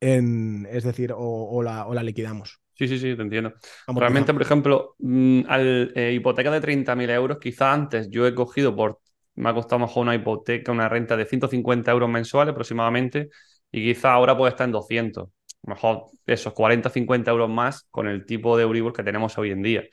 en 0.00 0.66
es 0.70 0.84
decir, 0.84 1.12
o, 1.16 1.62
la, 1.62 1.86
o 1.86 1.94
la 1.94 2.02
liquidamos. 2.02 2.60
Sí, 2.74 2.88
sí, 2.88 2.98
sí, 2.98 3.14
te 3.14 3.22
entiendo. 3.22 3.54
Realmente, 3.86 4.32
por 4.32 4.42
ejemplo, 4.42 4.96
mm, 4.98 5.42
al 5.48 5.92
eh, 5.94 6.12
hipoteca 6.12 6.50
de 6.50 6.60
30.000 6.60 7.10
euros, 7.10 7.38
quizá 7.38 7.72
antes 7.72 8.08
yo 8.10 8.26
he 8.26 8.34
cogido 8.34 8.74
por, 8.74 9.00
me 9.36 9.50
ha 9.50 9.54
costado 9.54 9.80
mejor 9.80 10.02
una 10.02 10.14
hipoteca, 10.14 10.72
una 10.72 10.88
renta 10.88 11.16
de 11.16 11.26
150 11.26 11.92
euros 11.92 12.08
mensuales 12.08 12.52
aproximadamente, 12.52 13.28
y 13.70 13.84
quizá 13.84 14.12
ahora 14.12 14.36
puede 14.36 14.50
estar 14.50 14.66
en 14.66 14.72
200. 14.72 15.28
Mejor 15.62 16.06
esos 16.26 16.52
40, 16.52 16.90
50 16.90 17.30
euros 17.30 17.48
más 17.48 17.86
con 17.90 18.08
el 18.08 18.26
tipo 18.26 18.56
de 18.56 18.64
Euribor 18.64 18.92
que 18.92 19.02
tenemos 19.02 19.38
hoy 19.38 19.50
en 19.50 19.62
día 19.62 19.84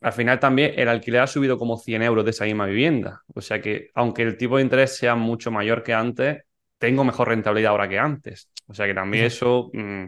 al 0.00 0.12
final 0.12 0.40
también 0.40 0.72
el 0.76 0.88
alquiler 0.88 1.20
ha 1.20 1.26
subido 1.26 1.58
como 1.58 1.76
100 1.76 2.02
euros 2.02 2.24
de 2.24 2.30
esa 2.30 2.44
misma 2.44 2.66
vivienda. 2.66 3.22
O 3.34 3.40
sea 3.40 3.60
que, 3.60 3.90
aunque 3.94 4.22
el 4.22 4.36
tipo 4.36 4.56
de 4.56 4.62
interés 4.62 4.96
sea 4.96 5.14
mucho 5.14 5.50
mayor 5.50 5.82
que 5.82 5.92
antes, 5.92 6.42
tengo 6.78 7.04
mejor 7.04 7.28
rentabilidad 7.28 7.72
ahora 7.72 7.88
que 7.88 7.98
antes. 7.98 8.48
O 8.66 8.74
sea 8.74 8.86
que 8.86 8.94
también 8.94 9.26
eso 9.26 9.70
mm, 9.72 10.04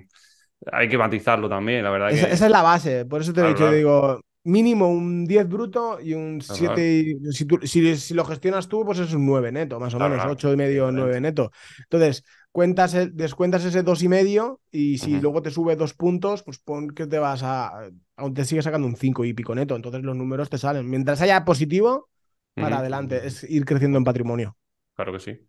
hay 0.72 0.88
que 0.88 0.96
matizarlo 0.96 1.48
también, 1.48 1.84
la 1.84 1.90
verdad. 1.90 2.10
Esa, 2.10 2.28
que... 2.28 2.32
esa 2.34 2.46
es 2.46 2.50
la 2.50 2.62
base. 2.62 3.04
Por 3.04 3.20
eso 3.20 3.32
te 3.32 3.42
he 3.42 3.48
dicho, 3.48 3.70
digo, 3.70 4.20
mínimo 4.44 4.88
un 4.88 5.26
10 5.26 5.48
bruto 5.48 5.98
y 6.00 6.14
un 6.14 6.40
7. 6.40 7.16
Si, 7.64 7.96
si, 7.96 8.14
lo 8.14 8.24
gestionas 8.24 8.68
tú, 8.68 8.84
pues 8.84 8.98
es 8.98 9.12
un 9.12 9.26
9 9.26 9.52
neto, 9.52 9.78
más 9.78 9.94
o 9.94 9.98
menos, 9.98 10.24
8 10.24 10.52
y 10.52 10.56
medio, 10.56 10.90
9 10.90 11.20
neto. 11.20 11.50
Entonces, 11.80 12.24
cuentas 12.50 12.96
descuentas 13.12 13.64
ese 13.64 13.82
dos 13.82 14.02
y 14.02 14.08
medio 14.08 14.60
y 14.70 14.98
si 14.98 15.20
luego 15.20 15.42
te 15.42 15.50
sube 15.50 15.76
dos 15.76 15.94
puntos, 15.94 16.42
pues 16.42 16.58
pon 16.58 16.90
que 16.90 17.06
te 17.06 17.18
vas 17.18 17.42
a, 17.42 17.88
aún 18.22 18.34
te 18.34 18.44
sigue 18.44 18.62
sacando 18.62 18.86
un 18.86 18.96
5 18.96 19.24
y 19.24 19.34
pico 19.34 19.54
neto, 19.54 19.76
entonces 19.76 20.02
los 20.02 20.16
números 20.16 20.50
te 20.50 20.58
salen. 20.58 20.88
Mientras 20.88 21.20
haya 21.20 21.44
positivo, 21.44 22.08
para 22.54 22.78
adelante, 22.78 23.26
es 23.26 23.44
ir 23.44 23.64
creciendo 23.64 23.98
en 23.98 24.04
patrimonio. 24.04 24.56
Claro 24.94 25.12
que 25.12 25.20
sí. 25.20 25.46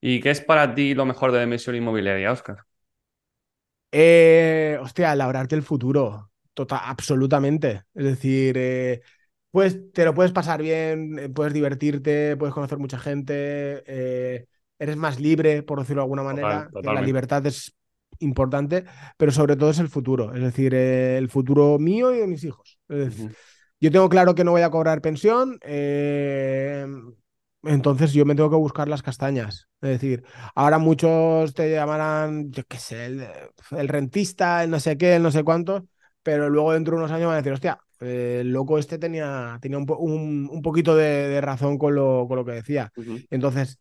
¿Y 0.00 0.20
qué 0.20 0.30
es 0.30 0.40
para 0.40 0.74
ti 0.74 0.94
lo 0.94 1.06
mejor 1.06 1.32
de 1.32 1.38
la 1.38 1.44
emisión 1.44 1.76
inmobiliaria, 1.76 2.32
Oscar? 2.32 2.66
Eh, 3.90 4.78
hostia, 4.80 5.14
labrarte 5.14 5.54
el 5.54 5.62
futuro, 5.62 6.30
total, 6.54 6.80
absolutamente. 6.84 7.84
Es 7.94 8.04
decir, 8.04 8.56
eh, 8.58 9.00
pues 9.50 9.92
te 9.92 10.04
lo 10.04 10.14
puedes 10.14 10.32
pasar 10.32 10.60
bien, 10.62 11.18
eh, 11.18 11.28
puedes 11.30 11.54
divertirte, 11.54 12.36
puedes 12.36 12.54
conocer 12.54 12.78
mucha 12.78 12.98
gente, 12.98 13.82
eh, 13.86 14.46
eres 14.78 14.96
más 14.96 15.20
libre, 15.20 15.62
por 15.62 15.78
decirlo 15.80 16.02
de 16.02 16.04
alguna 16.04 16.22
manera. 16.22 16.68
la 16.82 17.00
libertad 17.02 17.44
es 17.46 17.74
importante, 18.20 18.84
pero 19.16 19.32
sobre 19.32 19.56
todo 19.56 19.70
es 19.70 19.78
el 19.78 19.88
futuro, 19.88 20.34
es 20.34 20.42
decir, 20.42 20.74
el 20.74 21.28
futuro 21.28 21.78
mío 21.78 22.14
y 22.14 22.18
de 22.18 22.26
mis 22.26 22.44
hijos. 22.44 22.78
Yo 23.80 23.92
tengo 23.92 24.08
claro 24.08 24.34
que 24.34 24.44
no 24.44 24.52
voy 24.52 24.62
a 24.62 24.70
cobrar 24.70 25.00
pensión, 25.00 25.58
eh, 25.62 26.86
entonces 27.62 28.12
yo 28.12 28.24
me 28.24 28.34
tengo 28.34 28.50
que 28.50 28.56
buscar 28.56 28.88
las 28.88 29.02
castañas. 29.02 29.68
Es 29.80 29.90
decir, 29.90 30.24
ahora 30.54 30.78
muchos 30.78 31.54
te 31.54 31.70
llamarán, 31.70 32.50
yo 32.50 32.64
qué 32.64 32.78
sé, 32.78 33.06
el, 33.06 33.88
rentista, 33.88 34.64
el 34.64 34.70
no 34.70 34.80
sé 34.80 34.98
qué, 34.98 35.16
el 35.16 35.22
no 35.22 35.30
sé 35.30 35.44
cuánto, 35.44 35.86
pero 36.22 36.50
luego 36.50 36.72
dentro 36.72 36.96
de 36.96 37.02
unos 37.02 37.12
años 37.12 37.26
van 37.26 37.34
a 37.34 37.38
decir, 37.38 37.52
hostia, 37.52 37.78
el 38.00 38.50
loco 38.52 38.78
este 38.78 38.98
tenía, 38.98 39.58
tenía 39.60 39.78
un, 39.78 40.48
un, 40.50 40.62
poquito 40.62 40.94
de, 40.96 41.40
razón 41.40 41.78
con 41.78 41.94
lo, 41.94 42.26
con 42.28 42.36
lo 42.36 42.44
que 42.44 42.52
decía. 42.52 42.92
Entonces, 43.30 43.78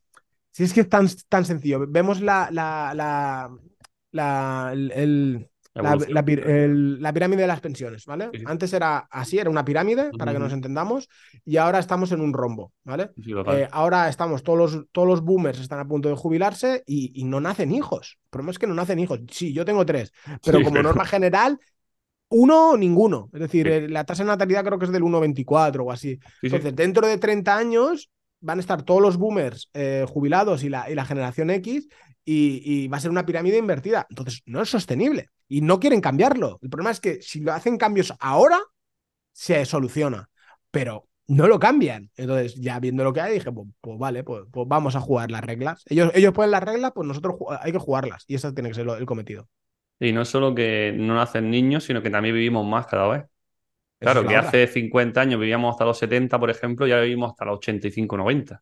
si 0.52 0.64
es 0.64 0.74
que 0.74 0.82
es 0.82 0.90
tan, 0.90 1.08
tan 1.30 1.46
sencillo, 1.46 1.86
vemos 1.88 2.22
la, 2.22 2.50
la, 2.52 2.94
la, 2.96 3.50
la, 4.12 4.72
el, 4.74 5.50
la, 5.82 7.14
pirámide 7.14 7.42
de 7.42 7.48
las 7.48 7.62
pensiones, 7.62 8.06
¿vale? 8.06 8.30
Antes 8.46 8.74
era 8.74 9.08
así, 9.12 9.38
era 9.38 9.50
una 9.50 9.66
pirámide, 9.66 10.12
para 10.18 10.34
que 10.34 10.40
nos 10.40 10.54
entendamos, 10.54 11.08
y 11.46 11.58
ahora 11.58 11.80
estamos 11.80 12.12
en 12.12 12.22
un 12.22 12.34
rombo, 12.34 12.74
¿vale? 12.84 13.12
Eh, 13.26 13.68
ahora 13.72 14.10
estamos, 14.10 14.44
todos 14.44 14.58
los, 14.58 14.86
todos 14.92 15.08
los 15.08 15.22
boomers 15.22 15.60
están 15.60 15.80
a 15.80 15.88
punto 15.88 16.10
de 16.10 16.16
jubilarse 16.16 16.84
y, 16.86 17.24
no 17.26 17.42
nacen 17.42 17.72
hijos. 17.72 18.18
El 18.26 18.30
problema 18.30 18.52
es 18.52 18.60
que 18.60 18.68
no 18.68 18.74
nacen 18.74 19.00
hijos. 19.00 19.20
Sí, 19.32 19.54
yo 19.54 19.66
tengo 19.66 19.86
tres, 19.86 20.12
pero 20.44 20.64
como 20.64 20.82
norma 20.82 21.06
general, 21.06 21.60
uno 22.30 22.72
o 22.72 22.78
ninguno. 22.78 23.30
Es 23.34 23.42
decir, 23.42 23.68
eh, 23.68 23.90
la 23.90 24.06
tasa 24.06 24.24
de 24.24 24.28
natalidad 24.28 24.64
creo 24.64 24.80
que 24.80 24.86
es 24.86 24.92
del 24.92 25.04
1,24 25.04 25.86
o 25.86 25.92
así. 25.92 26.20
Entonces, 26.42 26.76
dentro 26.76 27.08
de 27.08 27.18
30 27.18 27.56
años 27.56 28.10
van 28.40 28.60
a 28.60 28.62
estar 28.62 28.84
todos 28.84 29.02
los 29.02 29.18
boomers 29.18 29.70
eh, 29.74 30.06
jubilados 30.08 30.64
y 30.64 30.70
la, 30.70 30.90
y 30.90 30.96
la 30.96 31.06
generación 31.06 31.50
X 31.50 31.88
y, 32.30 32.88
va 32.90 32.98
a 32.98 33.00
ser 33.00 33.12
una 33.12 33.26
pirámide 33.26 33.58
invertida. 33.58 34.06
Entonces, 34.10 34.42
no 34.46 34.62
es 34.62 34.70
sostenible 34.70 35.30
y 35.48 35.62
no 35.62 35.80
quieren 35.80 36.02
cambiarlo. 36.02 36.60
El 36.62 36.70
problema 36.70 36.92
es 36.92 37.00
que 37.00 37.22
si 37.22 37.40
lo 37.40 37.54
hacen 37.54 37.78
cambios 37.78 38.14
ahora, 38.20 38.60
se 39.32 39.64
soluciona, 39.66 40.30
pero 40.70 41.08
no 41.28 41.48
lo 41.48 41.58
cambian. 41.58 42.12
Entonces, 42.18 42.56
ya 42.56 42.80
viendo 42.80 43.06
lo 43.06 43.14
que 43.14 43.22
hay, 43.22 43.36
dije, 43.36 43.52
pues, 43.52 43.68
pues 43.80 43.98
vale, 43.98 44.24
pues, 44.24 44.44
pues, 44.52 44.68
vamos 44.68 44.96
a 44.98 45.00
jugar 45.00 45.32
las 45.32 45.42
reglas. 45.42 45.84
Ellos, 45.88 46.12
ellos 46.14 46.34
ponen 46.34 46.52
las 46.52 46.64
reglas, 46.64 46.92
pues 46.94 47.08
nosotros 47.08 47.36
hay 47.62 47.72
que 47.72 47.80
jugarlas 47.80 48.26
y 48.28 48.36
ese 48.36 48.52
tiene 48.52 48.70
que 48.70 48.76
ser 48.76 48.88
el 48.90 49.06
cometido. 49.06 49.48
Y 50.00 50.12
no 50.12 50.26
solo 50.26 50.54
que 50.54 50.94
no 50.96 51.16
nacen 51.16 51.50
niños, 51.50 51.86
sino 51.86 52.02
que 52.02 52.10
también 52.10 52.36
vivimos 52.36 52.66
más 52.68 52.88
cada 52.88 53.08
vez. 53.08 53.26
Claro, 54.00 54.28
que 54.28 54.36
hace 54.36 54.68
50 54.68 55.20
años 55.22 55.40
vivíamos 55.40 55.72
hasta 55.72 55.86
los 55.86 55.98
70, 55.98 56.38
por 56.40 56.52
ejemplo, 56.52 56.86
ya 56.86 57.00
vivimos 57.00 57.32
hasta 57.32 57.46
los 57.46 57.58
85, 57.58 58.18
90. 58.18 58.62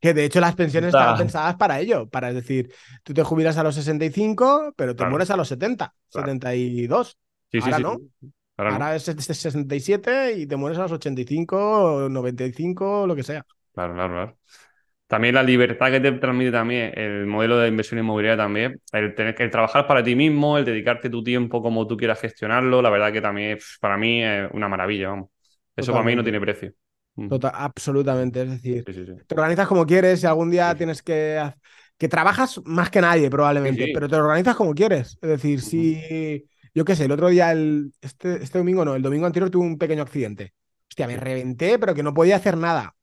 Que 0.00 0.14
de 0.14 0.24
hecho 0.24 0.40
las 0.40 0.54
pensiones 0.54 0.88
estaban 0.88 1.18
pensadas 1.18 1.56
para 1.56 1.80
ello, 1.80 2.08
para 2.08 2.32
decir, 2.32 2.72
tú 3.02 3.12
te 3.12 3.22
jubilas 3.22 3.56
a 3.58 3.62
los 3.62 3.74
65, 3.74 4.74
pero 4.76 4.94
te 4.94 5.04
mueres 5.06 5.30
a 5.30 5.36
los 5.36 5.48
70, 5.48 5.94
72. 6.08 7.18
Sí, 7.50 7.60
sí, 7.60 7.72
sí. 7.72 7.82
¿no? 7.82 7.98
Ahora 8.56 8.96
es 8.96 9.04
67 9.04 10.32
y 10.32 10.46
te 10.46 10.56
mueres 10.56 10.78
a 10.78 10.82
los 10.82 10.92
85, 10.92 12.08
95, 12.10 13.06
lo 13.06 13.16
que 13.16 13.22
sea. 13.22 13.44
Claro, 13.72 13.94
claro, 13.94 14.12
claro. 14.14 14.38
También 15.06 15.34
la 15.34 15.42
libertad 15.42 15.90
que 15.90 16.00
te 16.00 16.12
transmite 16.12 16.52
también 16.52 16.92
el 16.94 17.24
modelo 17.26 17.56
de 17.58 17.68
inversión 17.68 17.98
inmobiliaria 17.98 18.36
también, 18.36 18.80
el 18.92 19.14
tener 19.14 19.34
que 19.34 19.48
trabajar 19.48 19.86
para 19.86 20.02
ti 20.02 20.14
mismo, 20.14 20.58
el 20.58 20.66
dedicarte 20.66 21.08
tu 21.08 21.24
tiempo 21.24 21.62
como 21.62 21.86
tú 21.86 21.96
quieras 21.96 22.20
gestionarlo, 22.20 22.82
la 22.82 22.90
verdad 22.90 23.10
que 23.10 23.22
también 23.22 23.58
para 23.80 23.96
mí 23.96 24.22
es 24.22 24.50
una 24.52 24.68
maravilla, 24.68 25.08
vamos. 25.08 25.30
Eso 25.74 25.92
para 25.92 26.04
mí 26.04 26.14
no 26.14 26.22
tiene 26.22 26.40
precio. 26.40 26.72
Mm. 27.18 27.28
Total, 27.28 27.52
absolutamente, 27.52 28.42
es 28.42 28.50
decir, 28.50 28.84
te 29.26 29.34
organizas 29.34 29.66
como 29.66 29.84
quieres, 29.84 30.22
y 30.22 30.26
algún 30.26 30.50
día 30.50 30.74
tienes 30.76 31.02
que 31.02 31.42
que 31.98 32.08
trabajas 32.08 32.60
más 32.64 32.90
que 32.90 33.00
nadie 33.00 33.28
probablemente, 33.28 33.90
pero 33.92 34.08
te 34.08 34.14
organizas 34.14 34.54
como 34.54 34.72
quieres. 34.72 35.18
Es 35.20 35.28
decir, 35.28 35.60
si 35.60 36.46
yo 36.72 36.84
qué 36.84 36.94
sé, 36.94 37.06
el 37.06 37.12
otro 37.12 37.28
día, 37.28 37.50
el, 37.50 37.92
este, 38.00 38.40
este 38.40 38.58
domingo 38.58 38.84
no, 38.84 38.94
el 38.94 39.02
domingo 39.02 39.26
anterior 39.26 39.50
tuve 39.50 39.66
un 39.66 39.78
pequeño 39.78 40.02
accidente. 40.02 40.54
Hostia, 40.88 41.08
me 41.08 41.16
reventé, 41.16 41.76
pero 41.76 41.94
que 41.94 42.04
no 42.04 42.14
podía 42.14 42.36
hacer 42.36 42.56
nada. 42.56 42.94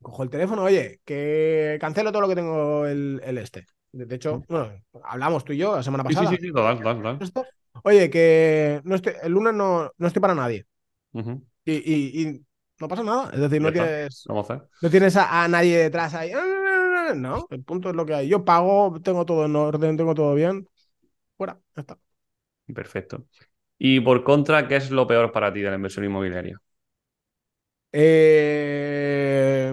Cojo 0.00 0.22
el 0.22 0.30
teléfono, 0.30 0.62
oye, 0.62 1.00
que 1.04 1.76
cancelo 1.80 2.10
todo 2.10 2.22
lo 2.22 2.28
que 2.28 2.34
tengo 2.34 2.86
el, 2.86 3.20
este. 3.36 3.66
De 3.92 4.14
hecho, 4.14 4.42
bueno, 4.48 4.72
hablamos 5.04 5.44
tú 5.44 5.52
y 5.52 5.58
yo 5.58 5.76
la 5.76 5.82
semana 5.82 6.02
pasada. 6.02 6.30
Sí, 6.30 6.36
sí, 6.36 6.46
sí, 6.46 6.52
total, 6.52 6.80
total, 6.80 7.48
Oye, 7.84 8.08
que 8.08 8.80
no 8.84 8.94
estoy, 8.94 9.12
el 9.22 9.32
lunes 9.32 9.52
no, 9.52 9.92
no 9.98 10.06
estoy 10.06 10.20
para 10.20 10.34
nadie. 10.34 10.64
y, 11.66 12.40
no 12.80 12.88
pasa 12.88 13.02
nada. 13.02 13.30
Es 13.32 13.40
decir, 13.40 13.60
no 13.60 13.72
tienes, 13.72 14.24
no 14.28 14.90
tienes 14.90 15.16
a, 15.16 15.48
nadie 15.48 15.78
detrás 15.78 16.14
ahí. 16.14 16.32
No, 17.16 17.46
el 17.50 17.64
punto 17.64 17.90
es 17.90 17.96
lo 17.96 18.04
que 18.04 18.14
hay. 18.14 18.28
Yo 18.28 18.44
pago, 18.44 19.00
tengo 19.02 19.24
todo 19.24 19.46
en 19.46 19.56
orden, 19.56 19.96
tengo 19.96 20.14
todo 20.14 20.34
bien. 20.34 20.68
Fuera, 21.36 21.58
ya 21.74 21.80
está. 21.80 21.98
Perfecto. 22.74 23.24
Y 23.78 24.00
por 24.00 24.22
contra, 24.22 24.68
¿qué 24.68 24.76
es 24.76 24.90
lo 24.90 25.06
peor 25.06 25.32
para 25.32 25.52
ti 25.52 25.60
de 25.60 25.70
la 25.70 25.76
inversión 25.76 26.04
inmobiliaria? 26.04 26.60
Eh, 27.90 29.72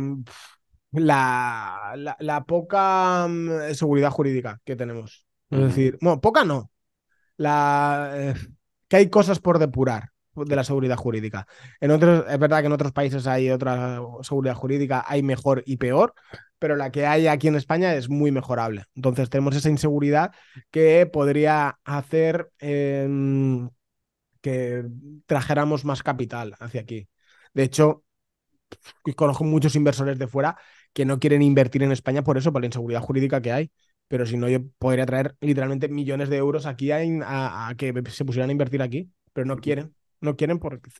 la, 0.91 2.15
la, 2.19 2.43
poca 2.45 3.27
mm, 3.27 3.73
seguridad 3.73 4.11
jurídica 4.11 4.61
que 4.63 4.75
tenemos. 4.75 5.25
Es 5.49 5.59
decir, 5.59 5.97
bueno, 6.01 6.21
poca 6.21 6.45
no. 6.45 6.71
La, 7.37 8.11
eh, 8.13 8.33
que 8.87 8.95
hay 8.95 9.09
cosas 9.09 9.39
por 9.39 9.59
depurar 9.59 10.14
de 10.35 10.55
la 10.55 10.63
seguridad 10.63 10.97
jurídica. 10.97 11.47
En 11.79 11.91
otros, 11.91 12.25
es 12.29 12.39
verdad 12.39 12.61
que 12.61 12.67
en 12.67 12.71
otros 12.73 12.91
países 12.91 13.27
hay 13.27 13.49
otra 13.49 13.99
seguridad 14.21 14.55
jurídica, 14.55 15.03
hay 15.07 15.23
mejor 15.23 15.63
y 15.65 15.77
peor, 15.77 16.13
pero 16.59 16.75
la 16.75 16.91
que 16.91 17.05
hay 17.05 17.27
aquí 17.27 17.47
en 17.47 17.55
España 17.55 17.93
es 17.95 18.09
muy 18.09 18.31
mejorable. 18.31 18.85
Entonces 18.95 19.29
tenemos 19.29 19.55
esa 19.55 19.69
inseguridad 19.69 20.31
que 20.71 21.05
podría 21.05 21.79
hacer 21.83 22.49
em, 22.59 23.69
que 24.41 24.85
trajéramos 25.25 25.85
más 25.85 26.03
capital 26.03 26.55
hacia 26.59 26.81
aquí. 26.81 27.07
De 27.53 27.63
hecho, 27.63 28.03
conozco 29.15 29.43
muchos 29.43 29.75
inversores 29.75 30.17
de 30.17 30.27
fuera 30.27 30.57
que 30.93 31.05
no 31.05 31.19
quieren 31.19 31.41
invertir 31.41 31.83
en 31.83 31.91
España 31.91 32.23
por 32.23 32.37
eso, 32.37 32.51
por 32.51 32.61
la 32.61 32.67
inseguridad 32.67 33.01
jurídica 33.01 33.41
que 33.41 33.51
hay. 33.51 33.71
Pero 34.07 34.25
si 34.25 34.37
no, 34.37 34.47
yo 34.47 34.59
podría 34.77 35.05
traer 35.05 35.35
literalmente 35.41 35.87
millones 35.89 36.29
de 36.29 36.37
euros 36.37 36.65
aquí 36.65 36.91
a, 36.91 37.73
que 37.77 37.93
se 38.09 38.25
pusieran 38.25 38.49
a 38.49 38.51
invertir 38.51 38.81
aquí, 38.81 39.09
pero 39.33 39.45
no 39.45 39.57
quieren, 39.57 39.95
no 40.25 40.35
quieren 40.35 40.59
porque... 40.59 40.91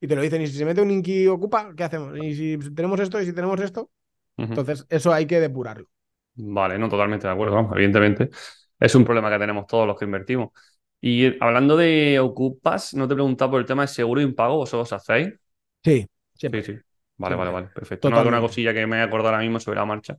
Y 0.00 0.08
te 0.08 0.16
lo 0.16 0.22
dicen, 0.22 0.42
y 0.42 0.46
si 0.46 0.58
se 0.58 0.64
mete 0.64 0.82
un 0.82 0.90
Inki 0.90 1.26
ocupa, 1.28 1.74
¿qué 1.76 1.84
hacemos? 1.84 2.16
Y 2.18 2.34
si 2.34 2.58
tenemos 2.74 3.00
esto, 3.00 3.20
y 3.20 3.26
si 3.26 3.32
tenemos 3.32 3.60
esto, 3.60 3.90
entonces 4.36 4.86
eso 4.90 5.12
hay 5.12 5.26
que 5.26 5.40
depurarlo. 5.40 5.88
Vale, 6.36 6.78
no, 6.78 6.88
totalmente 6.88 7.26
de 7.26 7.32
acuerdo, 7.32 7.70
evidentemente. 7.74 8.30
Es 8.78 8.94
un 8.94 9.04
problema 9.04 9.30
que 9.30 9.38
tenemos 9.38 9.66
todos 9.66 9.86
los 9.86 9.96
que 9.98 10.04
invertimos. 10.04 10.50
Y 11.00 11.42
hablando 11.42 11.76
de 11.76 12.18
ocupas, 12.18 12.94
no 12.94 13.06
te 13.06 13.14
he 13.14 13.16
preguntado 13.16 13.52
por 13.52 13.60
el 13.60 13.66
tema 13.66 13.82
de 13.82 13.88
seguro 13.88 14.20
impago, 14.20 14.56
¿vosotros 14.56 14.92
hacéis? 14.92 15.34
Sí, 15.84 16.06
Sí, 16.34 16.48
sí. 16.62 16.74
Vale, 17.16 17.36
vale, 17.36 17.50
vale. 17.52 17.68
Perfecto. 17.68 18.10
No, 18.10 18.20
una 18.22 18.40
cosilla 18.40 18.74
que 18.74 18.86
me 18.86 18.98
he 18.98 19.02
acordado 19.02 19.28
ahora 19.30 19.42
mismo 19.42 19.60
sobre 19.60 19.78
la 19.78 19.84
marcha. 19.84 20.18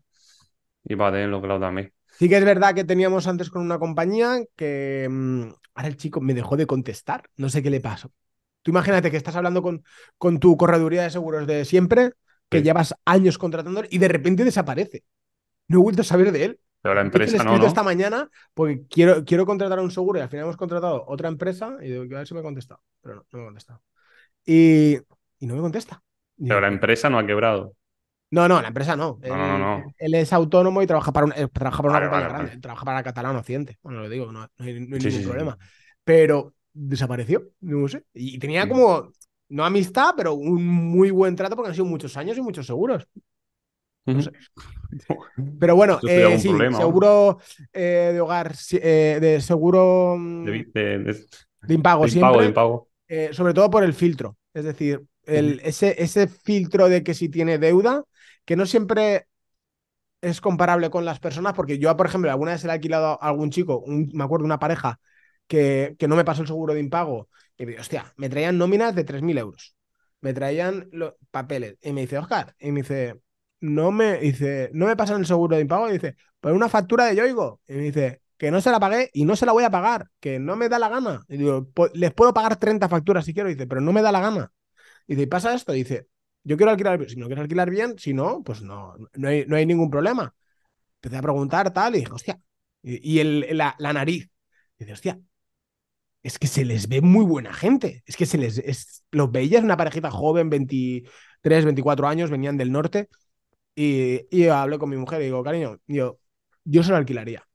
Y 0.83 0.95
para 0.95 1.13
tenerlo 1.13 1.41
claro 1.41 1.59
también. 1.59 1.93
Sí 2.19 2.29
que 2.29 2.37
es 2.37 2.45
verdad 2.45 2.73
que 2.73 2.83
teníamos 2.85 3.27
antes 3.27 3.49
con 3.49 3.61
una 3.61 3.77
compañía 3.79 4.39
que 4.55 5.07
mm, 5.09 5.43
ahora 5.75 5.87
el 5.89 5.97
chico 5.97 6.21
me 6.21 6.33
dejó 6.33 6.55
de 6.57 6.67
contestar. 6.67 7.29
No 7.35 7.49
sé 7.49 7.61
qué 7.61 7.69
le 7.69 7.81
pasó. 7.81 8.11
Tú 8.65 8.71
imagínate 8.71 9.11
que 9.11 9.17
estás 9.17 9.35
hablando 9.35 9.61
con, 9.61 9.83
con 10.17 10.39
tu 10.39 10.57
correduría 10.57 11.03
de 11.03 11.11
seguros 11.11 11.45
de 11.45 11.65
siempre, 11.65 12.13
que 12.49 12.63
llevas 12.63 12.95
años 13.05 13.37
contratando 13.37 13.83
y 13.87 13.99
de 13.99 14.07
repente 14.07 14.43
desaparece. 14.43 15.03
No 15.67 15.77
he 15.77 15.83
vuelto 15.83 16.01
a 16.01 16.03
saber 16.03 16.31
de 16.31 16.45
él. 16.45 16.59
Pero 16.81 16.95
la 16.95 17.01
empresa 17.01 17.43
no, 17.43 17.63
esta 17.63 17.83
mañana 17.83 18.27
porque 18.55 18.81
quiero, 18.89 19.23
quiero 19.23 19.45
contratar 19.45 19.79
un 19.79 19.91
seguro 19.91 20.17
y 20.17 20.23
al 20.23 20.29
final 20.29 20.45
hemos 20.45 20.57
contratado 20.57 21.05
otra 21.07 21.27
empresa 21.27 21.77
y 21.79 21.91
digo, 21.91 22.01
a 22.15 22.17
ver 22.17 22.27
si 22.27 22.33
me 22.33 22.39
ha 22.39 22.43
contestado. 22.43 22.81
Pero 23.01 23.17
no, 23.17 23.25
no 23.31 23.37
me 23.37 23.43
ha 23.43 23.47
contestado. 23.49 23.83
Y, 24.43 24.95
y 25.37 25.45
no 25.45 25.53
me 25.53 25.61
contesta. 25.61 26.01
Pero 26.35 26.59
la 26.59 26.67
empresa 26.67 27.07
no 27.07 27.19
ha 27.19 27.25
quebrado. 27.27 27.75
No, 28.31 28.47
no, 28.47 28.63
la 28.63 28.69
empresa 28.69 28.95
no. 28.95 29.19
No, 29.21 29.37
no, 29.37 29.57
no. 29.59 29.93
Él, 29.99 30.15
es 30.15 30.33
autónomo 30.33 30.81
y 30.81 30.87
trabaja 30.87 31.11
para, 31.13 31.27
eh, 31.39 31.47
trabaja 31.53 31.83
para 31.83 31.97
una 31.97 32.01
compañía 32.01 32.29
grande. 32.29 32.57
Trabaja 32.57 32.83
para 32.83 33.03
Catalán 33.03 33.35
Occidente. 33.35 33.77
Bueno, 33.83 34.01
lo 34.01 34.09
digo, 34.09 34.31
no, 34.31 34.47
hay, 34.57 34.73
ningún 34.73 35.23
problema. 35.23 35.55
Pero 36.03 36.55
desapareció, 36.75 37.49
no 37.61 37.87
sé. 37.87 38.03
Y 38.13 38.37
tenía 38.37 38.67
como, 38.67 39.11
no 39.49 39.65
amistad, 39.65 40.13
pero 40.15 40.33
un 40.33 40.65
muy 40.65 41.09
buen 41.09 41.35
trato 41.35 41.55
porque 41.55 41.69
han 41.69 41.75
sido 41.75 41.85
muchos 41.85 42.15
años 42.17 42.37
y 42.37 42.41
muchos 42.41 42.67
seguros. 42.67 43.07
No 44.05 44.21
sé. 44.21 44.31
Pero 45.59 45.75
bueno, 45.75 45.99
eh, 46.07 46.37
sí, 46.39 46.49
seguro 46.77 47.39
eh, 47.73 48.11
de 48.13 48.21
hogar, 48.21 48.53
eh, 48.73 49.17
de 49.19 49.41
seguro 49.41 50.15
mm, 50.17 50.45
de, 50.45 51.25
de, 51.63 51.73
impago 51.73 52.07
siempre. 52.07 52.53
sobre 53.33 53.53
todo 53.53 53.69
por 53.69 53.83
el 53.83 53.93
filtro. 53.93 54.37
Es 54.53 54.63
decir, 54.63 55.03
ese, 55.25 55.95
ese 55.97 56.27
filtro 56.27 56.87
de 56.87 57.03
que 57.03 57.15
si 57.15 57.29
tiene 57.29 57.57
deuda, 57.57 58.03
que 58.45 58.55
no 58.55 58.65
siempre 58.65 59.25
es 60.21 60.39
comparable 60.39 60.89
con 60.89 61.03
las 61.03 61.19
personas, 61.19 61.53
porque 61.53 61.77
yo, 61.79 61.95
por 61.97 62.05
ejemplo, 62.05 62.29
alguna 62.29 62.51
vez 62.51 62.63
le 62.63 62.69
he 62.69 62.73
alquilado 62.73 63.21
a 63.21 63.27
algún 63.27 63.49
chico, 63.49 63.83
me 63.87 64.23
acuerdo 64.23 64.45
una 64.45 64.59
pareja, 64.59 64.99
que, 65.47 65.95
que, 65.99 66.07
no 66.07 66.15
me 66.15 66.25
pasó 66.25 66.41
el 66.41 66.47
seguro 66.47 66.73
de 66.73 66.79
impago, 66.79 67.29
y 67.57 67.65
me 67.65 67.71
digo, 67.71 67.81
hostia, 67.81 68.13
me 68.17 68.29
traían 68.29 68.57
nóminas 68.57 68.95
de 68.95 69.05
3.000 69.05 69.37
euros, 69.37 69.75
me 70.21 70.33
traían 70.33 70.89
los 70.91 71.13
papeles, 71.31 71.77
y 71.81 71.93
me 71.93 72.01
dice, 72.01 72.17
Oscar, 72.17 72.55
y 72.59 72.71
me 72.71 72.81
dice, 72.81 73.21
no 73.61 73.91
me, 73.91 74.19
dice, 74.19 74.69
no 74.73 74.87
me 74.87 74.95
pasan 74.95 75.19
el 75.19 75.25
seguro 75.25 75.55
de 75.55 75.61
impago, 75.61 75.89
y 75.89 75.93
dice, 75.93 76.15
pues 76.39 76.53
una 76.55 76.69
factura 76.69 77.05
de 77.05 77.15
Yoigo, 77.15 77.61
y 77.67 77.73
me 77.73 77.83
dice, 77.83 78.21
que 78.37 78.51
no 78.51 78.61
se 78.61 78.71
la 78.71 78.79
pagué 78.79 79.09
y 79.13 79.25
no 79.25 79.35
se 79.35 79.45
la 79.45 79.53
voy 79.53 79.63
a 79.63 79.69
pagar, 79.69 80.09
que 80.19 80.39
no 80.39 80.55
me 80.55 80.69
da 80.69 80.79
la 80.79 80.89
gana. 80.89 81.23
Y 81.29 81.37
digo, 81.37 81.69
les 81.93 82.13
puedo 82.13 82.33
pagar 82.33 82.57
30 82.57 82.89
facturas 82.89 83.25
si 83.25 83.33
quiero, 83.33 83.49
y 83.49 83.53
dice, 83.53 83.67
pero 83.67 83.81
no 83.81 83.93
me 83.93 84.01
da 84.01 84.11
la 84.11 84.19
gana. 84.19 84.51
Y 85.07 85.15
dice, 85.15 85.27
pasa 85.27 85.53
esto, 85.53 85.71
dice, 85.71 86.07
yo 86.43 86.57
quiero 86.57 86.71
alquilar, 86.71 87.09
si 87.09 87.15
no 87.17 87.27
quieres 87.27 87.43
alquilar 87.43 87.69
bien, 87.69 87.97
si 87.97 88.13
no, 88.13 88.43
pues 88.43 88.61
no, 88.61 88.95
no 89.13 89.27
hay, 89.27 89.45
no 89.47 89.55
hay 89.55 89.65
ningún 89.65 89.89
problema. 89.89 90.33
Empecé 90.95 91.17
a 91.17 91.21
preguntar 91.21 91.73
tal 91.73 91.95
y 91.95 91.99
dije, 91.99 92.11
hostia, 92.11 92.39
y, 92.83 93.19
el, 93.19 93.57
la, 93.57 93.75
nariz. 93.79 94.29
Y 94.77 94.83
dice, 94.83 94.93
hostia, 94.93 95.19
es 96.25 96.39
que 96.39 96.47
se 96.47 96.65
les 96.65 96.87
ve 96.87 97.01
muy 97.01 97.23
buena 97.23 97.53
gente. 97.53 98.03
Es 98.07 98.17
que 98.17 98.25
se 98.25 98.37
les. 98.39 98.57
Es, 98.57 99.03
los 99.11 99.31
veías, 99.31 99.63
una 99.63 99.77
parejita 99.77 100.09
joven, 100.09 100.49
23, 100.49 101.65
24 101.65 102.07
años, 102.07 102.31
venían 102.31 102.57
del 102.57 102.71
norte. 102.71 103.09
Y, 103.75 104.21
y 104.31 104.47
hablé 104.47 104.79
con 104.79 104.89
mi 104.89 104.97
mujer 104.97 105.21
y 105.21 105.25
digo, 105.25 105.43
cariño, 105.43 105.79
yo, 105.87 106.19
yo 106.63 106.83
se 106.83 106.91
lo 106.91 106.97
alquilaría. 106.97 107.47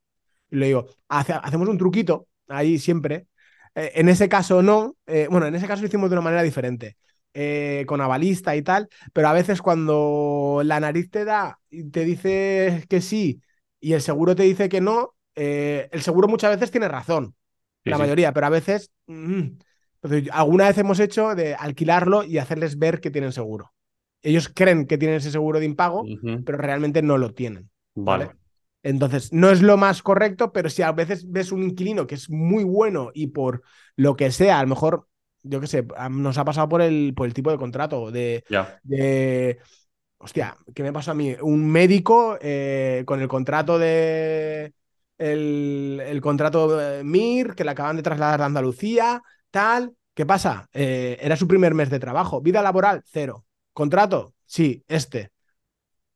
Y 0.49 0.57
le 0.57 0.67
digo, 0.67 0.87
hacemos 1.09 1.67
un 1.69 1.77
truquito 1.77 2.27
ahí 2.47 2.79
siempre. 2.79 3.27
Eh, 3.75 3.91
en 3.95 4.09
ese 4.09 4.29
caso 4.29 4.61
no. 4.61 4.95
Eh, 5.05 5.27
bueno, 5.29 5.47
en 5.47 5.55
ese 5.55 5.67
caso 5.67 5.81
lo 5.81 5.87
hicimos 5.89 6.09
de 6.09 6.15
una 6.15 6.21
manera 6.23 6.43
diferente. 6.43 6.97
Eh, 7.33 7.85
con 7.87 8.01
avalista 8.01 8.55
y 8.57 8.61
tal, 8.61 8.89
pero 9.13 9.29
a 9.29 9.33
veces 9.33 9.61
cuando 9.61 10.61
la 10.65 10.81
nariz 10.81 11.09
te 11.09 11.23
da 11.25 11.59
y 11.69 11.89
te 11.89 12.03
dice 12.03 12.85
que 12.89 12.99
sí 13.01 13.41
y 13.79 13.93
el 13.93 14.01
seguro 14.01 14.35
te 14.35 14.43
dice 14.43 14.67
que 14.67 14.81
no, 14.81 15.15
el 15.35 16.01
seguro 16.01 16.27
muchas 16.27 16.51
veces 16.51 16.71
tiene 16.71 16.89
razón, 16.89 17.33
la 17.83 17.97
mayoría, 17.97 18.33
pero 18.33 18.47
a 18.47 18.49
veces, 18.49 18.91
mm, 19.07 19.43
alguna 20.31 20.67
vez 20.67 20.77
hemos 20.77 20.99
hecho 20.99 21.35
de 21.35 21.55
alquilarlo 21.55 22.23
y 22.23 22.37
hacerles 22.37 22.77
ver 22.77 22.99
que 22.99 23.11
tienen 23.11 23.31
seguro. 23.31 23.71
Ellos 24.21 24.49
creen 24.53 24.85
que 24.85 24.97
tienen 24.97 25.17
ese 25.17 25.31
seguro 25.31 25.59
de 25.59 25.65
impago, 25.65 26.05
pero 26.45 26.57
realmente 26.57 27.01
no 27.01 27.17
lo 27.17 27.33
tienen. 27.33 27.69
Vale. 27.95 28.31
Entonces, 28.83 29.31
no 29.31 29.51
es 29.51 29.61
lo 29.61 29.77
más 29.77 30.01
correcto, 30.01 30.51
pero 30.51 30.69
si 30.69 30.81
a 30.81 30.91
veces 30.91 31.29
ves 31.29 31.51
un 31.51 31.63
inquilino 31.63 32.07
que 32.07 32.15
es 32.15 32.29
muy 32.29 32.63
bueno 32.63 33.11
y 33.13 33.27
por 33.27 33.61
lo 33.95 34.15
que 34.15 34.31
sea, 34.31 34.59
a 34.59 34.63
lo 34.63 34.69
mejor 34.69 35.07
yo 35.43 35.59
qué 35.59 35.67
sé, 35.67 35.85
nos 36.09 36.37
ha 36.37 36.45
pasado 36.45 36.69
por 36.69 36.81
el, 36.81 37.13
por 37.15 37.27
el 37.27 37.33
tipo 37.33 37.51
de 37.51 37.57
contrato, 37.57 38.11
de, 38.11 38.43
de 38.83 39.59
hostia, 40.17 40.55
¿qué 40.73 40.83
me 40.83 40.93
pasó 40.93 41.11
a 41.11 41.15
mí? 41.15 41.35
Un 41.41 41.69
médico 41.71 42.37
eh, 42.41 43.03
con 43.05 43.21
el 43.21 43.27
contrato 43.27 43.79
de 43.79 44.73
el, 45.21 46.01
el 46.05 46.19
contrato 46.19 46.75
de 46.75 47.03
MIR, 47.03 47.55
que 47.55 47.63
le 47.63 47.71
acaban 47.71 47.95
de 47.95 48.03
trasladar 48.03 48.41
a 48.41 48.45
Andalucía, 48.45 49.21
tal. 49.51 49.93
¿Qué 50.13 50.25
pasa? 50.25 50.67
Eh, 50.73 51.17
era 51.21 51.37
su 51.37 51.47
primer 51.47 51.73
mes 51.73 51.89
de 51.89 51.99
trabajo. 51.99 52.41
Vida 52.41 52.61
laboral, 52.61 53.03
cero. 53.05 53.45
¿Contrato? 53.71 54.33
Sí, 54.45 54.83
este. 54.87 55.31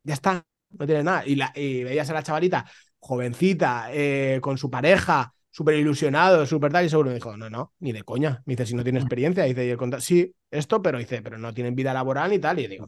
Ya 0.04 0.16
está, 0.16 0.46
no 0.72 0.86
tiene 0.86 1.04
nada. 1.04 1.26
Y, 1.26 1.36
la, 1.36 1.52
y 1.56 1.84
veías 1.84 2.10
a 2.10 2.14
la 2.14 2.24
chavalita, 2.24 2.66
jovencita, 3.00 3.88
eh, 3.92 4.40
con 4.42 4.58
su 4.58 4.70
pareja, 4.70 5.34
súper 5.52 5.76
ilusionado, 5.76 6.46
súper 6.46 6.72
tal, 6.72 6.86
y 6.86 6.90
seguro 6.90 7.10
me 7.10 7.16
dijo, 7.16 7.38
no, 7.38 7.50
no, 7.50 7.74
ni 7.80 7.92
de 7.92 8.04
coña. 8.04 8.42
Me 8.46 8.54
dice, 8.54 8.66
si 8.66 8.76
no 8.76 8.84
tiene 8.84 9.00
experiencia, 9.00 9.44
dice, 9.44 9.66
y 9.66 9.70
el 9.70 10.02
sí, 10.02 10.34
esto, 10.52 10.82
pero 10.82 10.98
dice, 10.98 11.22
pero 11.22 11.38
no 11.38 11.54
tienen 11.54 11.76
vida 11.76 11.94
laboral 11.94 12.32
ni 12.32 12.40
tal. 12.40 12.60
Y 12.60 12.68
digo, 12.68 12.86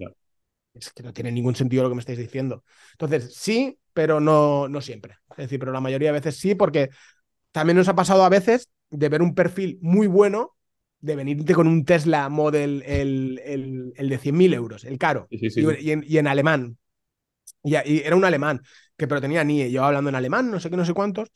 es 0.79 0.91
que 0.93 1.03
no 1.03 1.13
tiene 1.13 1.31
ningún 1.31 1.55
sentido 1.55 1.83
lo 1.83 1.89
que 1.89 1.95
me 1.95 2.01
estáis 2.01 2.17
diciendo. 2.17 2.63
Entonces, 2.93 3.33
sí, 3.35 3.79
pero 3.93 4.19
no, 4.19 4.67
no 4.67 4.81
siempre. 4.81 5.15
Es 5.31 5.37
decir, 5.37 5.59
pero 5.59 5.71
la 5.71 5.81
mayoría 5.81 6.09
de 6.09 6.19
veces 6.19 6.37
sí, 6.37 6.55
porque 6.55 6.89
también 7.51 7.77
nos 7.77 7.87
ha 7.87 7.95
pasado 7.95 8.23
a 8.23 8.29
veces 8.29 8.69
de 8.89 9.09
ver 9.09 9.21
un 9.21 9.35
perfil 9.35 9.79
muy 9.81 10.07
bueno, 10.07 10.55
de 10.99 11.15
venirte 11.15 11.53
con 11.53 11.67
un 11.67 11.85
Tesla 11.85 12.29
Model, 12.29 12.83
el, 12.85 13.41
el, 13.43 13.93
el 13.95 14.09
de 14.09 14.17
100.000 14.17 14.53
euros, 14.53 14.83
el 14.83 14.97
caro, 14.97 15.27
y, 15.29 15.47
y, 15.57 16.17
en, 16.17 16.27
alemán. 16.27 16.77
Y, 17.63 17.75
era 17.75 18.15
un 18.15 18.25
alemán, 18.25 18.61
que 18.97 19.07
pero 19.07 19.21
tenía 19.21 19.43
ni 19.43 19.69
yo 19.71 19.83
hablando 19.83 20.09
en 20.09 20.15
alemán, 20.15 20.51
no 20.51 20.59
sé 20.59 20.69
qué, 20.69 20.77
no 20.77 20.85
sé 20.85 20.93
cuántos. 20.93 21.29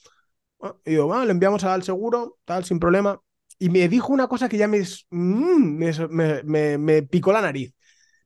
Ah, 0.62 0.76
y 0.86 0.92
digo, 0.92 1.08
bueno, 1.08 1.26
le 1.26 1.32
enviamos 1.32 1.64
al 1.64 1.84
seguro, 1.84 2.38
tal, 2.46 2.64
sin 2.66 2.80
problema. 2.80 3.20
Y 3.60 3.70
me 3.70 3.88
dijo 3.88 4.14
una 4.14 4.28
cosa 4.28 4.50
que 4.50 4.58
ya 4.58 4.68
me, 4.68 4.82
mm, 5.10 5.78
me, 6.10 6.44
me, 6.44 6.78
me 6.78 7.04
picó 7.04 7.32
la 7.32 7.42
nariz. 7.42 7.74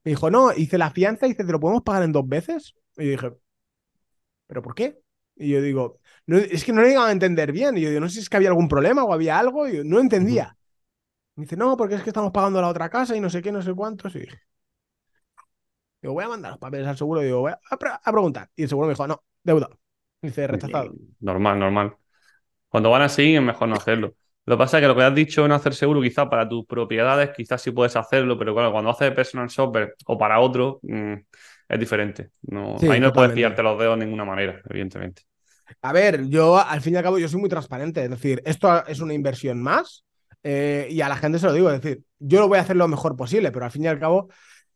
Me 0.06 0.10
dijo, 0.10 0.30
no, 0.30 0.52
hice 0.52 0.78
la 0.78 0.92
fianza 0.92 1.26
y 1.26 1.30
dice, 1.30 1.42
¿te 1.44 1.50
lo 1.50 1.58
podemos 1.58 1.82
pagar 1.82 2.04
en 2.04 2.12
dos 2.12 2.28
veces? 2.28 2.76
Y 2.96 3.06
yo 3.06 3.10
dije, 3.10 3.32
¿pero 4.46 4.62
por 4.62 4.72
qué? 4.72 5.00
Y 5.34 5.50
yo 5.50 5.60
digo, 5.60 5.98
no, 6.26 6.36
es 6.36 6.64
que 6.64 6.72
no 6.72 6.82
le 6.82 6.90
llegaba 6.90 7.08
a 7.08 7.12
entender 7.12 7.50
bien. 7.50 7.76
Y 7.76 7.80
yo 7.80 7.88
digo, 7.88 8.00
no 8.00 8.06
sé 8.06 8.14
si 8.14 8.20
es 8.20 8.28
que 8.28 8.36
había 8.36 8.50
algún 8.50 8.68
problema 8.68 9.02
o 9.02 9.12
había 9.12 9.36
algo. 9.36 9.66
Y 9.66 9.78
yo 9.78 9.84
no 9.84 9.98
entendía. 9.98 10.56
Me 11.34 11.42
dice, 11.42 11.56
no, 11.56 11.76
porque 11.76 11.96
es 11.96 12.04
que 12.04 12.10
estamos 12.10 12.30
pagando 12.30 12.60
la 12.60 12.68
otra 12.68 12.88
casa 12.88 13.16
y 13.16 13.20
no 13.20 13.28
sé 13.28 13.42
qué, 13.42 13.50
no 13.50 13.60
sé 13.62 13.74
cuántos. 13.74 14.14
Y 14.14 14.20
dije, 14.20 14.38
digo, 16.00 16.14
voy 16.14 16.22
a 16.22 16.28
mandar 16.28 16.52
los 16.52 16.60
papeles 16.60 16.86
al 16.86 16.96
seguro. 16.96 17.20
Y 17.22 17.24
digo, 17.24 17.40
voy 17.40 17.50
a, 17.50 18.12
preguntar. 18.12 18.48
Y 18.54 18.62
el 18.62 18.68
seguro 18.68 18.86
me 18.86 18.92
dijo, 18.92 19.08
no, 19.08 19.24
deuda. 19.42 19.68
dice, 20.22 20.46
rechazado. 20.46 20.94
Normal, 21.18 21.58
normal. 21.58 21.96
Cuando 22.68 22.90
van 22.90 23.02
así 23.02 23.34
es 23.34 23.42
mejor 23.42 23.66
no 23.66 23.74
hacerlo. 23.74 24.14
Lo 24.46 24.56
que 24.56 24.58
pasa 24.58 24.78
es 24.78 24.82
que 24.82 24.86
lo 24.88 24.94
que 24.94 25.02
has 25.02 25.14
dicho 25.14 25.44
en 25.44 25.50
hacer 25.50 25.74
seguro, 25.74 26.00
quizás 26.00 26.28
para 26.28 26.48
tus 26.48 26.64
propiedades, 26.66 27.30
quizás 27.36 27.60
sí 27.60 27.72
puedes 27.72 27.96
hacerlo, 27.96 28.38
pero 28.38 28.54
claro, 28.54 28.70
cuando 28.70 28.90
haces 28.90 29.12
personal 29.12 29.48
shopper 29.48 29.96
o 30.06 30.16
para 30.16 30.38
otro, 30.38 30.78
mm, 30.82 31.14
es 31.68 31.80
diferente. 31.80 32.30
No, 32.42 32.76
ahí 32.88 33.00
no 33.00 33.12
puedes 33.12 33.32
pillarte 33.32 33.62
los 33.64 33.76
dedos 33.76 33.98
de 33.98 34.04
ninguna 34.04 34.24
manera, 34.24 34.60
evidentemente. 34.70 35.22
A 35.82 35.92
ver, 35.92 36.28
yo 36.28 36.58
al 36.58 36.80
fin 36.80 36.94
y 36.94 36.96
al 36.96 37.02
cabo 37.02 37.18
yo 37.18 37.28
soy 37.28 37.40
muy 37.40 37.48
transparente, 37.48 38.04
es 38.04 38.10
decir, 38.10 38.40
esto 38.44 38.86
es 38.86 39.00
una 39.00 39.14
inversión 39.14 39.60
más 39.60 40.04
eh, 40.44 40.86
y 40.90 41.00
a 41.00 41.08
la 41.08 41.16
gente 41.16 41.40
se 41.40 41.46
lo 41.46 41.52
digo, 41.52 41.68
es 41.72 41.82
decir, 41.82 42.04
yo 42.20 42.38
lo 42.38 42.46
voy 42.46 42.58
a 42.58 42.60
hacer 42.60 42.76
lo 42.76 42.86
mejor 42.86 43.16
posible, 43.16 43.50
pero 43.50 43.64
al 43.64 43.72
fin 43.72 43.82
y 43.82 43.88
al 43.88 43.98
cabo, 43.98 44.28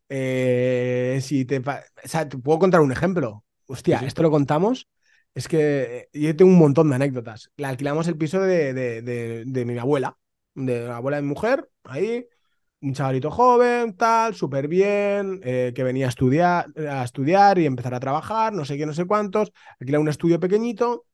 eh, 0.08 1.20
si 1.22 1.44
te, 1.44 1.58
o 1.58 1.62
sea, 2.04 2.28
te 2.28 2.38
puedo 2.38 2.58
contar 2.58 2.80
un 2.80 2.90
ejemplo. 2.90 3.44
Hostia, 3.66 4.00
esto 4.04 4.22
lo 4.22 4.32
contamos 4.32 4.88
es 5.34 5.48
que 5.48 6.08
yo 6.12 6.34
tengo 6.36 6.50
un 6.50 6.58
montón 6.58 6.88
de 6.90 6.96
anécdotas. 6.96 7.50
Le 7.56 7.66
alquilamos 7.66 8.08
el 8.08 8.16
piso 8.16 8.40
de, 8.40 8.72
de, 8.74 9.64
mi 9.64 9.78
abuela, 9.78 10.16
de 10.54 10.86
la 10.86 10.96
abuela 10.96 11.16
de 11.18 11.22
mi 11.22 11.28
mujer, 11.28 11.68
ahí, 11.84 12.26
un 12.80 12.94
chavalito 12.94 13.30
joven, 13.30 13.96
tal, 13.96 14.34
súper 14.34 14.68
bien, 14.68 15.40
eh, 15.44 15.72
que 15.74 15.84
venía 15.84 16.06
a 16.06 16.08
estudiar, 16.08 16.66
a 16.88 17.04
estudiar 17.04 17.58
y 17.58 17.66
empezar 17.66 17.94
a 17.94 18.00
trabajar, 18.00 18.52
no 18.52 18.64
sé 18.64 18.76
qué, 18.76 18.86
no 18.86 18.94
sé 18.94 19.04
cuántos. 19.06 19.52
Alquila 19.78 20.00
un 20.00 20.08
estudio 20.08 20.40
pequeñito, 20.40 21.06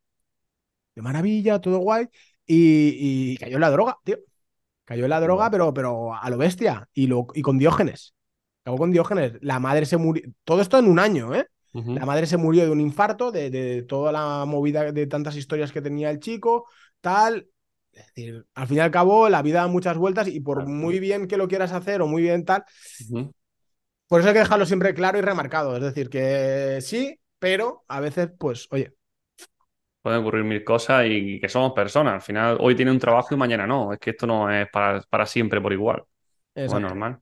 de 0.94 1.02
maravilla, 1.02 1.60
todo 1.60 1.78
guay, 1.78 2.08
y, 2.46 3.36
cayó 3.38 3.56
en 3.56 3.60
la 3.60 3.70
droga, 3.70 3.98
tío. 4.04 4.18
Cayó 4.84 5.04
en 5.04 5.10
la 5.10 5.20
droga, 5.20 5.50
pero, 5.50 5.74
pero 5.74 6.14
a 6.14 6.30
lo 6.30 6.38
bestia, 6.38 6.88
y, 6.94 7.08
lo, 7.08 7.26
y 7.34 7.42
con 7.42 7.58
Diógenes. 7.58 8.14
Acabó 8.62 8.78
con 8.78 8.92
Diógenes. 8.92 9.34
La 9.40 9.58
madre 9.60 9.86
se 9.86 9.96
murió. 9.96 10.24
Todo 10.44 10.60
esto 10.62 10.78
en 10.78 10.86
un 10.86 10.98
año, 10.98 11.34
¿eh? 11.34 11.48
La 11.84 12.06
madre 12.06 12.26
se 12.26 12.36
murió 12.36 12.64
de 12.64 12.70
un 12.70 12.80
infarto, 12.80 13.30
de, 13.30 13.84
toda 13.88 14.12
la 14.12 14.44
movida 14.46 14.92
de 14.92 15.06
tantas 15.06 15.36
historias 15.36 15.72
que 15.72 15.82
tenía 15.82 16.10
el 16.10 16.20
chico, 16.20 16.66
tal. 17.00 17.48
Es 17.92 18.06
decir, 18.06 18.46
al 18.54 18.66
fin 18.66 18.76
y 18.76 18.80
al 18.80 18.90
cabo, 18.90 19.28
la 19.28 19.42
vida 19.42 19.60
da 19.60 19.68
muchas 19.68 19.96
vueltas 19.96 20.28
y 20.28 20.40
por 20.40 20.66
muy 20.66 21.00
bien 21.00 21.26
que 21.26 21.36
lo 21.36 21.48
quieras 21.48 21.72
hacer 21.72 22.02
o 22.02 22.06
muy 22.06 22.22
bien 22.22 22.44
tal, 22.44 22.64
por 24.08 24.20
eso 24.20 24.28
hay 24.28 24.34
que 24.34 24.40
dejarlo 24.40 24.66
siempre 24.66 24.94
claro 24.94 25.18
y 25.18 25.22
remarcado. 25.22 25.76
Es 25.76 25.82
decir, 25.82 26.08
que 26.08 26.78
sí, 26.80 27.18
pero 27.38 27.84
a 27.88 28.00
veces, 28.00 28.30
pues, 28.38 28.68
oye. 28.70 28.92
Pueden 30.02 30.20
ocurrir 30.20 30.44
mil 30.44 30.62
cosas 30.62 31.04
y 31.08 31.40
que 31.40 31.48
somos 31.48 31.72
personas. 31.72 32.14
Al 32.14 32.22
final, 32.22 32.58
hoy 32.60 32.76
tiene 32.76 32.92
un 32.92 32.98
trabajo 32.98 33.34
y 33.34 33.38
mañana 33.38 33.66
no. 33.66 33.92
Es 33.92 33.98
que 33.98 34.10
esto 34.10 34.26
no 34.26 34.50
es 34.50 34.68
para, 34.70 35.00
para 35.02 35.26
siempre 35.26 35.60
por 35.60 35.72
igual. 35.72 36.04
Es 36.54 36.72
normal. 36.72 37.18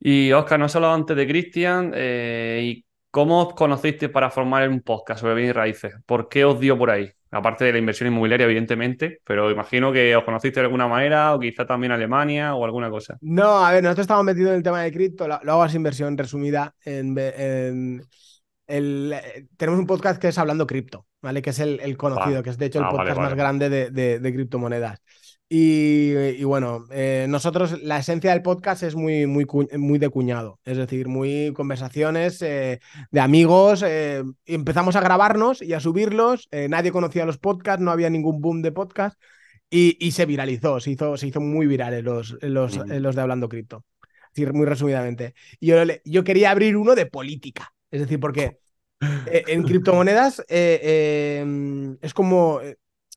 Y 0.00 0.32
Oscar, 0.32 0.58
no 0.58 0.64
has 0.64 0.74
hablado 0.74 0.94
antes 0.94 1.16
de 1.16 1.28
Cristian 1.28 1.92
eh, 1.94 2.60
y 2.64 2.84
¿Cómo 3.12 3.42
os 3.42 3.52
conociste 3.52 4.08
para 4.08 4.30
formar 4.30 4.66
un 4.70 4.80
podcast 4.80 5.20
sobre 5.20 5.34
bienes 5.34 5.54
raíces? 5.54 5.92
¿Por 6.06 6.30
qué 6.30 6.46
os 6.46 6.58
dio 6.58 6.78
por 6.78 6.88
ahí? 6.88 7.10
Aparte 7.30 7.66
de 7.66 7.72
la 7.72 7.78
inversión 7.78 8.10
inmobiliaria, 8.10 8.46
evidentemente, 8.46 9.20
pero 9.22 9.50
imagino 9.50 9.92
que 9.92 10.16
os 10.16 10.24
conociste 10.24 10.60
de 10.60 10.64
alguna 10.64 10.88
manera 10.88 11.34
o 11.34 11.38
quizá 11.38 11.66
también 11.66 11.92
Alemania 11.92 12.54
o 12.54 12.64
alguna 12.64 12.88
cosa. 12.88 13.18
No, 13.20 13.62
a 13.62 13.70
ver, 13.70 13.82
nosotros 13.82 14.04
estamos 14.04 14.24
metidos 14.24 14.52
en 14.52 14.56
el 14.56 14.62
tema 14.62 14.80
de 14.80 14.90
cripto, 14.90 15.28
lo, 15.28 15.34
hago 15.34 15.62
así 15.62 15.76
inversión 15.76 16.16
resumida. 16.16 16.74
En, 16.86 18.02
el, 18.66 19.14
tenemos 19.58 19.78
un 19.78 19.86
podcast 19.86 20.18
que 20.18 20.28
es 20.28 20.38
Hablando 20.38 20.66
Cripto, 20.66 21.04
¿vale? 21.20 21.42
Que 21.42 21.50
es 21.50 21.58
el, 21.58 21.96
conocido, 21.98 22.42
que 22.42 22.48
es 22.48 22.56
de 22.56 22.64
hecho 22.64 22.78
el 22.78 22.86
ah, 22.86 22.90
podcast 22.92 23.18
más 23.18 23.34
grande 23.34 23.68
de, 23.68 24.20
de 24.20 24.32
criptomonedas. 24.32 25.02
Y, 25.54 26.44
bueno, 26.44 26.86
eh, 26.90 27.26
nosotros 27.28 27.82
la 27.82 27.98
esencia 27.98 28.30
del 28.30 28.40
podcast 28.40 28.82
es 28.84 28.94
muy, 28.94 29.26
muy, 29.26 29.46
muy 29.76 29.98
de 29.98 30.08
cuñado, 30.08 30.58
es 30.64 30.78
decir, 30.78 31.08
muy 31.08 31.52
conversaciones 31.52 32.40
eh, 32.40 32.80
de 33.10 33.20
amigos. 33.20 33.84
Eh, 33.86 34.24
empezamos 34.46 34.96
a 34.96 35.02
grabarnos 35.02 35.60
y 35.60 35.74
a 35.74 35.80
subirlos. 35.80 36.48
nadie 36.70 36.90
conocía 36.90 37.26
los 37.26 37.36
podcasts, 37.36 37.84
no 37.84 37.90
había 37.90 38.08
ningún 38.08 38.40
boom 38.40 38.62
de 38.62 38.72
podcast 38.72 39.20
y, 39.68 40.12
se 40.12 40.24
viralizó, 40.24 40.80
se 40.80 40.92
hizo, 40.92 41.18
se 41.18 41.26
hizo 41.26 41.42
muy 41.42 41.66
virales 41.66 42.02
los, 42.02 42.38
los, 42.40 42.78
los 42.86 43.14
de 43.14 43.20
Hablando 43.20 43.50
Cripto. 43.50 43.84
decir, 44.34 44.54
muy 44.54 44.64
resumidamente. 44.64 45.34
Y 45.60 45.66
yo, 45.66 45.76
yo 46.06 46.24
quería 46.24 46.50
abrir 46.50 46.78
uno 46.78 46.94
de 46.94 47.04
política, 47.04 47.74
es 47.90 48.00
decir, 48.00 48.18
porque 48.18 48.56
en 49.00 49.64
criptomonedas 49.64 50.42
es 50.48 52.14
como, 52.14 52.58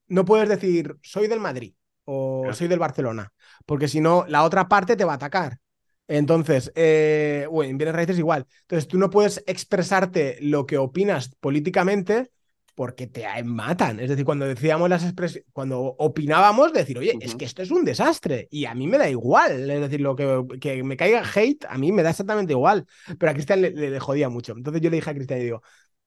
no 0.10 0.26
puedes 0.26 0.50
decir, 0.50 0.98
soy 1.02 1.30
del 1.30 1.40
Madrid 1.40 1.74
o 2.06 2.54
soy 2.54 2.68
del 2.68 2.80
Barcelona, 2.80 3.34
porque 3.66 3.88
si 3.88 4.00
no, 4.00 4.26
la 4.28 4.44
otra 4.44 4.68
parte 4.68 4.96
te 4.96 5.06
va 5.06 5.14
a 5.14 5.16
atacar. 5.16 5.60
Entonces, 6.08 6.72
eh, 6.76 7.48
bueno, 7.50 7.72
en 7.72 7.78
bienes 7.78 7.96
raíces 7.96 8.20
igual. 8.20 8.46
Entonces, 8.62 8.88
tú 8.88 8.98
no 8.98 9.10
puedes 9.10 9.44
expresarte 9.48 10.38
lo 10.40 10.66
que 10.66 10.78
opinas 10.78 11.36
políticamente 11.40 12.30
porque 12.76 13.08
te 13.08 13.26
matan. 13.44 14.00
Es 14.00 14.10
decir, 14.10 14.26
cuando 14.26 14.46
decíamos 14.46 14.90
las 14.90 15.04
expresiones, 15.04 15.50
cuando 15.54 15.80
opinábamos, 15.98 16.74
decir, 16.74 16.98
oye, 17.00 17.18
es 17.22 17.36
que 17.36 17.46
esto 17.46 17.64
es 17.64 17.72
un 17.72 17.86
desastre 17.86 18.48
y 18.52 18.66
a 18.66 18.76
mí 18.76 18.86
me 18.86 18.98
da 18.98 19.10
igual. 19.10 19.70
Es 19.70 19.82
decir, 19.82 20.02
lo 20.02 20.16
que, 20.16 20.46
que 20.60 20.84
me 20.84 20.98
caiga 20.98 21.24
hate, 21.24 21.66
a 21.68 21.78
mí 21.78 21.92
me 21.92 22.04
da 22.04 22.12
exactamente 22.12 22.54
igual. 22.54 22.86
Pero 23.18 23.32
a 23.32 23.34
Cristian 23.34 23.62
le, 23.62 23.72
le, 23.72 24.00
jodía 24.00 24.30
mucho. 24.30 24.54
Entonces 24.56 24.82
yo 24.82 24.90
le 24.90 24.98
dije 24.98 25.10
a 25.10 25.16
Cristian, 25.16 25.40
digo, 25.40 25.64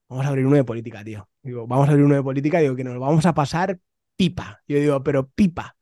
vamos 0.07 0.25
a 0.25 0.29
abrir 0.29 0.45
uno 0.45 0.55
de 0.55 0.63
política, 0.63 1.03
tío. 1.03 1.27
Digo, 1.41 1.67
vamos 1.67 1.87
a 1.87 1.91
abrir 1.91 2.05
uno 2.05 2.15
de 2.15 2.23
política, 2.23 2.59
digo, 2.59 2.75
que 2.75 2.83
nos 2.83 2.99
vamos 2.99 3.25
a 3.25 3.33
pasar 3.33 3.79
pipa. 4.15 4.61
Yo 4.67 4.77
digo, 4.77 5.03
pero 5.03 5.27
pipa. 5.27 5.75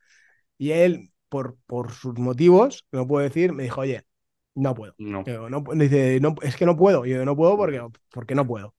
Y 0.58 0.72
él, 0.72 1.12
por, 1.30 1.58
por 1.66 1.92
sus 1.92 2.18
motivos, 2.18 2.86
no 2.92 3.08
puedo 3.08 3.24
decir, 3.24 3.54
me 3.54 3.64
dijo, 3.64 3.82
oye, 3.82 4.04
no 4.56 4.74
puedo. 4.74 4.96
No. 4.98 5.24
dice, 5.76 6.20
no, 6.20 6.36
es 6.42 6.56
que 6.56 6.66
no 6.66 6.76
puedo. 6.76 7.06
Yo 7.06 7.24
no 7.26 7.36
puedo 7.36 7.56
porque, 7.58 7.82
porque 8.12 8.36
no 8.36 8.48
puedo. 8.48 8.74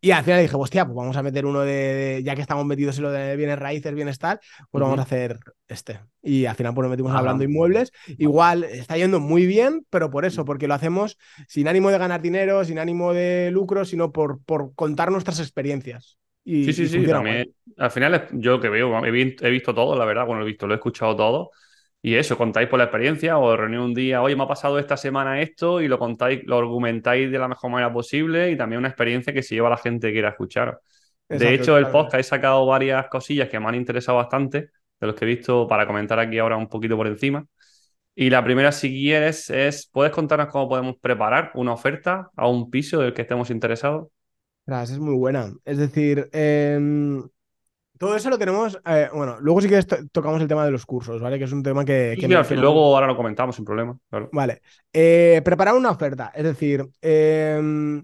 Y 0.00 0.10
al 0.10 0.22
final 0.22 0.42
dije, 0.42 0.54
hostia, 0.54 0.84
pues 0.84 0.94
vamos 0.94 1.16
a 1.16 1.22
meter 1.22 1.46
uno 1.46 1.62
de, 1.62 2.20
ya 2.22 2.34
que 2.34 2.42
estamos 2.42 2.66
metidos 2.66 2.98
en 2.98 3.04
lo 3.04 3.10
de 3.10 3.36
bienes 3.36 3.58
raíces, 3.58 3.94
bienestar, 3.94 4.38
pues 4.70 4.82
vamos 4.82 4.98
a 4.98 5.02
hacer 5.02 5.40
este. 5.66 5.98
Y 6.22 6.44
al 6.44 6.54
final 6.56 6.74
pues 6.74 6.84
nos 6.84 6.90
metimos 6.90 7.12
ah, 7.14 7.18
hablando 7.18 7.42
inmuebles. 7.42 7.90
Igual 8.18 8.64
está 8.64 8.98
yendo 8.98 9.18
muy 9.18 9.46
bien, 9.46 9.86
pero 9.88 10.10
por 10.10 10.26
eso, 10.26 10.44
porque 10.44 10.68
lo 10.68 10.74
hacemos 10.74 11.16
sin 11.48 11.68
ánimo 11.68 11.90
de 11.90 11.96
ganar 11.96 12.20
dinero, 12.20 12.64
sin 12.66 12.78
ánimo 12.78 13.14
de 13.14 13.50
lucro, 13.50 13.86
sino 13.86 14.12
por, 14.12 14.42
por 14.44 14.74
contar 14.74 15.10
nuestras 15.10 15.40
experiencias 15.40 16.18
sí, 16.44 16.72
sí, 16.72 16.88
sí. 16.88 17.06
También, 17.06 17.52
al 17.76 17.90
final, 17.90 18.28
yo 18.32 18.60
que 18.60 18.68
veo, 18.68 19.04
he, 19.04 19.10
visto 19.10 19.74
todo, 19.74 19.96
la 19.96 20.04
verdad, 20.04 20.26
bueno, 20.26 20.42
he 20.42 20.46
visto, 20.46 20.66
lo 20.66 20.74
he 20.74 20.76
escuchado 20.76 21.16
todo. 21.16 21.50
Y 22.02 22.16
eso, 22.16 22.36
contáis 22.36 22.68
por 22.68 22.78
la 22.78 22.84
experiencia 22.84 23.38
o 23.38 23.56
reunís 23.56 23.80
un 23.80 23.94
día, 23.94 24.20
oye, 24.20 24.36
me 24.36 24.42
ha 24.42 24.46
pasado 24.46 24.78
esta 24.78 24.96
semana 24.96 25.40
esto 25.40 25.80
y 25.80 25.88
lo 25.88 25.98
contáis, 25.98 26.42
lo 26.44 26.58
argumentáis 26.58 27.30
de 27.30 27.38
la 27.38 27.48
mejor 27.48 27.70
manera 27.70 27.90
posible 27.90 28.50
y 28.50 28.58
también 28.58 28.80
una 28.80 28.88
experiencia 28.88 29.32
que 29.32 29.42
se 29.42 29.54
lleva 29.54 29.68
a 29.68 29.70
la 29.70 29.76
gente 29.78 30.08
que 30.08 30.12
quiera 30.12 30.28
escuchar. 30.28 30.78
de 31.30 31.54
hecho, 31.54 31.78
el 31.78 31.86
podcast 31.86 32.20
he 32.20 32.22
sacado 32.22 32.66
varias 32.66 33.08
cosillas 33.08 33.48
que 33.48 33.58
me 33.58 33.68
han 33.68 33.74
interesado 33.76 34.18
bastante, 34.18 34.68
de 35.00 35.06
los 35.06 35.14
que 35.14 35.24
he 35.24 35.28
visto 35.28 35.66
para 35.66 35.86
comentar 35.86 36.18
aquí 36.18 36.38
ahora 36.38 36.58
un 36.58 36.68
poquito 36.68 36.94
por 36.94 37.06
encima. 37.06 37.46
Y 38.14 38.30
la 38.30 38.44
primera, 38.44 38.70
si 38.70 38.90
quieres, 38.90 39.50
es, 39.50 39.88
¿puedes 39.90 40.12
contarnos 40.12 40.48
cómo 40.48 40.68
podemos 40.68 40.96
preparar 41.00 41.52
una 41.54 41.72
oferta 41.72 42.30
a 42.36 42.46
un 42.46 42.70
piso 42.70 43.00
del 43.00 43.12
que 43.12 43.22
estemos 43.22 43.50
interesados? 43.50 44.08
Es 44.66 44.98
muy 44.98 45.14
buena. 45.14 45.52
Es 45.64 45.78
decir, 45.78 46.28
em, 46.32 47.22
todo 47.98 48.16
eso 48.16 48.30
lo 48.30 48.38
tenemos. 48.38 48.78
Eh, 48.86 49.08
bueno, 49.12 49.38
luego 49.40 49.60
sí 49.60 49.68
que 49.68 49.82
tocamos 50.10 50.40
el 50.40 50.48
tema 50.48 50.64
de 50.64 50.70
los 50.70 50.86
cursos, 50.86 51.20
¿vale? 51.20 51.38
Que 51.38 51.44
es 51.44 51.52
un 51.52 51.62
tema 51.62 51.84
que. 51.84 52.16
luego 52.56 52.94
ahora 52.94 53.06
lo 53.06 53.16
comentamos 53.16 53.56
sin 53.56 53.64
problema. 53.64 53.96
Vale. 54.32 54.62
Eh, 54.92 55.40
preparar 55.44 55.74
una 55.74 55.90
oferta. 55.90 56.32
Es 56.34 56.44
decir, 56.44 56.86
em, 57.00 58.02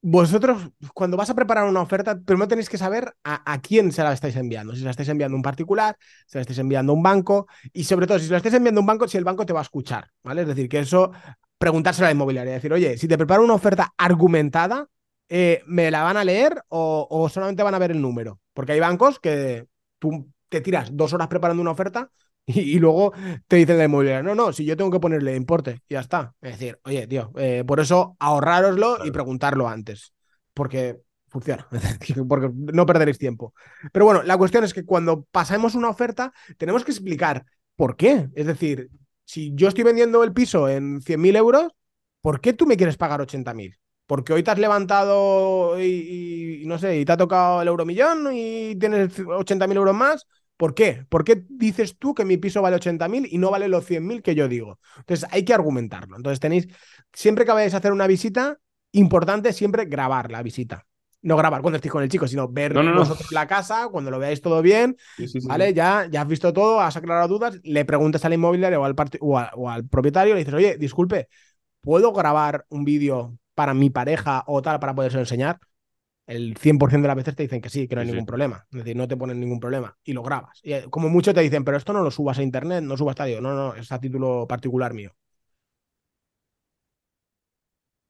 vosotros, 0.00 0.70
cuando 0.94 1.16
vas 1.16 1.28
a 1.30 1.34
preparar 1.34 1.64
una 1.68 1.82
oferta, 1.82 2.18
primero 2.18 2.48
tenéis 2.48 2.68
que 2.68 2.78
saber 2.78 3.12
a, 3.24 3.60
quién 3.60 3.92
se 3.92 4.02
la 4.02 4.12
estáis 4.12 4.36
enviando. 4.36 4.72
Si 4.72 4.78
se 4.78 4.84
la 4.84 4.92
estáis 4.92 5.08
enviando 5.08 5.34
a 5.34 5.38
un 5.38 5.42
particular, 5.42 5.96
si 6.24 6.32
se 6.32 6.38
la 6.38 6.42
estáis 6.42 6.58
enviando 6.60 6.92
a 6.92 6.96
un 6.96 7.02
banco, 7.02 7.48
y 7.72 7.84
sobre 7.84 8.06
todo, 8.06 8.18
si 8.18 8.26
se 8.26 8.30
la 8.30 8.36
estáis 8.38 8.54
enviando 8.54 8.78
a 8.78 8.82
un 8.82 8.86
banco, 8.86 9.08
si 9.08 9.18
el 9.18 9.24
banco 9.24 9.44
te 9.44 9.52
va 9.52 9.60
a 9.60 9.62
escuchar, 9.62 10.08
¿vale? 10.22 10.42
Es 10.42 10.48
decir, 10.48 10.68
que 10.68 10.78
eso, 10.78 11.10
preguntárselo 11.58 12.06
a 12.06 12.10
la 12.10 12.14
inmobiliaria, 12.14 12.52
decir, 12.54 12.72
oye, 12.72 12.96
si 12.96 13.08
te 13.08 13.18
preparo 13.18 13.42
una 13.42 13.54
oferta 13.54 13.92
argumentada, 13.98 14.86
eh, 15.28 15.62
¿me 15.66 15.90
la 15.90 16.02
van 16.02 16.16
a 16.16 16.24
leer 16.24 16.62
o, 16.68 17.28
solamente 17.32 17.62
van 17.62 17.74
a 17.74 17.78
ver 17.78 17.90
el 17.90 18.00
número? 18.00 18.40
Porque 18.54 18.72
hay 18.72 18.80
bancos 18.80 19.18
que 19.20 19.66
tú 19.98 20.30
te 20.48 20.60
tiras 20.60 20.90
dos 20.92 21.12
horas 21.12 21.28
preparando 21.28 21.60
una 21.60 21.72
oferta 21.72 22.10
y, 22.46 22.78
luego 22.78 23.12
te 23.46 23.56
dicen 23.56 23.78
la 23.78 23.84
inmobiliaria, 23.84 24.22
no, 24.22 24.34
no, 24.34 24.52
si 24.52 24.64
yo 24.64 24.76
tengo 24.76 24.90
que 24.90 25.00
ponerle 25.00 25.36
importe, 25.36 25.82
y 25.88 25.94
ya 25.94 26.00
está. 26.00 26.34
Es 26.40 26.52
decir, 26.52 26.78
oye, 26.84 27.06
tío, 27.06 27.32
eh, 27.36 27.62
por 27.66 27.80
eso 27.80 28.16
ahorrároslo 28.18 29.04
y 29.04 29.10
preguntarlo 29.10 29.68
antes, 29.68 30.14
porque 30.54 30.98
funciona, 31.28 31.68
porque 32.28 32.50
no 32.52 32.86
perderéis 32.86 33.18
tiempo. 33.18 33.52
Pero 33.92 34.06
bueno, 34.06 34.22
la 34.22 34.38
cuestión 34.38 34.64
es 34.64 34.72
que 34.72 34.84
cuando 34.84 35.24
pasamos 35.30 35.74
una 35.74 35.90
oferta, 35.90 36.32
tenemos 36.56 36.84
que 36.84 36.92
explicar 36.92 37.44
por 37.76 37.96
qué. 37.96 38.28
Es 38.34 38.46
decir, 38.46 38.90
si 39.24 39.52
yo 39.54 39.68
estoy 39.68 39.84
vendiendo 39.84 40.24
el 40.24 40.32
piso 40.32 40.70
en 40.70 41.02
100.000 41.02 41.36
euros, 41.36 41.72
¿por 42.22 42.40
qué 42.40 42.54
tú 42.54 42.66
me 42.66 42.78
quieres 42.78 42.96
pagar 42.96 43.20
80.000? 43.20 43.76
Porque 44.08 44.32
hoy 44.32 44.42
te 44.42 44.50
has 44.50 44.58
levantado 44.58 45.78
y, 45.78 46.62
no 46.64 46.78
sé, 46.78 46.98
y 46.98 47.04
te 47.04 47.12
ha 47.12 47.16
tocado 47.18 47.60
el 47.60 47.68
euromillón 47.68 48.30
y 48.32 48.74
tienes 48.76 49.18
80.000 49.18 49.76
euros 49.76 49.94
más. 49.94 50.26
¿Por 50.56 50.74
qué? 50.74 51.04
¿Por 51.10 51.24
qué 51.24 51.44
dices 51.50 51.98
tú 51.98 52.14
que 52.14 52.24
mi 52.24 52.38
piso 52.38 52.62
vale 52.62 52.76
80.000 52.76 53.28
y 53.30 53.36
no 53.36 53.50
vale 53.50 53.68
los 53.68 53.84
100.000 53.84 54.22
que 54.22 54.34
yo 54.34 54.48
digo? 54.48 54.80
Entonces 54.96 55.28
hay 55.30 55.44
que 55.44 55.52
argumentarlo. 55.52 56.16
Entonces 56.16 56.40
tenéis, 56.40 56.68
siempre 57.12 57.44
que 57.44 57.52
vayáis 57.52 57.74
a 57.74 57.76
hacer 57.76 57.92
una 57.92 58.06
visita, 58.06 58.56
importante 58.92 59.52
siempre 59.52 59.84
grabar 59.84 60.30
la 60.30 60.42
visita. 60.42 60.86
No 61.20 61.36
grabar 61.36 61.60
cuando 61.60 61.76
estéis 61.76 61.92
con 61.92 62.02
el 62.02 62.08
chico, 62.08 62.26
sino 62.26 62.48
ver 62.48 62.72
vosotros 62.94 63.30
la 63.30 63.46
casa, 63.46 63.88
cuando 63.92 64.10
lo 64.10 64.18
veáis 64.18 64.40
todo 64.40 64.62
bien, 64.62 64.96
¿vale? 65.42 65.74
Ya, 65.74 66.08
ya 66.10 66.22
has 66.22 66.28
visto 66.28 66.54
todo, 66.54 66.80
has 66.80 66.96
aclarado 66.96 67.28
dudas, 67.28 67.60
le 67.62 67.84
preguntas 67.84 68.24
al 68.24 68.32
inmobiliario 68.32 68.80
o 68.80 68.84
al, 68.84 68.96
o, 69.20 69.38
o 69.56 69.68
al 69.68 69.86
propietario, 69.86 70.32
le 70.32 70.40
dices, 70.40 70.54
oye, 70.54 70.78
disculpe, 70.78 71.28
¿puedo 71.82 72.12
grabar 72.14 72.64
un 72.70 72.84
vídeo 72.84 73.36
para 73.58 73.74
mi 73.74 73.90
pareja 73.90 74.44
o 74.46 74.62
tal 74.62 74.78
para 74.78 74.94
poderse 74.94 75.18
enseñar, 75.18 75.58
el 76.28 76.56
100% 76.56 77.02
de 77.02 77.08
las 77.08 77.16
veces 77.16 77.34
te 77.34 77.42
dicen 77.42 77.60
que 77.60 77.68
sí, 77.68 77.88
que 77.88 77.96
no 77.96 78.02
hay 78.02 78.06
ningún 78.06 78.24
problema. 78.24 78.64
Es 78.70 78.78
decir, 78.78 78.94
no 78.94 79.08
te 79.08 79.16
ponen 79.16 79.40
ningún 79.40 79.58
problema 79.58 79.96
y 80.04 80.12
lo 80.12 80.22
grabas. 80.22 80.60
Y 80.62 80.74
eh, 80.74 80.84
como 80.88 81.08
mucho 81.08 81.34
te 81.34 81.40
dicen, 81.40 81.64
pero 81.64 81.76
esto 81.76 81.92
no 81.92 82.04
lo 82.04 82.12
subas 82.12 82.38
a 82.38 82.44
internet, 82.44 82.84
no 82.84 82.96
subas 82.96 83.14
a 83.14 83.24
estadio. 83.24 83.40
No, 83.40 83.54
no, 83.54 83.74
es 83.74 83.90
a 83.90 83.98
título 83.98 84.46
particular 84.46 84.94
mío. 84.94 85.12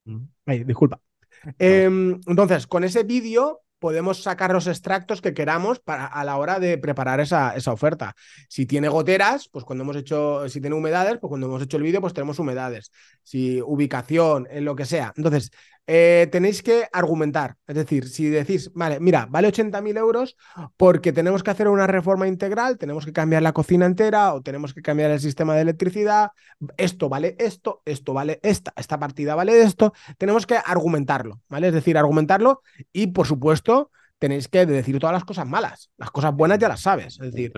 Mm. 0.04 0.24
Ay, 0.44 0.64
disculpa. 0.64 1.00
Em, 1.58 2.20
entonces, 2.26 2.66
con 2.66 2.84
ese 2.84 3.04
vídeo 3.04 3.62
podemos 3.78 4.22
sacar 4.22 4.52
los 4.52 4.66
extractos 4.66 5.20
que 5.20 5.34
queramos 5.34 5.80
para, 5.80 6.06
a 6.06 6.24
la 6.24 6.36
hora 6.36 6.58
de 6.58 6.78
preparar 6.78 7.20
esa, 7.20 7.54
esa, 7.56 7.72
oferta. 7.72 8.14
Si 8.48 8.66
tiene 8.66 8.88
goteras, 8.88 9.48
pues 9.48 9.64
cuando 9.64 9.84
hemos 9.84 9.96
hecho, 9.96 10.48
si 10.48 10.60
tiene 10.60 10.76
humedades, 10.76 11.18
pues 11.20 11.28
cuando 11.28 11.46
hemos 11.46 11.62
hecho 11.62 11.76
el 11.76 11.82
vídeo, 11.82 12.00
pues 12.00 12.14
tenemos 12.14 12.38
humedades. 12.38 12.90
Si 13.22 13.60
ubicación, 13.62 14.46
en 14.50 14.64
lo 14.64 14.76
que 14.76 14.84
sea. 14.84 15.12
Entonces, 15.16 15.50
eh, 15.90 16.28
tenéis 16.30 16.62
que 16.62 16.86
argumentar. 16.92 17.56
Es 17.66 17.74
decir, 17.74 18.08
si 18.10 18.28
decís, 18.28 18.70
vale, 18.74 19.00
mira, 19.00 19.26
vale 19.30 19.48
80.000 19.48 19.96
euros 19.96 20.36
porque 20.76 21.14
tenemos 21.14 21.42
que 21.42 21.50
hacer 21.50 21.66
una 21.66 21.86
reforma 21.86 22.28
integral, 22.28 22.76
tenemos 22.76 23.06
que 23.06 23.14
cambiar 23.14 23.42
la 23.42 23.54
cocina 23.54 23.86
entera 23.86 24.34
o 24.34 24.42
tenemos 24.42 24.74
que 24.74 24.82
cambiar 24.82 25.10
el 25.10 25.18
sistema 25.18 25.54
de 25.54 25.62
electricidad, 25.62 26.32
esto 26.76 27.08
vale 27.08 27.36
esto, 27.38 27.80
esto 27.86 28.12
vale 28.12 28.38
esta, 28.42 28.74
esta 28.76 28.98
partida 28.98 29.34
vale 29.34 29.62
esto, 29.62 29.94
tenemos 30.18 30.46
que 30.46 30.58
argumentarlo, 30.62 31.40
¿vale? 31.48 31.68
Es 31.68 31.74
decir, 31.74 31.96
argumentarlo 31.96 32.60
y, 32.92 33.06
por 33.06 33.26
supuesto, 33.26 33.90
tenéis 34.18 34.46
que 34.48 34.66
decir 34.66 34.98
todas 34.98 35.14
las 35.14 35.24
cosas 35.24 35.46
malas. 35.46 35.90
Las 35.96 36.10
cosas 36.10 36.34
buenas 36.34 36.58
ya 36.58 36.68
las 36.68 36.82
sabes. 36.82 37.18
Es 37.18 37.32
decir, 37.32 37.52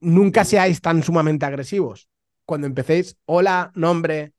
nunca 0.00 0.44
seáis 0.44 0.82
tan 0.82 1.02
sumamente 1.02 1.46
agresivos. 1.46 2.10
Cuando 2.44 2.66
empecéis, 2.66 3.16
hola, 3.24 3.72
nombre, 3.74 4.34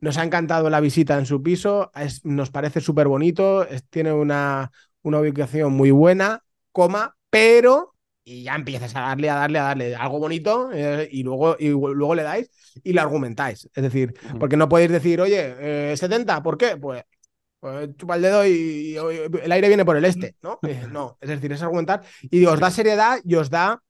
nos 0.00 0.18
ha 0.18 0.24
encantado 0.24 0.70
la 0.70 0.80
visita 0.80 1.18
en 1.18 1.26
su 1.26 1.42
piso, 1.42 1.90
nos 2.24 2.50
parece 2.50 2.80
súper 2.80 3.08
bonito, 3.08 3.66
tiene 3.90 4.12
una, 4.12 4.70
una 5.02 5.20
ubicación 5.20 5.72
muy 5.72 5.90
buena, 5.90 6.42
coma, 6.72 7.16
pero 7.30 7.94
y 8.24 8.44
ya 8.44 8.54
empiezas 8.54 8.94
a 8.94 9.00
darle, 9.00 9.30
a 9.30 9.34
darle, 9.34 9.58
a 9.58 9.62
darle 9.64 9.96
algo 9.96 10.18
bonito 10.18 10.70
eh, 10.72 11.08
y, 11.10 11.22
luego, 11.22 11.56
y 11.58 11.68
luego 11.68 12.14
le 12.14 12.22
dais 12.22 12.50
y 12.82 12.92
le 12.92 13.00
argumentáis. 13.00 13.68
Es 13.74 13.82
decir, 13.82 14.14
porque 14.38 14.56
no 14.56 14.68
podéis 14.68 14.90
decir, 14.90 15.20
oye, 15.20 15.96
70, 15.96 16.36
eh, 16.36 16.40
¿por 16.42 16.56
qué? 16.56 16.76
Pues, 16.76 17.02
pues 17.58 17.96
chupa 17.96 18.16
el 18.16 18.22
dedo 18.22 18.46
y, 18.46 18.96
el 19.42 19.52
aire 19.52 19.68
viene 19.68 19.84
por 19.84 19.96
el 19.96 20.04
este, 20.04 20.36
¿no? 20.42 20.58
Eh, 20.68 20.86
no, 20.90 21.18
es 21.20 21.28
decir, 21.28 21.50
es 21.52 21.62
argumentar 21.62 22.02
y 22.22 22.44
os 22.44 22.60
da 22.60 22.70
seriedad 22.70 23.18
y 23.24 23.34
os 23.34 23.50
da 23.50 23.82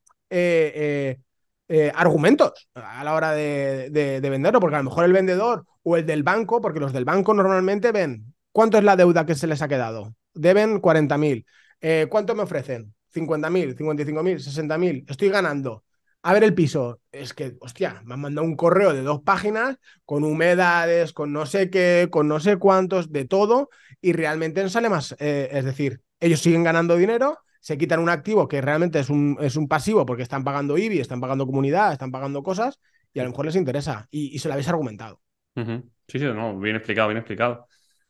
argumentos 1.95 2.67
a 2.73 3.03
la 3.03 3.13
hora 3.13 3.31
de, 3.31 3.89
de 3.89 4.29
venderlo, 4.29 4.59
porque 4.59 4.75
a 4.75 4.79
lo 4.79 4.85
mejor 4.89 5.05
el 5.05 5.13
vendedor 5.13 5.65
o 5.83 5.97
el 5.97 6.05
del 6.05 6.23
banco, 6.23 6.61
porque 6.61 6.79
los 6.79 6.93
del 6.93 7.05
banco 7.05 7.33
normalmente 7.33 7.91
ven 7.91 8.33
cuánto 8.51 8.77
es 8.77 8.83
la 8.83 8.95
deuda 8.95 9.25
que 9.25 9.35
se 9.35 9.47
les 9.47 9.61
ha 9.61 9.67
quedado. 9.67 10.15
Deben 10.33 10.81
40.000. 10.81 11.45
Eh, 11.81 12.07
¿Cuánto 12.09 12.35
me 12.35 12.43
ofrecen? 12.43 12.93
50.000, 13.13 13.75
55.000, 13.75 14.39
60.000. 14.39 15.05
Estoy 15.09 15.29
ganando. 15.29 15.83
A 16.23 16.33
ver 16.33 16.43
el 16.43 16.53
piso. 16.53 16.99
Es 17.11 17.33
que, 17.33 17.55
hostia, 17.59 18.01
me 18.05 18.13
han 18.13 18.21
mandado 18.21 18.47
un 18.47 18.55
correo 18.55 18.93
de 18.93 19.01
dos 19.01 19.21
páginas 19.21 19.77
con 20.05 20.23
humedades, 20.23 21.13
con 21.13 21.33
no 21.33 21.45
sé 21.45 21.69
qué, 21.69 22.07
con 22.11 22.27
no 22.27 22.39
sé 22.39 22.57
cuántos, 22.57 23.11
de 23.11 23.25
todo, 23.25 23.69
y 23.99 24.13
realmente 24.13 24.61
no 24.61 24.69
sale 24.69 24.89
más. 24.89 25.15
Eh, 25.19 25.49
es 25.51 25.65
decir, 25.65 26.01
ellos 26.19 26.39
siguen 26.39 26.63
ganando 26.63 26.95
dinero, 26.95 27.39
se 27.61 27.77
quitan 27.77 28.01
un 28.01 28.09
activo 28.09 28.47
que 28.47 28.59
realmente 28.59 28.99
es 28.99 29.09
un, 29.09 29.37
es 29.39 29.55
un 29.55 29.69
pasivo 29.69 30.05
porque 30.05 30.23
están 30.23 30.43
pagando 30.43 30.77
IBI, 30.77 30.99
están 30.99 31.21
pagando 31.21 31.45
comunidad, 31.45 31.93
están 31.93 32.11
pagando 32.11 32.43
cosas, 32.43 32.79
y 33.13 33.19
a 33.19 33.23
lo 33.23 33.29
mejor 33.29 33.45
les 33.45 33.55
interesa. 33.55 34.07
Y, 34.11 34.35
y 34.35 34.39
se 34.39 34.49
lo 34.49 34.55
habéis 34.55 34.67
argumentado. 34.67 35.21
Sí, 35.55 36.19
sí, 36.19 36.25
no, 36.25 36.59
bien 36.59 36.75
explicado, 36.75 37.07
bien 37.07 37.19
explicado. 37.19 37.67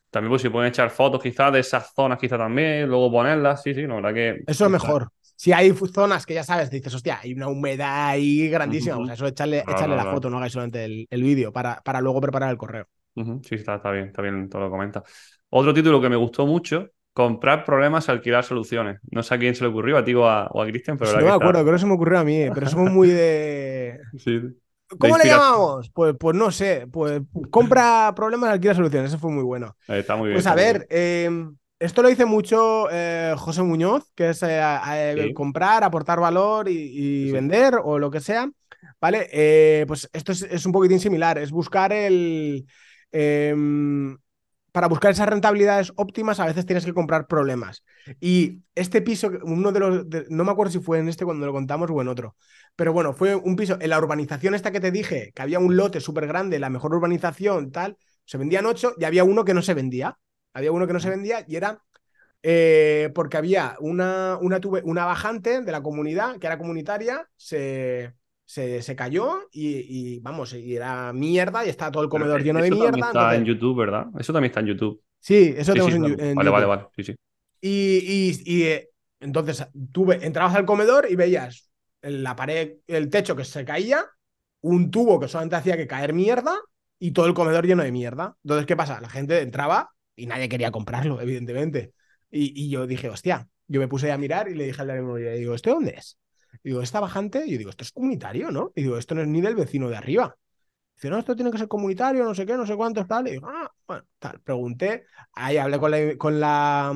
También 0.10 0.30
pues 0.30 0.42
si 0.42 0.50
pueden 0.50 0.70
echar 0.70 0.90
fotos 0.90 1.22
quizás 1.22 1.54
de 1.54 1.60
esas 1.60 1.94
zonas 1.94 2.18
quizás 2.20 2.40
también, 2.40 2.88
luego 2.88 3.12
ponerlas, 3.12 3.62
sí, 3.62 3.74
sí, 3.74 3.84
la 3.84 3.96
verdad 3.96 4.14
que... 4.14 4.44
Eso 4.48 4.66
es 4.66 4.72
mejor. 4.72 5.10
Si 5.36 5.54
hay 5.54 5.72
zonas 5.72 6.26
que 6.26 6.34
ya 6.36 6.44
sabes, 6.44 6.70
dices, 6.70 6.94
hostia, 6.94 7.20
hay 7.22 7.34
una 7.34 7.48
humedad 7.48 8.10
ahí 8.10 8.48
grandísima, 8.50 8.98
o 8.98 9.06
sea, 9.06 9.16
eso 9.16 9.28
echarle, 9.28 9.60
echarle 9.60 9.96
la 9.96 10.06
foto, 10.06 10.30
no 10.30 10.38
hagáis 10.38 10.54
solamente 10.54 10.86
el, 10.86 11.08
el 11.10 11.24
vídeo 11.24 11.52
para, 11.52 11.82
para 11.82 12.02
luego 12.02 12.22
preparar 12.22 12.52
el 12.52 12.58
correo. 12.58 12.88
Sí, 13.16 13.56
está, 13.56 13.76
está 13.76 13.92
bien, 13.92 14.08
está 14.08 14.22
bien 14.22 14.50
todo 14.50 14.64
lo 14.64 14.70
comenta. 14.70 15.04
Otro 15.50 15.74
título 15.74 16.00
que 16.00 16.10
me 16.10 16.16
gustó 16.16 16.46
mucho, 16.46 16.90
comprar 17.14 17.66
problemas, 17.66 18.10
alquilar 18.10 18.44
soluciones. 18.44 19.00
No 19.12 19.24
sé 19.24 19.36
a 19.36 19.40
quién 19.40 19.56
se 19.56 19.64
le 19.64 19.70
ocurrió, 19.70 19.98
a 19.98 20.04
ti 20.04 20.14
o 20.14 20.28
a, 20.28 20.50
Cristian, 20.68 20.98
pero... 20.98 21.20
no 21.20 21.26
me 21.26 21.32
acuerdo, 21.32 21.62
creo 21.62 21.74
que 21.74 21.80
se 21.80 21.86
me 21.86 21.94
ocurrió 21.94 22.20
a 22.20 22.24
mí, 22.24 22.46
pero 22.54 22.70
somos 22.70 22.92
muy 22.92 23.10
de... 23.10 24.00
sí. 24.18 24.42
¿Cómo 24.98 25.18
le 25.18 25.26
llamamos? 25.26 25.90
Pues, 25.90 26.16
pues 26.20 26.36
no 26.36 26.52
sé. 26.52 26.88
Pues 26.92 27.22
compra 27.50 28.14
problemas, 28.16 28.52
alquila 28.52 28.74
soluciones. 28.74 29.12
Eso 29.12 29.20
fue 29.20 29.32
muy 29.32 29.44
bueno. 29.44 29.76
Está 29.88 30.16
muy 30.16 30.28
bien. 30.28 30.36
Pues 30.36 30.48
a 30.48 30.56
ver, 30.56 30.86
em, 30.90 31.56
esto 31.80 32.02
lo 32.02 32.10
dice 32.10 32.26
mucho 32.26 32.88
eh, 32.92 33.34
José 33.38 33.64
Muñoz, 33.64 34.12
que 34.16 34.32
es 34.32 34.44
eh, 34.44 35.32
comprar, 35.34 35.84
aportar 35.84 36.20
valor 36.20 36.68
y, 36.70 37.32
vender 37.32 37.76
o 37.82 38.00
lo 38.00 38.12
que 38.12 38.20
sea. 38.20 38.50
¿Vale? 39.00 39.30
Eh, 39.32 39.86
pues 39.88 40.10
esto 40.14 40.32
es, 40.32 40.66
un 40.66 40.72
poquitín 40.72 41.00
similar. 41.00 41.38
Es 41.38 41.52
buscar 41.52 41.94
el. 41.94 42.66
Para 44.72 44.88
buscar 44.88 45.12
esas 45.12 45.28
rentabilidades 45.28 45.92
óptimas 45.98 46.40
a 46.40 46.46
veces 46.46 46.66
tienes 46.66 46.86
que 46.86 46.94
comprar 46.94 47.28
problemas. 47.28 47.84
Y 48.22 48.62
este 48.74 49.02
piso, 49.02 49.32
uno 49.44 49.72
de 49.72 49.80
los, 49.80 50.06
no 50.30 50.46
me 50.46 50.52
acuerdo 50.52 50.72
si 50.72 50.80
fue 50.80 51.00
en 51.00 51.10
este 51.10 51.26
cuando 51.26 51.46
lo 51.46 51.52
contamos 51.52 51.90
o 51.92 52.02
en 52.02 52.08
otro, 52.08 52.36
pero 52.76 52.94
bueno, 52.94 53.14
fue 53.14 53.36
un 53.36 53.56
piso, 53.58 53.78
en 53.82 53.90
la 53.90 53.98
urbanización 53.98 54.56
esta 54.56 54.72
que 54.72 54.80
te 54.80 54.92
dije, 54.92 55.32
que 55.36 55.42
había 55.42 55.60
un 55.60 55.76
lote 55.76 56.00
súper 56.00 56.26
grande, 56.26 56.58
la 56.58 56.70
mejor 56.70 56.96
urbanización, 56.96 57.72
tal, 57.72 57.98
se 58.26 58.38
vendían 58.38 58.66
ocho 58.66 58.94
y 58.98 59.04
había 59.04 59.24
uno 59.26 59.44
que 59.44 59.54
no 59.54 59.62
se 59.62 59.74
vendía. 59.74 60.18
Había 60.54 60.72
uno 60.72 60.88
que 60.88 60.94
no 60.94 61.00
se 61.00 61.10
vendía 61.10 61.46
y 61.48 61.56
era 61.56 61.82
eh, 62.44 63.12
porque 63.14 63.38
había 63.38 63.76
una, 63.80 64.38
una, 64.42 64.60
una 64.84 65.06
bajante 65.06 65.62
de 65.62 65.72
la 65.72 65.82
comunidad, 65.84 66.38
que 66.40 66.48
era 66.48 66.58
comunitaria, 66.58 67.28
se, 67.36 68.14
se, 68.52 68.96
cayó 68.98 69.48
y, 69.54 70.20
vamos, 70.20 70.54
y 70.54 70.76
era 70.76 71.14
mierda 71.14 71.66
y 71.66 71.70
estaba 71.70 71.90
todo 71.90 72.04
el 72.04 72.10
comedor 72.10 72.44
lleno 72.44 72.62
de 72.62 72.70
mierda. 72.70 73.08
Está 73.08 73.36
en 73.36 73.46
YouTube, 73.46 73.78
¿verdad? 73.78 74.08
Eso 74.20 74.34
también 74.34 74.50
está 74.50 74.60
en 74.60 74.66
YouTube. 74.68 75.02
Sí, 75.20 75.54
eso 75.56 75.72
tenemos 75.72 75.94
en, 75.94 76.04
YouTube. 76.04 76.36
Vale, 76.36 76.50
vale, 76.50 76.66
vale. 76.66 76.88
Sí, 76.94 77.04
sí. 77.04 77.16
Y, 77.62 78.64
eh, 78.64 78.90
entonces 79.22 79.66
tú 79.94 80.12
entrabas 80.12 80.56
al 80.56 80.66
comedor 80.66 81.08
y 81.10 81.16
veías 81.16 81.72
en 82.02 82.24
la 82.24 82.36
pared, 82.36 82.74
el 82.88 83.10
techo 83.10 83.38
que 83.38 83.46
se 83.46 83.64
caía, 83.64 84.06
un 84.60 84.92
tubo 84.92 85.18
que 85.20 85.30
solamente 85.30 85.56
hacía 85.56 85.78
que 85.78 85.88
caer 85.88 86.14
mierda 86.14 86.60
y 87.00 87.12
todo 87.12 87.28
el 87.28 87.34
comedor 87.34 87.66
lleno 87.66 87.84
de 87.84 87.92
mierda. 87.94 88.36
Entonces, 88.44 88.66
¿qué 88.66 88.76
pasa? 88.76 89.00
La 89.00 89.10
gente 89.10 89.40
entraba 89.40 89.92
y 90.14 90.26
nadie 90.26 90.50
quería 90.50 90.72
comprarlo, 90.72 91.22
evidentemente. 91.22 91.94
Y, 92.30 92.70
yo 92.70 92.86
dije, 92.86 93.08
hostia, 93.08 93.48
yo 93.68 93.80
me 93.80 93.88
puse 93.88 94.12
a 94.12 94.18
mirar 94.18 94.50
y 94.50 94.56
le 94.56 94.66
dije 94.66 94.82
al 94.82 94.88
de 94.88 95.02
la 95.02 95.32
digo, 95.32 95.56
¿este 95.56 95.70
dónde 95.70 95.96
es? 95.98 96.18
Digo, 96.64 96.82
¿esta 96.82 97.00
bajante? 97.00 97.44
Y 97.46 97.52
yo 97.52 97.58
digo, 97.58 97.70
esto 97.70 97.84
es 97.84 97.92
comunitario, 97.92 98.52
¿no? 98.52 98.72
Y 98.76 98.84
digo, 98.84 98.98
esto 98.98 99.16
no 99.16 99.22
es 99.22 99.28
ni 99.28 99.42
del 99.42 99.56
vecino 99.56 99.90
de 99.90 99.98
arriba. 99.98 100.36
Dice, 100.96 101.10
no, 101.10 101.18
esto 101.18 101.36
tiene 101.36 101.52
que 101.52 101.58
ser 101.58 101.68
comunitario, 101.68 102.24
no 102.24 102.36
sé 102.36 102.46
qué, 102.46 102.56
no 102.56 102.66
sé 102.66 102.76
cuánto, 102.76 103.06
tal. 103.06 103.28
Y 103.28 103.32
digo, 103.32 103.48
ah, 103.48 103.72
bueno, 103.88 104.04
tal. 104.20 104.40
Pregunté, 104.42 105.06
ahí 105.34 105.58
hablé 105.58 105.80
con 105.80 105.92
la, 105.92 106.18
con 106.18 106.40
la, 106.40 106.94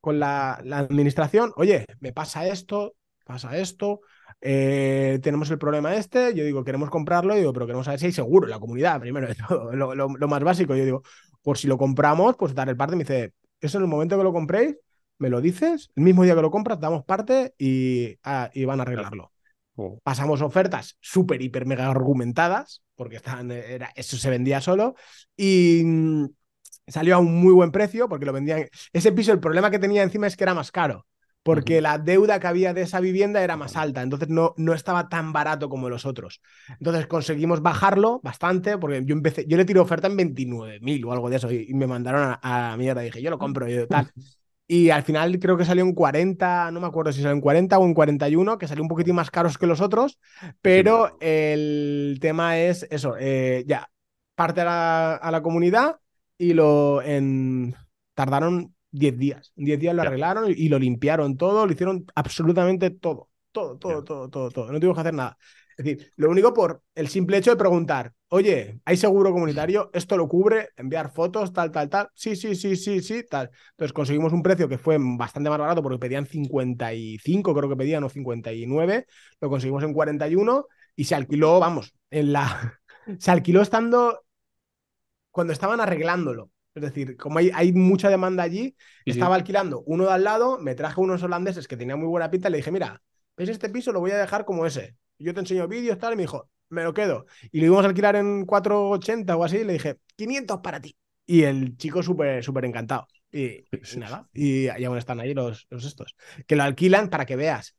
con 0.00 0.18
la, 0.20 0.54
administración, 0.54 1.52
oye, 1.56 1.86
me 2.00 2.12
pasa 2.12 2.46
esto, 2.46 2.96
pasa 3.24 3.56
esto, 3.56 4.00
eh, 4.40 5.18
tenemos 5.22 5.50
el 5.50 5.58
problema 5.58 5.94
este, 5.94 6.34
yo 6.34 6.44
digo, 6.44 6.62
queremos 6.64 6.90
comprarlo, 6.90 7.34
digo, 7.34 7.54
pero 7.54 7.64
queremos 7.64 7.86
saber 7.86 8.00
si 8.00 8.06
hay 8.06 8.12
seguro 8.12 8.46
la 8.46 8.58
comunidad, 8.58 9.00
primero 9.00 9.28
de 9.70 9.76
lo, 9.76 10.28
más 10.28 10.44
básico. 10.44 10.74
Yo 10.76 10.84
digo, 10.84 11.02
por 11.42 11.56
si 11.56 11.68
lo 11.68 11.78
compramos, 11.78 12.36
pues 12.36 12.54
dar 12.54 12.68
el 12.68 12.76
parte. 12.76 12.96
Me 12.96 13.04
dice, 13.04 13.32
eso 13.60 13.78
en 13.78 13.84
el 13.84 13.88
momento 13.88 14.18
que 14.18 14.24
lo 14.24 14.32
compréis, 14.32 14.76
me 15.18 15.30
lo 15.30 15.40
dices, 15.40 15.90
el 15.96 16.04
mismo 16.04 16.24
día 16.24 16.34
que 16.34 16.42
lo 16.42 16.50
compras, 16.50 16.80
damos 16.80 17.04
parte 17.04 17.54
y, 17.58 18.18
ah, 18.24 18.50
y 18.52 18.64
van 18.64 18.80
a 18.80 18.82
arreglarlo. 18.82 19.32
Oh. 19.76 19.98
Pasamos 20.02 20.40
ofertas 20.40 20.96
súper, 21.00 21.42
hiper, 21.42 21.66
mega 21.66 21.88
argumentadas, 21.88 22.82
porque 22.94 23.16
estaban, 23.16 23.50
era, 23.50 23.90
eso 23.96 24.16
se 24.16 24.30
vendía 24.30 24.60
solo, 24.60 24.94
y 25.36 25.82
mm, 25.84 26.26
salió 26.86 27.16
a 27.16 27.18
un 27.18 27.34
muy 27.40 27.52
buen 27.52 27.72
precio, 27.72 28.08
porque 28.08 28.26
lo 28.26 28.32
vendían. 28.32 28.68
Ese 28.92 29.12
piso, 29.12 29.32
el 29.32 29.40
problema 29.40 29.70
que 29.70 29.78
tenía 29.78 30.02
encima 30.02 30.26
es 30.26 30.36
que 30.36 30.44
era 30.44 30.54
más 30.54 30.70
caro, 30.70 31.06
porque 31.42 31.80
la 31.80 31.98
deuda 31.98 32.38
que 32.38 32.46
había 32.46 32.72
de 32.72 32.82
esa 32.82 33.00
vivienda 33.00 33.42
era 33.42 33.56
más 33.56 33.76
alta, 33.76 34.02
entonces 34.02 34.28
no, 34.28 34.54
no 34.56 34.74
estaba 34.74 35.08
tan 35.08 35.32
barato 35.32 35.68
como 35.68 35.88
los 35.88 36.06
otros. 36.06 36.40
Entonces 36.78 37.06
conseguimos 37.08 37.60
bajarlo 37.60 38.20
bastante, 38.22 38.78
porque 38.78 39.02
yo 39.04 39.14
empecé, 39.14 39.44
yo 39.48 39.56
le 39.56 39.64
tiré 39.64 39.80
oferta 39.80 40.06
en 40.06 40.16
29.000 40.16 41.04
o 41.04 41.12
algo 41.12 41.30
de 41.30 41.36
eso, 41.36 41.50
y, 41.50 41.74
me 41.74 41.86
mandaron 41.86 42.36
a, 42.40 42.72
a, 42.72 42.76
mierda, 42.76 43.00
dije, 43.00 43.20
yo 43.20 43.30
lo 43.30 43.38
compro, 43.38 43.68
y 43.68 43.86
tal. 43.88 44.10
Y 44.66 44.90
al 44.90 45.02
final 45.02 45.38
creo 45.38 45.56
que 45.56 45.64
salió 45.64 45.84
en 45.84 45.92
40, 45.92 46.70
no 46.70 46.80
me 46.80 46.86
acuerdo 46.86 47.12
si 47.12 47.20
salió 47.20 47.34
en 47.34 47.42
40 47.42 47.78
o 47.78 47.84
en 47.84 47.92
41, 47.92 48.56
que 48.56 48.66
salió 48.66 48.82
un 48.82 48.88
poquitín 48.88 49.14
más 49.14 49.30
caros 49.30 49.58
que 49.58 49.66
los 49.66 49.82
otros, 49.82 50.18
pero 50.62 51.18
el 51.20 52.18
tema 52.20 52.58
es 52.58 52.86
eso, 52.90 53.14
eh, 53.18 53.64
ya, 53.66 53.90
parte 54.34 54.62
a 54.62 55.28
la, 55.30 55.42
comunidad 55.42 55.96
y 56.38 56.54
lo 56.54 57.02
en... 57.02 57.74
tardaron 58.14 58.74
10 58.90 59.18
días. 59.18 59.52
En 59.56 59.66
10 59.66 59.80
días 59.80 59.94
lo 59.94 60.02
arreglaron 60.02 60.46
y, 60.48 60.68
lo 60.68 60.78
limpiaron 60.78 61.36
todo, 61.36 61.66
lo 61.66 61.72
hicieron 61.72 62.06
absolutamente 62.14 62.90
todo, 62.90 63.28
todo, 63.52 63.76
todo, 63.76 64.02
todo, 64.02 64.30
todo, 64.30 64.50
todo. 64.50 64.72
No 64.72 64.78
tuvimos 64.78 64.96
que 64.96 65.00
hacer 65.00 65.14
nada. 65.14 65.36
Es 65.76 65.84
decir, 65.84 66.12
lo 66.16 66.30
único 66.30 66.54
por 66.54 66.82
el 66.94 67.08
simple 67.08 67.36
hecho 67.36 67.50
de 67.50 67.56
preguntar, 67.56 68.12
oye, 68.28 68.80
¿hay 68.84 68.96
seguro 68.96 69.32
comunitario? 69.32 69.90
¿Esto 69.92 70.16
lo 70.16 70.28
cubre? 70.28 70.68
¿Enviar 70.76 71.12
fotos? 71.12 71.52
Tal, 71.52 71.72
tal, 71.72 71.88
tal. 71.88 72.08
Sí, 72.14 72.36
sí, 72.36 72.54
sí, 72.54 72.76
sí, 72.76 73.00
sí, 73.00 73.24
tal. 73.28 73.50
Entonces 73.70 73.92
conseguimos 73.92 74.32
un 74.32 74.42
precio 74.42 74.68
que 74.68 74.78
fue 74.78 74.98
bastante 75.00 75.50
más 75.50 75.58
barato 75.58 75.82
porque 75.82 75.98
pedían 75.98 76.26
55, 76.26 77.54
creo 77.54 77.68
que 77.68 77.76
pedían, 77.76 78.04
o 78.04 78.08
59. 78.08 79.06
Lo 79.40 79.48
conseguimos 79.50 79.82
en 79.82 79.92
41 79.92 80.66
y 80.94 81.04
se 81.04 81.14
alquiló, 81.14 81.58
vamos, 81.58 81.94
en 82.10 82.32
la... 82.32 82.80
se 83.18 83.30
alquiló 83.30 83.62
estando 83.62 84.24
cuando 85.30 85.52
estaban 85.52 85.80
arreglándolo. 85.80 86.50
Es 86.74 86.82
decir, 86.82 87.16
como 87.16 87.38
hay, 87.38 87.50
hay 87.54 87.72
mucha 87.72 88.08
demanda 88.08 88.42
allí, 88.42 88.76
estaba 89.04 89.36
alquilando 89.36 89.82
uno 89.86 90.04
de 90.04 90.12
al 90.12 90.24
lado, 90.24 90.58
me 90.58 90.74
traje 90.74 91.00
unos 91.00 91.22
holandeses 91.22 91.68
que 91.68 91.76
tenían 91.76 92.00
muy 92.00 92.08
buena 92.08 92.30
pinta 92.30 92.48
y 92.48 92.52
le 92.52 92.56
dije, 92.58 92.72
mira, 92.72 93.00
¿ves 93.36 93.48
este 93.48 93.68
piso? 93.68 93.92
Lo 93.92 94.00
voy 94.00 94.10
a 94.10 94.18
dejar 94.18 94.44
como 94.44 94.66
ese 94.66 94.96
yo 95.18 95.34
te 95.34 95.40
enseño 95.40 95.68
vídeos, 95.68 95.98
tal, 95.98 96.14
y 96.14 96.16
me 96.16 96.22
dijo, 96.22 96.48
me 96.68 96.82
lo 96.82 96.94
quedo. 96.94 97.26
Y 97.52 97.60
lo 97.60 97.66
íbamos 97.66 97.84
a 97.84 97.88
alquilar 97.88 98.16
en 98.16 98.44
480 98.44 99.36
o 99.36 99.44
así, 99.44 99.58
y 99.58 99.64
le 99.64 99.74
dije, 99.74 99.98
500 100.16 100.60
para 100.60 100.80
ti. 100.80 100.96
Y 101.26 101.42
el 101.42 101.76
chico 101.76 102.02
súper, 102.02 102.44
súper 102.44 102.64
encantado. 102.64 103.06
Y, 103.32 103.64
nada, 103.96 104.28
y, 104.32 104.68
aún 104.68 104.98
están 104.98 105.20
ahí 105.20 105.34
los, 105.34 105.66
los 105.70 105.84
estos. 105.84 106.14
Que 106.46 106.56
lo 106.56 106.62
alquilan 106.62 107.08
para 107.08 107.26
que 107.26 107.36
veas. 107.36 107.74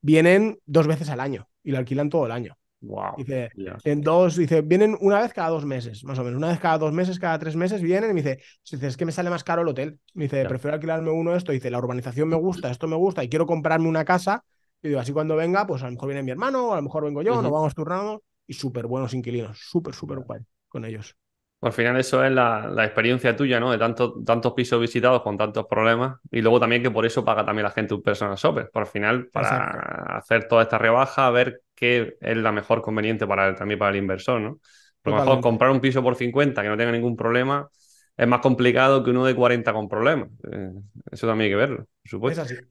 Vienen 0.00 0.58
dos 0.66 0.86
veces 0.86 1.08
al 1.08 1.20
año 1.20 1.48
y 1.62 1.72
lo 1.72 1.78
alquilan 1.78 2.08
todo 2.08 2.26
el 2.26 2.32
año. 2.32 2.56
Wow. 2.80 3.14
Dice, 3.16 3.50
en 3.84 4.02
dos, 4.02 4.36
dice, 4.36 4.60
vienen 4.60 4.96
una 5.00 5.20
vez 5.20 5.32
cada 5.32 5.48
dos 5.48 5.64
meses, 5.64 6.04
más 6.04 6.18
o 6.18 6.24
menos. 6.24 6.36
Una 6.36 6.48
vez 6.48 6.60
cada 6.60 6.76
dos 6.76 6.92
meses, 6.92 7.18
cada 7.18 7.38
tres 7.38 7.56
meses 7.56 7.80
vienen 7.80 8.10
y 8.10 8.14
me 8.14 8.22
dice, 8.22 8.42
dice 8.70 8.86
es 8.86 8.96
que 8.96 9.06
me 9.06 9.12
sale 9.12 9.30
más 9.30 9.42
caro 9.42 9.62
el 9.62 9.68
hotel. 9.68 9.98
Me 10.12 10.24
dice, 10.24 10.44
prefiero 10.44 10.74
alquilarme 10.74 11.10
uno 11.10 11.34
esto. 11.34 11.52
Dice, 11.52 11.70
la 11.70 11.78
urbanización 11.78 12.28
me 12.28 12.36
gusta, 12.36 12.70
esto 12.70 12.86
me 12.86 12.96
gusta 12.96 13.24
y 13.24 13.28
quiero 13.28 13.46
comprarme 13.46 13.88
una 13.88 14.04
casa 14.04 14.44
y 14.84 14.88
digo, 14.88 15.00
así 15.00 15.12
cuando 15.12 15.34
venga, 15.34 15.66
pues 15.66 15.82
a 15.82 15.86
lo 15.86 15.92
mejor 15.92 16.08
viene 16.08 16.22
mi 16.22 16.30
hermano, 16.30 16.68
o 16.68 16.72
a 16.74 16.76
lo 16.76 16.82
mejor 16.82 17.04
vengo 17.04 17.22
yo, 17.22 17.40
nos 17.40 17.50
vamos 17.50 17.74
turnando. 17.74 18.22
Y 18.46 18.52
súper 18.52 18.86
buenos 18.86 19.14
inquilinos, 19.14 19.58
súper, 19.58 19.94
súper 19.94 20.18
guay 20.18 20.42
con 20.68 20.84
ellos. 20.84 21.16
Al 21.62 21.72
final 21.72 21.98
eso 21.98 22.22
es 22.22 22.30
la, 22.30 22.70
experiencia 22.84 23.34
tuya, 23.34 23.58
¿no? 23.58 23.72
De 23.72 23.78
tantos, 23.78 24.22
tantos 24.26 24.52
pisos 24.52 24.78
visitados 24.78 25.22
con 25.22 25.38
tantos 25.38 25.64
problemas. 25.64 26.18
Y 26.30 26.42
luego 26.42 26.60
también 26.60 26.82
que 26.82 26.90
por 26.90 27.06
eso 27.06 27.24
paga 27.24 27.46
también 27.46 27.64
la 27.64 27.70
gente 27.70 27.94
un 27.94 28.02
personal 28.02 28.36
shopper. 28.36 28.68
Por 28.70 28.82
al 28.82 28.88
final, 28.88 29.28
para 29.28 30.18
hacer 30.18 30.46
toda 30.46 30.64
esta 30.64 30.76
rebaja, 30.76 31.30
ver 31.30 31.62
qué 31.74 32.18
es 32.20 32.36
la 32.36 32.52
mejor 32.52 32.82
conveniente 32.82 33.26
para 33.26 33.54
también 33.54 33.78
para 33.78 33.92
el 33.92 33.96
inversor, 33.96 34.38
¿no? 34.38 34.58
a 35.04 35.10
lo 35.10 35.16
mejor 35.16 35.40
comprar 35.40 35.70
un 35.70 35.80
piso 35.80 36.02
por 36.02 36.14
50 36.14 36.62
que 36.62 36.68
no 36.68 36.76
tenga 36.76 36.92
ningún 36.92 37.16
problema 37.16 37.68
es 38.16 38.28
más 38.28 38.40
complicado 38.40 39.02
que 39.02 39.10
uno 39.10 39.24
de 39.24 39.34
40 39.34 39.72
con 39.72 39.88
problemas. 39.88 40.28
Eh, 40.50 40.72
eso 41.10 41.26
también 41.26 41.46
hay 41.46 41.52
que 41.52 41.56
verlo, 41.56 41.76
por 42.02 42.10
supuesto. 42.10 42.42
Es 42.42 42.52
así. 42.52 42.64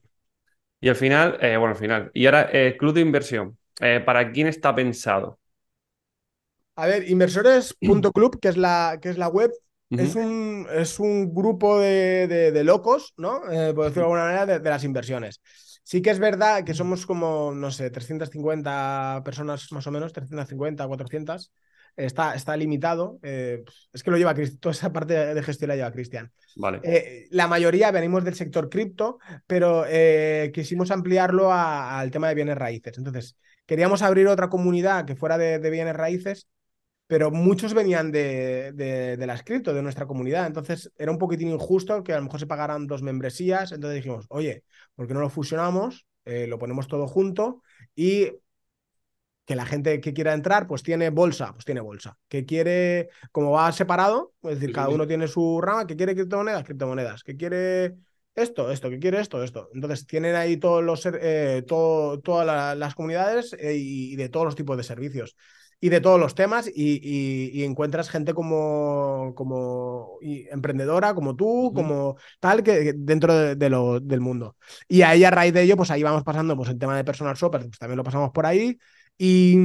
Y 0.80 0.88
al 0.88 0.96
final, 0.96 1.38
eh, 1.40 1.56
bueno, 1.56 1.74
al 1.74 1.80
final. 1.80 2.10
Y 2.14 2.26
ahora, 2.26 2.48
eh, 2.52 2.76
club 2.78 2.94
de 2.94 3.00
inversión. 3.00 3.56
Eh, 3.80 4.02
¿Para 4.04 4.30
quién 4.32 4.46
está 4.46 4.74
pensado? 4.74 5.38
A 6.76 6.86
ver, 6.86 7.08
inversores.club, 7.08 8.40
que 8.40 8.48
es 8.48 8.56
la, 8.56 8.98
que 9.00 9.08
es 9.08 9.18
la 9.18 9.28
web, 9.28 9.52
es, 9.90 10.16
un, 10.16 10.66
es 10.72 10.98
un 10.98 11.32
grupo 11.32 11.78
de, 11.78 12.62
locos, 12.64 13.14
¿no? 13.16 13.40
por 13.42 13.84
decirlo 13.84 13.92
de 13.92 14.00
alguna 14.00 14.24
manera, 14.24 14.58
de, 14.58 14.70
las 14.70 14.82
inversiones. 14.82 15.40
Sí 15.84 16.02
que 16.02 16.10
es 16.10 16.18
verdad 16.18 16.64
que 16.64 16.74
somos 16.74 17.06
como, 17.06 17.52
no 17.54 17.70
sé, 17.70 17.90
350 17.90 19.22
personas 19.24 19.70
más 19.70 19.86
o 19.86 19.90
menos, 19.92 20.12
350, 20.12 20.86
400 20.86 21.52
está, 21.96 22.34
está 22.34 22.56
limitado. 22.56 23.18
Eh, 23.22 23.64
es 23.92 24.02
que 24.02 24.10
lo 24.10 24.16
lleva 24.16 24.34
toda 24.60 24.72
esa 24.72 24.92
parte 24.92 25.34
de 25.34 25.42
gestión 25.42 25.68
la 25.68 25.76
lleva 25.76 25.92
Cristian. 25.92 26.32
Vale. 26.56 26.80
Eh, 26.82 27.26
la 27.30 27.48
mayoría 27.48 27.90
venimos 27.90 28.24
del 28.24 28.34
sector 28.34 28.68
cripto, 28.68 29.18
pero 29.46 29.84
eh, 29.88 30.50
quisimos 30.54 30.90
ampliarlo 30.90 31.52
al 31.52 32.10
tema 32.10 32.28
de 32.28 32.34
bienes 32.34 32.56
raíces. 32.56 32.98
Entonces, 32.98 33.36
queríamos 33.66 34.02
abrir 34.02 34.28
otra 34.28 34.48
comunidad 34.48 35.04
que 35.04 35.16
fuera 35.16 35.38
de, 35.38 35.58
bienes 35.70 35.96
raíces, 35.96 36.48
pero 37.06 37.30
muchos 37.30 37.74
venían 37.74 38.10
de, 38.10 38.72
de, 38.72 39.26
las 39.26 39.42
cripto, 39.42 39.74
de 39.74 39.82
nuestra 39.82 40.06
comunidad. 40.06 40.46
Entonces, 40.46 40.90
era 40.96 41.10
un 41.10 41.18
poquitín 41.18 41.48
injusto 41.48 42.02
que 42.02 42.12
a 42.12 42.18
lo 42.18 42.24
mejor 42.24 42.40
se 42.40 42.46
pagaran 42.46 42.86
dos 42.86 43.02
membresías. 43.02 43.72
Entonces 43.72 43.96
dijimos, 43.96 44.26
oye, 44.28 44.64
¿por 44.94 45.06
qué 45.06 45.14
no 45.14 45.20
lo 45.20 45.30
fusionamos? 45.30 46.06
lo 46.26 46.58
ponemos 46.58 46.88
todo 46.88 47.06
junto 47.06 47.60
y 47.94 48.30
que 49.44 49.56
la 49.56 49.66
gente 49.66 50.00
que 50.00 50.14
quiera 50.14 50.32
entrar, 50.32 50.66
pues 50.66 50.82
tiene 50.82 51.10
bolsa, 51.10 51.52
pues 51.52 51.64
tiene 51.64 51.80
bolsa. 51.80 52.16
Que 52.28 52.46
quiere, 52.46 53.10
como 53.30 53.52
va 53.52 53.70
separado, 53.72 54.32
es 54.42 54.60
decir, 54.60 54.72
cada 54.74 54.88
uno 54.88 55.06
tiene 55.06 55.28
su 55.28 55.60
rama, 55.60 55.86
que 55.86 55.96
quiere 55.96 56.14
criptomonedas, 56.14 56.64
criptomonedas, 56.64 57.22
que 57.22 57.36
quiere 57.36 57.94
esto, 58.34 58.70
esto, 58.70 58.90
que 58.90 58.98
quiere 58.98 59.20
esto, 59.20 59.42
esto. 59.42 59.68
Entonces 59.74 60.06
tienen 60.06 60.34
ahí 60.34 60.56
todos 60.56 60.82
los, 60.82 61.06
eh, 61.06 61.62
todo, 61.66 62.20
todas 62.20 62.76
las 62.76 62.94
comunidades 62.94 63.54
eh, 63.58 63.76
y 63.76 64.16
de 64.16 64.28
todos 64.28 64.46
los 64.46 64.56
tipos 64.56 64.76
de 64.76 64.82
servicios 64.82 65.36
y 65.84 65.90
de 65.90 66.00
todos 66.00 66.18
los 66.18 66.34
temas 66.34 66.70
y, 66.74 67.62
encuentras 67.62 68.08
gente 68.08 68.32
como, 68.32 69.34
como 69.36 70.18
emprendedora, 70.22 71.14
como 71.14 71.36
tú, 71.36 71.72
como 71.74 72.16
tal, 72.40 72.62
que, 72.62 72.94
dentro 72.96 73.54
de, 73.54 73.68
lo, 73.68 74.00
del 74.00 74.20
mundo. 74.22 74.56
Y 74.88 75.02
ahí 75.02 75.24
a 75.24 75.30
raíz 75.30 75.52
de 75.52 75.60
ello, 75.62 75.76
pues 75.76 75.90
ahí 75.90 76.02
vamos 76.02 76.22
pasando, 76.24 76.56
pues 76.56 76.70
el 76.70 76.78
tema 76.78 76.96
de 76.96 77.04
personal 77.04 77.36
shopper, 77.36 77.66
pues 77.66 77.78
también 77.78 77.98
lo 77.98 78.04
pasamos 78.04 78.30
por 78.30 78.46
ahí. 78.46 78.78
Y, 79.16 79.56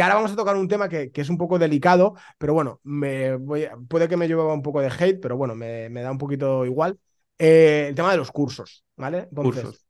ahora 0.00 0.16
vamos 0.16 0.32
a 0.32 0.36
tocar 0.36 0.56
un 0.56 0.68
tema 0.68 0.88
que, 0.88 1.10
es 1.14 1.28
un 1.28 1.38
poco 1.38 1.58
delicado, 1.58 2.14
pero 2.38 2.54
bueno, 2.54 2.80
me 2.82 3.36
voy, 3.36 3.66
puede 3.88 4.08
que 4.08 4.16
me 4.16 4.28
lleve 4.28 4.42
un 4.42 4.62
poco 4.62 4.80
de 4.80 4.90
hate, 4.90 5.20
pero 5.20 5.36
bueno, 5.36 5.54
me, 5.54 5.90
da 5.90 6.10
un 6.10 6.18
poquito 6.18 6.64
igual. 6.64 6.98
Eh, 7.38 7.86
el 7.88 7.94
tema 7.94 8.10
de 8.10 8.16
los 8.16 8.30
cursos, 8.30 8.84
¿vale? 8.96 9.28
cursos. 9.34 9.86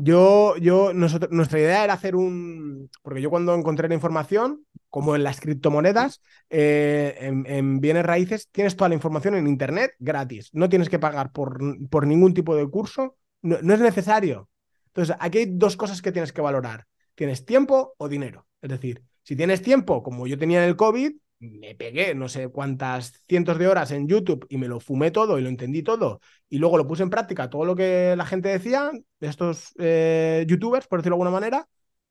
Yo, 0.00 0.56
yo, 0.58 0.92
nuestra 0.92 1.58
idea 1.58 1.82
era 1.82 1.94
hacer 1.94 2.14
un. 2.14 2.88
Porque 3.02 3.20
yo 3.20 3.30
cuando 3.30 3.52
encontré 3.56 3.88
la 3.88 3.96
información, 3.96 4.64
como 4.90 5.16
en 5.16 5.24
las 5.24 5.40
criptomonedas, 5.40 6.22
eh, 6.50 7.16
en, 7.20 7.80
bienes 7.80 8.06
raíces, 8.06 8.48
tienes 8.52 8.76
toda 8.76 8.90
la 8.90 8.94
información 8.94 9.34
en 9.34 9.48
Internet 9.48 9.94
gratis. 9.98 10.50
No 10.52 10.68
tienes 10.68 10.88
que 10.88 11.00
pagar 11.00 11.32
por, 11.32 11.58
por 11.88 12.06
ningún 12.06 12.32
tipo 12.32 12.54
de 12.54 12.68
curso. 12.68 13.16
No, 13.42 13.58
no, 13.60 13.74
es 13.74 13.80
necesario. 13.80 14.48
Entonces, 14.86 15.16
aquí 15.18 15.38
hay 15.38 15.46
dos 15.50 15.76
cosas 15.76 16.00
que 16.00 16.12
tienes 16.12 16.32
que 16.32 16.42
valorar. 16.42 16.86
¿Tienes 17.18 17.44
tiempo 17.44 17.96
o 17.98 18.08
dinero? 18.08 18.46
Es 18.62 18.70
decir, 18.70 19.02
si 19.24 19.34
tienes 19.34 19.60
tiempo, 19.60 20.04
como 20.04 20.28
yo 20.28 20.38
tenía 20.38 20.62
en 20.62 20.68
el 20.68 20.76
COVID, 20.76 21.16
me 21.40 21.74
pegué 21.74 22.14
no 22.14 22.28
sé 22.28 22.46
cuántas 22.48 23.24
cientos 23.26 23.58
de 23.58 23.66
horas 23.66 23.90
en 23.90 24.06
YouTube 24.06 24.46
y 24.48 24.56
me 24.56 24.68
lo 24.68 24.78
fumé 24.78 25.10
todo 25.10 25.36
y 25.36 25.42
lo 25.42 25.48
entendí 25.48 25.82
todo 25.82 26.20
y 26.48 26.58
luego 26.58 26.78
lo 26.78 26.86
puse 26.86 27.02
en 27.02 27.10
práctica 27.10 27.50
todo 27.50 27.64
lo 27.64 27.74
que 27.74 28.14
la 28.16 28.24
gente 28.24 28.50
decía 28.50 28.92
de 29.18 29.26
estos 29.26 29.74
eh, 29.80 30.44
youtubers, 30.46 30.86
por 30.86 31.00
decirlo 31.00 31.16
de 31.16 31.22
alguna 31.22 31.32
manera, 31.32 31.68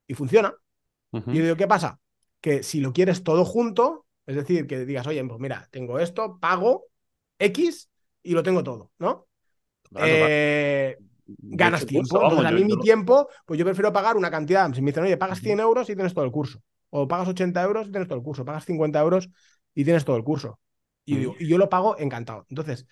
y 0.08 0.14
funciona. 0.14 0.54
Y 1.14 1.38
yo 1.38 1.44
digo, 1.44 1.56
¿qué 1.56 1.68
pasa? 1.68 2.02
Que 2.42 2.62
si 2.62 2.82
lo 2.82 2.92
quieres 2.92 3.24
todo 3.24 3.46
junto, 3.46 4.06
es 4.26 4.36
decir, 4.36 4.68
que 4.68 4.84
digas, 4.84 5.08
oye, 5.08 5.24
pues 5.24 5.40
mira, 5.40 5.70
tengo 5.72 6.00
esto, 6.00 6.38
pago 6.38 6.88
X 7.40 7.90
y 8.24 8.34
lo 8.34 8.44
tengo 8.44 8.62
todo, 8.62 8.92
¿no? 9.00 9.26
eh, 9.96 10.98
ganas 11.38 11.86
tiempo. 11.86 12.22
Entonces, 12.22 12.46
a 12.46 12.52
mí 12.52 12.64
mi 12.64 12.80
tiempo, 12.80 13.28
pues 13.46 13.58
yo 13.58 13.66
prefiero 13.66 13.92
pagar 13.94 14.18
una 14.18 14.32
cantidad. 14.32 14.72
Si 14.74 14.82
me 14.82 14.92
dicen, 14.92 15.04
oye, 15.04 15.18
pagas 15.18 15.40
100 15.40 15.60
euros 15.60 15.90
y 15.90 15.96
tienes 15.96 16.14
todo 16.14 16.26
el 16.26 16.32
curso. 16.32 16.62
O 16.90 17.08
pagas 17.08 17.28
80 17.28 17.62
euros 17.64 17.88
y 17.88 17.92
tienes 17.92 18.08
todo 18.08 18.18
el 18.18 18.24
curso. 18.24 18.46
Pagas 18.46 18.66
50 18.66 19.00
euros 19.00 19.30
y 19.74 19.84
tienes 19.84 20.06
todo 20.06 20.16
el 20.16 20.24
curso. 20.24 20.60
Y, 21.06 21.16
mm. 21.16 21.36
y 21.40 21.48
yo 21.48 21.58
lo 21.58 21.70
pago 21.70 21.98
encantado. 21.98 22.46
Entonces, 22.50 22.86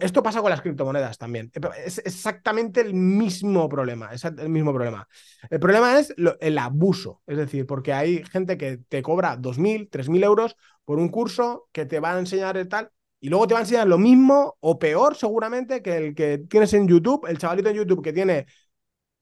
esto 0.00 0.22
pasa 0.22 0.40
con 0.40 0.50
las 0.50 0.60
criptomonedas 0.60 1.18
también. 1.18 1.52
Es 1.84 1.98
exactamente 1.98 2.80
el 2.80 2.94
mismo 2.94 3.68
problema. 3.68 4.12
Es 4.12 4.24
el 4.24 4.48
mismo 4.48 4.72
problema. 4.72 5.06
El 5.50 5.60
problema 5.60 5.98
es 5.98 6.14
el 6.40 6.58
abuso. 6.58 7.22
Es 7.26 7.36
decir, 7.36 7.66
porque 7.66 7.92
hay 7.92 8.24
gente 8.24 8.56
que 8.56 8.78
te 8.88 9.02
cobra 9.02 9.36
2.000, 9.36 9.88
3.000 9.88 10.24
euros 10.24 10.56
por 10.84 10.98
un 10.98 11.08
curso 11.08 11.68
que 11.72 11.86
te 11.86 12.00
va 12.00 12.14
a 12.14 12.18
enseñar 12.18 12.56
el 12.56 12.68
tal. 12.68 12.90
Y 13.20 13.28
luego 13.28 13.46
te 13.46 13.54
va 13.54 13.60
a 13.60 13.62
enseñar 13.62 13.88
lo 13.88 13.98
mismo 13.98 14.56
o 14.60 14.78
peor 14.78 15.16
seguramente 15.16 15.82
que 15.82 15.96
el 15.96 16.14
que 16.14 16.38
tienes 16.38 16.72
en 16.74 16.86
YouTube, 16.86 17.26
el 17.26 17.38
chavalito 17.38 17.68
en 17.68 17.76
YouTube 17.76 18.02
que 18.02 18.12
tiene 18.12 18.46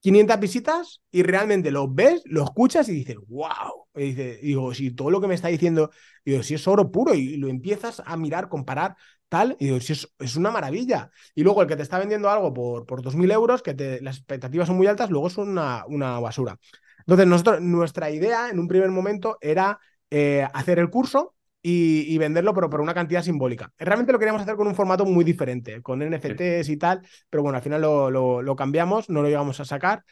500 0.01 0.41
visitas 0.41 1.03
y 1.11 1.23
realmente 1.23 1.71
lo 1.71 1.89
ves, 1.89 2.23
lo 2.27 2.45
escuchas 2.45 2.89
y 2.89 2.93
dices, 2.93 3.17
wow. 3.29 3.87
Y, 3.97 4.13
digo, 4.13 4.75
si 4.75 4.91
todo 4.91 5.11
lo 5.11 5.21
que 5.21 5.27
me 5.27 5.35
está 5.35 5.49
diciendo, 5.49 5.91
digo, 6.25 6.43
si 6.43 6.55
es 6.55 6.69
oro 6.69 6.91
puro 6.91 7.15
y 7.15 7.37
lo 7.39 7.49
empiezas 7.49 8.03
a 8.05 8.17
mirar, 8.17 8.49
comparar, 8.49 8.97
tal, 9.29 9.57
y 9.59 9.67
digo, 9.67 9.81
si 9.81 9.95
es, 9.95 10.37
una 10.37 10.51
maravilla. 10.51 11.11
Y 11.35 11.43
luego 11.43 11.63
el 11.63 11.69
que 11.69 11.77
te 11.77 11.83
está 11.83 11.99
vendiendo 11.99 12.31
algo 12.31 12.53
por, 12.53 12.87
por 12.87 13.03
2.000 13.03 13.33
euros, 13.33 13.63
que 13.63 13.75
te, 13.75 14.01
las 14.03 14.19
expectativas 14.19 14.69
son 14.69 14.77
muy 14.77 14.87
altas, 14.87 15.11
luego 15.11 15.29
es 15.29 15.39
una, 15.39 15.85
una 15.89 16.21
basura. 16.21 16.59
Entonces, 17.01 17.27
nosotros, 17.27 17.61
nuestra 17.63 18.11
idea 18.11 18.51
en 18.51 18.59
un 18.59 18.69
primer 18.69 18.91
momento 18.91 19.39
era 19.41 19.79
eh, 20.11 20.47
hacer 20.53 20.79
el 20.79 20.91
curso 20.91 21.36
y, 21.69 22.17
venderlo, 22.19 22.55
pero 22.55 22.71
por 22.71 22.81
una 22.81 22.95
cantidad 22.95 23.23
simbólica. 23.23 23.73
Realmente 23.77 24.13
lo 24.13 24.21
queríamos 24.21 24.43
hacer 24.43 24.55
con 24.55 24.69
un 24.69 24.75
formato 24.77 25.05
muy 25.05 25.25
diferente, 25.25 25.83
con 25.83 26.01
NFTs 26.01 26.69
y 26.69 26.77
tal, 26.77 27.01
pero 27.29 27.43
bueno, 27.43 27.57
al 27.57 27.63
final 27.63 27.81
lo, 27.81 28.57
cambiamos, 28.57 29.11
no 29.11 29.21
lo 29.21 29.29
íbamos 29.29 29.59
a 29.59 29.65
sacar. 29.65 30.05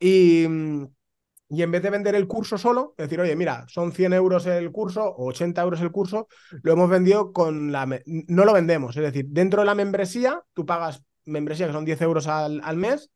Y, 0.00 0.46
y 1.50 1.62
en 1.62 1.70
vez 1.70 1.82
de 1.82 1.90
vender 1.90 2.14
el 2.14 2.26
curso 2.26 2.56
solo, 2.56 2.94
decir, 2.96 3.20
oye, 3.20 3.36
mira, 3.36 3.66
son 3.68 3.92
100 3.92 4.14
euros 4.14 4.46
el 4.46 4.72
curso 4.72 5.04
o 5.04 5.26
80 5.26 5.60
euros 5.60 5.82
el 5.82 5.90
curso, 5.90 6.28
lo 6.62 6.72
hemos 6.72 6.88
vendido 6.88 7.30
con 7.32 7.72
la... 7.72 7.86
No 8.06 8.46
lo 8.46 8.54
vendemos, 8.54 8.96
es 8.96 9.02
decir, 9.02 9.26
dentro 9.28 9.60
de 9.60 9.66
la 9.66 9.74
membresía, 9.74 10.42
tú 10.54 10.64
pagas 10.64 11.04
membresía 11.26 11.66
que 11.66 11.74
son 11.74 11.84
10 11.84 12.00
euros 12.00 12.26
al, 12.26 12.62
al 12.64 12.78
mes, 12.78 13.10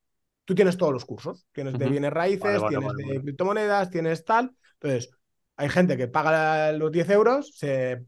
tú 0.44 0.54
tienes 0.54 0.76
todos 0.76 0.92
los 0.92 1.06
cursos. 1.06 1.46
Tienes 1.52 1.78
de 1.78 1.88
bienes 1.88 2.12
raíces, 2.12 2.60
tienes 2.68 2.92
de 2.94 3.20
criptomonedas, 3.22 3.90
tienes 3.90 4.24
tal. 4.24 4.54
Entonces, 4.74 5.10
hay 5.56 5.68
gente 5.68 5.96
que 5.96 6.08
paga 6.08 6.72
los 6.72 6.92
10 6.92 7.10
euros, 7.10 7.52
se, 7.56 8.04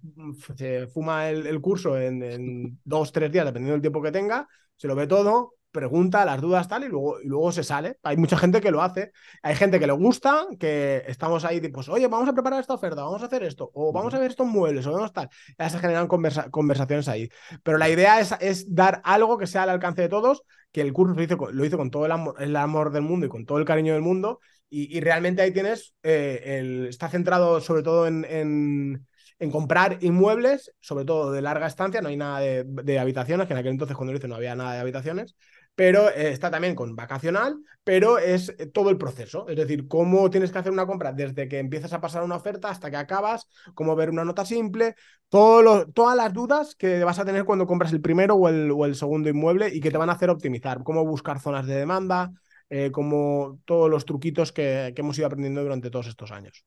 fuma 0.92 1.30
el, 1.30 1.60
curso 1.60 1.98
en, 1.98 2.22
en, 2.22 2.80
dos, 2.84 3.10
tres 3.12 3.32
días, 3.32 3.46
dependiendo 3.46 3.72
del 3.72 3.80
tiempo 3.80 4.02
que 4.02 4.12
tenga, 4.12 4.46
se 4.76 4.86
lo 4.86 4.94
ve 4.94 5.06
todo, 5.06 5.54
pregunta 5.70 6.24
las 6.24 6.40
dudas 6.40 6.68
tal 6.68 6.84
y 6.84 6.88
luego, 6.88 7.20
y 7.20 7.26
luego 7.26 7.52
se 7.52 7.62
sale. 7.64 7.98
Hay 8.02 8.16
mucha 8.16 8.36
gente 8.36 8.60
que 8.60 8.70
lo 8.70 8.82
hace. 8.82 9.12
Hay 9.42 9.54
gente 9.54 9.78
que 9.78 9.86
le 9.86 9.92
gusta, 9.92 10.46
que 10.58 11.04
estamos 11.06 11.44
ahí, 11.44 11.60
pues, 11.68 11.88
oye, 11.88 12.06
vamos 12.06 12.28
a 12.28 12.32
preparar 12.32 12.60
esta 12.60 12.74
oferta, 12.74 13.02
vamos 13.02 13.22
a 13.22 13.26
hacer 13.26 13.42
esto, 13.42 13.70
o 13.74 13.92
vamos 13.92 14.12
a 14.14 14.18
ver 14.18 14.30
estos 14.30 14.46
muebles, 14.46 14.86
o 14.86 14.92
vamos 14.92 15.12
tal. 15.12 15.28
Ya 15.58 15.70
se 15.70 15.78
generan 15.78 16.08
conversaciones 16.08 17.08
ahí. 17.08 17.28
Pero 17.62 17.78
la 17.78 17.88
idea 17.88 18.20
es, 18.20 18.34
es, 18.40 18.74
dar 18.74 19.00
algo 19.04 19.38
que 19.38 19.46
sea 19.46 19.62
al 19.64 19.70
alcance 19.70 20.02
de 20.02 20.08
todos, 20.08 20.42
que 20.72 20.80
el 20.80 20.92
curso 20.92 21.14
lo 21.14 21.22
hizo, 21.22 21.36
lo 21.50 21.64
hizo 21.64 21.76
con 21.76 21.90
todo 21.90 22.06
el 22.06 22.12
amor, 22.12 22.34
el 22.38 22.56
amor 22.56 22.90
del 22.90 23.02
mundo 23.02 23.26
y 23.26 23.28
con 23.28 23.46
todo 23.46 23.58
el 23.58 23.64
cariño 23.64 23.94
del 23.94 24.02
mundo 24.02 24.40
y, 24.70 25.00
realmente 25.00 25.42
ahí 25.42 25.52
tienes, 25.52 25.94
eh, 26.02 26.58
el, 26.58 26.86
está 26.86 27.08
centrado 27.08 27.60
sobre 27.60 27.82
todo 27.82 28.06
en, 28.06 28.24
en, 28.28 29.50
comprar 29.50 29.98
inmuebles, 30.00 30.72
sobre 30.80 31.04
todo 31.04 31.32
de 31.32 31.42
larga 31.42 31.66
estancia, 31.66 32.02
no 32.02 32.08
hay 32.08 32.16
nada 32.16 32.40
de, 32.40 32.98
habitaciones, 32.98 33.46
que 33.46 33.54
en 33.54 33.58
aquel 33.58 33.72
entonces 33.72 33.96
cuando 33.96 34.12
lo 34.12 34.18
hice 34.18 34.28
no 34.28 34.34
había 34.34 34.54
nada 34.54 34.74
de 34.74 34.80
habitaciones, 34.80 35.36
pero 35.74 36.10
eh, 36.10 36.32
está 36.32 36.50
también 36.50 36.74
con 36.74 36.96
vacacional, 36.96 37.56
pero 37.84 38.18
es 38.18 38.54
todo 38.74 38.90
el 38.90 38.98
proceso, 38.98 39.48
es 39.48 39.56
decir, 39.56 39.86
cómo 39.86 40.28
tienes 40.28 40.50
que 40.50 40.58
hacer 40.58 40.72
una 40.72 40.86
compra 40.86 41.12
desde 41.12 41.48
que 41.48 41.60
empiezas 41.60 41.92
a 41.92 42.00
pasar 42.00 42.24
una 42.24 42.36
oferta 42.36 42.68
hasta 42.68 42.90
que 42.90 42.96
acabas, 42.96 43.48
cómo 43.74 43.94
ver 43.94 44.10
una 44.10 44.24
nota 44.24 44.44
simple, 44.44 44.96
todo 45.28 45.86
todas 45.92 46.16
las 46.16 46.32
dudas 46.32 46.74
que 46.74 47.04
vas 47.04 47.18
a 47.18 47.24
tener 47.24 47.44
cuando 47.44 47.66
compras 47.66 47.92
el 47.92 48.00
primero 48.00 48.34
o 48.34 48.48
el, 48.48 48.70
o 48.72 48.84
el 48.84 48.96
segundo 48.96 49.28
inmueble 49.28 49.68
y 49.72 49.80
que 49.80 49.90
te 49.90 49.98
van 49.98 50.10
a 50.10 50.14
hacer 50.14 50.30
optimizar, 50.30 50.82
cómo 50.82 51.04
buscar 51.06 51.40
zonas 51.40 51.66
de 51.66 51.76
demanda, 51.76 52.32
eh, 52.70 52.90
como 52.90 53.60
todos 53.64 53.90
los 53.90 54.04
truquitos 54.04 54.52
que, 54.52 54.92
hemos 54.96 55.18
ido 55.18 55.26
aprendiendo 55.26 55.62
durante 55.62 55.90
todos 55.90 56.06
estos 56.06 56.30
años. 56.30 56.64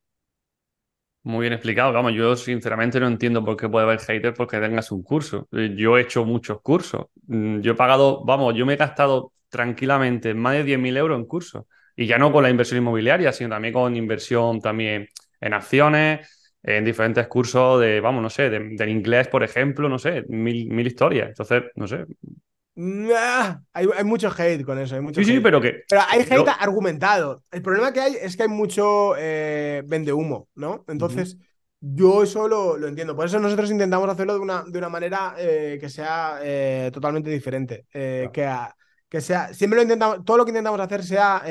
Muy 1.24 1.42
bien 1.42 1.54
explicado. 1.54 1.94
Vamos, 1.94 2.14
yo 2.14 2.36
sinceramente 2.36 3.00
no 3.00 3.08
entiendo 3.08 3.46
por 3.46 3.56
qué 3.56 3.70
puede 3.70 3.86
haber 3.86 4.00
haters 4.00 4.36
porque 4.36 4.60
tengas 4.60 4.92
un 4.92 5.04
curso. 5.04 5.48
Eh, 5.52 5.76
yo 5.78 5.98
he 5.98 6.02
hecho 6.02 6.26
muchos 6.26 6.62
cursos. 6.62 7.06
Mm, 7.28 7.60
yo 7.60 7.74
he 7.74 7.76
pagado, 7.76 8.26
vamos, 8.26 8.56
yo 8.56 8.66
me 8.66 8.74
he 8.74 8.78
gastado 8.78 9.34
tranquilamente 9.50 10.34
más 10.34 10.54
de 10.54 10.64
10.000 10.64 10.98
euros 10.98 11.20
en 11.20 11.26
cursos. 11.26 11.66
Y 11.96 12.08
ya 12.08 12.18
no 12.18 12.32
con 12.32 12.42
la 12.44 12.50
inversión 12.50 12.80
inmobiliaria, 12.80 13.32
sino 13.32 13.52
también 13.52 13.74
con 13.74 13.96
inversión 13.96 14.60
también 14.60 15.08
en 15.40 15.54
acciones, 15.54 16.56
en 16.64 16.86
diferentes 16.86 17.28
cursos 17.28 17.82
de, 17.82 18.00
vamos, 18.00 18.24
no 18.24 18.30
sé, 18.30 18.50
del 18.50 18.90
inglés, 18.90 19.28
por 19.28 19.44
ejemplo, 19.44 19.90
no 19.90 20.00
sé, 20.00 20.24
mil, 20.30 20.70
mil 20.70 20.88
historias. 20.88 21.30
Entonces, 21.30 21.64
no 21.76 21.88
sé, 21.88 22.06
hay, 22.76 24.04
mucho 24.04 24.30
hate 24.36 24.64
con 24.64 24.80
eso. 24.80 24.96
Hay 24.96 25.02
mucho 25.02 25.22
sí, 25.22 25.26
sí, 25.26 25.40
pero 25.40 25.60
que. 25.62 25.84
Pero 25.88 26.02
hay 26.08 26.22
hate 26.22 26.50
argumentado. 26.60 27.44
El 27.52 27.62
problema 27.62 27.92
que 27.92 28.00
hay 28.00 28.18
es 28.20 28.38
que 28.38 28.44
hay 28.44 28.50
mucho 28.50 29.14
eh, 29.18 29.84
vende 29.86 30.14
humo, 30.14 30.50
¿no? 30.56 30.86
Entonces, 30.88 31.38
yo 31.80 32.24
eso 32.24 32.48
lo, 32.48 32.88
entiendo. 32.88 33.16
Por 33.16 33.26
eso 33.26 33.40
nosotros 33.40 33.72
intentamos 33.72 34.10
hacerlo 34.10 34.34
de 34.34 34.40
una, 34.40 34.64
de 34.66 34.78
una 34.78 34.90
manera 34.90 35.36
eh, 35.38 35.78
que 35.80 35.90
sea 35.90 36.40
eh, 36.42 36.90
totalmente 36.94 37.30
diferente. 37.30 37.86
Que, 37.92 38.30
que 39.10 39.22
sea. 39.22 39.54
Siempre 39.54 39.78
lo 39.78 39.84
intentamos. 39.84 40.24
Todo 40.24 40.38
lo 40.38 40.46
que 40.46 40.52
intentamos 40.52 40.80
hacer 40.80 41.04
sea 41.04 41.44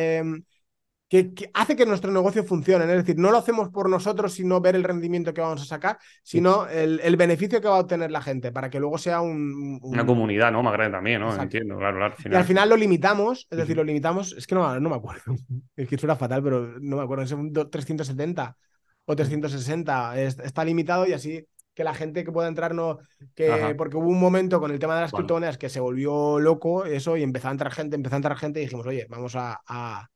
que, 1.11 1.51
hace 1.55 1.75
que 1.75 1.85
nuestro 1.85 2.13
negocio 2.13 2.45
funcione. 2.45 2.85
Es 2.85 3.05
decir, 3.05 3.19
no 3.19 3.33
lo 3.33 3.39
hacemos 3.39 3.69
por 3.71 3.91
nosotros, 3.91 4.33
sino 4.33 4.61
ver 4.61 4.77
el 4.77 4.85
rendimiento 4.85 5.35
que 5.35 5.41
vamos 5.41 5.61
a 5.61 5.65
sacar, 5.65 5.99
sino 6.23 6.69
el, 6.69 7.17
beneficio 7.17 7.61
que 7.61 7.67
va 7.67 7.77
a 7.77 7.81
obtener 7.81 8.13
la 8.13 8.23
gente, 8.23 8.53
para 8.53 8.71
que 8.71 8.79
luego 8.79 8.97
sea 8.97 9.21
un, 9.21 9.81
una 9.83 10.07
comunidad, 10.07 10.53
¿no? 10.53 10.63
Más 10.63 10.73
grande 10.73 10.97
también, 10.97 11.21
¿no? 11.21 11.35
Entiendo, 11.35 11.77
claro, 11.77 11.97
claro. 11.99 12.15
Y 12.25 12.35
al 12.35 12.45
final 12.45 12.69
lo 12.69 12.77
limitamos, 12.77 13.49
es 13.51 13.59
decir, 13.59 13.77
lo 13.77 13.83
limitamos, 13.83 14.35
es 14.39 14.47
que 14.47 14.55
no, 14.55 14.79
no 14.79 14.89
me 14.89 14.97
acuerdo, 14.97 15.35
es 15.77 15.89
que 15.89 15.99
suena 15.99 16.15
fatal, 16.15 16.45
pero 16.45 16.79
no 16.81 16.97
me 16.97 17.03
acuerdo, 17.03 17.25
es 17.25 17.33
un 17.33 17.53
370 17.53 18.57
o 19.05 19.17
360, 19.17 20.21
está 20.21 20.65
limitado 20.65 21.09
y 21.09 21.13
así 21.13 21.45
que 21.75 21.83
la 21.83 21.95
gente 21.95 22.25
que 22.25 22.31
pueda 22.31 22.47
entrar 22.47 22.73
no 22.75 22.99
que 23.35 23.75
porque 23.77 23.97
hubo 23.97 24.09
un 24.09 24.21
momento 24.21 24.61
con 24.61 24.71
el 24.71 24.79
tema 24.79 24.95
de 24.95 25.03
las 25.03 25.13
criptomonedas 25.13 25.57
que 25.57 25.69
se 25.69 25.81
volvió 25.81 26.39
loco 26.39 26.85
eso 26.85 27.17
y 27.17 27.23
empezó 27.23 27.49
a 27.49 27.53
entrar 27.53 27.73
gente 27.73 27.97
empezó 27.97 28.17
a 28.17 28.19
entrar 28.19 28.37
gente 28.37 28.61
y 28.61 28.65
dijimos 28.65 28.87
oye 28.87 29.07
vamos 29.09 29.37
a 29.37 29.61
a, 29.67 30.09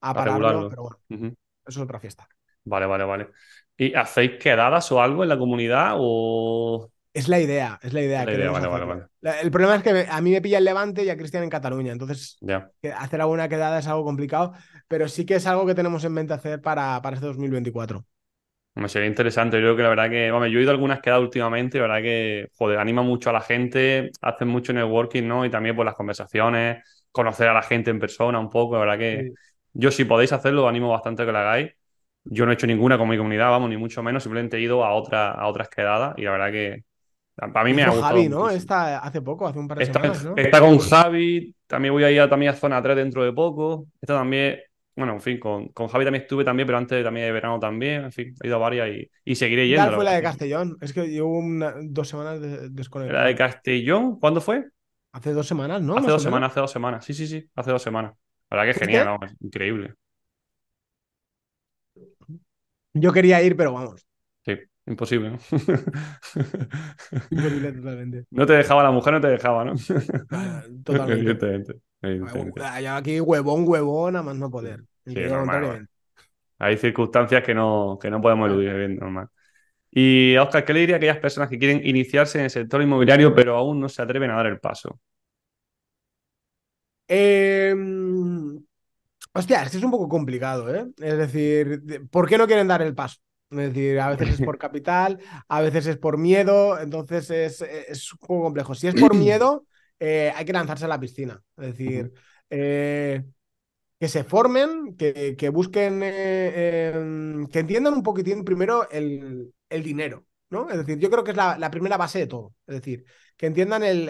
pararlo, 0.00 0.68
pero 0.68 0.82
bueno, 0.82 0.98
eso 1.66 1.80
es 1.80 1.84
otra 1.84 2.00
fiesta. 2.00 2.28
Vale, 2.64 2.86
vale, 2.86 3.04
vale. 3.04 3.28
¿Y 3.76 3.94
hacéis 3.94 4.32
quedadas 4.40 4.90
o 4.92 5.00
algo 5.00 5.22
en 5.22 5.28
la 5.28 5.38
comunidad 5.38 5.94
o...? 5.96 6.90
Es 7.12 7.28
la 7.28 7.40
idea, 7.40 7.78
es 7.82 7.94
la 7.94 8.02
idea. 8.02 8.24
el 8.24 9.50
problema 9.50 9.76
es 9.76 9.82
que 9.82 10.06
a 10.10 10.20
mí 10.20 10.32
me 10.32 10.42
pilla 10.42 10.58
el 10.58 10.64
Levante 10.64 11.02
y 11.02 11.08
a 11.08 11.16
Cristian 11.16 11.44
en 11.44 11.50
Cataluña, 11.50 11.92
entonces 11.92 12.38
hacer 12.94 13.20
alguna 13.22 13.48
quedada 13.48 13.78
es 13.78 13.86
algo 13.86 14.04
complicado, 14.04 14.52
pero 14.86 15.08
sí 15.08 15.24
que 15.24 15.36
es 15.36 15.46
algo 15.46 15.64
que 15.64 15.74
tenemos 15.74 16.04
en 16.04 16.12
mente 16.12 16.34
hacer 16.34 16.60
para, 16.60 17.00
para 17.00 17.16
este 17.16 17.26
2024. 17.26 18.04
Me 18.74 18.90
sería 18.90 19.08
interesante. 19.08 19.56
Yo 19.56 19.62
creo 19.62 19.76
que 19.76 19.82
la 19.82 19.88
verdad 19.88 20.10
que, 20.10 20.30
bueno, 20.30 20.46
yo 20.46 20.58
he 20.58 20.62
ido 20.62 20.70
a 20.70 20.74
algunas 20.74 21.00
quedadas 21.00 21.22
últimamente 21.22 21.78
y 21.78 21.80
la 21.80 21.86
verdad 21.86 22.02
que, 22.02 22.48
joder, 22.58 22.78
anima 22.78 23.00
mucho 23.00 23.30
a 23.30 23.32
la 23.32 23.40
gente, 23.40 24.10
hacen 24.20 24.48
mucho 24.48 24.74
networking, 24.74 25.22
¿no? 25.26 25.46
Y 25.46 25.50
también 25.50 25.74
por 25.74 25.84
pues, 25.84 25.92
las 25.92 25.96
conversaciones, 25.96 27.06
conocer 27.10 27.48
a 27.48 27.54
la 27.54 27.62
gente 27.62 27.90
en 27.90 27.98
persona 27.98 28.38
un 28.38 28.50
poco, 28.50 28.74
la 28.74 28.80
verdad 28.80 28.98
que, 28.98 29.32
yo, 29.78 29.90
si 29.90 30.04
podéis 30.04 30.32
hacerlo, 30.32 30.68
animo 30.68 30.88
bastante 30.88 31.22
a 31.22 31.26
que 31.26 31.32
lo 31.32 31.38
hagáis. 31.38 31.72
Yo 32.24 32.44
no 32.44 32.50
he 32.50 32.54
hecho 32.54 32.66
ninguna 32.66 32.98
con 32.98 33.08
mi 33.08 33.16
comunidad, 33.16 33.50
vamos, 33.50 33.68
ni 33.68 33.76
mucho 33.76 34.02
menos. 34.02 34.22
Simplemente 34.22 34.56
he 34.56 34.60
ido 34.60 34.84
a, 34.84 34.92
otra, 34.94 35.32
a 35.32 35.46
otras 35.46 35.68
quedadas 35.68 36.14
y 36.16 36.22
la 36.22 36.32
verdad 36.32 36.50
que 36.50 36.84
para 37.36 37.64
mí 37.64 37.74
me 37.74 37.82
ha 37.82 37.90
gustado. 37.90 38.08
Javi, 38.08 38.28
¿no? 38.28 38.48
Está 38.48 38.98
hace 38.98 39.20
poco, 39.20 39.46
hace 39.46 39.58
un 39.58 39.68
par 39.68 39.78
de 39.78 39.86
semanas, 39.86 40.24
¿no? 40.24 40.34
Está 40.36 40.60
con 40.60 40.78
Javi, 40.78 41.54
también 41.66 41.92
voy 41.92 42.04
a 42.04 42.10
ir 42.10 42.20
a, 42.20 42.28
también 42.28 42.52
a 42.52 42.54
zona 42.54 42.82
3 42.82 42.96
dentro 42.96 43.22
de 43.22 43.32
poco. 43.32 43.86
Esta 44.00 44.14
también, 44.14 44.58
bueno, 44.96 45.12
en 45.12 45.20
fin, 45.20 45.38
con, 45.38 45.68
con 45.68 45.88
Javi 45.88 46.04
también 46.04 46.22
estuve 46.22 46.44
también, 46.44 46.66
pero 46.66 46.78
antes 46.78 47.04
también 47.04 47.26
de 47.26 47.32
verano 47.32 47.60
también. 47.60 48.04
En 48.04 48.12
fin, 48.12 48.34
he 48.42 48.46
ido 48.46 48.56
a 48.56 48.60
varias 48.60 48.88
y, 48.88 49.10
y 49.24 49.34
seguiré 49.34 49.68
yendo. 49.68 49.82
¿Cuál 49.82 49.94
fue 49.96 50.04
la 50.04 50.12
de 50.12 50.22
Castellón? 50.22 50.78
Es 50.80 50.94
que 50.94 51.06
llevo 51.08 51.42
dos 51.82 52.08
semanas 52.08 52.40
de, 52.40 52.70
desconectado. 52.70 53.20
¿La 53.20 53.26
de 53.26 53.34
Castellón? 53.34 54.18
¿Cuándo 54.18 54.40
fue? 54.40 54.64
Hace 55.12 55.32
dos 55.32 55.46
semanas, 55.46 55.82
¿no? 55.82 55.98
Hace 55.98 56.10
dos 56.10 56.22
semanas, 56.22 56.50
hace 56.50 56.60
dos 56.60 56.70
semanas. 56.70 57.04
Sí, 57.04 57.12
sí, 57.12 57.26
sí, 57.26 57.46
hace 57.54 57.70
dos 57.70 57.82
semanas. 57.82 58.14
La 58.50 58.56
verdad 58.56 58.64
que 58.64 58.70
es 58.70 58.78
genial, 58.78 59.06
¿no? 59.06 59.18
increíble. 59.40 59.94
Yo 62.94 63.12
quería 63.12 63.42
ir, 63.42 63.56
pero 63.56 63.72
vamos. 63.72 64.06
Sí, 64.44 64.56
imposible, 64.86 65.30
¿no? 65.30 65.38
imposible 67.30 67.72
totalmente. 67.72 68.24
No 68.30 68.46
te 68.46 68.52
dejaba 68.54 68.82
la 68.82 68.90
mujer, 68.90 69.12
no 69.14 69.20
te 69.20 69.28
dejaba, 69.28 69.64
¿no? 69.64 69.74
Totalmente. 70.84 71.78
Evidentemente, 72.02 72.56
Aquí 72.88 73.20
huevón, 73.20 73.64
huevón, 73.66 74.16
a 74.16 74.22
más 74.22 74.36
no 74.36 74.50
poder. 74.50 74.84
Sí, 75.04 75.16
Hay 76.58 76.76
circunstancias 76.76 77.42
que 77.42 77.54
no, 77.54 77.98
que 78.00 78.10
no 78.10 78.20
podemos 78.20 78.48
eludir, 78.48 78.74
bien 78.74 78.96
normal. 78.96 79.28
Y 79.90 80.36
Oscar, 80.36 80.64
¿qué 80.64 80.72
le 80.74 80.80
diría 80.80 80.96
a 80.96 80.98
aquellas 80.98 81.18
personas 81.18 81.48
que 81.48 81.58
quieren 81.58 81.80
iniciarse 81.84 82.38
en 82.38 82.44
el 82.44 82.50
sector 82.50 82.82
inmobiliario 82.82 83.34
pero 83.34 83.56
aún 83.56 83.80
no 83.80 83.88
se 83.88 84.02
atreven 84.02 84.30
a 84.30 84.36
dar 84.36 84.46
el 84.46 84.60
paso? 84.60 85.00
Eh, 87.08 87.74
Hostia, 89.36 89.62
es 89.62 89.70
que 89.70 89.76
es 89.76 89.84
un 89.84 89.90
poco 89.90 90.08
complicado, 90.08 90.74
¿eh? 90.74 90.86
Es 90.96 91.18
decir, 91.18 92.08
¿por 92.10 92.26
qué 92.26 92.38
no 92.38 92.46
quieren 92.46 92.68
dar 92.68 92.80
el 92.80 92.94
paso? 92.94 93.18
Es 93.50 93.58
decir, 93.58 94.00
a 94.00 94.08
veces 94.08 94.40
es 94.40 94.40
por 94.40 94.56
capital, 94.58 95.20
a 95.46 95.60
veces 95.60 95.86
es 95.86 95.98
por 95.98 96.16
miedo, 96.16 96.80
entonces 96.80 97.28
es, 97.30 97.60
es 97.60 98.12
un 98.14 98.18
juego 98.20 98.44
complejo. 98.44 98.74
Si 98.74 98.86
es 98.86 98.94
por 98.94 99.14
miedo, 99.14 99.66
eh, 100.00 100.32
hay 100.34 100.46
que 100.46 100.54
lanzarse 100.54 100.86
a 100.86 100.88
la 100.88 100.98
piscina. 100.98 101.42
Es 101.58 101.66
decir, 101.66 102.12
eh, 102.48 103.24
que 104.00 104.08
se 104.08 104.24
formen, 104.24 104.96
que, 104.96 105.36
que 105.36 105.48
busquen, 105.50 106.00
eh, 106.02 106.92
em, 106.94 107.46
que 107.48 107.58
entiendan 107.58 107.92
un 107.92 108.02
poquitín 108.02 108.42
primero 108.42 108.88
el, 108.90 109.52
el, 109.68 109.82
dinero, 109.82 110.24
¿no? 110.48 110.70
Es 110.70 110.78
decir, 110.78 110.98
yo 110.98 111.10
creo 111.10 111.24
que 111.24 111.32
es 111.32 111.36
la, 111.36 111.58
la, 111.58 111.70
primera 111.70 111.98
base 111.98 112.20
de 112.20 112.26
todo. 112.26 112.54
Es 112.66 112.76
decir, 112.76 113.04
que 113.36 113.46
entiendan 113.46 113.82
el, 113.82 114.06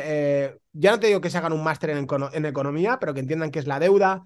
ya 0.72 0.90
no 0.90 1.00
te 1.00 1.08
digo 1.08 1.20
que 1.20 1.30
se 1.30 1.38
hagan 1.38 1.52
un 1.52 1.64
máster 1.64 1.90
en, 1.90 2.06
en, 2.32 2.44
economía, 2.44 2.98
pero 3.00 3.14
que 3.14 3.20
entiendan 3.20 3.50
qué 3.50 3.58
es 3.58 3.66
la 3.66 3.80
deuda, 3.80 4.24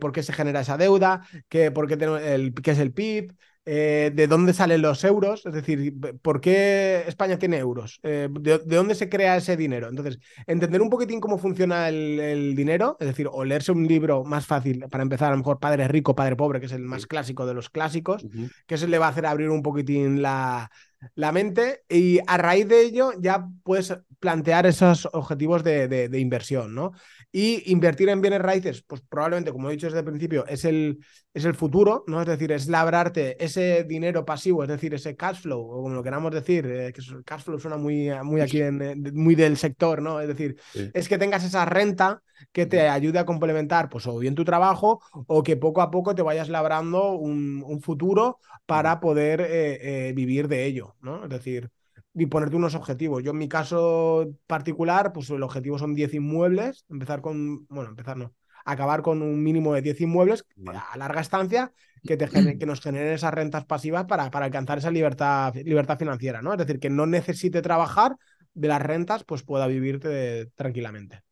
por 0.00 0.12
qué 0.12 0.22
se 0.22 0.32
genera 0.32 0.60
esa 0.60 0.76
deuda, 0.76 1.22
que, 1.48 1.70
por 1.70 1.88
qué, 1.88 1.94
el, 2.34 2.54
qué 2.54 2.70
es 2.70 2.78
el 2.78 2.92
PIB, 2.92 3.32
eh, 3.70 4.10
de 4.14 4.26
dónde 4.28 4.54
salen 4.54 4.80
los 4.80 5.04
euros, 5.04 5.44
es 5.44 5.52
decir, 5.52 5.92
por 6.22 6.40
qué 6.40 7.04
España 7.06 7.38
tiene 7.38 7.58
euros, 7.58 8.00
eh, 8.02 8.26
de, 8.30 8.56
dónde 8.60 8.94
se 8.94 9.10
crea 9.10 9.36
ese 9.36 9.58
dinero. 9.58 9.90
Entonces, 9.90 10.18
entender 10.46 10.80
un 10.80 10.88
poquitín 10.88 11.20
cómo 11.20 11.36
funciona 11.36 11.90
el, 11.90 12.54
dinero, 12.56 12.96
es 12.98 13.08
decir, 13.08 13.28
o 13.30 13.44
leerse 13.44 13.70
un 13.70 13.86
libro 13.86 14.24
más 14.24 14.46
fácil 14.46 14.86
para 14.90 15.02
empezar, 15.02 15.28
a 15.28 15.32
lo 15.32 15.36
mejor 15.36 15.58
Padre 15.60 15.86
Rico, 15.86 16.16
Padre 16.16 16.34
Pobre, 16.34 16.60
que 16.60 16.66
es 16.66 16.72
el 16.72 16.80
más 16.80 17.06
clásico 17.06 17.44
de 17.44 17.52
los 17.52 17.68
clásicos, 17.68 18.24
que 18.66 18.76
eso 18.76 18.86
le 18.86 18.96
va 18.96 19.04
a 19.04 19.10
hacer 19.10 19.26
abrir 19.26 19.50
un 19.50 19.60
poquitín 19.60 20.22
la, 20.22 20.70
la 21.14 21.32
mente 21.32 21.84
y 21.88 22.18
a 22.26 22.36
raíz 22.36 22.68
de 22.68 22.82
ello 22.82 23.12
ya 23.18 23.48
puedes 23.62 23.96
plantear 24.20 24.66
esos 24.66 25.08
objetivos 25.12 25.62
de, 25.62 26.10
inversión, 26.14 26.74
¿no? 26.74 26.92
Y 27.30 27.70
invertir 27.70 28.08
en 28.08 28.22
bienes 28.22 28.40
raíces, 28.40 28.82
pues 28.86 29.02
probablemente, 29.02 29.52
como 29.52 29.68
he 29.68 29.72
dicho 29.72 29.86
desde 29.86 29.98
el 29.98 30.04
principio, 30.04 30.46
es 30.46 30.64
el, 30.64 30.98
es 31.34 31.44
el 31.44 31.54
futuro, 31.54 32.04
¿no? 32.06 32.22
Es 32.22 32.26
decir, 32.26 32.50
es 32.52 32.68
labrarte 32.68 33.42
ese 33.44 33.84
dinero 33.84 34.24
pasivo, 34.24 34.62
es 34.62 34.68
decir, 34.68 34.94
ese 34.94 35.14
cash 35.14 35.42
flow, 35.42 35.60
o 35.60 35.82
como 35.82 35.94
lo 35.94 36.02
queramos 36.02 36.32
decir, 36.32 36.64
eh, 36.66 36.92
que 36.92 37.02
el 37.02 37.24
cash 37.24 37.42
flow 37.42 37.58
suena 37.58 37.76
muy, 37.76 38.10
muy 38.22 38.40
aquí, 38.40 38.62
en, 38.62 39.02
muy 39.12 39.34
del 39.34 39.58
sector, 39.58 40.00
¿no? 40.00 40.20
Es 40.20 40.28
decir, 40.28 40.56
es 40.94 41.06
que 41.06 41.18
tengas 41.18 41.44
esa 41.44 41.66
renta 41.66 42.22
que 42.52 42.64
te 42.66 42.88
ayude 42.88 43.18
a 43.18 43.26
complementar, 43.26 43.88
pues 43.88 44.06
o 44.06 44.18
bien 44.18 44.34
tu 44.34 44.44
trabajo, 44.44 45.02
o 45.26 45.42
que 45.42 45.56
poco 45.56 45.82
a 45.82 45.90
poco 45.90 46.14
te 46.14 46.22
vayas 46.22 46.48
labrando 46.48 47.12
un, 47.12 47.62
un 47.66 47.82
futuro 47.82 48.38
para 48.64 49.00
poder 49.00 49.40
eh, 49.42 50.08
eh, 50.08 50.12
vivir 50.14 50.48
de 50.48 50.64
ello, 50.64 50.96
¿no? 51.00 51.24
Es 51.24 51.30
decir, 51.30 51.70
y 52.18 52.26
ponerte 52.26 52.56
unos 52.56 52.74
objetivos. 52.74 53.22
Yo 53.22 53.30
en 53.30 53.38
mi 53.38 53.48
caso 53.48 54.28
particular, 54.46 55.12
pues 55.12 55.30
el 55.30 55.42
objetivo 55.42 55.78
son 55.78 55.94
10 55.94 56.14
inmuebles, 56.14 56.84
empezar 56.88 57.20
con, 57.20 57.66
bueno, 57.68 57.90
empezar 57.90 58.16
no, 58.16 58.34
acabar 58.64 59.02
con 59.02 59.22
un 59.22 59.42
mínimo 59.42 59.74
de 59.74 59.82
10 59.82 60.02
inmuebles 60.02 60.44
a 60.66 60.96
larga 60.96 61.20
estancia 61.20 61.72
que, 62.04 62.16
te 62.16 62.58
que 62.58 62.66
nos 62.66 62.80
generen 62.80 63.12
esas 63.12 63.32
rentas 63.32 63.64
pasivas 63.64 64.04
para, 64.06 64.30
para 64.30 64.46
alcanzar 64.46 64.78
esa 64.78 64.90
libertad, 64.90 65.54
libertad 65.54 65.98
financiera, 65.98 66.42
¿no? 66.42 66.52
Es 66.52 66.58
decir, 66.58 66.78
que 66.78 66.90
no 66.90 67.06
necesite 67.06 67.62
trabajar 67.62 68.16
de 68.54 68.68
las 68.68 68.82
rentas, 68.82 69.24
pues 69.24 69.42
pueda 69.42 69.66
vivirte 69.66 70.46
tranquilamente. 70.54 71.22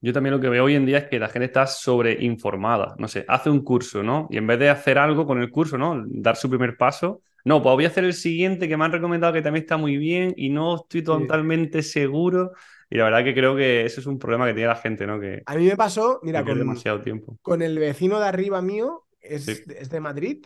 Yo 0.00 0.12
también 0.12 0.34
lo 0.34 0.40
que 0.40 0.48
veo 0.48 0.64
hoy 0.64 0.76
en 0.76 0.86
día 0.86 0.98
es 0.98 1.04
que 1.08 1.18
la 1.18 1.28
gente 1.28 1.46
está 1.46 1.66
sobreinformada. 1.66 2.94
No 2.98 3.08
sé, 3.08 3.24
hace 3.26 3.50
un 3.50 3.64
curso, 3.64 4.02
¿no? 4.02 4.28
Y 4.30 4.36
en 4.36 4.46
vez 4.46 4.58
de 4.58 4.70
hacer 4.70 4.96
algo 4.96 5.26
con 5.26 5.40
el 5.40 5.50
curso, 5.50 5.76
¿no? 5.76 6.04
Dar 6.06 6.36
su 6.36 6.48
primer 6.48 6.76
paso, 6.76 7.22
no, 7.48 7.62
pues 7.62 7.72
voy 7.74 7.84
a 7.86 7.88
hacer 7.88 8.04
el 8.04 8.12
siguiente 8.12 8.68
que 8.68 8.76
me 8.76 8.84
han 8.84 8.92
recomendado 8.92 9.32
que 9.32 9.40
también 9.40 9.64
está 9.64 9.78
muy 9.78 9.96
bien 9.96 10.34
y 10.36 10.50
no 10.50 10.76
estoy 10.76 11.02
totalmente 11.02 11.82
seguro. 11.82 12.52
Y 12.90 12.96
la 12.98 13.04
verdad 13.04 13.24
que 13.24 13.32
creo 13.32 13.56
que 13.56 13.86
ese 13.86 14.00
es 14.00 14.06
un 14.06 14.18
problema 14.18 14.46
que 14.46 14.52
tiene 14.52 14.68
la 14.68 14.76
gente, 14.76 15.06
¿no? 15.06 15.18
Que 15.18 15.42
a 15.46 15.56
mí 15.56 15.64
me 15.64 15.76
pasó, 15.76 16.20
mira, 16.22 16.44
con, 16.44 16.58
demasiado 16.58 17.00
tiempo. 17.00 17.38
con 17.40 17.62
el 17.62 17.78
vecino 17.78 18.20
de 18.20 18.26
arriba 18.26 18.60
mío, 18.60 19.06
es, 19.18 19.48
es, 19.48 19.88
de 19.88 20.00
Madrid 20.00 20.44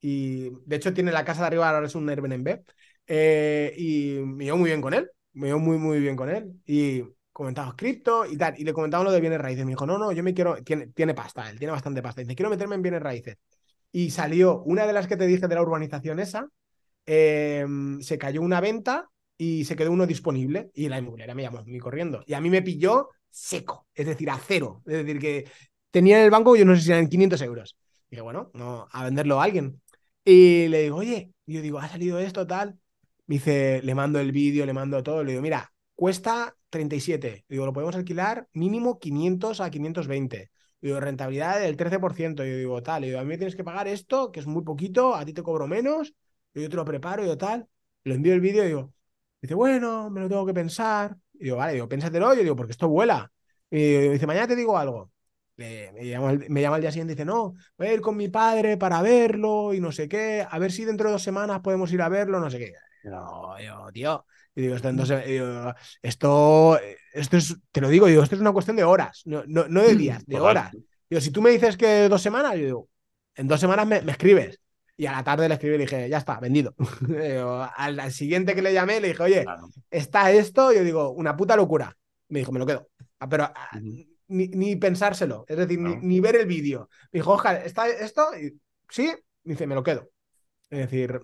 y 0.00 0.50
de 0.64 0.76
hecho 0.76 0.94
tiene 0.94 1.10
la 1.10 1.24
casa 1.24 1.40
de 1.40 1.46
arriba, 1.48 1.68
ahora 1.68 1.86
es 1.86 1.94
un 1.96 2.08
Airbnb. 2.08 2.60
Eh, 3.08 3.74
y 3.76 4.20
me 4.24 4.44
llevo 4.44 4.58
muy 4.58 4.70
bien 4.70 4.80
con 4.80 4.94
él, 4.94 5.10
me 5.32 5.48
llevo 5.48 5.58
muy, 5.58 5.76
muy 5.76 5.98
bien 5.98 6.14
con 6.14 6.30
él. 6.30 6.52
Y 6.66 7.02
comentamos 7.32 7.74
cripto 7.74 8.26
y 8.26 8.36
tal, 8.36 8.54
y 8.56 8.62
le 8.62 8.72
comentamos 8.72 9.04
lo 9.04 9.10
de 9.10 9.20
bienes 9.20 9.40
raíces. 9.40 9.64
Me 9.64 9.72
dijo, 9.72 9.86
no, 9.86 9.98
no, 9.98 10.12
yo 10.12 10.22
me 10.22 10.34
quiero, 10.34 10.54
tiene, 10.62 10.86
tiene 10.86 11.14
pasta, 11.14 11.50
él 11.50 11.58
tiene 11.58 11.72
bastante 11.72 12.00
pasta. 12.00 12.20
Dice, 12.20 12.36
quiero 12.36 12.48
meterme 12.48 12.76
en 12.76 12.82
bienes 12.82 13.02
raíces. 13.02 13.38
Y 13.94 14.10
salió 14.10 14.60
una 14.64 14.88
de 14.88 14.92
las 14.92 15.06
que 15.06 15.16
te 15.16 15.24
dije 15.24 15.46
de 15.46 15.54
la 15.54 15.62
urbanización 15.62 16.18
esa, 16.18 16.48
em, 17.06 18.00
se 18.02 18.18
cayó 18.18 18.42
una 18.42 18.60
venta 18.60 19.08
y 19.38 19.64
se 19.66 19.76
quedó 19.76 19.92
uno 19.92 20.04
disponible. 20.04 20.72
Y 20.74 20.88
la 20.88 20.98
inmobiliaria 20.98 21.32
me 21.36 21.42
llamó, 21.42 21.62
mi 21.64 21.78
corriendo. 21.78 22.24
Y 22.26 22.34
a 22.34 22.40
mí 22.40 22.50
me 22.50 22.60
pilló 22.60 23.10
seco, 23.30 23.86
es 23.94 24.06
decir, 24.06 24.28
a 24.30 24.40
cero. 24.44 24.82
Es 24.84 24.94
decir, 24.94 25.20
que 25.20 25.44
tenía 25.92 26.18
en 26.18 26.24
el 26.24 26.32
banco, 26.32 26.56
yo 26.56 26.64
no 26.64 26.74
sé 26.74 26.82
si 26.82 26.90
eran 26.90 27.06
500 27.06 27.40
euros. 27.42 27.76
Y 28.08 28.16
dije, 28.16 28.22
bueno, 28.22 28.50
no, 28.54 28.88
a 28.90 29.04
venderlo 29.04 29.40
a 29.40 29.44
alguien. 29.44 29.80
Y 30.24 30.66
le 30.66 30.82
digo, 30.82 30.96
oye, 30.96 31.32
yo 31.46 31.62
digo, 31.62 31.78
ha 31.78 31.88
salido 31.88 32.18
esto, 32.18 32.48
tal. 32.48 32.76
Me 33.26 33.36
dice, 33.36 33.80
le 33.84 33.94
mando 33.94 34.18
el 34.18 34.32
vídeo, 34.32 34.66
le 34.66 34.72
mando 34.72 35.04
todo. 35.04 35.22
Le 35.22 35.30
digo, 35.30 35.42
mira, 35.42 35.72
cuesta 35.94 36.56
37. 36.70 37.44
Digo, 37.48 37.64
lo 37.64 37.72
podemos 37.72 37.94
alquilar 37.94 38.48
mínimo 38.54 38.98
500 38.98 39.60
a 39.60 39.70
520. 39.70 40.50
Digo, 40.84 41.00
rentabilidad 41.00 41.60
del 41.60 41.78
13%. 41.78 42.44
Yo 42.44 42.56
digo, 42.58 42.82
tal. 42.82 43.04
Digo, 43.04 43.18
a 43.18 43.22
mí 43.22 43.28
me 43.28 43.38
tienes 43.38 43.56
que 43.56 43.64
pagar 43.64 43.88
esto, 43.88 44.30
que 44.30 44.40
es 44.40 44.46
muy 44.46 44.62
poquito, 44.62 45.14
a 45.14 45.24
ti 45.24 45.32
te 45.32 45.42
cobro 45.42 45.66
menos. 45.66 46.12
Yo 46.52 46.68
te 46.68 46.76
lo 46.76 46.84
preparo, 46.84 47.24
yo 47.24 47.38
tal. 47.38 47.66
Le 48.02 48.14
envío 48.14 48.34
el 48.34 48.42
vídeo 48.42 48.64
y 48.64 48.66
digo, 48.66 48.92
dice, 49.40 49.54
bueno, 49.54 50.10
me 50.10 50.20
lo 50.20 50.28
tengo 50.28 50.44
que 50.44 50.52
pensar. 50.52 51.16
Y 51.32 51.44
digo, 51.44 51.56
vale, 51.56 51.72
digo, 51.72 51.88
pénsatelo. 51.88 52.34
Yo 52.34 52.42
digo, 52.42 52.54
porque 52.54 52.72
esto 52.72 52.86
vuela. 52.86 53.32
Y 53.70 54.08
dice, 54.08 54.26
mañana 54.26 54.46
te 54.46 54.56
digo 54.56 54.76
algo. 54.76 55.10
me, 55.56 55.90
llama, 56.06 56.34
me 56.50 56.60
llama 56.60 56.76
el 56.76 56.82
día 56.82 56.92
siguiente 56.92 57.14
y 57.14 57.16
dice, 57.16 57.24
no, 57.24 57.54
voy 57.78 57.86
a 57.86 57.94
ir 57.94 58.02
con 58.02 58.18
mi 58.18 58.28
padre 58.28 58.76
para 58.76 59.00
verlo 59.00 59.72
y 59.72 59.80
no 59.80 59.90
sé 59.90 60.06
qué. 60.06 60.46
A 60.46 60.58
ver 60.58 60.70
si 60.70 60.84
dentro 60.84 61.08
de 61.08 61.12
dos 61.12 61.22
semanas 61.22 61.60
podemos 61.60 61.90
ir 61.94 62.02
a 62.02 62.10
verlo, 62.10 62.40
no 62.40 62.50
sé 62.50 62.58
qué. 62.58 62.74
No, 63.04 63.58
yo, 63.58 63.90
tío, 63.90 64.26
y 64.54 64.60
digo, 64.60 64.76
esto, 64.76 64.90
esto, 66.02 66.78
esto, 67.14 67.36
es, 67.36 67.56
te 67.70 67.80
lo 67.80 67.88
digo, 67.88 68.06
digo, 68.06 68.22
esto 68.22 68.34
es 68.34 68.40
una 68.40 68.52
cuestión 68.52 68.76
de 68.76 68.84
horas, 68.84 69.22
no, 69.24 69.44
no, 69.46 69.82
de 69.82 69.94
días, 69.94 70.26
de 70.26 70.40
horas. 70.40 70.72
Digo, 71.08 71.20
si 71.20 71.30
tú 71.30 71.40
me 71.40 71.50
dices 71.50 71.76
que 71.76 72.08
dos 72.08 72.20
semanas, 72.20 72.54
yo 72.56 72.64
digo, 72.64 72.88
en 73.36 73.46
dos 73.46 73.60
semanas 73.60 73.86
me, 73.86 73.98
escribes. 74.10 74.60
Y 74.96 75.06
a 75.06 75.12
la 75.12 75.24
tarde 75.24 75.48
le 75.48 75.54
escribí 75.54 75.74
y 75.74 75.78
le 75.78 75.84
dije, 75.84 76.08
ya 76.08 76.18
está, 76.18 76.38
vendido. 76.40 76.74
al, 77.76 78.12
siguiente 78.12 78.54
que 78.54 78.62
le 78.62 78.72
llamé, 78.72 79.00
le 79.00 79.08
dije, 79.08 79.22
oye, 79.22 79.44
está 79.90 80.30
esto. 80.30 80.72
Y 80.72 80.76
yo 80.76 80.84
digo, 80.84 81.10
una 81.10 81.36
puta 81.36 81.56
locura. 81.56 81.96
Me 82.28 82.40
dijo, 82.40 82.52
me 82.52 82.60
lo 82.60 82.66
quedo. 82.66 82.88
Ah, 83.18 83.28
pero 83.28 83.44
ah, 83.44 83.80
ni, 84.28 84.76
pensárselo, 84.76 85.44
es 85.48 85.56
decir, 85.56 85.78
ni, 85.78 86.20
ver 86.20 86.36
el 86.36 86.46
vídeo. 86.46 86.88
Me 87.12 87.18
dijo, 87.18 87.32
ojalá, 87.32 87.60
¿está 87.64 87.88
esto? 87.88 88.26
Y, 88.36 88.58
sí, 88.88 89.12
me 89.44 89.54
dice, 89.54 89.66
me 89.66 89.74
lo 89.74 89.82
quedo. 89.82 90.08
Es 90.70 90.78
decir, 90.78 91.20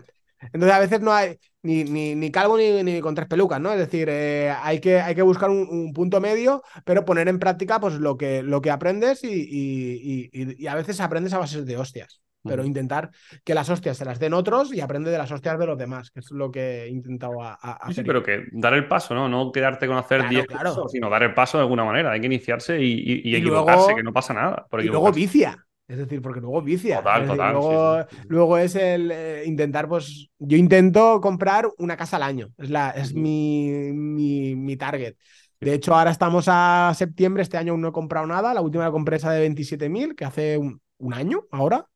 entonces 0.52 0.72
a 0.72 0.78
veces 0.78 1.00
no 1.00 1.12
hay 1.12 1.38
ni, 1.62 1.84
ni, 1.84 2.14
ni 2.14 2.30
calvo 2.30 2.56
ni, 2.56 2.82
ni, 2.82 3.00
con 3.00 3.14
tres 3.14 3.28
pelucas, 3.28 3.60
¿no? 3.60 3.72
Es 3.72 3.78
decir, 3.78 4.08
eh, 4.10 4.50
hay, 4.62 4.80
que, 4.80 5.00
hay 5.00 5.14
que 5.14 5.22
buscar 5.22 5.50
un, 5.50 5.92
punto 5.92 6.20
medio, 6.20 6.62
pero 6.84 7.04
poner 7.04 7.28
en 7.28 7.38
práctica 7.38 7.80
pues, 7.80 7.94
lo, 7.94 8.16
que, 8.16 8.42
lo 8.42 8.60
que 8.60 8.70
aprendes 8.70 9.24
y, 9.24 10.30
y, 10.32 10.66
a 10.66 10.74
veces 10.74 11.00
aprendes 11.00 11.32
a 11.32 11.38
bases 11.38 11.66
de 11.66 11.76
hostias. 11.76 12.20
Pero 12.42 12.64
intentar 12.64 13.10
que 13.44 13.52
las 13.52 13.68
hostias 13.68 13.98
se 13.98 14.06
las 14.06 14.18
den 14.18 14.32
otros 14.32 14.72
y 14.72 14.80
aprende 14.80 15.10
de 15.10 15.18
las 15.18 15.30
hostias 15.30 15.58
de 15.58 15.66
los 15.66 15.76
demás, 15.76 16.10
que 16.10 16.20
es 16.20 16.30
lo 16.30 16.50
que 16.50 16.84
he 16.84 16.88
intentado 16.88 17.42
hacer. 17.42 17.96
Sí, 17.96 18.02
pero 18.02 18.22
que 18.22 18.44
dar 18.52 18.72
el 18.72 18.88
paso, 18.88 19.14
¿no? 19.14 19.28
No 19.28 19.52
quedarte 19.52 19.86
con 19.86 19.98
hacer 19.98 20.26
10 20.26 20.46
claro, 20.46 20.88
sino 20.88 21.10
dar 21.10 21.22
el 21.22 21.34
paso 21.34 21.58
de 21.58 21.64
alguna 21.64 21.84
manera. 21.84 22.12
Hay 22.12 22.20
que 22.20 22.26
iniciarse 22.26 22.80
y, 22.80 23.36
equivocarse, 23.36 23.94
que 23.94 24.02
no 24.02 24.14
pasa 24.14 24.32
nada. 24.32 24.66
y 24.78 24.84
luego 24.84 25.12
vicia. 25.12 25.66
Es 25.90 25.98
decir, 25.98 26.22
porque 26.22 26.40
luego 26.40 26.62
vicia. 26.62 26.98
Total, 26.98 27.26
total. 27.26 27.52
luego, 27.52 28.06
luego, 28.28 28.58
es 28.58 28.76
el 28.76 29.10
eh, 29.10 29.42
intentar, 29.44 29.88
pues. 29.88 30.28
Yo 30.38 30.56
intento 30.56 31.20
comprar 31.20 31.68
una 31.78 31.96
casa 31.96 32.14
al 32.14 32.22
año. 32.22 32.50
Es, 32.58 32.70
la, 32.70 32.90
es 32.90 33.12
mi, 33.12 33.90
mi, 33.92 34.54
mi, 34.54 34.76
target. 34.76 35.16
De 35.58 35.74
hecho, 35.74 35.92
ahora 35.92 36.12
estamos 36.12 36.44
a 36.46 36.92
septiembre. 36.94 37.42
Este 37.42 37.58
año 37.58 37.72
aún 37.72 37.80
no 37.80 37.88
he 37.88 37.92
comprado 37.92 38.24
nada. 38.24 38.54
La 38.54 38.60
última 38.60 38.84
la 38.84 38.92
compré 38.92 39.16
esa 39.16 39.32
de 39.32 39.50
27.000, 39.50 40.14
que 40.14 40.24
hace 40.24 40.56
un, 40.58 40.80
un 40.98 41.12
año 41.12 41.42
ahora. 41.50 41.89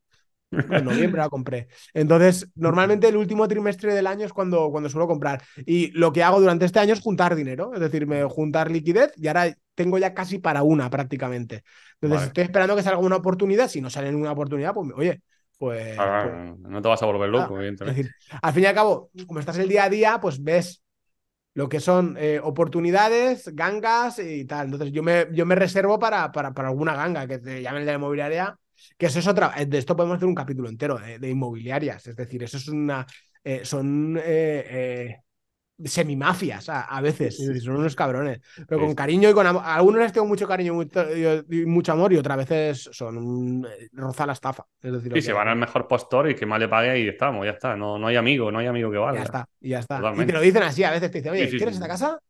En 0.71 0.85
noviembre 0.85 1.21
la 1.21 1.29
compré. 1.29 1.69
Entonces, 1.93 2.51
normalmente 2.55 3.09
el 3.09 3.17
último 3.17 3.47
trimestre 3.49 3.95
del 3.95 4.07
año 4.07 4.27
es 4.27 4.33
cuando, 4.33 4.71
cuando 4.71 4.89
suelo 4.89 5.07
comprar. 5.07 5.43
Y 5.67 5.89
lo 5.93 6.13
que 6.13 6.23
hago 6.23 6.41
durante 6.41 6.65
este 6.65 6.79
año 6.79 6.93
es 6.93 7.01
juntar 7.01 7.35
dinero, 7.35 7.73
es 7.75 7.81
decir, 7.81 8.07
me 8.07 8.23
juntar 8.25 8.71
liquidez 8.71 9.13
y 9.17 9.29
ahora 9.29 9.55
tengo 9.75 9.99
ya 9.99 10.15
casi 10.15 10.39
para 10.39 10.63
una 10.63 10.91
prácticamente. 10.91 11.65
Entonces, 12.01 12.29
estoy 12.29 12.45
esperando 12.45 12.77
que 12.77 12.83
salga 12.83 12.99
una 12.99 13.17
oportunidad. 13.17 13.69
Si 13.69 13.81
no 13.81 13.91
sale 13.91 14.11
ninguna 14.11 14.33
oportunidad, 14.33 14.75
pues 14.75 14.91
oye, 14.95 15.23
pues, 15.59 15.97
pues 15.97 16.59
no 16.59 16.83
te 16.83 16.89
vas 16.89 17.03
a 17.03 17.07
volver 17.07 17.31
loco, 17.31 17.57
evidentemente. 17.57 18.01
Es 18.01 18.07
decir, 18.07 18.39
al 18.43 18.53
fin 18.53 18.63
y 18.65 18.67
al 18.67 18.75
cabo, 18.75 19.11
como 19.27 19.41
estás 19.41 19.59
el 19.59 19.69
día 19.69 19.85
a 19.85 19.91
día, 19.91 20.19
pues 20.21 20.43
ves 20.43 20.83
lo 21.55 21.69
que 21.69 21.79
son 21.79 22.17
eh, 22.19 22.41
oportunidades, 22.43 23.55
gangas 23.55 24.19
y 24.19 24.45
tal. 24.45 24.67
Entonces, 24.67 24.93
yo 24.93 25.03
me, 25.03 25.29
yo 25.33 25.47
me 25.47 25.55
reservo 25.55 25.99
para, 25.99 26.33
para, 26.33 26.53
para 26.53 26.69
alguna 26.69 26.95
ganga 26.95 27.27
que 27.27 27.39
te 27.39 27.63
llamen 27.63 27.85
de 27.85 27.93
la 27.93 27.99
inmobiliaria 27.99 28.59
que 28.97 29.07
eso 29.07 29.19
es 29.19 29.27
otra. 29.27 29.53
Eh, 29.57 29.67
de 29.67 29.79
esto 29.79 29.97
podemos 29.97 30.17
hacer 30.17 30.29
un 30.29 30.35
capítulo 30.35 30.69
entero 30.69 30.99
de, 30.99 31.31
inmobiliarias. 31.31 32.07
Es 32.07 32.17
decir, 32.17 32.43
eso 32.43 32.57
es 32.57 32.69
una. 32.69 33.07
Eh, 33.43 33.65
son. 33.65 34.19
Eh, 34.23 35.17
semimafias 35.83 36.69
a, 36.69 36.83
a 36.83 37.01
veces, 37.01 37.37
son 37.63 37.77
unos 37.77 37.97
cabrones, 37.97 38.41
pero 38.69 38.81
con 38.81 38.95
cariño 38.95 39.29
y 39.29 39.33
con 39.33 39.47
amor. 39.47 39.63
algunos 39.65 40.03
les 40.03 40.13
tengo 40.13 40.27
mucho 40.27 40.47
cariño 40.47 40.81
y 41.51 41.67
mucho 41.67 41.93
amor 41.93 42.13
y 42.13 42.17
otras 42.17 42.37
veces 42.37 42.91
son 42.93 43.19
un, 43.19 43.67
eh, 43.67 43.89
roza 43.93 44.27
la 44.27 44.35
estafa. 44.35 44.65
Es 44.81 44.93
decir, 44.93 45.13
sí, 45.15 45.23
se 45.23 45.33
van 45.33 45.49
al 45.49 45.57
mejor 45.57 45.89
postor 45.89 46.31
y 46.31 46.35
que 46.35 46.47
más 46.47 46.61
le 46.61 46.69
pague 46.69 47.01
y 47.01 47.09
estamos, 47.09 47.45
ya 47.45 47.53
está. 47.53 47.77
No, 47.77 47.99
no 47.99 48.07
hay 48.07 48.17
amigo, 48.17 48.53
no 48.53 48.61
hay 48.61 48.67
amigo 48.67 48.91
que 48.91 48.99
valga. 48.99 49.19
Ya 49.19 49.25
está, 49.25 49.49
ya 49.61 49.79
está. 49.81 50.15
Y 50.17 50.27
te 50.27 50.33
lo 50.33 50.41
dicen 50.41 50.63
así, 50.63 50.85
a 50.85 50.91
veces 50.93 51.11
te 51.11 51.19
dicen, 51.19 51.33
oye, 51.33 51.49
¿quieres 51.49 51.75
esta 51.75 51.89
casa? 51.89 52.21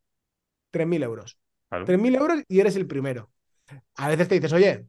3.000 0.72 1.04
euros. 1.04 1.38
3.000 1.70 2.16
euros 2.16 2.42
y 2.48 2.60
eres 2.60 2.76
el 2.76 2.86
primero. 2.86 3.30
A 3.96 4.08
veces 4.08 4.28
te 4.28 4.36
dices, 4.36 4.52
oye, 4.52 4.86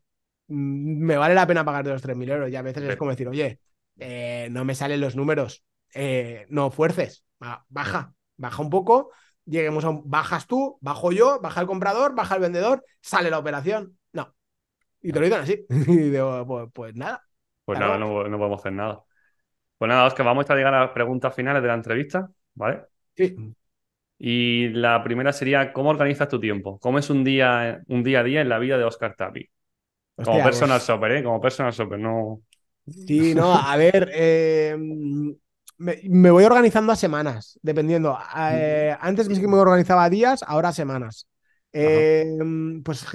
me 0.48 1.18
vale 1.18 1.36
la 1.36 1.48
pena 1.48 1.66
pagarte 1.66 1.90
los 1.90 2.02
3.000 2.02 2.30
euros. 2.30 2.50
Y 2.50 2.56
a 2.56 2.62
veces 2.62 2.84
es 2.84 2.96
como 2.96 3.12
decir, 3.12 3.28
oye, 3.28 3.60
eh, 4.00 4.48
no 4.52 4.66
me 4.66 4.76
salen 4.76 5.02
los 5.02 5.16
números, 5.16 5.64
eh, 5.94 6.46
no 6.50 6.72
fuerces, 6.72 7.24
baja, 7.40 8.14
baja 8.38 8.62
un 8.62 8.70
poco, 8.70 9.12
lleguemos 9.46 9.86
a 9.86 9.90
un, 9.90 10.10
bajas 10.10 10.48
tú, 10.48 10.78
bajo 10.82 11.12
yo, 11.12 11.40
baja 11.42 11.62
el 11.62 11.68
comprador, 11.68 12.16
baja 12.16 12.36
el 12.36 12.42
vendedor, 12.42 12.84
sale 13.02 13.30
la 13.30 13.40
operación. 13.40 13.98
No. 14.12 14.34
Y 15.02 15.12
te 15.12 15.20
lo 15.20 15.26
dicen 15.26 15.42
así. 15.42 15.66
y 15.70 16.10
digo, 16.10 16.46
pues, 16.46 16.68
pues 16.74 16.96
nada. 16.96 17.24
Pues 17.64 17.80
nada, 17.80 17.98
no, 17.98 18.08
podemos 18.08 18.60
hacer 18.60 18.74
nada. 18.74 19.02
Pues 19.78 19.90
nada, 19.90 20.06
Oscar, 20.06 20.26
vamos 20.26 20.50
a 20.50 20.56
llegar 20.56 20.74
a 20.74 20.82
las 20.82 20.92
preguntas 20.92 21.34
finales 21.34 21.62
de 21.62 21.68
la 21.68 21.74
entrevista, 21.74 22.30
¿vale? 22.54 22.84
Sí. 23.16 23.36
Y 24.18 24.70
la 24.70 25.04
primera 25.04 25.34
sería, 25.34 25.74
¿cómo 25.74 25.90
organizas 25.90 26.30
tu 26.30 26.40
tiempo? 26.40 26.80
¿Cómo 26.80 27.00
es 27.00 27.10
un 27.10 27.24
día, 27.24 27.82
un 27.88 28.04
día 28.04 28.22
a 28.22 28.24
día 28.24 28.42
en 28.42 28.50
la 28.50 28.60
vida 28.60 28.78
de 28.78 28.84
Oscar 28.84 29.16
Tapi? 29.16 29.50
Como 30.24 30.44
personal 30.44 30.80
pues 30.80 30.88
shopper, 30.88 31.12
¿eh? 31.12 31.24
Como 31.24 31.42
personal 31.42 31.74
shopper, 31.74 32.00
no... 32.00 32.42
Sí, 32.88 33.34
no, 33.34 33.54
a 33.54 33.76
ver, 33.78 34.12
eh, 34.14 34.78
me, 35.78 36.32
voy 36.32 36.44
organizando 36.44 36.92
a 36.92 36.96
semanas, 36.96 37.60
dependiendo. 37.64 38.18
Eh, 38.38 38.96
antes 39.00 39.28
que 39.28 39.48
me 39.48 39.58
organizaba 39.58 40.04
a 40.04 40.10
días, 40.10 40.44
ahora 40.46 40.70
a 40.70 40.74
semanas. 40.74 41.28
Eh, 41.74 42.26
pues 42.84 43.06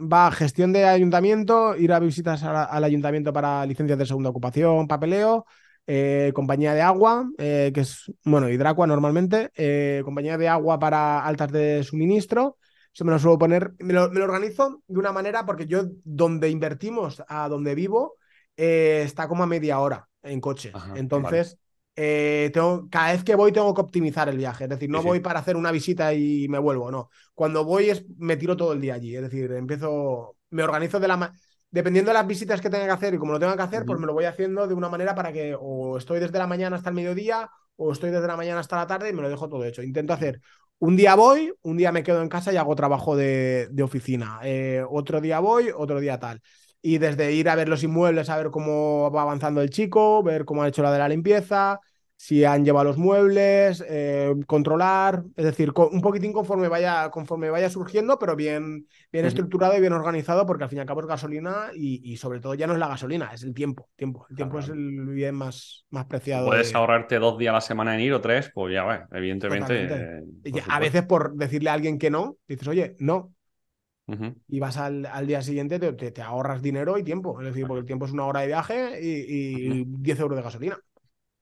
va 0.00 0.32
gestión 0.32 0.72
de 0.72 0.84
ayuntamiento, 0.86 1.76
ir 1.76 1.92
a 1.92 2.00
visitas 2.00 2.42
al 2.42 2.82
ayuntamiento 2.82 3.32
para 3.32 3.64
licencias 3.66 3.98
de 3.98 4.06
segunda 4.06 4.30
ocupación, 4.30 4.88
papeleo, 4.88 5.44
compañía 6.32 6.74
de 6.74 6.80
agua, 6.80 7.28
que 7.36 7.72
es, 7.74 8.10
bueno, 8.24 8.48
Hidracua 8.48 8.86
normalmente, 8.86 9.50
compañía 10.04 10.38
de 10.38 10.48
agua 10.48 10.78
para 10.78 11.24
altas 11.24 11.52
de 11.52 11.84
suministro. 11.84 12.56
Eso 12.92 13.04
me 13.04 13.12
lo 13.12 13.18
suelo 13.18 13.38
poner, 13.38 13.74
me 13.78 13.92
lo, 13.92 14.10
me 14.10 14.18
lo 14.18 14.24
organizo 14.24 14.82
de 14.86 14.98
una 14.98 15.12
manera 15.12 15.46
porque 15.46 15.66
yo 15.66 15.84
donde 16.04 16.50
invertimos, 16.50 17.22
a 17.28 17.48
donde 17.48 17.74
vivo, 17.74 18.16
eh, 18.56 19.02
está 19.04 19.28
como 19.28 19.44
a 19.44 19.46
media 19.46 19.78
hora 19.78 20.08
en 20.22 20.40
coche. 20.40 20.72
Entonces, 20.94 21.58
eh, 22.00 22.50
tengo, 22.52 22.88
cada 22.90 23.12
vez 23.12 23.24
que 23.24 23.34
voy 23.34 23.50
tengo 23.52 23.74
que 23.74 23.80
optimizar 23.80 24.28
el 24.28 24.36
viaje. 24.36 24.64
Es 24.64 24.70
decir, 24.70 24.88
no 24.88 25.02
voy 25.02 25.20
para 25.20 25.40
hacer 25.40 25.56
una 25.56 25.72
visita 25.72 26.14
y 26.14 26.48
me 26.48 26.58
vuelvo, 26.58 26.90
no. 26.90 27.10
Cuando 27.34 27.64
voy 27.64 27.90
es, 27.90 28.04
me 28.18 28.36
tiro 28.36 28.56
todo 28.56 28.72
el 28.72 28.80
día 28.80 28.94
allí. 28.94 29.16
Es 29.16 29.22
decir, 29.22 29.50
empiezo, 29.52 30.36
me 30.50 30.62
organizo 30.62 31.00
de 31.00 31.08
la... 31.08 31.32
Dependiendo 31.70 32.10
de 32.10 32.14
las 32.14 32.26
visitas 32.26 32.60
que 32.60 32.70
tenga 32.70 32.86
que 32.86 32.92
hacer 32.92 33.14
y 33.14 33.18
como 33.18 33.32
lo 33.32 33.38
tenga 33.38 33.56
que 33.56 33.62
hacer, 33.62 33.84
pues 33.84 33.98
me 33.98 34.06
lo 34.06 34.14
voy 34.14 34.24
haciendo 34.24 34.66
de 34.66 34.74
una 34.74 34.88
manera 34.88 35.14
para 35.14 35.32
que 35.32 35.54
o 35.58 35.98
estoy 35.98 36.18
desde 36.18 36.38
la 36.38 36.46
mañana 36.46 36.76
hasta 36.76 36.88
el 36.88 36.94
mediodía 36.94 37.50
o 37.76 37.92
estoy 37.92 38.10
desde 38.10 38.26
la 38.26 38.36
mañana 38.36 38.60
hasta 38.60 38.76
la 38.76 38.86
tarde 38.86 39.10
y 39.10 39.12
me 39.12 39.20
lo 39.20 39.28
dejo 39.28 39.48
todo 39.48 39.64
hecho. 39.64 39.82
Intento 39.82 40.14
hacer 40.14 40.40
un 40.78 40.96
día 40.96 41.14
voy, 41.14 41.52
un 41.62 41.76
día 41.76 41.92
me 41.92 42.02
quedo 42.02 42.22
en 42.22 42.28
casa 42.28 42.52
y 42.52 42.56
hago 42.56 42.74
trabajo 42.76 43.16
de, 43.16 43.68
oficina. 43.82 44.40
Eh, 44.44 44.84
otro 44.88 45.20
día 45.20 45.40
voy, 45.40 45.70
otro 45.74 46.00
día 46.00 46.18
tal 46.18 46.40
y 46.82 46.98
desde 46.98 47.32
ir 47.32 47.48
a 47.48 47.54
ver 47.54 47.68
los 47.68 47.82
inmuebles, 47.82 48.30
a 48.30 48.36
ver 48.36 48.50
cómo 48.50 49.10
va 49.10 49.22
avanzando 49.22 49.60
el 49.62 49.70
chico, 49.70 50.22
ver 50.22 50.44
cómo 50.44 50.62
ha 50.62 50.68
hecho 50.68 50.82
la 50.82 50.92
de 50.92 50.98
la 50.98 51.08
limpieza, 51.08 51.80
si 52.20 52.44
han 52.44 52.64
llevado 52.64 52.86
los 52.86 52.98
muebles, 52.98 53.82
eh, 53.88 54.34
controlar, 54.48 55.22
es 55.36 55.44
decir, 55.44 55.72
un 55.76 56.00
poquitín 56.00 56.32
conforme 56.32 56.66
vaya, 56.66 57.10
conforme 57.10 57.48
vaya 57.48 57.70
surgiendo, 57.70 58.18
pero 58.18 58.34
bien, 58.34 58.88
bien 59.12 59.24
estructurado 59.24 59.76
y 59.76 59.80
bien 59.80 59.92
organizado, 59.92 60.44
porque 60.44 60.64
al 60.64 60.68
fin 60.68 60.78
y 60.78 60.80
al 60.80 60.86
cabo 60.86 61.00
es 61.02 61.06
gasolina 61.06 61.68
y, 61.72 62.16
sobre 62.16 62.40
todo 62.40 62.54
ya 62.54 62.66
no 62.66 62.72
es 62.72 62.80
la 62.80 62.88
gasolina, 62.88 63.30
es 63.32 63.44
el 63.44 63.54
tiempo. 63.54 63.88
tiempo. 63.94 64.26
El 64.30 64.34
tiempo 64.34 64.58
es 64.58 64.68
el 64.68 65.06
bien 65.06 65.36
más, 65.36 65.86
más 65.90 66.06
preciado. 66.06 66.48
Puedes 66.48 66.74
ahorrarte 66.74 67.20
dos 67.20 67.38
días 67.38 67.52
a 67.52 67.54
la 67.54 67.60
semana 67.60 67.94
en 67.94 68.00
ir 68.00 68.12
o 68.12 68.20
tres, 68.20 68.50
pues 68.52 68.74
ya, 68.74 68.82
bueno, 68.82 69.06
evidentemente. 69.12 69.84
Eh, 69.84 70.62
a 70.68 70.80
veces 70.80 71.04
por 71.04 71.36
decirle 71.36 71.70
a 71.70 71.74
alguien 71.74 71.98
que 71.98 72.10
no, 72.10 72.36
dices, 72.48 72.66
oye, 72.66 72.96
no, 72.98 73.32
y 74.48 74.58
vas 74.58 74.78
al, 74.78 75.26
día 75.26 75.42
siguiente, 75.42 75.78
te, 75.78 76.22
ahorras 76.22 76.62
dinero 76.62 76.96
y 76.96 77.04
tiempo. 77.04 77.40
Es 77.40 77.46
decir, 77.46 77.66
porque 77.66 77.80
el 77.80 77.86
tiempo 77.86 78.06
es 78.06 78.12
una 78.12 78.24
hora 78.24 78.40
de 78.40 78.46
viaje 78.46 78.98
y, 79.02 79.84
10 79.84 80.20
euros 80.20 80.36
de 80.36 80.42
gasolina. 80.42 80.78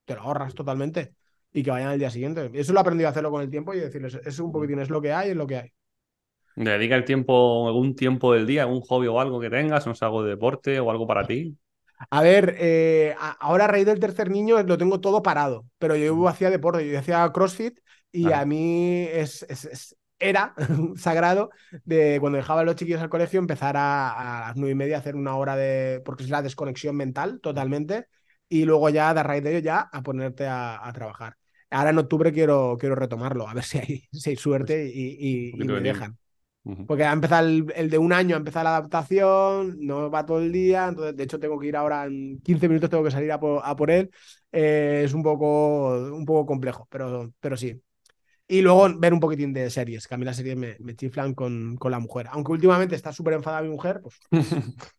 Te 0.07 0.15
lo 0.15 0.21
ahorras 0.21 0.53
totalmente. 0.53 1.13
Y 1.51 1.63
que 1.63 1.71
vayan 1.71 1.89
al 1.89 1.99
día 1.99 2.09
siguiente. 2.09 2.49
Eso 2.53 2.71
lo 2.71 2.79
he 2.79 2.81
aprendido 2.81 3.09
a 3.09 3.11
hacerlo 3.11 3.29
con 3.29 3.41
el 3.41 3.49
tiempo 3.49 3.73
y 3.73 3.79
decirles, 3.79 4.17
es 4.23 4.39
un 4.39 4.53
poquitín, 4.53 4.79
es 4.79 4.89
lo 4.89 5.01
que 5.01 5.11
hay, 5.11 5.31
es 5.31 5.35
lo 5.35 5.45
que 5.45 5.57
hay. 5.57 5.73
Dedica 6.55 6.95
el 6.95 7.03
tiempo, 7.03 7.67
algún 7.67 7.93
tiempo 7.93 8.33
del 8.33 8.47
día, 8.47 8.63
algún 8.63 8.81
hobby 8.81 9.07
o 9.07 9.19
algo 9.19 9.39
que 9.39 9.49
tengas, 9.49 9.85
no 9.85 9.93
sé, 9.93 10.05
algo 10.05 10.23
de 10.23 10.31
deporte 10.31 10.79
o 10.79 10.89
algo 10.89 11.05
para 11.05 11.27
ti. 11.27 11.57
A 12.09 12.21
ver, 12.21 12.55
eh, 12.57 13.15
ahora 13.39 13.65
a 13.65 13.67
raíz 13.67 13.85
del 13.85 13.99
tercer 13.99 14.29
niño 14.29 14.61
lo 14.63 14.77
tengo 14.77 15.01
todo 15.01 15.21
parado, 15.21 15.65
pero 15.77 15.95
yo 15.95 16.27
hacía 16.27 16.49
deporte, 16.49 16.87
yo 16.89 16.97
hacía 16.97 17.29
CrossFit 17.33 17.79
y 18.11 18.31
a 18.31 18.45
mí 18.45 19.07
es, 19.11 19.45
era 20.19 20.55
sagrado 20.95 21.49
de 21.85 22.17
cuando 22.19 22.37
dejaba 22.37 22.61
a 22.61 22.63
los 22.63 22.75
chiquillos 22.75 23.01
al 23.01 23.09
colegio 23.09 23.39
empezar 23.39 23.75
a, 23.77 24.45
las 24.47 24.55
nueve 24.55 24.71
y 24.71 24.75
media 24.75 24.97
a 24.97 24.99
hacer 24.99 25.15
una 25.15 25.35
hora 25.35 25.55
de. 25.55 26.01
porque 26.05 26.23
es 26.23 26.29
la 26.29 26.41
desconexión 26.41 26.95
mental 26.95 27.39
totalmente. 27.41 28.07
Y 28.49 28.65
luego 28.65 28.89
ya, 28.89 29.13
de 29.13 29.23
raíz 29.23 29.43
de 29.43 29.51
ello, 29.51 29.59
ya 29.59 29.79
a 29.91 30.01
ponerte 30.01 30.47
a, 30.47 30.89
trabajar. 30.93 31.35
Ahora 31.69 31.89
en 31.89 31.97
octubre 31.97 32.31
quiero, 32.31 32.77
quiero 32.79 32.95
retomarlo, 32.95 33.47
a 33.47 33.53
ver 33.53 33.63
si 33.63 33.77
hay, 33.77 34.07
si 34.11 34.31
hay 34.31 34.35
suerte 34.35 34.89
y, 34.93 35.53
me 35.57 35.81
dejan. 35.81 36.17
Porque 36.85 37.05
ha 37.05 37.13
empezado 37.13 37.47
el, 37.47 37.89
de 37.89 37.97
un 37.97 38.11
año, 38.11 38.35
ha 38.35 38.39
empezado 38.39 38.65
la 38.65 38.75
adaptación, 38.75 39.77
no 39.79 40.11
va 40.11 40.25
todo 40.25 40.39
el 40.39 40.51
día, 40.51 40.87
entonces 40.89 41.15
de 41.15 41.23
hecho 41.23 41.39
tengo 41.39 41.57
que 41.57 41.67
ir 41.67 41.77
ahora 41.77 42.05
en 42.05 42.41
15 42.41 42.67
minutos, 42.67 42.89
tengo 42.89 43.05
que 43.05 43.11
salir 43.11 43.31
a 43.31 43.39
por, 43.39 43.89
él. 43.89 44.09
Eh, 44.51 45.03
es 45.05 45.13
un 45.13 45.23
poco, 45.23 45.95
un 46.13 46.25
poco 46.25 46.45
complejo, 46.45 46.85
pero, 46.89 47.31
pero 47.39 47.55
sí, 47.55 47.81
y 48.47 48.61
luego 48.61 48.87
ver 48.97 49.13
un 49.13 49.19
poquitín 49.19 49.51
de 49.51 49.69
series, 49.69 50.07
que 50.07 50.15
a 50.15 50.17
mí 50.17 50.23
las 50.23 50.37
series 50.37 50.55
me, 50.55 50.95
chiflan 50.95 51.33
con, 51.33 51.75
con, 51.77 51.91
la 51.91 51.99
mujer. 51.99 52.27
Aunque 52.31 52.53
últimamente 52.53 52.95
está 52.95 53.11
súper 53.11 53.33
enfadada 53.33 53.61
mi 53.61 53.69
mujer, 53.69 54.01
pues. 54.01 54.19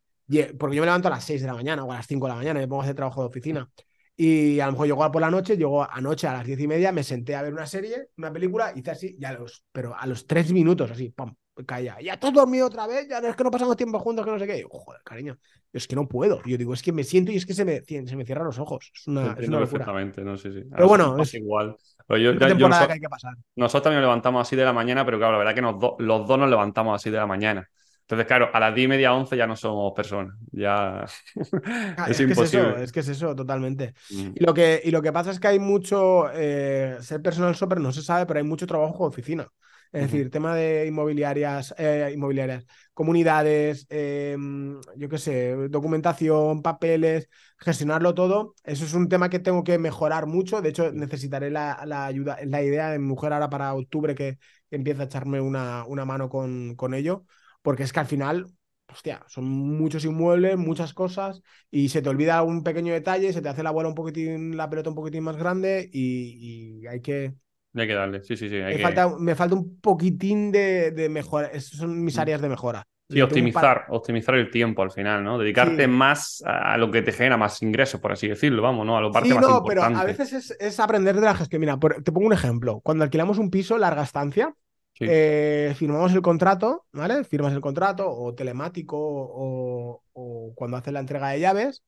porque 0.57 0.75
yo 0.75 0.81
me 0.81 0.85
levanto 0.85 1.07
a 1.07 1.11
las 1.11 1.23
6 1.23 1.41
de 1.41 1.47
la 1.47 1.53
mañana 1.53 1.83
o 1.83 1.91
a 1.91 1.95
las 1.95 2.07
5 2.07 2.25
de 2.25 2.29
la 2.29 2.35
mañana 2.35 2.59
y 2.59 2.63
me 2.63 2.67
pongo 2.67 2.81
a 2.81 2.85
hacer 2.85 2.95
trabajo 2.95 3.21
de 3.21 3.27
oficina. 3.27 3.69
Y 4.15 4.59
a 4.59 4.65
lo 4.65 4.73
mejor 4.73 4.87
llego 4.87 5.11
por 5.11 5.21
la 5.21 5.31
noche, 5.31 5.55
llego 5.55 5.89
anoche 5.89 6.27
a 6.27 6.33
las 6.33 6.45
10 6.45 6.59
y 6.59 6.67
media, 6.67 6.91
me 6.91 7.03
senté 7.03 7.35
a 7.35 7.41
ver 7.41 7.53
una 7.53 7.65
serie, 7.65 8.09
una 8.17 8.31
película, 8.33 8.73
hice 8.75 8.91
así, 8.91 9.15
ya 9.17 9.31
los, 9.31 9.63
pero 9.71 9.95
a 9.95 10.05
los 10.05 10.27
3 10.27 10.51
minutos, 10.51 10.91
así, 10.91 11.09
pum, 11.09 11.33
caía. 11.65 11.97
Ya 12.01 12.19
todo 12.19 12.31
dormido 12.31 12.67
otra 12.67 12.85
vez, 12.87 13.07
ya 13.07 13.19
es 13.19 13.35
que 13.35 13.43
no 13.43 13.51
pasamos 13.51 13.77
tiempo 13.77 13.99
juntos, 13.99 14.25
que 14.25 14.31
no 14.31 14.39
sé 14.39 14.45
qué. 14.45 14.65
joder, 14.69 15.01
cariño, 15.03 15.37
es 15.71 15.87
que 15.87 15.95
no 15.95 16.07
puedo. 16.07 16.41
Yo 16.43 16.57
digo, 16.57 16.73
es 16.73 16.81
que 16.81 16.91
me 16.91 17.03
siento 17.03 17.31
y 17.31 17.37
es 17.37 17.45
que 17.45 17.53
se 17.53 17.65
me, 17.65 17.81
se 17.81 18.15
me 18.15 18.25
cierran 18.25 18.45
los 18.45 18.59
ojos. 18.59 18.91
Es 18.93 19.07
una, 19.07 19.35
es 19.39 19.47
una 19.47 19.59
perfectamente, 19.59 20.21
no 20.21 20.37
sé, 20.37 20.51
sí, 20.51 20.63
Pero 20.69 20.87
bueno, 20.87 21.17
es 21.21 21.33
igual. 21.33 21.75
yo, 22.09 22.37
temporada 22.37 22.87
que 22.87 22.93
hay 22.93 22.99
que 22.99 23.09
pasar. 23.09 23.33
Nosotros 23.55 23.83
también 23.83 24.01
nos 24.01 24.09
levantamos 24.09 24.41
así 24.45 24.55
de 24.55 24.65
la 24.65 24.73
mañana, 24.73 25.05
pero 25.05 25.17
claro, 25.17 25.33
la 25.33 25.37
verdad 25.39 25.55
que 25.55 26.03
los 26.03 26.27
dos 26.27 26.37
nos 26.37 26.49
levantamos 26.49 26.95
así 26.95 27.09
de 27.09 27.17
la 27.17 27.27
mañana. 27.27 27.67
Entonces, 28.09 28.25
claro, 28.25 28.49
a 28.51 28.59
las 28.59 28.73
10 28.73 28.85
y 28.85 28.87
media, 28.87 29.13
11 29.13 29.37
ya 29.37 29.45
no 29.45 29.55
somos 29.55 29.93
personas. 29.93 30.35
Ya 30.51 31.05
es, 32.07 32.19
imposible. 32.19 32.83
es, 32.83 32.91
que 32.91 33.01
es 33.01 33.07
eso, 33.07 33.35
totalmente. 33.35 33.93
Mm. 34.09 34.31
Y, 34.33 34.43
lo 34.43 34.51
que, 34.51 34.81
y 34.83 34.89
lo 34.89 35.03
que 35.03 35.13
pasa 35.13 35.29
es 35.29 35.39
que 35.39 35.47
hay 35.47 35.59
mucho, 35.59 36.27
eh, 36.33 36.97
ser 37.01 37.21
personal 37.21 37.53
shopper 37.53 37.79
no 37.79 37.91
se 37.91 38.01
sabe, 38.01 38.25
pero 38.25 38.39
hay 38.39 38.43
mucho 38.43 38.65
trabajo 38.65 39.03
de 39.03 39.09
oficina. 39.09 39.47
Es 39.91 40.03
decir, 40.03 40.31
tema 40.31 40.55
de 40.55 40.87
inmobiliarias, 40.87 41.75
eh, 41.77 42.11
inmobiliarias, 42.13 42.65
comunidades, 42.95 43.85
em, 43.89 44.79
yo 44.95 45.07
qué 45.07 45.17
sé, 45.19 45.55
documentación, 45.69 46.63
papeles, 46.63 47.29
gestionarlo 47.57 48.15
todo. 48.15 48.55
Eso 48.63 48.85
es 48.85 48.93
un 48.95 49.07
tema 49.07 49.29
que 49.29 49.39
tengo 49.39 49.63
que 49.63 49.77
mejorar 49.77 50.25
mucho. 50.25 50.61
De 50.61 50.69
hecho, 50.69 50.91
necesitaré 50.91 51.51
la, 51.51 51.77
ayuda, 52.05 52.37
la 52.43 52.63
idea 52.63 52.89
de 52.89 52.97
mi 52.99 53.05
mujer 53.05 53.33
ahora 53.33 53.49
para 53.51 53.73
octubre 53.75 54.15
que, 54.15 54.39
empiece 54.71 55.01
a 55.01 55.05
echarme 55.05 55.41
una, 55.41 55.83
una 55.87 56.05
mano 56.05 56.29
con, 56.29 56.75
con 56.75 56.93
ello, 56.93 57.25
porque 57.61 57.83
es 57.83 57.93
que 57.93 57.99
al 57.99 58.07
final 58.07 58.47
hostia, 58.91 59.23
son 59.27 59.45
muchos 59.45 60.03
inmuebles, 60.03 60.57
muchas 60.57 60.95
cosas, 60.95 61.43
y 61.69 61.89
se 61.89 62.01
te 62.01 62.09
olvida 62.09 62.41
un 62.41 62.63
pequeño 62.63 62.91
detalle, 62.91 63.31
se 63.33 63.41
te 63.41 63.47
hace 63.47 63.61
la 63.61 63.69
bola 63.69 63.87
un 63.87 63.93
poquitín, 63.93 64.57
la 64.57 64.67
pelota 64.67 64.89
un 64.89 64.95
poquitín 64.95 65.23
más 65.23 65.37
grande, 65.37 65.87
y 65.93 66.87
hay 66.87 66.99
que 66.99 67.35
hay 67.75 67.87
que 67.87 67.93
darle, 67.93 68.23
sí, 68.23 68.35
sí, 68.35 68.49
sí. 68.49 68.55
me, 68.55 68.79
falta, 68.79 69.09
me 69.19 69.35
falta 69.35 69.55
un 69.55 69.79
poquitín 69.79 70.51
de, 70.51 70.91
de 70.91 71.07
mejora. 71.07 71.47
Esas 71.47 71.77
son 71.77 72.03
mis 72.03 72.17
mm. 72.17 72.19
áreas 72.19 72.41
de 72.41 72.49
mejora. 72.49 72.83
Sí, 73.07 73.21
optimizar, 73.21 73.85
optimizar 73.89 74.35
el 74.35 74.51
tiempo 74.51 74.83
al 74.83 74.91
final, 74.91 75.23
¿no? 75.23 75.39
Dedicarte 75.39 75.87
más 75.87 76.43
a 76.45 76.77
lo 76.77 76.91
que 76.91 77.01
te 77.01 77.11
genera 77.11 77.37
más 77.37 77.59
ingresos, 77.63 77.99
por 77.99 78.11
así 78.11 78.27
decirlo, 78.27 78.61
vamos, 78.61 78.85
¿no? 78.85 78.97
A 78.97 79.01
lo 79.01 79.11
parte 79.11 79.29
sí, 79.29 79.35
no, 79.35 79.63
pero 79.63 79.81
a 79.81 80.03
veces 80.03 80.55
es, 80.59 80.79
aprender 80.79 81.15
de 81.15 81.21
la 81.21 81.33
gestión. 81.33 81.59
Mira, 81.59 81.79
te 81.79 82.11
pongo 82.11 82.27
un 82.27 82.33
ejemplo. 82.33 82.81
Cuando 82.81 83.03
alquilamos 83.03 83.39
un 83.39 83.49
piso, 83.49 83.79
larga 83.79 84.03
estancia, 84.03 84.53
eh, 84.99 85.73
firmamos 85.77 86.13
el 86.13 86.21
contrato, 86.21 86.85
¿vale? 86.91 87.23
Firmas 87.23 87.53
el 87.53 87.61
contrato, 87.61 88.09
o 88.09 88.33
telemático, 88.35 88.97
o, 88.99 90.03
o, 90.13 90.53
cuando 90.55 90.77
haces 90.77 90.93
la 90.93 90.99
entrega 90.99 91.29
de 91.29 91.39
llaves, 91.39 91.83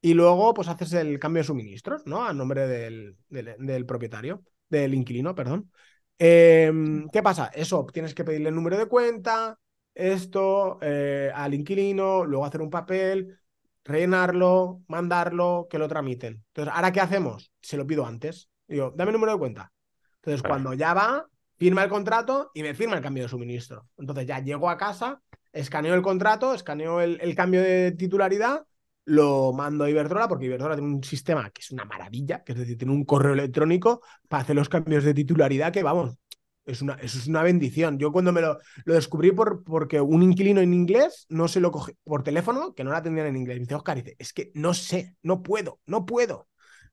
y 0.00 0.14
luego, 0.14 0.54
pues 0.54 0.68
haces 0.68 0.92
el 0.94 1.18
cambio 1.18 1.42
de 1.42 1.46
suministros, 1.46 2.06
¿no? 2.06 2.24
A 2.24 2.32
nombre 2.32 2.66
del, 2.66 3.16
del, 3.28 3.54
del 3.58 3.86
propietario 3.86 4.42
del 4.68 4.94
inquilino, 4.94 5.34
perdón. 5.34 5.70
Em, 6.18 7.08
¿Qué 7.10 7.22
pasa? 7.22 7.50
Eso, 7.54 7.86
tienes 7.92 8.14
que 8.14 8.24
pedirle 8.24 8.50
el 8.50 8.54
número 8.54 8.78
de 8.78 8.86
cuenta, 8.86 9.58
esto 9.94 10.78
eh, 10.80 11.30
al 11.34 11.54
inquilino, 11.54 12.24
luego 12.24 12.46
hacer 12.46 12.60
un 12.62 12.70
papel, 12.70 13.38
rellenarlo, 13.84 14.82
mandarlo, 14.86 15.66
que 15.68 15.78
lo 15.78 15.88
tramiten. 15.88 16.44
Entonces, 16.48 16.72
¿ahora 16.74 16.92
qué 16.92 17.00
hacemos? 17.00 17.52
Se 17.60 17.76
lo 17.76 17.86
pido 17.86 18.06
antes. 18.06 18.48
Digo, 18.68 18.92
dame 18.94 19.10
el 19.10 19.14
número 19.14 19.32
de 19.32 19.38
cuenta. 19.38 19.72
Entonces, 20.16 20.42
cuando 20.42 20.74
ya 20.74 20.94
va, 20.94 21.26
firma 21.60 21.84
el 21.84 21.90
contrato 21.90 22.50
y 22.54 22.62
me 22.62 22.72
firma 22.72 22.96
el 22.96 23.02
cambio 23.02 23.24
de 23.24 23.28
suministro. 23.28 23.86
Entonces, 23.98 24.26
ya 24.26 24.38
llego 24.38 24.70
a 24.70 24.78
casa, 24.78 25.20
escaneo 25.52 25.94
el 25.94 26.00
contrato, 26.00 26.54
escaneo 26.54 27.02
el, 27.02 27.34
cambio 27.34 27.60
de 27.60 27.92
titularidad, 27.92 28.64
lo 29.04 29.52
mando 29.52 29.84
a 29.84 29.90
Iberdrola, 29.90 30.26
porque 30.26 30.46
Iberdrola 30.46 30.74
tiene 30.76 30.94
un 30.94 31.04
sistema 31.04 31.50
que 31.50 31.60
es 31.60 31.70
una 31.70 31.84
maravilla, 31.84 32.42
que 32.44 32.52
es 32.52 32.58
decir, 32.58 32.78
tiene 32.78 32.94
un 32.94 33.04
correo 33.04 33.34
electrónico 33.34 34.00
para 34.26 34.42
hacer 34.42 34.56
los 34.56 34.70
cambios 34.70 35.04
de 35.04 35.12
titularidad 35.12 35.70
que, 35.70 35.82
vamos, 35.82 36.16
es 36.64 36.80
una, 36.80 36.94
eso 36.94 37.18
es 37.18 37.26
una 37.26 37.42
bendición. 37.42 37.98
Yo 37.98 38.10
cuando 38.10 38.32
me 38.32 38.40
lo, 38.40 38.58
lo 38.86 38.94
descubrí 38.94 39.32
por, 39.32 39.62
porque 39.62 40.00
un 40.00 40.22
inquilino 40.22 40.62
en 40.62 40.72
inglés 40.72 41.26
no 41.28 41.46
se 41.46 41.60
lo 41.60 41.70
coge 41.70 41.94
por 42.04 42.22
teléfono, 42.22 42.74
que 42.74 42.84
no 42.84 42.90
la 42.90 42.98
atendían 42.98 43.26
en 43.26 43.36
inglés. 43.36 43.56
Me 43.56 43.64
dice, 43.64 43.74
Oscar, 43.74 43.98
dice, 43.98 44.16
es 44.18 44.32
que 44.32 44.50
no 44.54 44.72
sé, 44.72 45.14
no 45.22 45.42
puedo, 45.42 45.80
no 45.84 46.06
puedo. 46.06 46.48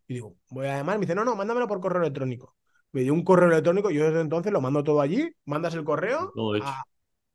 Y 0.10 0.16
digo, 0.16 0.36
voy 0.50 0.68
a 0.68 0.76
llamar. 0.78 0.98
Me 0.98 1.06
dice, 1.06 1.16
no, 1.16 1.24
no, 1.24 1.38
mándamelo 1.38 1.70
por 1.70 1.80
correo 1.80 2.02
electrónico. 2.02 2.58
Me 2.92 3.02
dio 3.02 3.14
un 3.14 3.24
correo 3.24 3.50
electrónico, 3.50 3.90
yo 3.90 4.06
desde 4.06 4.22
entonces 4.22 4.52
lo 4.52 4.62
mando 4.62 4.84
todo 4.84 5.02
allí, 5.02 5.30
mandas 5.46 5.76
el 5.76 5.84
correo, 5.84 6.34
a, 6.64 6.84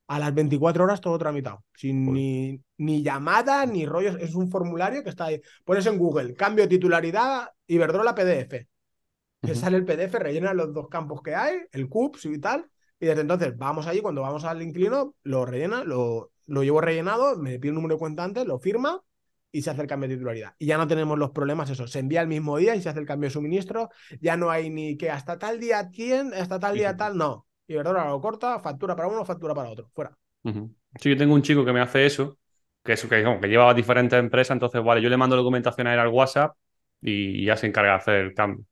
a, 0.08 0.18
las 0.18 0.34
24 0.34 0.84
horas 0.84 1.00
todo 1.00 1.18
tramitado, 1.18 1.64
sin 1.74 2.12
ni, 2.12 2.60
ni 2.78 3.02
llamada, 3.02 3.66
ni 3.66 3.86
rollos, 3.86 4.16
es 4.18 4.34
un 4.34 4.50
formulario 4.50 5.02
que 5.02 5.10
está 5.10 5.26
ahí. 5.26 5.40
Pones 5.64 5.86
en 5.86 5.98
Google, 5.98 6.34
cambio 6.34 6.64
de 6.64 6.68
titularidad, 6.68 7.48
Iberdrola 7.66 8.14
PDF 8.14 8.66
que 9.42 9.54
sale 9.54 9.76
el 9.76 9.84
PDF, 9.84 10.14
rellena 10.18 10.54
los 10.54 10.72
dos 10.72 10.88
campos 10.88 11.20
que 11.20 11.34
hay, 11.34 11.58
el 11.72 11.88
CUPS 11.88 12.26
y 12.26 12.38
tal, 12.38 12.70
y 13.00 13.06
desde 13.06 13.22
entonces 13.22 13.56
vamos 13.56 13.86
allí, 13.86 14.00
cuando 14.00 14.22
vamos 14.22 14.44
al 14.44 14.62
inquilino, 14.62 15.16
lo 15.24 15.44
rellena, 15.44 15.82
lo, 15.82 16.30
lo 16.46 16.62
llevo 16.62 16.80
rellenado, 16.80 17.36
me 17.36 17.58
pide 17.58 17.70
un 17.70 17.76
número 17.76 17.96
de 17.96 17.98
cuenta 17.98 18.22
antes, 18.22 18.46
lo 18.46 18.60
firma 18.60 19.02
y 19.52 19.62
se 19.62 19.70
hace 19.70 19.82
el 19.82 19.86
cambio 19.86 20.08
de 20.08 20.16
titularidad. 20.16 20.54
Y 20.58 20.66
ya 20.66 20.78
no 20.78 20.88
tenemos 20.88 21.18
los 21.18 21.30
problemas, 21.30 21.70
eso, 21.70 21.86
se 21.86 21.98
envía 22.00 22.22
el 22.22 22.26
mismo 22.26 22.56
día 22.56 22.74
y 22.74 22.82
se 22.82 22.88
hace 22.88 22.98
el 22.98 23.06
cambio 23.06 23.28
de 23.28 23.34
suministro, 23.34 23.90
ya 24.20 24.36
no 24.36 24.50
hay 24.50 24.70
ni 24.70 24.96
que 24.96 25.10
hasta 25.10 25.38
tal 25.38 25.60
día 25.60 25.90
quién, 25.94 26.32
hasta 26.34 26.58
tal 26.58 26.74
día 26.74 26.96
tal, 26.96 27.16
no. 27.16 27.46
Y 27.68 27.74
verdad, 27.74 28.08
lo 28.08 28.20
corta, 28.20 28.58
factura 28.58 28.96
para 28.96 29.08
uno, 29.08 29.24
factura 29.24 29.54
para 29.54 29.70
otro, 29.70 29.88
fuera. 29.94 30.16
Sí, 30.44 31.10
yo 31.10 31.16
tengo 31.16 31.34
un 31.34 31.42
chico 31.42 31.64
que 31.64 31.72
me 31.72 31.80
hace 31.80 32.06
eso, 32.06 32.38
que, 32.82 32.94
es, 32.94 33.02
que, 33.06 33.38
que 33.40 33.48
lleva 33.48 33.72
diferentes 33.74 34.18
empresas, 34.18 34.54
entonces, 34.56 34.82
vale, 34.82 35.00
yo 35.00 35.08
le 35.08 35.16
mando 35.16 35.36
documentación 35.36 35.86
a 35.86 35.94
él 35.94 36.00
al 36.00 36.08
WhatsApp 36.08 36.56
y 37.00 37.44
ya 37.44 37.56
se 37.56 37.66
encarga 37.68 37.92
de 37.92 37.96
hacer 37.96 38.14
el 38.16 38.34
cambio 38.34 38.64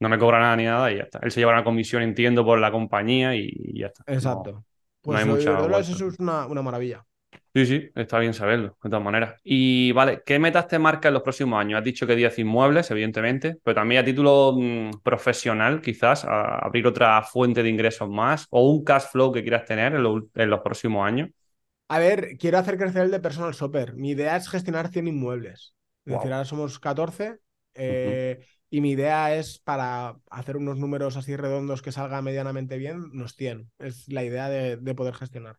no 0.00 0.08
me 0.08 0.18
cobra 0.18 0.40
nada 0.40 0.56
ni 0.56 0.64
nada 0.64 0.90
y 0.90 0.96
ya 0.96 1.04
está. 1.04 1.20
Él 1.22 1.30
se 1.30 1.40
lleva 1.40 1.52
una 1.52 1.62
comisión, 1.62 2.02
entiendo, 2.02 2.44
por 2.44 2.58
la 2.58 2.72
compañía 2.72 3.36
y, 3.36 3.78
ya 3.78 3.88
está. 3.88 4.02
Exacto. 4.06 4.64
pues 5.02 5.20
hay 5.20 5.26
mucha 5.26 5.78
eso 5.78 6.08
es 6.08 6.18
una, 6.18 6.48
maravilla. 6.48 7.04
Sí, 7.52 7.66
sí, 7.66 7.90
está 7.96 8.18
bien 8.20 8.32
saberlo, 8.32 8.76
de 8.82 8.90
todas 8.90 9.04
maneras. 9.04 9.40
Y 9.42 9.90
vale, 9.92 10.22
¿qué 10.24 10.38
metas 10.38 10.68
te 10.68 10.78
marca 10.78 11.08
en 11.08 11.14
los 11.14 11.22
próximos 11.22 11.60
años? 11.60 11.78
Has 11.78 11.84
dicho 11.84 12.06
que 12.06 12.14
10 12.14 12.38
inmuebles, 12.38 12.90
evidentemente, 12.90 13.56
pero 13.64 13.74
también 13.74 14.02
a 14.02 14.04
título 14.04 14.54
mm, 14.56 15.00
profesional, 15.02 15.80
quizás, 15.80 16.24
abrir 16.24 16.86
otra 16.86 17.20
fuente 17.22 17.62
de 17.62 17.68
ingresos 17.68 18.08
más 18.08 18.46
o 18.50 18.70
un 18.70 18.84
cash 18.84 19.06
flow 19.10 19.32
que 19.32 19.42
quieras 19.42 19.64
tener 19.64 19.94
en, 19.94 20.02
los 20.50 20.60
próximos 20.60 21.04
años. 21.04 21.30
A 21.88 21.98
ver, 21.98 22.36
quiero 22.38 22.58
hacer 22.58 22.78
crecer 22.78 23.02
el 23.02 23.10
de 23.10 23.18
personal 23.18 23.52
shopper. 23.52 23.94
Mi 23.94 24.10
idea 24.10 24.36
es 24.36 24.48
gestionar 24.48 24.88
100 24.88 25.08
inmuebles. 25.08 25.74
Es 26.04 26.14
decir, 26.14 26.32
ahora 26.32 26.44
somos 26.44 26.78
14. 26.78 27.38
Eh, 27.74 28.40
y 28.70 28.80
mi 28.80 28.92
idea 28.92 29.34
es 29.34 29.58
para 29.58 30.16
hacer 30.30 30.56
unos 30.56 30.78
números 30.78 31.16
así 31.16 31.34
redondos 31.34 31.82
que 31.82 31.90
salga 31.90 32.22
medianamente 32.22 32.78
bien, 32.78 33.10
nos 33.12 33.34
100. 33.34 33.68
Es 33.78 34.08
la 34.08 34.22
idea 34.22 34.48
de, 34.48 34.94
poder 34.94 35.14
gestionar. 35.14 35.56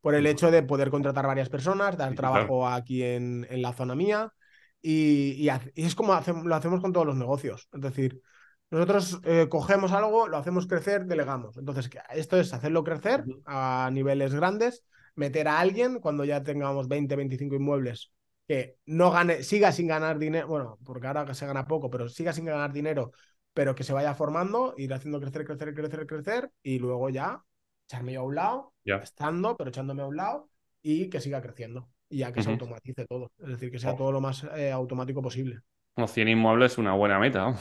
Por 0.00 0.14
el 0.14 0.26
hecho 0.26 0.50
de 0.50 0.62
poder 0.62 0.90
contratar 0.90 1.26
varias 1.26 1.48
personas, 1.48 1.96
dar 1.96 2.14
trabajo 2.14 2.66
aquí 2.66 3.02
en, 3.02 3.46
en, 3.50 3.62
la 3.62 3.72
zona 3.72 3.94
mía. 3.94 4.32
Y, 4.80 5.48
es 5.74 5.94
como 5.94 6.12
lo 6.44 6.54
hacemos 6.54 6.80
con 6.80 6.92
todos 6.92 7.06
los 7.06 7.16
negocios. 7.16 7.68
Es 7.72 7.80
decir, 7.80 8.22
nosotros 8.70 9.20
eh, 9.24 9.48
cogemos 9.50 9.92
algo, 9.92 10.28
lo 10.28 10.38
hacemos 10.38 10.66
crecer, 10.66 11.04
delegamos. 11.04 11.56
Entonces, 11.58 11.90
esto 12.14 12.38
es 12.38 12.52
hacerlo 12.54 12.84
crecer 12.84 13.24
a 13.44 13.90
niveles 13.92 14.34
grandes, 14.34 14.84
meter 15.16 15.48
a 15.48 15.60
alguien 15.60 16.00
cuando 16.00 16.24
ya 16.24 16.42
tengamos 16.42 16.88
20, 16.88 17.16
25 17.16 17.56
inmuebles 17.56 18.12
que 18.50 18.78
no 18.84 19.12
gane, 19.12 19.44
siga 19.44 19.70
sin 19.70 19.86
ganar 19.86 20.18
dinero, 20.18 20.48
bueno, 20.48 20.76
porque 20.84 21.06
ahora 21.06 21.32
se 21.34 21.46
gana 21.46 21.68
poco, 21.68 21.88
pero 21.88 22.08
siga 22.08 22.32
sin 22.32 22.46
ganar 22.46 22.72
dinero, 22.72 23.12
pero 23.54 23.76
que 23.76 23.84
se 23.84 23.92
vaya 23.92 24.12
formando, 24.12 24.74
ir 24.76 24.92
haciendo 24.92 25.20
crecer, 25.20 25.44
crecer, 25.44 25.72
crecer, 25.72 26.04
crecer, 26.04 26.50
y 26.60 26.80
luego 26.80 27.08
ya 27.10 27.44
echarme 27.86 28.14
yo 28.14 28.22
a 28.22 28.24
un 28.24 28.34
lado, 28.34 28.69
estando, 28.84 29.56
pero 29.56 29.70
echándome 29.70 30.02
a 30.02 30.06
un 30.06 30.16
lado, 30.16 30.48
y 30.82 31.08
que 31.08 31.20
siga 31.20 31.40
creciendo, 31.40 31.88
y 32.08 32.18
ya 32.18 32.32
que 32.32 32.42
se 32.42 32.50
automatice 32.50 33.06
todo, 33.06 33.32
es 33.38 33.48
decir, 33.48 33.70
que 33.70 33.78
sea 33.78 33.92
oh. 33.92 33.96
todo 33.96 34.12
lo 34.12 34.20
más 34.20 34.44
eh, 34.56 34.70
automático 34.70 35.22
posible. 35.22 35.60
Como 35.94 36.06
100 36.06 36.28
inmuebles 36.28 36.72
es 36.72 36.78
una 36.78 36.94
buena 36.94 37.18
meta. 37.18 37.54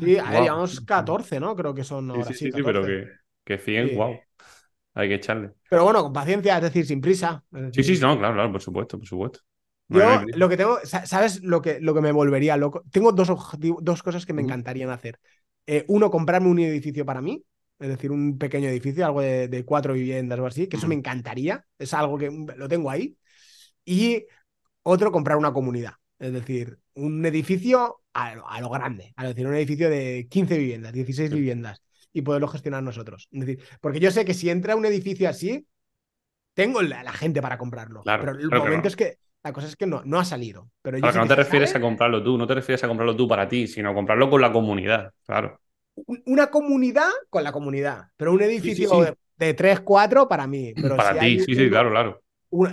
sí, 0.00 0.16
a 0.16 0.30
ver, 0.30 0.42
llevamos 0.42 0.80
14, 0.80 1.40
¿no? 1.40 1.56
Creo 1.56 1.74
que 1.74 1.84
son 1.84 2.10
ahora. 2.10 2.24
Sí, 2.24 2.34
sí, 2.34 2.52
sí, 2.52 2.62
pero 2.62 2.84
que, 2.84 3.06
que 3.44 3.58
100, 3.58 3.96
wow. 3.96 4.18
Hay 4.94 5.08
que 5.08 5.14
echarle. 5.14 5.52
Pero 5.68 5.84
bueno, 5.84 6.02
con 6.02 6.12
paciencia, 6.12 6.56
es 6.56 6.62
decir, 6.62 6.84
sin 6.86 7.00
prisa. 7.00 7.42
Sí, 7.72 7.82
sí, 7.82 7.98
no, 8.00 8.18
claro, 8.18 8.34
claro, 8.34 8.52
por 8.52 8.60
supuesto, 8.60 8.98
por 8.98 9.06
supuesto. 9.06 9.40
Yo 9.88 10.22
lo 10.36 10.48
que 10.48 10.56
tengo, 10.56 10.78
¿sabes 10.84 11.42
lo 11.42 11.60
que, 11.60 11.78
lo 11.80 11.94
que 11.94 12.00
me 12.00 12.12
volvería 12.12 12.56
loco? 12.56 12.82
Tengo 12.90 13.12
dos, 13.12 13.28
dos 13.58 14.02
cosas 14.02 14.24
que 14.24 14.32
me 14.32 14.42
encantarían 14.42 14.90
hacer. 14.90 15.18
Eh, 15.66 15.84
uno, 15.88 16.10
comprarme 16.10 16.48
un 16.48 16.58
edificio 16.58 17.04
para 17.04 17.20
mí, 17.20 17.44
es 17.82 17.88
decir, 17.88 18.12
un 18.12 18.38
pequeño 18.38 18.68
edificio, 18.68 19.04
algo 19.04 19.20
de, 19.20 19.64
cuatro 19.66 19.94
viviendas 19.94 20.38
o 20.38 20.46
así, 20.46 20.68
que 20.68 20.76
eso 20.76 20.86
me 20.86 20.94
encantaría, 20.94 21.64
es 21.78 21.92
algo 21.92 22.16
que 22.16 22.30
lo 22.56 22.68
tengo 22.68 22.90
ahí. 22.90 23.16
Y 23.84 24.24
otro, 24.84 25.10
comprar 25.10 25.36
una 25.36 25.52
comunidad, 25.52 25.94
es 26.18 26.32
decir, 26.32 26.78
un 26.94 27.26
edificio 27.26 28.00
a, 28.12 28.60
lo 28.60 28.70
grande, 28.70 29.12
es 29.16 29.28
decir, 29.28 29.46
un 29.46 29.54
edificio 29.54 29.90
de 29.90 30.28
15 30.30 30.58
viviendas, 30.58 30.92
16 30.92 31.32
viviendas, 31.32 31.82
y 32.12 32.22
poderlo 32.22 32.46
gestionar 32.46 32.84
nosotros. 32.84 33.28
Es 33.32 33.40
decir, 33.40 33.64
porque 33.80 33.98
yo 33.98 34.12
sé 34.12 34.24
que 34.24 34.34
si 34.34 34.48
entra 34.48 34.76
un 34.76 34.86
edificio 34.86 35.28
así, 35.28 35.66
tengo 36.54 36.82
la, 36.82 37.02
la 37.02 37.12
gente 37.12 37.42
para 37.42 37.58
comprarlo. 37.58 38.02
pero 38.04 38.32
el 38.32 38.48
momento 38.48 38.86
es 38.86 38.94
que 38.94 39.18
la 39.42 39.52
cosa 39.52 39.66
es 39.66 39.74
que 39.74 39.86
no, 39.86 40.02
no 40.04 40.20
ha 40.20 40.24
salido. 40.24 40.70
Pero 40.82 40.98
no 40.98 41.26
te 41.26 41.34
refieres 41.34 41.74
a 41.74 41.80
comprarlo 41.80 42.22
tú, 42.22 42.38
no 42.38 42.46
te 42.46 42.54
refieres 42.54 42.84
a 42.84 42.88
comprarlo 42.88 43.16
tú 43.16 43.26
para 43.26 43.48
ti, 43.48 43.66
sino 43.66 43.90
a 43.90 43.94
comprarlo 43.94 44.30
con 44.30 44.40
la 44.40 44.52
comunidad, 44.52 45.12
claro. 45.26 45.60
Una 46.26 46.48
comunidad 46.48 47.10
con 47.28 47.44
la 47.44 47.52
comunidad, 47.52 48.08
pero 48.16 48.32
un 48.32 48.42
edificio 48.42 49.16
De, 49.36 49.54
3, 49.54 49.80
4 49.80 50.28
para 50.28 50.46
mí. 50.46 50.72
Pero 50.74 50.96
para 50.96 51.18
ti, 51.18 51.40
sí, 51.40 51.54
sí, 51.54 51.68
claro, 51.68 51.90
claro. 51.90 52.22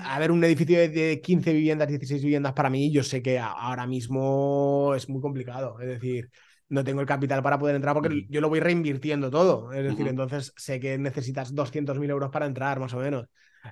a 0.04 0.20
ver, 0.20 0.32
un 0.32 0.44
edificio 0.44 0.78
de, 0.78 1.20
15 1.22 1.54
viviendas, 1.54 1.88
16 1.88 2.22
viviendas 2.22 2.54
para 2.54 2.70
mí, 2.70 2.92
yo 2.92 3.04
sé 3.04 3.22
que 3.22 3.40
ahora 3.40 3.88
mismo 3.88 4.94
es 4.96 5.10
muy 5.10 5.22
complicado. 5.22 5.80
Es 5.80 5.88
decir, 5.88 6.30
no 6.70 6.84
tengo 6.84 7.02
el 7.02 7.08
capital 7.08 7.42
para 7.42 7.58
poder 7.58 7.76
entrar 7.76 7.96
porque 7.96 8.28
yo 8.30 8.42
lo 8.42 8.50
voy 8.50 8.60
reinvirtiendo 8.60 9.30
todo. 9.30 9.74
Es 9.74 9.84
decir, 9.84 10.08
entonces 10.08 10.54
sé 10.56 10.80
que 10.80 10.98
necesitas 10.98 11.54
200.000 11.54 12.10
euros 12.10 12.30
para 12.30 12.46
entrar, 12.46 12.80
más 12.80 12.94
o 12.94 13.00
menos. 13.00 13.28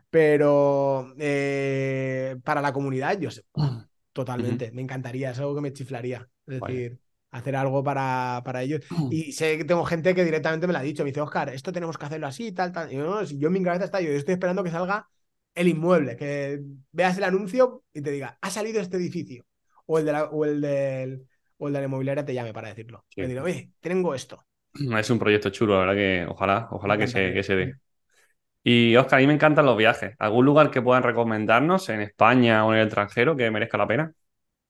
Pero 0.10 1.14
eh, 1.18 2.36
para 2.44 2.62
la 2.62 2.74
comunidad, 2.74 3.20
yo 3.20 3.32
sé, 3.32 3.44
totalmente, 4.12 4.72
me 4.72 4.82
encantaría, 4.82 5.32
es 5.32 5.40
algo 5.40 5.56
que 5.56 5.62
me 5.62 5.74
chiflaría. 5.74 6.28
Es 6.48 6.60
decir, 6.60 7.00
hacer 7.32 7.56
algo 7.56 7.84
para, 7.84 8.42
para 8.46 8.62
ellos. 8.64 8.82
Y 9.12 9.32
sé 9.34 9.58
que 9.58 9.66
tengo 9.66 9.84
gente 9.86 10.16
que 10.16 10.24
directamente 10.24 10.68
me 10.68 10.74
lo 10.74 10.80
ha 10.80 10.82
dicho, 10.84 11.04
me 11.04 11.10
dice, 11.12 11.22
Oscar, 11.22 11.50
esto 11.50 11.72
tenemos 11.72 11.98
que 11.98 12.06
hacerlo 12.06 12.28
así, 12.28 12.52
tal, 12.52 12.72
tal. 12.72 12.92
Y 12.92 12.96
yo, 12.96 13.24
yo 13.24 13.48
en 13.48 13.54
mi 13.54 13.64
cabeza 13.64 13.86
está, 13.86 14.02
yo 14.02 14.12
estoy 14.12 14.34
esperando 14.34 14.64
que 14.64 14.72
salga 14.72 15.08
el 15.56 15.68
inmueble, 15.68 16.16
que 16.16 16.62
veas 16.92 17.18
el 17.18 17.24
anuncio 17.24 17.84
y 17.94 18.02
te 18.02 18.12
diga, 18.12 18.38
ha 18.42 18.50
salido 18.50 18.80
este 18.80 18.98
edificio. 18.98 19.46
O 19.86 20.00
el 20.00 20.06
de 20.06 20.12
la, 20.12 20.26
o 20.26 20.46
el 20.46 20.62
del, 20.62 21.28
o 21.58 21.68
el 21.68 21.74
de 21.74 21.80
la 21.80 21.86
inmobiliaria 21.86 22.26
te 22.26 22.34
llame 22.34 22.54
para 22.54 22.70
decirlo. 22.70 23.06
Sí. 23.10 23.22
digo, 23.24 23.44
oye, 23.44 23.72
tengo 23.80 24.14
esto. 24.14 24.44
Es 25.00 25.10
un 25.10 25.20
proyecto 25.20 25.50
chulo, 25.50 25.74
la 25.74 25.80
verdad 25.80 25.96
que 25.96 26.26
ojalá, 26.30 26.68
ojalá 26.72 26.98
que 26.98 27.08
se, 27.08 27.34
que 27.34 27.44
se 27.44 27.56
dé. 27.56 27.76
Y 28.64 28.96
Oscar, 28.98 29.20
a 29.20 29.22
mí 29.22 29.28
me 29.28 29.34
encantan 29.34 29.66
los 29.66 29.78
viajes. 29.78 30.16
¿Algún 30.20 30.46
lugar 30.46 30.72
que 30.72 30.82
puedan 30.82 31.04
recomendarnos 31.04 31.90
en 31.90 32.02
España 32.02 32.66
o 32.66 32.74
en 32.74 32.80
el 32.80 32.86
extranjero 32.88 33.36
que 33.36 33.50
merezca 33.50 33.78
la 33.78 33.88
pena? 33.88 34.14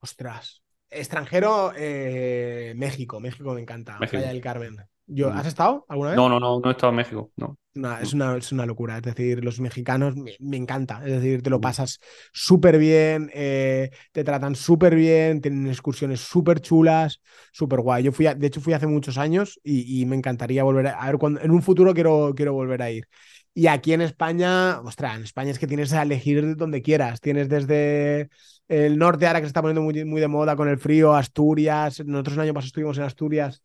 Ostras. 0.07 0.63
Extranjero, 0.89 1.73
eh, 1.75 2.73
México. 2.75 3.19
México 3.19 3.53
me 3.53 3.61
encanta. 3.61 3.97
Playa 3.99 4.29
del 4.29 4.41
Carmen. 4.41 4.77
Yo, 5.07 5.31
mm. 5.31 5.37
¿Has 5.37 5.47
estado 5.47 5.85
alguna 5.87 6.09
vez? 6.09 6.17
No, 6.17 6.27
no, 6.27 6.39
no, 6.39 6.59
no 6.59 6.69
he 6.69 6.71
estado 6.71 6.89
en 6.89 6.97
México, 6.97 7.31
no. 7.37 7.57
es, 8.01 8.13
una, 8.13 8.35
es 8.35 8.51
una 8.51 8.65
locura, 8.65 8.97
es 8.97 9.03
decir, 9.03 9.41
los 9.41 9.61
mexicanos 9.61 10.15
me, 10.17 10.57
encanta, 10.57 11.01
es 11.05 11.13
decir, 11.13 11.41
te 11.41 11.49
lo 11.49 11.59
mm. 11.59 11.61
pasas 11.61 12.01
súper 12.33 12.77
bien, 12.77 13.31
eh, 13.33 13.89
te 14.11 14.25
tratan 14.25 14.55
súper 14.55 14.95
bien, 14.95 15.39
tienen 15.39 15.67
excursiones 15.67 16.19
súper 16.19 16.59
chulas, 16.59 17.21
súper 17.53 17.79
guay. 17.79 18.03
Yo 18.03 18.11
fui, 18.11 18.25
de 18.25 18.47
hecho 18.47 18.59
fui 18.59 18.73
hace 18.73 18.85
muchos 18.85 19.17
años 19.17 19.59
y, 19.63 20.05
me 20.05 20.17
encantaría 20.17 20.63
volver 20.63 20.87
a, 20.87 21.01
a 21.01 21.05
ver, 21.07 21.17
cuando, 21.17 21.39
en 21.39 21.51
un 21.51 21.61
futuro 21.61 21.93
quiero, 21.93 22.33
quiero 22.35 22.51
volver 22.51 22.81
a 22.81 22.91
ir. 22.91 23.07
Y 23.53 23.67
aquí 23.67 23.93
en 23.93 24.01
España, 24.01 24.81
ostras, 24.81 25.17
en 25.17 25.23
España 25.23 25.51
es 25.51 25.57
que 25.57 25.67
tienes 25.67 25.91
a 25.93 26.03
elegir 26.03 26.57
donde 26.57 26.83
quieras. 26.83 27.21
Tienes 27.21 27.49
desde 27.49 28.29
el 28.67 28.97
norte, 28.97 29.27
ahora 29.27 29.39
que 29.39 29.45
se 29.45 29.49
está 29.49 29.61
poniendo 29.61 29.81
muy, 29.81 30.03
muy 30.05 30.21
de 30.21 30.27
moda 30.27 30.55
con 30.55 30.67
el 30.67 30.77
frío, 30.77 31.13
Asturias. 31.13 32.03
Nosotros 32.05 32.35
el 32.35 32.41
año 32.41 32.53
pasado 32.53 32.67
estuvimos 32.67 32.97
en 32.97 33.03
Asturias, 33.03 33.63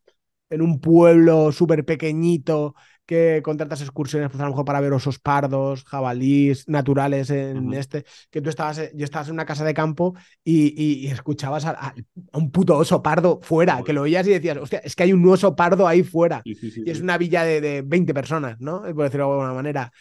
en 0.49 0.61
un 0.61 0.79
pueblo 0.79 1.51
súper 1.51 1.83
pequeñito, 1.83 2.75
que 3.05 3.41
contratas 3.43 3.81
excursiones, 3.81 4.29
pues 4.29 4.39
a 4.39 4.45
lo 4.45 4.51
mejor 4.51 4.63
para 4.63 4.79
ver 4.79 4.93
osos 4.93 5.19
pardos, 5.19 5.83
jabalís 5.83 6.69
naturales 6.69 7.29
en 7.31 7.73
este, 7.73 8.05
que 8.31 8.41
tú 8.41 8.49
estabas, 8.49 8.79
yo 8.93 9.03
estabas 9.03 9.27
en 9.27 9.33
una 9.33 9.45
casa 9.45 9.65
de 9.65 9.73
campo 9.73 10.15
y, 10.43 11.07
escuchabas 11.07 11.65
a, 11.65 11.93
un 12.33 12.51
puto 12.51 12.77
oso 12.77 13.01
pardo 13.03 13.39
fuera, 13.41 13.83
que 13.83 13.91
lo 13.91 14.03
oías 14.03 14.25
y 14.27 14.31
decías, 14.31 14.57
hostia, 14.57 14.79
es 14.79 14.95
que 14.95 15.03
hay 15.03 15.11
un 15.11 15.27
oso 15.27 15.53
pardo 15.55 15.85
ahí 15.85 16.03
fuera. 16.03 16.41
y 16.45 16.89
es 16.89 17.01
una 17.01 17.17
villa 17.17 17.43
de, 17.43 17.59
de, 17.59 17.81
20 17.81 18.13
personas, 18.13 18.59
¿no? 18.61 18.81
Por 18.81 19.03
decirlo 19.03 19.25
de 19.25 19.31
alguna 19.33 19.53
manera. 19.53 19.91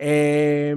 Eh, 0.00 0.74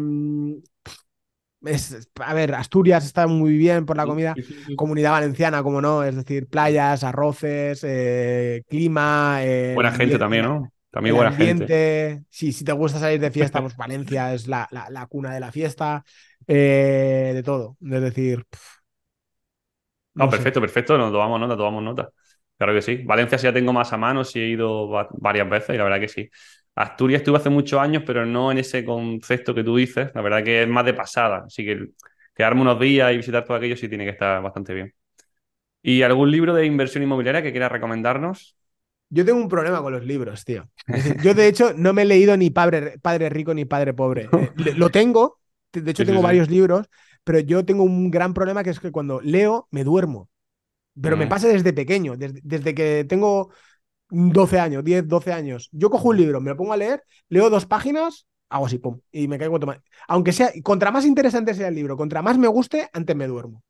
a 2.22 2.34
ver, 2.34 2.56
Asturias 2.56 3.06
está 3.06 3.28
muy 3.28 3.56
bien 3.56 3.86
por 3.86 3.96
la 3.96 4.06
comida, 4.06 4.34
comunidad 4.76 5.12
valenciana, 5.12 5.62
como 5.62 5.82
no, 5.82 6.04
es 6.04 6.16
decir, 6.16 6.48
playas, 6.48 7.04
arroces, 7.04 7.84
eh, 7.84 8.64
clima. 8.68 9.40
Eh, 9.42 9.74
buena 9.76 9.92
gente 9.92 10.18
también, 10.18 10.46
¿no? 10.46 10.72
También 10.90 11.16
buena 11.16 11.32
gente. 11.32 12.24
Sí, 12.30 12.52
si 12.52 12.66
te 12.66 12.72
gusta 12.72 13.00
salir 13.00 13.20
de 13.20 13.32
fiesta, 13.32 13.62
pues 13.62 13.76
Valencia 13.78 14.34
es 14.34 14.48
la, 14.48 14.68
cuna 15.10 15.34
de 15.34 15.40
la 15.40 15.52
fiesta, 15.52 16.04
eh, 16.48 17.32
de 17.34 17.44
todo. 17.44 17.78
Es 17.82 18.02
decir. 18.02 18.46
no, 20.16 20.30
perfecto, 20.30 20.60
perfecto, 20.60 20.98
nos 20.98 21.12
tomamos 21.12 21.40
nota, 21.40 21.56
tomamos 21.56 21.84
nota. 21.84 22.10
Claro 22.58 22.74
que 22.74 22.82
sí. 22.82 22.98
Valencia 23.04 23.38
sí 23.38 23.46
ya 23.46 23.54
tengo 23.54 23.74
más 23.74 23.92
a 23.94 23.98
mano, 23.98 24.24
sí 24.24 24.40
he 24.40 24.48
ido 24.48 24.88
varias 25.14 25.50
veces 25.50 25.76
y 25.76 25.78
la 25.78 25.84
verdad 25.84 26.00
que 26.00 26.08
sí. 26.08 26.30
Asturias 26.76 27.22
estuve 27.22 27.38
hace 27.38 27.50
muchos 27.50 27.80
años, 27.80 28.04
pero 28.06 28.26
no 28.26 28.52
en 28.52 28.58
ese 28.58 28.86
concepto 28.86 29.54
que 29.54 29.64
tú 29.64 29.76
dices. 29.76 30.10
La 30.14 30.22
verdad 30.22 30.44
que 30.44 30.64
es 30.64 30.68
más 30.68 30.86
de 30.86 30.94
pasada. 30.94 31.44
Así 31.48 31.66
que 31.66 31.88
quedarme 32.34 32.62
unos 32.62 32.80
días 32.80 33.14
y 33.14 33.18
visitar 33.18 33.44
todo 33.44 33.58
aquello 33.58 33.76
sí 33.76 33.90
tiene 33.90 34.06
que 34.06 34.12
estar 34.12 34.42
bastante 34.42 34.74
bien. 34.74 34.94
¿Y 35.84 36.04
algún 36.04 36.32
libro 36.32 36.54
de 36.54 36.66
inversión 36.66 37.04
inmobiliaria 37.04 37.42
que 37.42 37.52
quieras 37.52 37.72
recomendarnos? 37.72 38.56
Yo 39.10 39.26
tengo 39.26 39.40
un 39.40 39.50
problema 39.50 39.82
con 39.82 39.92
los 39.92 40.06
libros, 40.06 40.46
tío. 40.46 40.70
Yo, 41.24 41.34
de 41.34 41.48
hecho, 41.48 41.74
no 41.76 41.92
me 41.92 42.04
he 42.04 42.06
leído 42.06 42.38
ni 42.38 42.50
Padre, 42.50 42.98
padre 43.02 43.30
Rico 43.30 43.54
ni 43.54 43.66
Padre 43.66 43.94
Pobre. 43.94 44.30
Eh, 44.66 44.74
lo 44.76 44.90
tengo, 44.90 45.40
de 45.74 45.92
hecho, 45.92 46.06
tengo 46.06 46.22
varios 46.22 46.50
libros, 46.50 46.88
pero 47.24 47.40
yo 47.40 47.66
tengo 47.66 47.84
un 47.84 48.12
gran 48.12 48.34
problema 48.34 48.64
que 48.64 48.70
es 48.70 48.80
que 48.80 48.92
cuando 48.92 49.22
leo, 49.22 49.68
me 49.72 49.84
duermo. 49.84 50.30
Pero 51.02 51.18
me 51.18 51.26
mm. 51.26 51.30
pasa 51.30 51.48
desde 51.48 51.74
pequeño, 51.74 52.16
desde 52.18 52.76
que 52.76 53.06
tengo 53.08 53.52
12 54.12 54.60
años, 54.60 54.84
10, 54.84 55.08
12 55.08 55.34
años. 55.34 55.70
Yo 55.72 55.90
cojo 55.90 56.10
un 56.10 56.18
libro, 56.18 56.42
me 56.42 56.52
lo 56.52 56.58
pongo 56.58 56.74
a 56.74 56.78
leer, 56.78 57.04
leo 57.30 57.50
dos 57.50 57.66
páginas, 57.66 58.28
hago 58.50 58.66
así, 58.66 58.78
pum, 58.78 59.00
y 59.12 59.28
me 59.28 59.40
caigo 59.40 59.60
tomar. 59.60 59.82
Aunque 60.08 60.34
sea, 60.34 60.52
contra 60.64 60.92
más 60.92 61.06
interesante 61.06 61.54
sea 61.54 61.70
el 61.70 61.76
libro, 61.76 61.98
contra 61.98 62.22
más 62.22 62.38
me 62.38 62.48
guste, 62.48 62.90
antes 62.94 63.16
me 63.16 63.28
duermo. 63.28 63.64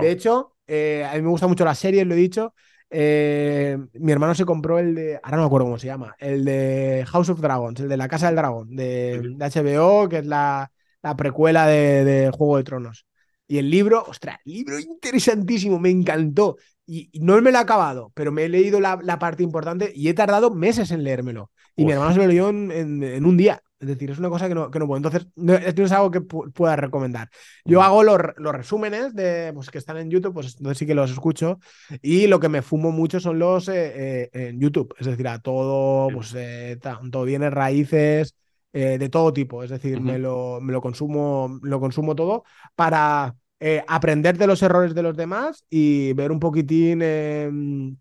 De 0.00 0.10
hecho, 0.10 0.54
eh, 0.66 1.06
a 1.08 1.14
mí 1.14 1.22
me 1.22 1.28
gusta 1.28 1.46
mucho 1.46 1.64
la 1.64 1.74
serie, 1.74 2.04
lo 2.04 2.14
he 2.14 2.18
dicho. 2.18 2.54
Eh, 2.88 3.76
mi 3.94 4.12
hermano 4.12 4.34
se 4.34 4.44
compró 4.44 4.78
el 4.78 4.94
de, 4.94 5.20
ahora 5.22 5.38
no 5.38 5.42
me 5.42 5.46
acuerdo 5.46 5.66
cómo 5.66 5.78
se 5.78 5.88
llama, 5.88 6.14
el 6.18 6.44
de 6.44 7.04
House 7.08 7.30
of 7.30 7.40
Dragons, 7.40 7.80
el 7.80 7.88
de 7.88 7.96
la 7.96 8.08
Casa 8.08 8.26
del 8.26 8.36
Dragón, 8.36 8.76
de, 8.76 9.36
HBO, 9.38 10.08
que 10.08 10.18
es 10.18 10.26
la, 10.26 10.70
precuela 11.16 11.66
de, 11.66 12.30
Juego 12.36 12.58
de 12.58 12.64
Tronos. 12.64 13.06
Y 13.48 13.58
el 13.58 13.70
libro, 13.70 14.04
ostras, 14.06 14.38
libro 14.44 14.78
interesantísimo, 14.78 15.78
me 15.78 15.90
encantó 15.90 16.56
y, 16.86 17.10
no 17.20 17.40
me 17.42 17.50
lo 17.50 17.58
he 17.58 17.60
acabado, 17.60 18.12
pero 18.14 18.30
me 18.30 18.44
he 18.44 18.48
leído 18.48 18.80
la, 18.80 19.18
parte 19.18 19.42
importante 19.42 19.92
y 19.94 20.08
he 20.08 20.14
tardado 20.14 20.54
meses 20.54 20.90
en 20.92 21.02
leérmelo. 21.02 21.50
Y 21.74 21.84
mi 21.84 21.92
hermano 21.92 22.12
se 22.12 22.20
lo 22.20 22.26
leyó 22.26 22.48
en, 22.48 23.26
un 23.26 23.36
día. 23.36 23.62
Es 23.78 23.88
decir, 23.88 24.10
es 24.10 24.18
una 24.18 24.30
cosa 24.30 24.48
que 24.48 24.54
no, 24.54 24.70
que 24.70 24.78
no 24.78 24.86
puedo. 24.86 24.96
Entonces, 24.96 25.26
no, 25.34 25.52
esto 25.52 25.82
es 25.82 25.92
algo 25.92 26.10
que 26.10 26.22
pueda 26.22 26.76
recomendar. 26.76 27.28
Yo 27.64 27.82
hago 27.82 28.02
los, 28.02 28.18
resúmenes 28.36 29.14
de, 29.14 29.52
pues, 29.52 29.70
que 29.70 29.78
están 29.78 29.98
en 29.98 30.10
YouTube, 30.10 30.32
pues 30.32 30.56
entonces 30.56 30.78
sí 30.78 30.86
que 30.86 30.94
los 30.94 31.10
escucho. 31.10 31.58
Y 32.00 32.28
lo 32.28 32.40
que 32.40 32.48
me 32.48 32.62
fumo 32.62 32.92
mucho 32.92 33.20
son 33.20 33.38
los 33.38 33.68
eh, 33.68 34.30
eh, 34.32 34.48
en 34.48 34.60
YouTube. 34.60 34.94
Es 34.98 35.06
decir, 35.06 35.28
a 35.28 35.40
todo, 35.40 36.08
pues 36.14 36.32
eh, 36.36 36.78
todo 37.10 37.24
viene 37.24 37.50
raíces 37.50 38.34
de 38.72 39.08
todo 39.08 39.32
tipo. 39.32 39.62
Es 39.62 39.70
decir, 39.70 40.00
me, 40.02 40.18
lo, 40.18 40.60
me 40.60 40.72
lo 40.72 40.82
consumo, 40.82 41.58
lo 41.62 41.80
consumo 41.80 42.14
todo 42.14 42.44
para 42.74 43.34
eh, 43.60 43.82
aprender 43.86 44.36
de 44.38 44.46
los 44.46 44.62
errores 44.62 44.94
de 44.94 45.02
los 45.02 45.16
demás 45.16 45.64
y 45.70 46.12
ver 46.12 46.30
un 46.30 46.40
poquitín, 46.40 47.00
em, 47.02 47.96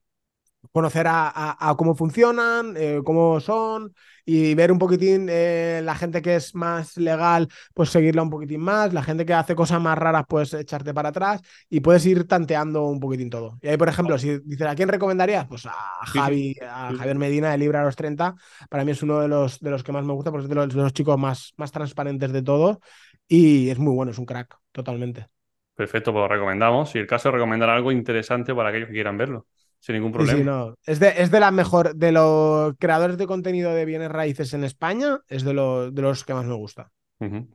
conocer 0.72 1.06
a, 1.08 1.74
cómo 1.78 1.96
funcionan, 1.96 2.74
eh, 2.78 3.02
cómo 3.06 3.40
son 3.40 3.94
y 4.26 4.56
ver 4.56 4.72
un 4.72 4.80
poquitín 4.80 5.28
eh, 5.30 5.82
la 5.84 5.96
gente 5.96 6.22
que 6.22 6.36
es 6.36 6.56
más 6.56 6.98
legal, 6.98 7.48
pues 7.74 7.90
seguirla 7.92 8.24
un 8.24 8.30
poquitín 8.30 8.60
más, 8.62 8.92
la 8.92 9.04
gente 9.04 9.26
que 9.26 9.34
hace 9.34 9.56
cosas 9.56 9.82
más 9.82 9.98
raras, 9.98 10.26
pues 10.28 10.54
echarte 10.54 10.94
para 10.94 11.10
atrás 11.10 11.42
y 11.70 11.80
puedes 11.80 12.06
ir 12.06 12.28
tanteando 12.28 12.88
un 12.88 13.00
poquitín 13.00 13.30
todo. 13.30 13.58
Y 13.62 13.70
ahí, 13.70 13.78
por 13.78 13.88
ejemplo, 13.88 14.18
si 14.18 14.40
dices, 14.40 14.68
¿a 14.68 14.76
quién 14.76 14.90
recomendarías? 14.90 15.46
Pues 15.48 15.66
a 15.66 15.76
Javi, 16.08 16.56
a 16.62 16.94
Javier 16.94 17.18
Medina 17.18 17.52
de 17.52 17.58
Libra 17.58 17.82
a 17.82 17.86
los 17.86 17.96
30, 17.96 18.36
para 18.70 18.84
mí 18.84 18.92
es 18.92 19.04
uno 19.04 19.20
de 19.22 19.28
los, 19.30 19.60
de 19.60 19.70
los 19.70 19.84
que 19.84 19.92
más 19.92 20.04
me 20.04 20.14
gusta 20.14 20.32
porque 20.32 20.44
es 20.44 20.50
de 20.50 20.56
los, 20.56 20.70
de 20.70 20.82
los 20.82 20.94
chicos 20.94 21.18
más, 21.18 21.54
más 21.58 21.72
transparentes 21.72 22.34
de 22.34 22.42
todo 22.42 22.82
y 23.28 23.70
es 23.70 23.80
muy 23.80 23.94
bueno, 23.94 24.12
es 24.12 24.18
un 24.18 24.26
crack, 24.26 24.58
totalmente. 24.72 25.35
Perfecto, 25.76 26.12
pues 26.12 26.22
lo 26.24 26.28
recomendamos. 26.28 26.96
Y 26.96 27.00
el 27.00 27.08
caso, 27.08 27.32
recomendar 27.32 27.70
algo 27.70 27.92
interesante 27.92 28.54
para 28.56 28.70
aquellos 28.70 28.88
que 28.88 28.94
quieran 28.94 29.18
verlo, 29.18 29.48
sin 29.80 29.96
ningún 29.96 30.12
problema. 30.12 30.40
Sí, 30.40 30.44
no. 30.44 30.76
Es 30.86 31.00
de, 31.00 31.14
es 31.18 31.30
de 31.30 31.40
la 31.42 31.52
mejor, 31.52 31.96
de 31.96 32.12
los 32.12 32.74
creadores 32.80 33.18
de 33.18 33.28
contenido 33.28 33.74
de 33.74 33.86
bienes 33.86 34.10
raíces 34.10 34.54
en 34.54 34.64
España, 34.64 35.20
es 35.28 35.44
de, 35.44 35.54
los, 35.54 35.94
de 35.94 36.02
los 36.02 36.24
que 36.24 36.34
más 36.34 36.46
me 36.46 36.54
gusta. 36.54 36.90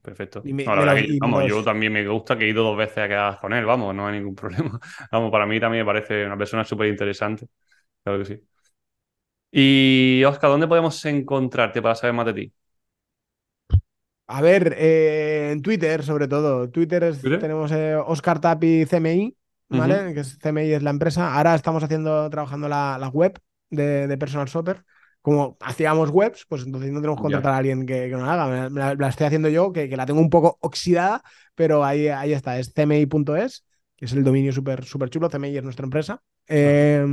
perfecto. 0.03 0.43
vamos, 1.21 1.47
yo 1.47 1.65
también 1.65 1.93
me 1.93 2.07
gusta 2.07 2.37
que 2.37 2.45
he 2.45 2.49
ido 2.51 2.63
dos 2.65 2.77
veces 2.77 2.99
a 2.99 3.09
quedar 3.09 3.41
con 3.41 3.53
él, 3.55 3.65
vamos, 3.65 3.95
no 3.95 4.07
hay 4.07 4.19
ningún 4.19 4.35
problema. 4.37 4.79
Vamos, 5.11 5.31
para 5.31 5.47
mí 5.47 5.59
también 5.59 5.85
me 5.87 5.93
parece 5.93 6.27
una 6.27 6.37
persona 6.37 6.65
súper 6.65 6.89
interesante. 6.89 7.47
Claro 8.05 8.19
que 8.21 8.25
sí. 8.27 8.43
Y 9.53 10.23
Oscar, 10.25 10.51
¿dónde 10.51 10.69
podemos 10.69 11.05
encontrarte 11.05 11.83
para 11.83 11.95
saber 11.95 12.15
más 12.15 12.27
de 12.27 12.35
ti? 12.35 12.53
A 14.33 14.41
ver, 14.43 14.77
eh, 14.79 15.51
en 15.51 15.61
Twitter, 15.61 16.05
sobre 16.05 16.29
todo. 16.29 16.71
Twitter, 16.71 17.17
tenemos 17.41 17.73
eh, 17.73 17.97
Oscar 17.97 18.41
Tapi 18.41 18.87
CMI, 18.87 19.37
¿vale? 19.69 20.15
Que 20.15 20.21
es, 20.21 20.39
CMI 20.39 20.71
es 20.73 20.85
la 20.85 20.91
empresa. 20.91 21.35
Ahora 21.35 21.57
estamos 21.57 21.83
haciendo, 21.83 22.31
trabajando 22.31 22.69
la, 22.69 23.11
web 23.13 23.41
de, 23.71 24.17
Personal 24.19 24.47
Shopper. 24.47 24.85
Como 25.21 25.57
hacíamos 25.61 26.11
webs, 26.11 26.47
pues 26.49 26.65
entonces 26.65 26.93
no 26.93 27.01
tenemos 27.01 27.19
que 27.19 27.23
contratar 27.23 27.55
a 27.55 27.57
alguien 27.57 27.85
que, 27.85 28.09
que 28.09 28.17
nos 28.17 28.29
haga. 28.29 28.71
Me 28.71 28.97
la, 28.97 29.09
estoy 29.09 29.27
haciendo 29.27 29.49
yo, 29.49 29.73
que, 29.73 29.89
la 29.97 30.07
tengo 30.07 30.21
un 30.21 30.31
poco 30.31 30.59
oxidada, 30.61 31.25
pero 31.57 31.85
ahí, 31.85 32.07
ahí 32.07 32.33
está, 32.33 32.57
es 32.61 32.73
cmi.es, 32.73 33.65
que 33.97 34.05
es 34.05 34.13
el 34.13 34.23
dominio 34.23 34.53
súper 34.53 34.85
super 34.85 35.11
chulo. 35.11 35.29
CMI 35.29 35.57
es 35.57 35.65
nuestra 35.65 35.87
empresa. 35.87 36.23
Eh, 36.47 37.05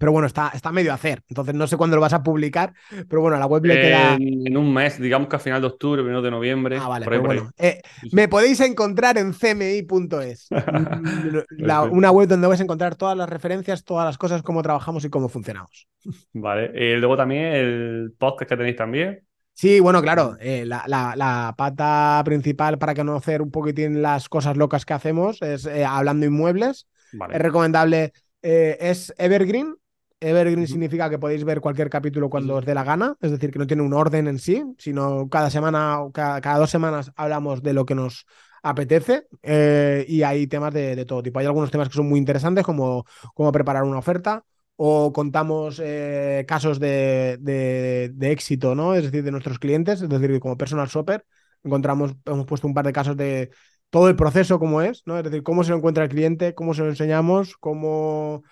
pero 0.00 0.12
bueno, 0.12 0.26
está, 0.26 0.50
está 0.54 0.72
medio 0.72 0.92
a 0.92 0.94
hacer. 0.94 1.22
Entonces 1.28 1.54
no 1.54 1.66
sé 1.66 1.76
cuándo 1.76 1.94
lo 1.94 2.00
vas 2.00 2.14
a 2.14 2.22
publicar, 2.22 2.72
pero 3.06 3.20
bueno, 3.20 3.36
a 3.36 3.38
la 3.38 3.44
web 3.44 3.66
le 3.66 3.74
queda. 3.74 4.14
En, 4.14 4.56
un 4.56 4.72
mes, 4.72 4.98
digamos 4.98 5.28
que 5.28 5.36
a 5.36 5.38
final 5.38 5.60
de 5.60 5.66
octubre, 5.66 6.00
primero 6.00 6.22
de 6.22 6.30
noviembre. 6.30 6.78
Ah, 6.80 6.88
vale, 6.88 7.18
bueno. 7.18 7.50
Eh, 7.58 7.82
me 8.12 8.26
podéis 8.26 8.60
encontrar 8.60 9.18
en 9.18 9.34
cmi.es. 9.34 10.48
una 11.90 12.10
web 12.10 12.28
donde 12.28 12.46
vais 12.46 12.60
a 12.60 12.62
encontrar 12.62 12.96
todas 12.96 13.14
las 13.14 13.28
referencias, 13.28 13.84
todas 13.84 14.06
las 14.06 14.16
cosas, 14.16 14.42
cómo 14.42 14.62
trabajamos 14.62 15.04
y 15.04 15.10
cómo 15.10 15.28
funcionamos. 15.28 15.86
Vale. 16.32 16.72
Y 16.74 16.96
luego 16.96 17.18
también 17.18 17.44
el 17.52 18.14
podcast 18.16 18.48
que 18.48 18.56
tenéis 18.56 18.76
también. 18.76 19.20
Sí, 19.52 19.80
bueno, 19.80 20.00
claro, 20.00 20.38
eh, 20.40 20.64
la, 20.64 21.54
pata 21.58 22.22
principal 22.24 22.78
para 22.78 22.94
conocer 22.94 23.42
un 23.42 23.50
poquitín 23.50 24.00
las 24.00 24.30
cosas 24.30 24.56
locas 24.56 24.86
que 24.86 24.94
hacemos 24.94 25.42
es 25.42 25.66
eh, 25.66 25.84
hablando 25.84 26.24
inmuebles. 26.24 26.88
Es 27.30 27.38
recomendable, 27.42 28.14
es 28.40 29.12
Evergreen, 29.18 29.74
Evergreen 30.20 30.66
significa 30.66 31.08
que 31.08 31.18
podéis 31.18 31.44
ver 31.44 31.60
cualquier 31.60 31.88
capítulo 31.88 32.28
cuando 32.28 32.56
os 32.56 32.66
dé 32.66 32.74
la 32.74 32.84
gana, 32.84 33.16
es 33.22 33.30
decir, 33.30 33.50
que 33.50 33.58
no 33.58 33.66
tiene 33.66 33.82
un 33.82 33.94
orden 33.94 34.28
en 34.28 34.38
sí, 34.38 34.62
sino 34.76 35.28
cada 35.30 35.48
semana 35.48 36.00
o 36.00 36.12
cada, 36.12 36.58
dos 36.58 36.70
semanas 36.70 37.10
hablamos 37.16 37.62
de 37.62 37.72
lo 37.72 37.86
que 37.86 37.94
nos 37.94 38.26
apetece 38.62 39.26
eh, 39.42 40.04
y 40.06 40.22
hay 40.22 40.46
temas 40.46 40.74
de, 40.74 41.04
todo 41.06 41.22
tipo. 41.22 41.38
Hay 41.38 41.46
algunos 41.46 41.70
temas 41.70 41.88
que 41.88 41.94
son 41.94 42.08
muy 42.08 42.18
interesantes, 42.18 42.64
como 42.64 43.06
cómo 43.34 43.50
preparar 43.50 43.84
una 43.84 43.98
oferta 43.98 44.44
o 44.76 45.12
contamos 45.12 45.80
eh, 45.82 46.44
casos 46.46 46.78
de, 46.78 47.38
de, 47.40 48.30
éxito, 48.30 48.74
¿no? 48.74 48.94
Es 48.94 49.04
decir, 49.04 49.24
de 49.24 49.30
nuestros 49.30 49.58
clientes, 49.58 50.02
es 50.02 50.08
decir, 50.08 50.38
como 50.38 50.58
personal 50.58 50.88
shopper, 50.88 51.24
encontramos, 51.62 52.14
hemos 52.26 52.46
puesto 52.46 52.66
un 52.66 52.74
par 52.74 52.84
de 52.84 52.92
casos 52.92 53.16
de 53.16 53.50
todo 53.88 54.08
el 54.08 54.16
proceso 54.16 54.58
como 54.58 54.82
es, 54.82 55.02
¿no? 55.06 55.18
Es 55.18 55.24
decir, 55.24 55.42
cómo 55.42 55.64
se 55.64 55.70
lo 55.70 55.76
encuentra 55.78 56.04
el 56.04 56.10
cliente, 56.10 56.54
cómo 56.54 56.74
se 56.74 56.82
lo 56.82 56.88
enseñamos, 56.90 57.56
cómo 57.56 58.42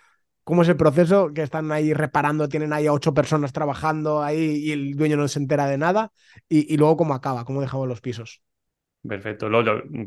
cómo 0.49 0.63
es 0.63 0.69
el 0.71 0.79
proceso, 0.79 1.31
que 1.35 1.43
están 1.43 1.71
ahí 1.73 1.93
reparando, 1.93 2.49
tienen 2.49 2.73
ahí 2.73 2.87
a 2.87 2.93
ocho 2.95 3.13
personas 3.13 3.53
trabajando 3.53 4.23
ahí 4.23 4.63
y 4.65 4.73
el 4.73 4.95
dueño 4.95 5.19
no 5.19 5.29
se 5.29 5.39
entera 5.39 5.67
de 5.67 5.77
nada, 5.77 6.11
y, 6.49 6.75
luego 6.79 6.97
cómo 6.97 7.13
acaba, 7.13 7.45
cómo 7.45 7.61
dejamos 7.61 7.87
los 7.87 8.01
pisos. 8.01 8.41
Perfecto, 9.07 9.51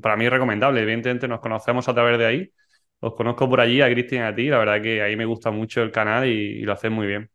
para 0.02 0.18
mí 0.18 0.26
es 0.26 0.32
recomendable, 0.32 0.82
evidentemente 0.82 1.28
nos 1.28 1.42
conocemos 1.42 1.88
a 1.88 1.94
través 1.94 2.18
de 2.18 2.26
ahí, 2.26 2.52
os 3.02 3.14
conozco 3.14 3.48
por 3.48 3.62
allí, 3.62 3.82
a 3.82 3.92
Cristian 3.92 4.24
y 4.24 4.28
a 4.30 4.34
ti, 4.34 4.48
la 4.48 4.58
verdad 4.58 4.82
que 4.82 5.04
ahí 5.04 5.16
me 5.16 5.26
gusta 5.26 5.52
mucho 5.52 5.84
el 5.84 5.92
canal 5.92 6.28
y, 6.28 6.62
lo 6.64 6.74
haces 6.74 6.90
muy 6.90 7.06
bien. 7.06 7.30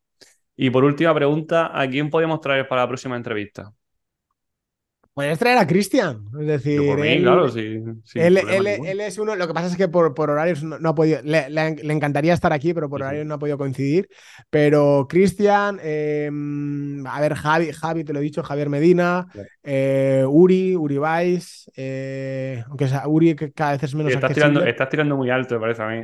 Y 0.56 0.70
por 0.70 0.82
última 0.82 1.14
pregunta, 1.14 1.70
¿a 1.80 1.88
quién 1.88 2.10
podemos 2.10 2.40
traer 2.40 2.66
para 2.66 2.82
la 2.82 2.88
próxima 2.88 3.14
entrevista? 3.14 3.70
Puedes 5.16 5.38
traer 5.38 5.56
a 5.56 5.66
Cristian. 5.66 6.26
Es 6.38 6.46
decir, 6.46 6.78
él, 6.78 7.22
claro, 7.22 7.48
sí, 7.48 7.82
él, 8.16 9.00
es 9.00 9.16
uno. 9.16 9.34
Lo 9.34 9.48
que 9.48 9.54
pasa 9.54 9.68
es 9.68 9.74
que 9.74 9.88
por, 9.88 10.12
por 10.12 10.28
horarios 10.28 10.62
no, 10.62 10.76
ha 10.86 10.94
podido. 10.94 11.22
Le, 11.22 11.46
encantaría 11.90 12.34
estar 12.34 12.52
aquí, 12.52 12.74
pero 12.74 12.90
por 12.90 13.00
horarios 13.00 13.24
no 13.24 13.32
ha 13.32 13.38
podido 13.38 13.56
coincidir. 13.56 14.10
Pero 14.50 15.06
Cristian, 15.08 15.80
em, 15.82 17.06
a 17.06 17.18
ver, 17.22 17.32
Javi, 17.32 17.72
Javi, 17.72 18.04
te 18.04 18.12
lo 18.12 18.18
he 18.18 18.22
dicho, 18.22 18.42
Javier 18.42 18.68
Medina, 18.68 19.26
eh, 19.62 20.22
Uri, 20.28 20.76
Uri 20.76 20.98
Vais, 20.98 21.70
eh, 21.74 22.62
aunque 22.68 22.86
sea, 22.86 23.08
Uri 23.08 23.34
cada 23.54 23.72
vez 23.72 23.84
es 23.84 23.94
menos. 23.94 24.12
Estás 24.12 24.34
tirando, 24.34 24.62
estás 24.66 24.90
tirando 24.90 25.16
muy 25.16 25.30
alto, 25.30 25.54
me 25.54 25.60
parece 25.62 25.82
a 25.82 25.88
mí. 25.88 26.02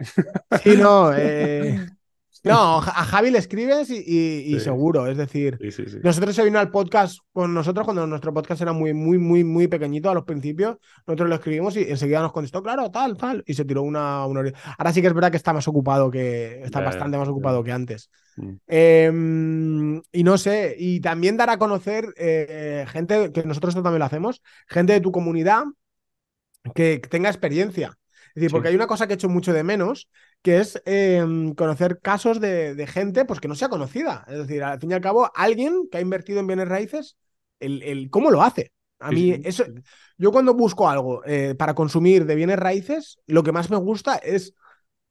Sí, 0.62 0.74
no. 0.78 1.12
Eh, 2.44 2.48
no, 2.48 2.78
a 2.78 3.04
Javi 3.04 3.30
le 3.30 3.38
escribes 3.38 3.88
y, 3.90 4.58
seguro, 4.58 5.06
es 5.06 5.16
decir, 5.16 5.58
nosotros 6.02 6.34
se 6.34 6.44
vino 6.44 6.58
al 6.58 6.70
podcast 6.70 7.18
con 7.32 7.54
nosotros 7.54 7.84
cuando 7.84 8.04
nuestro 8.06 8.34
podcast 8.34 8.60
era 8.60 8.72
muy, 8.72 8.92
muy, 8.92 9.18
muy, 9.18 9.44
muy 9.44 9.68
pequeñito 9.68 10.10
a 10.10 10.14
los 10.14 10.24
principios, 10.24 10.78
nosotros 11.06 11.28
lo 11.28 11.34
escribimos 11.36 11.76
y 11.76 11.82
enseguida 11.82 12.20
nos 12.20 12.32
contestó, 12.32 12.60
claro, 12.62 12.90
tal, 12.90 13.16
tal, 13.16 13.44
y 13.46 13.54
se 13.54 13.64
tiró 13.64 13.82
una, 13.82 14.26
una... 14.26 14.42
Ahora 14.76 14.92
sí 14.92 15.00
que 15.00 15.06
es 15.06 15.14
verdad 15.14 15.30
que 15.30 15.36
está 15.36 15.52
más 15.52 15.68
ocupado 15.68 16.10
que, 16.10 16.62
está 16.62 16.80
bastante 16.80 17.16
más 17.16 17.28
ocupado 17.28 17.62
que 17.62 17.70
antes. 17.70 18.10
Mm. 18.36 18.52
Em, 18.66 20.02
y 20.10 20.24
no 20.24 20.36
sé, 20.36 20.74
y 20.76 21.00
también 21.00 21.36
dar 21.36 21.50
a 21.50 21.58
conocer 21.58 22.12
eh, 22.16 22.86
gente, 22.88 23.30
que 23.30 23.44
nosotros 23.44 23.72
esto 23.72 23.84
también 23.84 24.00
lo 24.00 24.06
hacemos, 24.06 24.42
gente 24.66 24.94
de 24.94 25.00
tu 25.00 25.12
comunidad 25.12 25.64
que 26.74 26.98
tenga 26.98 27.28
experiencia. 27.28 27.96
Es 28.34 28.40
decir, 28.40 28.50
porque 28.50 28.68
hay 28.68 28.74
una 28.74 28.86
cosa 28.86 29.06
que 29.06 29.12
he 29.12 29.16
hecho 29.16 29.28
mucho 29.28 29.52
de 29.52 29.62
menos, 29.62 30.08
que 30.42 30.58
es 30.58 30.82
em, 30.84 31.54
conocer 31.54 32.00
casos 32.00 32.40
de, 32.40 32.86
gente 32.88 33.24
pues, 33.24 33.40
que 33.40 33.48
no 33.48 33.54
sea 33.54 33.68
conocida. 33.68 34.24
Es 34.28 34.38
decir, 34.38 34.62
al 34.62 34.80
fin 34.80 34.90
y 34.90 34.94
al 34.94 35.00
cabo, 35.00 35.30
alguien 35.34 35.88
que 35.90 35.98
ha 35.98 36.00
invertido 36.00 36.40
en 36.40 36.48
bienes 36.48 36.68
raíces, 36.68 37.16
el, 37.60 38.10
¿cómo 38.10 38.30
lo 38.30 38.42
hace? 38.42 38.72
A 38.98 39.10
mí, 39.10 39.40
eso, 39.44 39.64
yo 40.16 40.30
cuando 40.30 40.54
busco 40.54 40.88
algo 40.88 41.24
eh, 41.24 41.54
para 41.56 41.74
consumir 41.74 42.24
de 42.24 42.34
bienes 42.36 42.58
raíces, 42.58 43.18
lo 43.26 43.42
que 43.42 43.52
más 43.52 43.70
me 43.70 43.76
gusta 43.76 44.16
es 44.16 44.54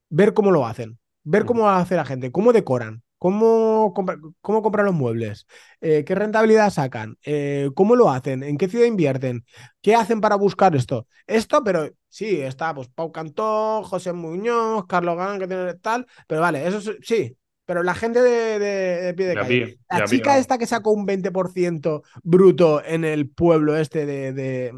ver 0.09 0.33
cómo 0.33 0.51
lo 0.51 0.65
hacen, 0.65 0.97
ver 1.23 1.45
cómo 1.45 1.69
hace 1.69 1.95
la 1.95 2.05
gente, 2.05 2.31
cómo 2.31 2.53
decoran, 2.53 3.03
¿Cómo, 3.21 3.93
cómo 4.41 4.63
compran 4.63 4.87
los 4.87 4.95
muebles? 4.95 5.45
Eh, 5.79 6.03
¿Qué 6.03 6.15
rentabilidad 6.15 6.71
sacan? 6.71 7.19
Eh, 7.23 7.69
¿Cómo 7.75 7.95
lo 7.95 8.09
hacen? 8.09 8.41
¿En 8.41 8.57
qué 8.57 8.67
ciudad 8.67 8.87
invierten? 8.87 9.45
¿Qué 9.79 9.93
hacen 9.93 10.21
para 10.21 10.37
buscar 10.37 10.75
esto? 10.75 11.05
Esto, 11.27 11.63
pero 11.63 11.87
sí, 12.09 12.41
está 12.41 12.73
pues 12.73 12.87
Pau 12.87 13.11
Cantó, 13.11 13.83
José 13.83 14.11
Muñoz, 14.11 14.87
Carlos 14.87 15.17
Gán, 15.17 15.37
que 15.37 15.45
tiene 15.45 15.71
tal, 15.75 16.07
pero 16.25 16.41
vale, 16.41 16.65
eso 16.65 16.81
sí, 17.03 17.37
pero 17.63 17.83
la 17.83 17.93
gente 17.93 18.23
de, 18.23 19.13
pie 19.13 19.27
de 19.27 19.35
calle. 19.35 19.77
la 19.87 20.05
chica 20.05 20.39
esta 20.39 20.57
que 20.57 20.65
sacó 20.65 20.89
un 20.89 21.05
20% 21.05 22.01
bruto 22.23 22.83
en 22.83 23.05
el 23.05 23.29
pueblo 23.29 23.77
este 23.77 24.07
de, 24.07 24.73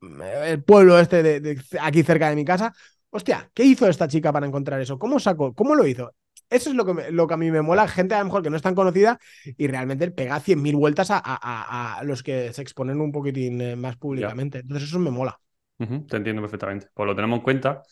el 0.00 0.64
pueblo 0.64 0.98
este 0.98 1.22
de, 1.22 1.60
aquí 1.82 2.02
cerca 2.02 2.30
de 2.30 2.36
mi 2.36 2.46
casa. 2.46 2.72
Hostia, 3.10 3.50
¿qué 3.52 3.64
hizo 3.64 3.86
esta 3.86 4.08
chica 4.08 4.32
para 4.32 4.46
encontrar 4.46 4.80
eso? 4.80 4.98
¿Cómo 4.98 5.20
sacó? 5.20 5.52
¿Cómo 5.52 5.74
lo 5.74 5.86
hizo? 5.86 6.14
Eso 6.50 6.70
es 6.70 6.76
lo 6.76 6.84
que, 6.84 7.10
lo 7.10 7.26
que 7.26 7.34
a 7.34 7.36
mí 7.36 7.50
me 7.50 7.62
mola. 7.62 7.86
Gente 7.88 8.14
a 8.14 8.20
lo 8.20 8.26
mejor 8.26 8.42
que 8.42 8.50
no 8.50 8.56
es 8.56 8.62
tan 8.62 8.74
conocida 8.74 9.18
y 9.44 9.66
realmente 9.66 10.10
pega 10.10 10.40
100.000 10.40 10.76
vueltas 10.76 11.08
a, 11.10 12.00
los 12.04 12.22
que 12.22 12.52
se 12.52 12.62
exponen 12.62 13.00
un 13.00 13.12
poquitín 13.12 13.60
eh, 13.60 13.76
más 13.76 13.96
públicamente. 13.96 14.60
Entonces 14.60 14.88
eso 14.88 14.98
me 14.98 15.10
mola. 15.10 15.38
te 15.76 16.16
entiendo 16.16 16.42
perfectamente. 16.42 16.88
Pues 16.94 17.06
lo 17.06 17.14
tenemos 17.14 17.38
en 17.38 17.42
cuenta. 17.42 17.82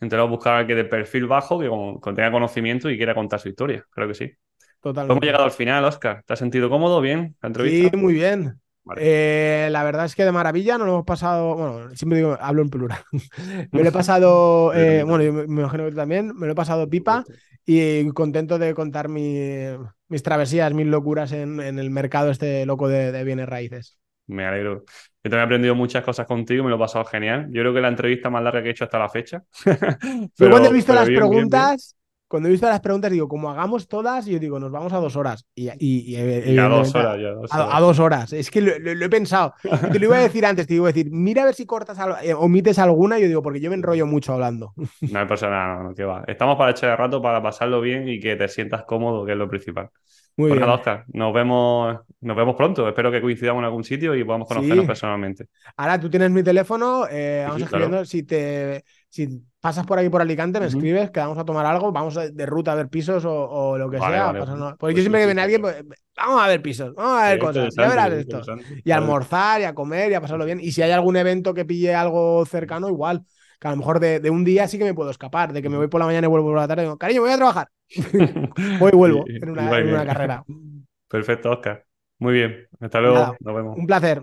Intentamos 0.00 0.30
buscar 0.30 0.54
a 0.54 0.58
alguien 0.58 0.78
de 0.78 0.84
perfil 0.84 1.26
bajo 1.26 1.58
que 1.58 2.12
tenga 2.12 2.30
conocimiento 2.30 2.90
y 2.90 2.96
quiera 2.96 3.14
contar 3.14 3.40
su 3.40 3.48
historia. 3.48 3.84
Creo 3.90 4.08
que 4.08 4.14
sí. 4.14 4.32
Totalmente. 4.80 5.12
Hemos 5.12 5.24
llegado 5.24 5.44
al 5.44 5.50
final, 5.50 5.84
Oscar. 5.84 6.22
¿Te 6.26 6.32
has 6.32 6.38
sentido 6.38 6.68
cómodo? 6.70 7.00
¿Bien? 7.00 7.34
¿La 7.40 7.48
entrevista? 7.48 7.90
Sí, 7.90 7.96
muy 7.96 8.14
bien. 8.14 8.60
Eh, 8.98 9.68
la 9.72 9.82
verdad 9.82 10.04
es 10.04 10.14
que 10.14 10.24
de 10.24 10.32
maravilla 10.32 10.78
no 10.78 10.84
lo 10.84 10.92
hemos 10.92 11.04
pasado. 11.04 11.54
Bueno, 11.56 11.96
siempre 11.96 12.18
digo, 12.18 12.38
hablo 12.40 12.62
en 12.62 12.70
plural. 12.70 13.00
me 13.72 13.82
lo 13.82 13.88
he 13.88 13.92
pasado. 13.92 14.72
Eh, 14.74 15.02
bueno, 15.02 15.24
yo 15.24 15.32
me 15.32 15.62
imagino 15.62 15.84
que 15.84 15.90
tú 15.90 15.96
también. 15.96 16.36
Me 16.36 16.46
lo 16.46 16.52
he 16.52 16.56
pasado 16.56 16.88
pipa 16.88 17.24
y 17.66 18.08
contento 18.12 18.58
de 18.58 18.74
contar 18.74 19.08
mis 19.08 20.22
travesías, 20.22 20.72
mis 20.72 20.86
locuras 20.86 21.32
en, 21.32 21.60
el 21.60 21.90
mercado 21.90 22.30
este 22.30 22.64
loco 22.64 22.88
de, 22.88 23.24
bienes 23.24 23.48
raíces. 23.48 23.98
Me 24.28 24.46
alegro. 24.46 24.84
Yo 25.22 25.30
también 25.30 25.40
he 25.40 25.44
aprendido 25.44 25.74
muchas 25.74 26.04
cosas 26.04 26.26
contigo, 26.26 26.62
me 26.64 26.70
lo 26.70 26.76
he 26.76 26.78
pasado 26.78 27.04
genial. 27.04 27.48
Yo 27.50 27.62
creo 27.62 27.74
que 27.74 27.80
la 27.80 27.88
entrevista 27.88 28.30
más 28.30 28.42
larga 28.42 28.62
que 28.62 28.68
he 28.68 28.70
hecho 28.70 28.84
hasta 28.84 28.98
la 28.98 29.08
fecha. 29.08 29.42
Yo 30.38 30.50
cuando 30.50 30.68
he 30.68 30.72
visto 30.72 30.94
las 30.94 31.06
preguntas, 31.06 31.96
cuando 32.36 32.50
he 32.50 32.52
visto 32.52 32.68
las 32.68 32.80
preguntas, 32.80 33.10
digo, 33.10 33.28
como 33.28 33.48
hagamos 33.48 33.88
todas, 33.88 34.26
yo 34.26 34.38
digo, 34.38 34.60
nos 34.60 34.70
vamos 34.70 34.92
a 34.92 34.98
dos 34.98 35.16
horas. 35.16 35.48
Y, 35.54 35.68
a 35.68 36.68
dos 36.68 36.94
horas, 36.94 37.18
ya, 37.18 37.30
A, 37.50 37.80
dos 37.80 37.98
horas. 37.98 38.30
Es 38.34 38.50
que 38.50 38.60
lo, 38.60 38.72
he 38.72 39.08
pensado. 39.08 39.54
te 39.90 39.98
lo 39.98 40.04
iba 40.04 40.18
a 40.18 40.20
decir 40.20 40.44
antes, 40.44 40.66
te 40.66 40.74
iba 40.74 40.84
a 40.84 40.92
decir, 40.92 41.10
mira 41.10 41.40
a 41.40 41.44
ver 41.46 41.54
si 41.54 41.64
cortas, 41.64 41.98
eh, 42.22 42.34
omites 42.34 42.78
alguna. 42.78 43.18
Y 43.18 43.22
yo 43.22 43.28
digo, 43.28 43.42
porque 43.42 43.58
yo 43.58 43.70
me 43.70 43.76
enrollo 43.76 44.04
mucho 44.04 44.34
hablando. 44.34 44.74
No 45.16 45.26
pasa 45.26 45.48
nada, 45.48 45.82
no, 45.82 45.94
que 45.94 46.04
va. 46.04 46.24
Estamos 46.26 46.58
para 46.58 46.72
echar 46.72 46.90
de 46.90 46.96
rato, 46.96 47.22
para 47.22 47.42
pasarlo 47.42 47.80
bien 47.80 48.06
y 48.06 48.20
que 48.20 48.36
te 48.36 48.48
sientas 48.48 48.84
cómodo, 48.84 49.24
que 49.24 49.32
es 49.32 49.38
lo 49.38 49.48
principal. 49.48 49.88
Muy 50.36 50.50
pues 50.50 50.60
bien. 50.60 50.70
Oscar, 50.70 51.04
nos 51.08 51.32
vemos, 51.32 51.98
nos 52.20 52.36
vemos 52.36 52.54
pronto. 52.54 52.86
Espero 52.86 53.10
que 53.10 53.22
coincidamos 53.22 53.60
en 53.60 53.64
algún 53.64 53.82
sitio 53.82 54.14
y 54.14 54.22
podamos 54.24 54.46
conocernos 54.46 54.84
personalmente. 54.84 55.46
Ahora 55.74 55.98
tú 55.98 56.10
tienes 56.10 56.30
mi 56.30 56.42
teléfono, 56.42 57.06
eh, 57.10 57.44
vamos 57.46 57.62
escribiendo. 57.62 58.04
Si 58.04 58.24
te 58.24 58.84
si 59.16 59.42
pasas 59.60 59.86
por 59.86 59.98
aquí 59.98 60.10
por 60.10 60.20
Alicante, 60.20 60.60
me 60.60 60.66
escribes, 60.66 61.10
que 61.10 61.20
vamos 61.20 61.38
a 61.38 61.44
tomar 61.44 61.64
algo, 61.64 61.90
vamos 61.90 62.14
de 62.14 62.46
ruta 62.46 62.72
a 62.72 62.74
ver 62.74 62.88
pisos 62.88 63.24
o, 63.26 63.78
lo 63.78 63.90
que 63.90 63.98
sea. 63.98 64.34
Porque 64.78 64.94
yo 64.94 65.00
siempre 65.00 65.22
que 65.22 65.26
viene 65.26 65.40
alguien, 65.40 65.62
pues, 65.62 65.82
vamos 66.14 66.42
a 66.42 66.48
ver 66.48 66.60
pisos, 66.60 66.94
vamos 66.94 67.22
a 67.22 67.30
ver 67.30 67.38
cosas, 67.38 67.74
ya 67.74 67.88
verás 67.88 68.12
esto. 68.12 68.42
Y 68.84 68.90
almorzar, 68.90 69.62
y 69.62 69.64
a 69.64 69.74
comer, 69.74 70.12
y 70.12 70.14
a 70.14 70.20
pasarlo 70.20 70.44
bien. 70.44 70.60
Y 70.60 70.72
si 70.72 70.82
hay 70.82 70.90
algún 70.90 71.16
evento 71.16 71.54
que 71.54 71.64
pille 71.64 71.94
algo 71.94 72.44
cercano, 72.44 72.88
igual. 72.88 73.24
Que 73.58 73.68
a 73.68 73.70
lo 73.70 73.78
mejor 73.78 74.00
de, 74.00 74.28
un 74.28 74.44
día 74.44 74.68
sí 74.68 74.76
que 74.76 74.84
me 74.84 74.92
puedo 74.92 75.10
escapar, 75.10 75.54
de 75.54 75.62
que 75.62 75.70
me 75.70 75.78
voy 75.78 75.88
por 75.88 75.98
la 75.98 76.06
mañana 76.06 76.26
y 76.26 76.28
vuelvo 76.28 76.48
por 76.48 76.58
la 76.58 76.68
tarde. 76.68 76.82
Digo, 76.82 76.98
cariño, 76.98 77.22
voy 77.22 77.32
a 77.32 77.36
trabajar. 77.36 77.68
voy 78.78 78.90
y 78.92 78.96
vuelvo 78.96 79.24
en 79.26 79.48
una, 79.48 80.04
carrera. 80.04 80.44
Perfecto, 81.08 81.50
Oscar. 81.52 81.82
Muy 82.18 82.34
bien. 82.34 82.68
Hasta 82.80 83.00
luego. 83.00 83.34
Nos 83.40 83.54
vemos. 83.54 83.78
Un 83.78 83.86
placer. 83.86 84.22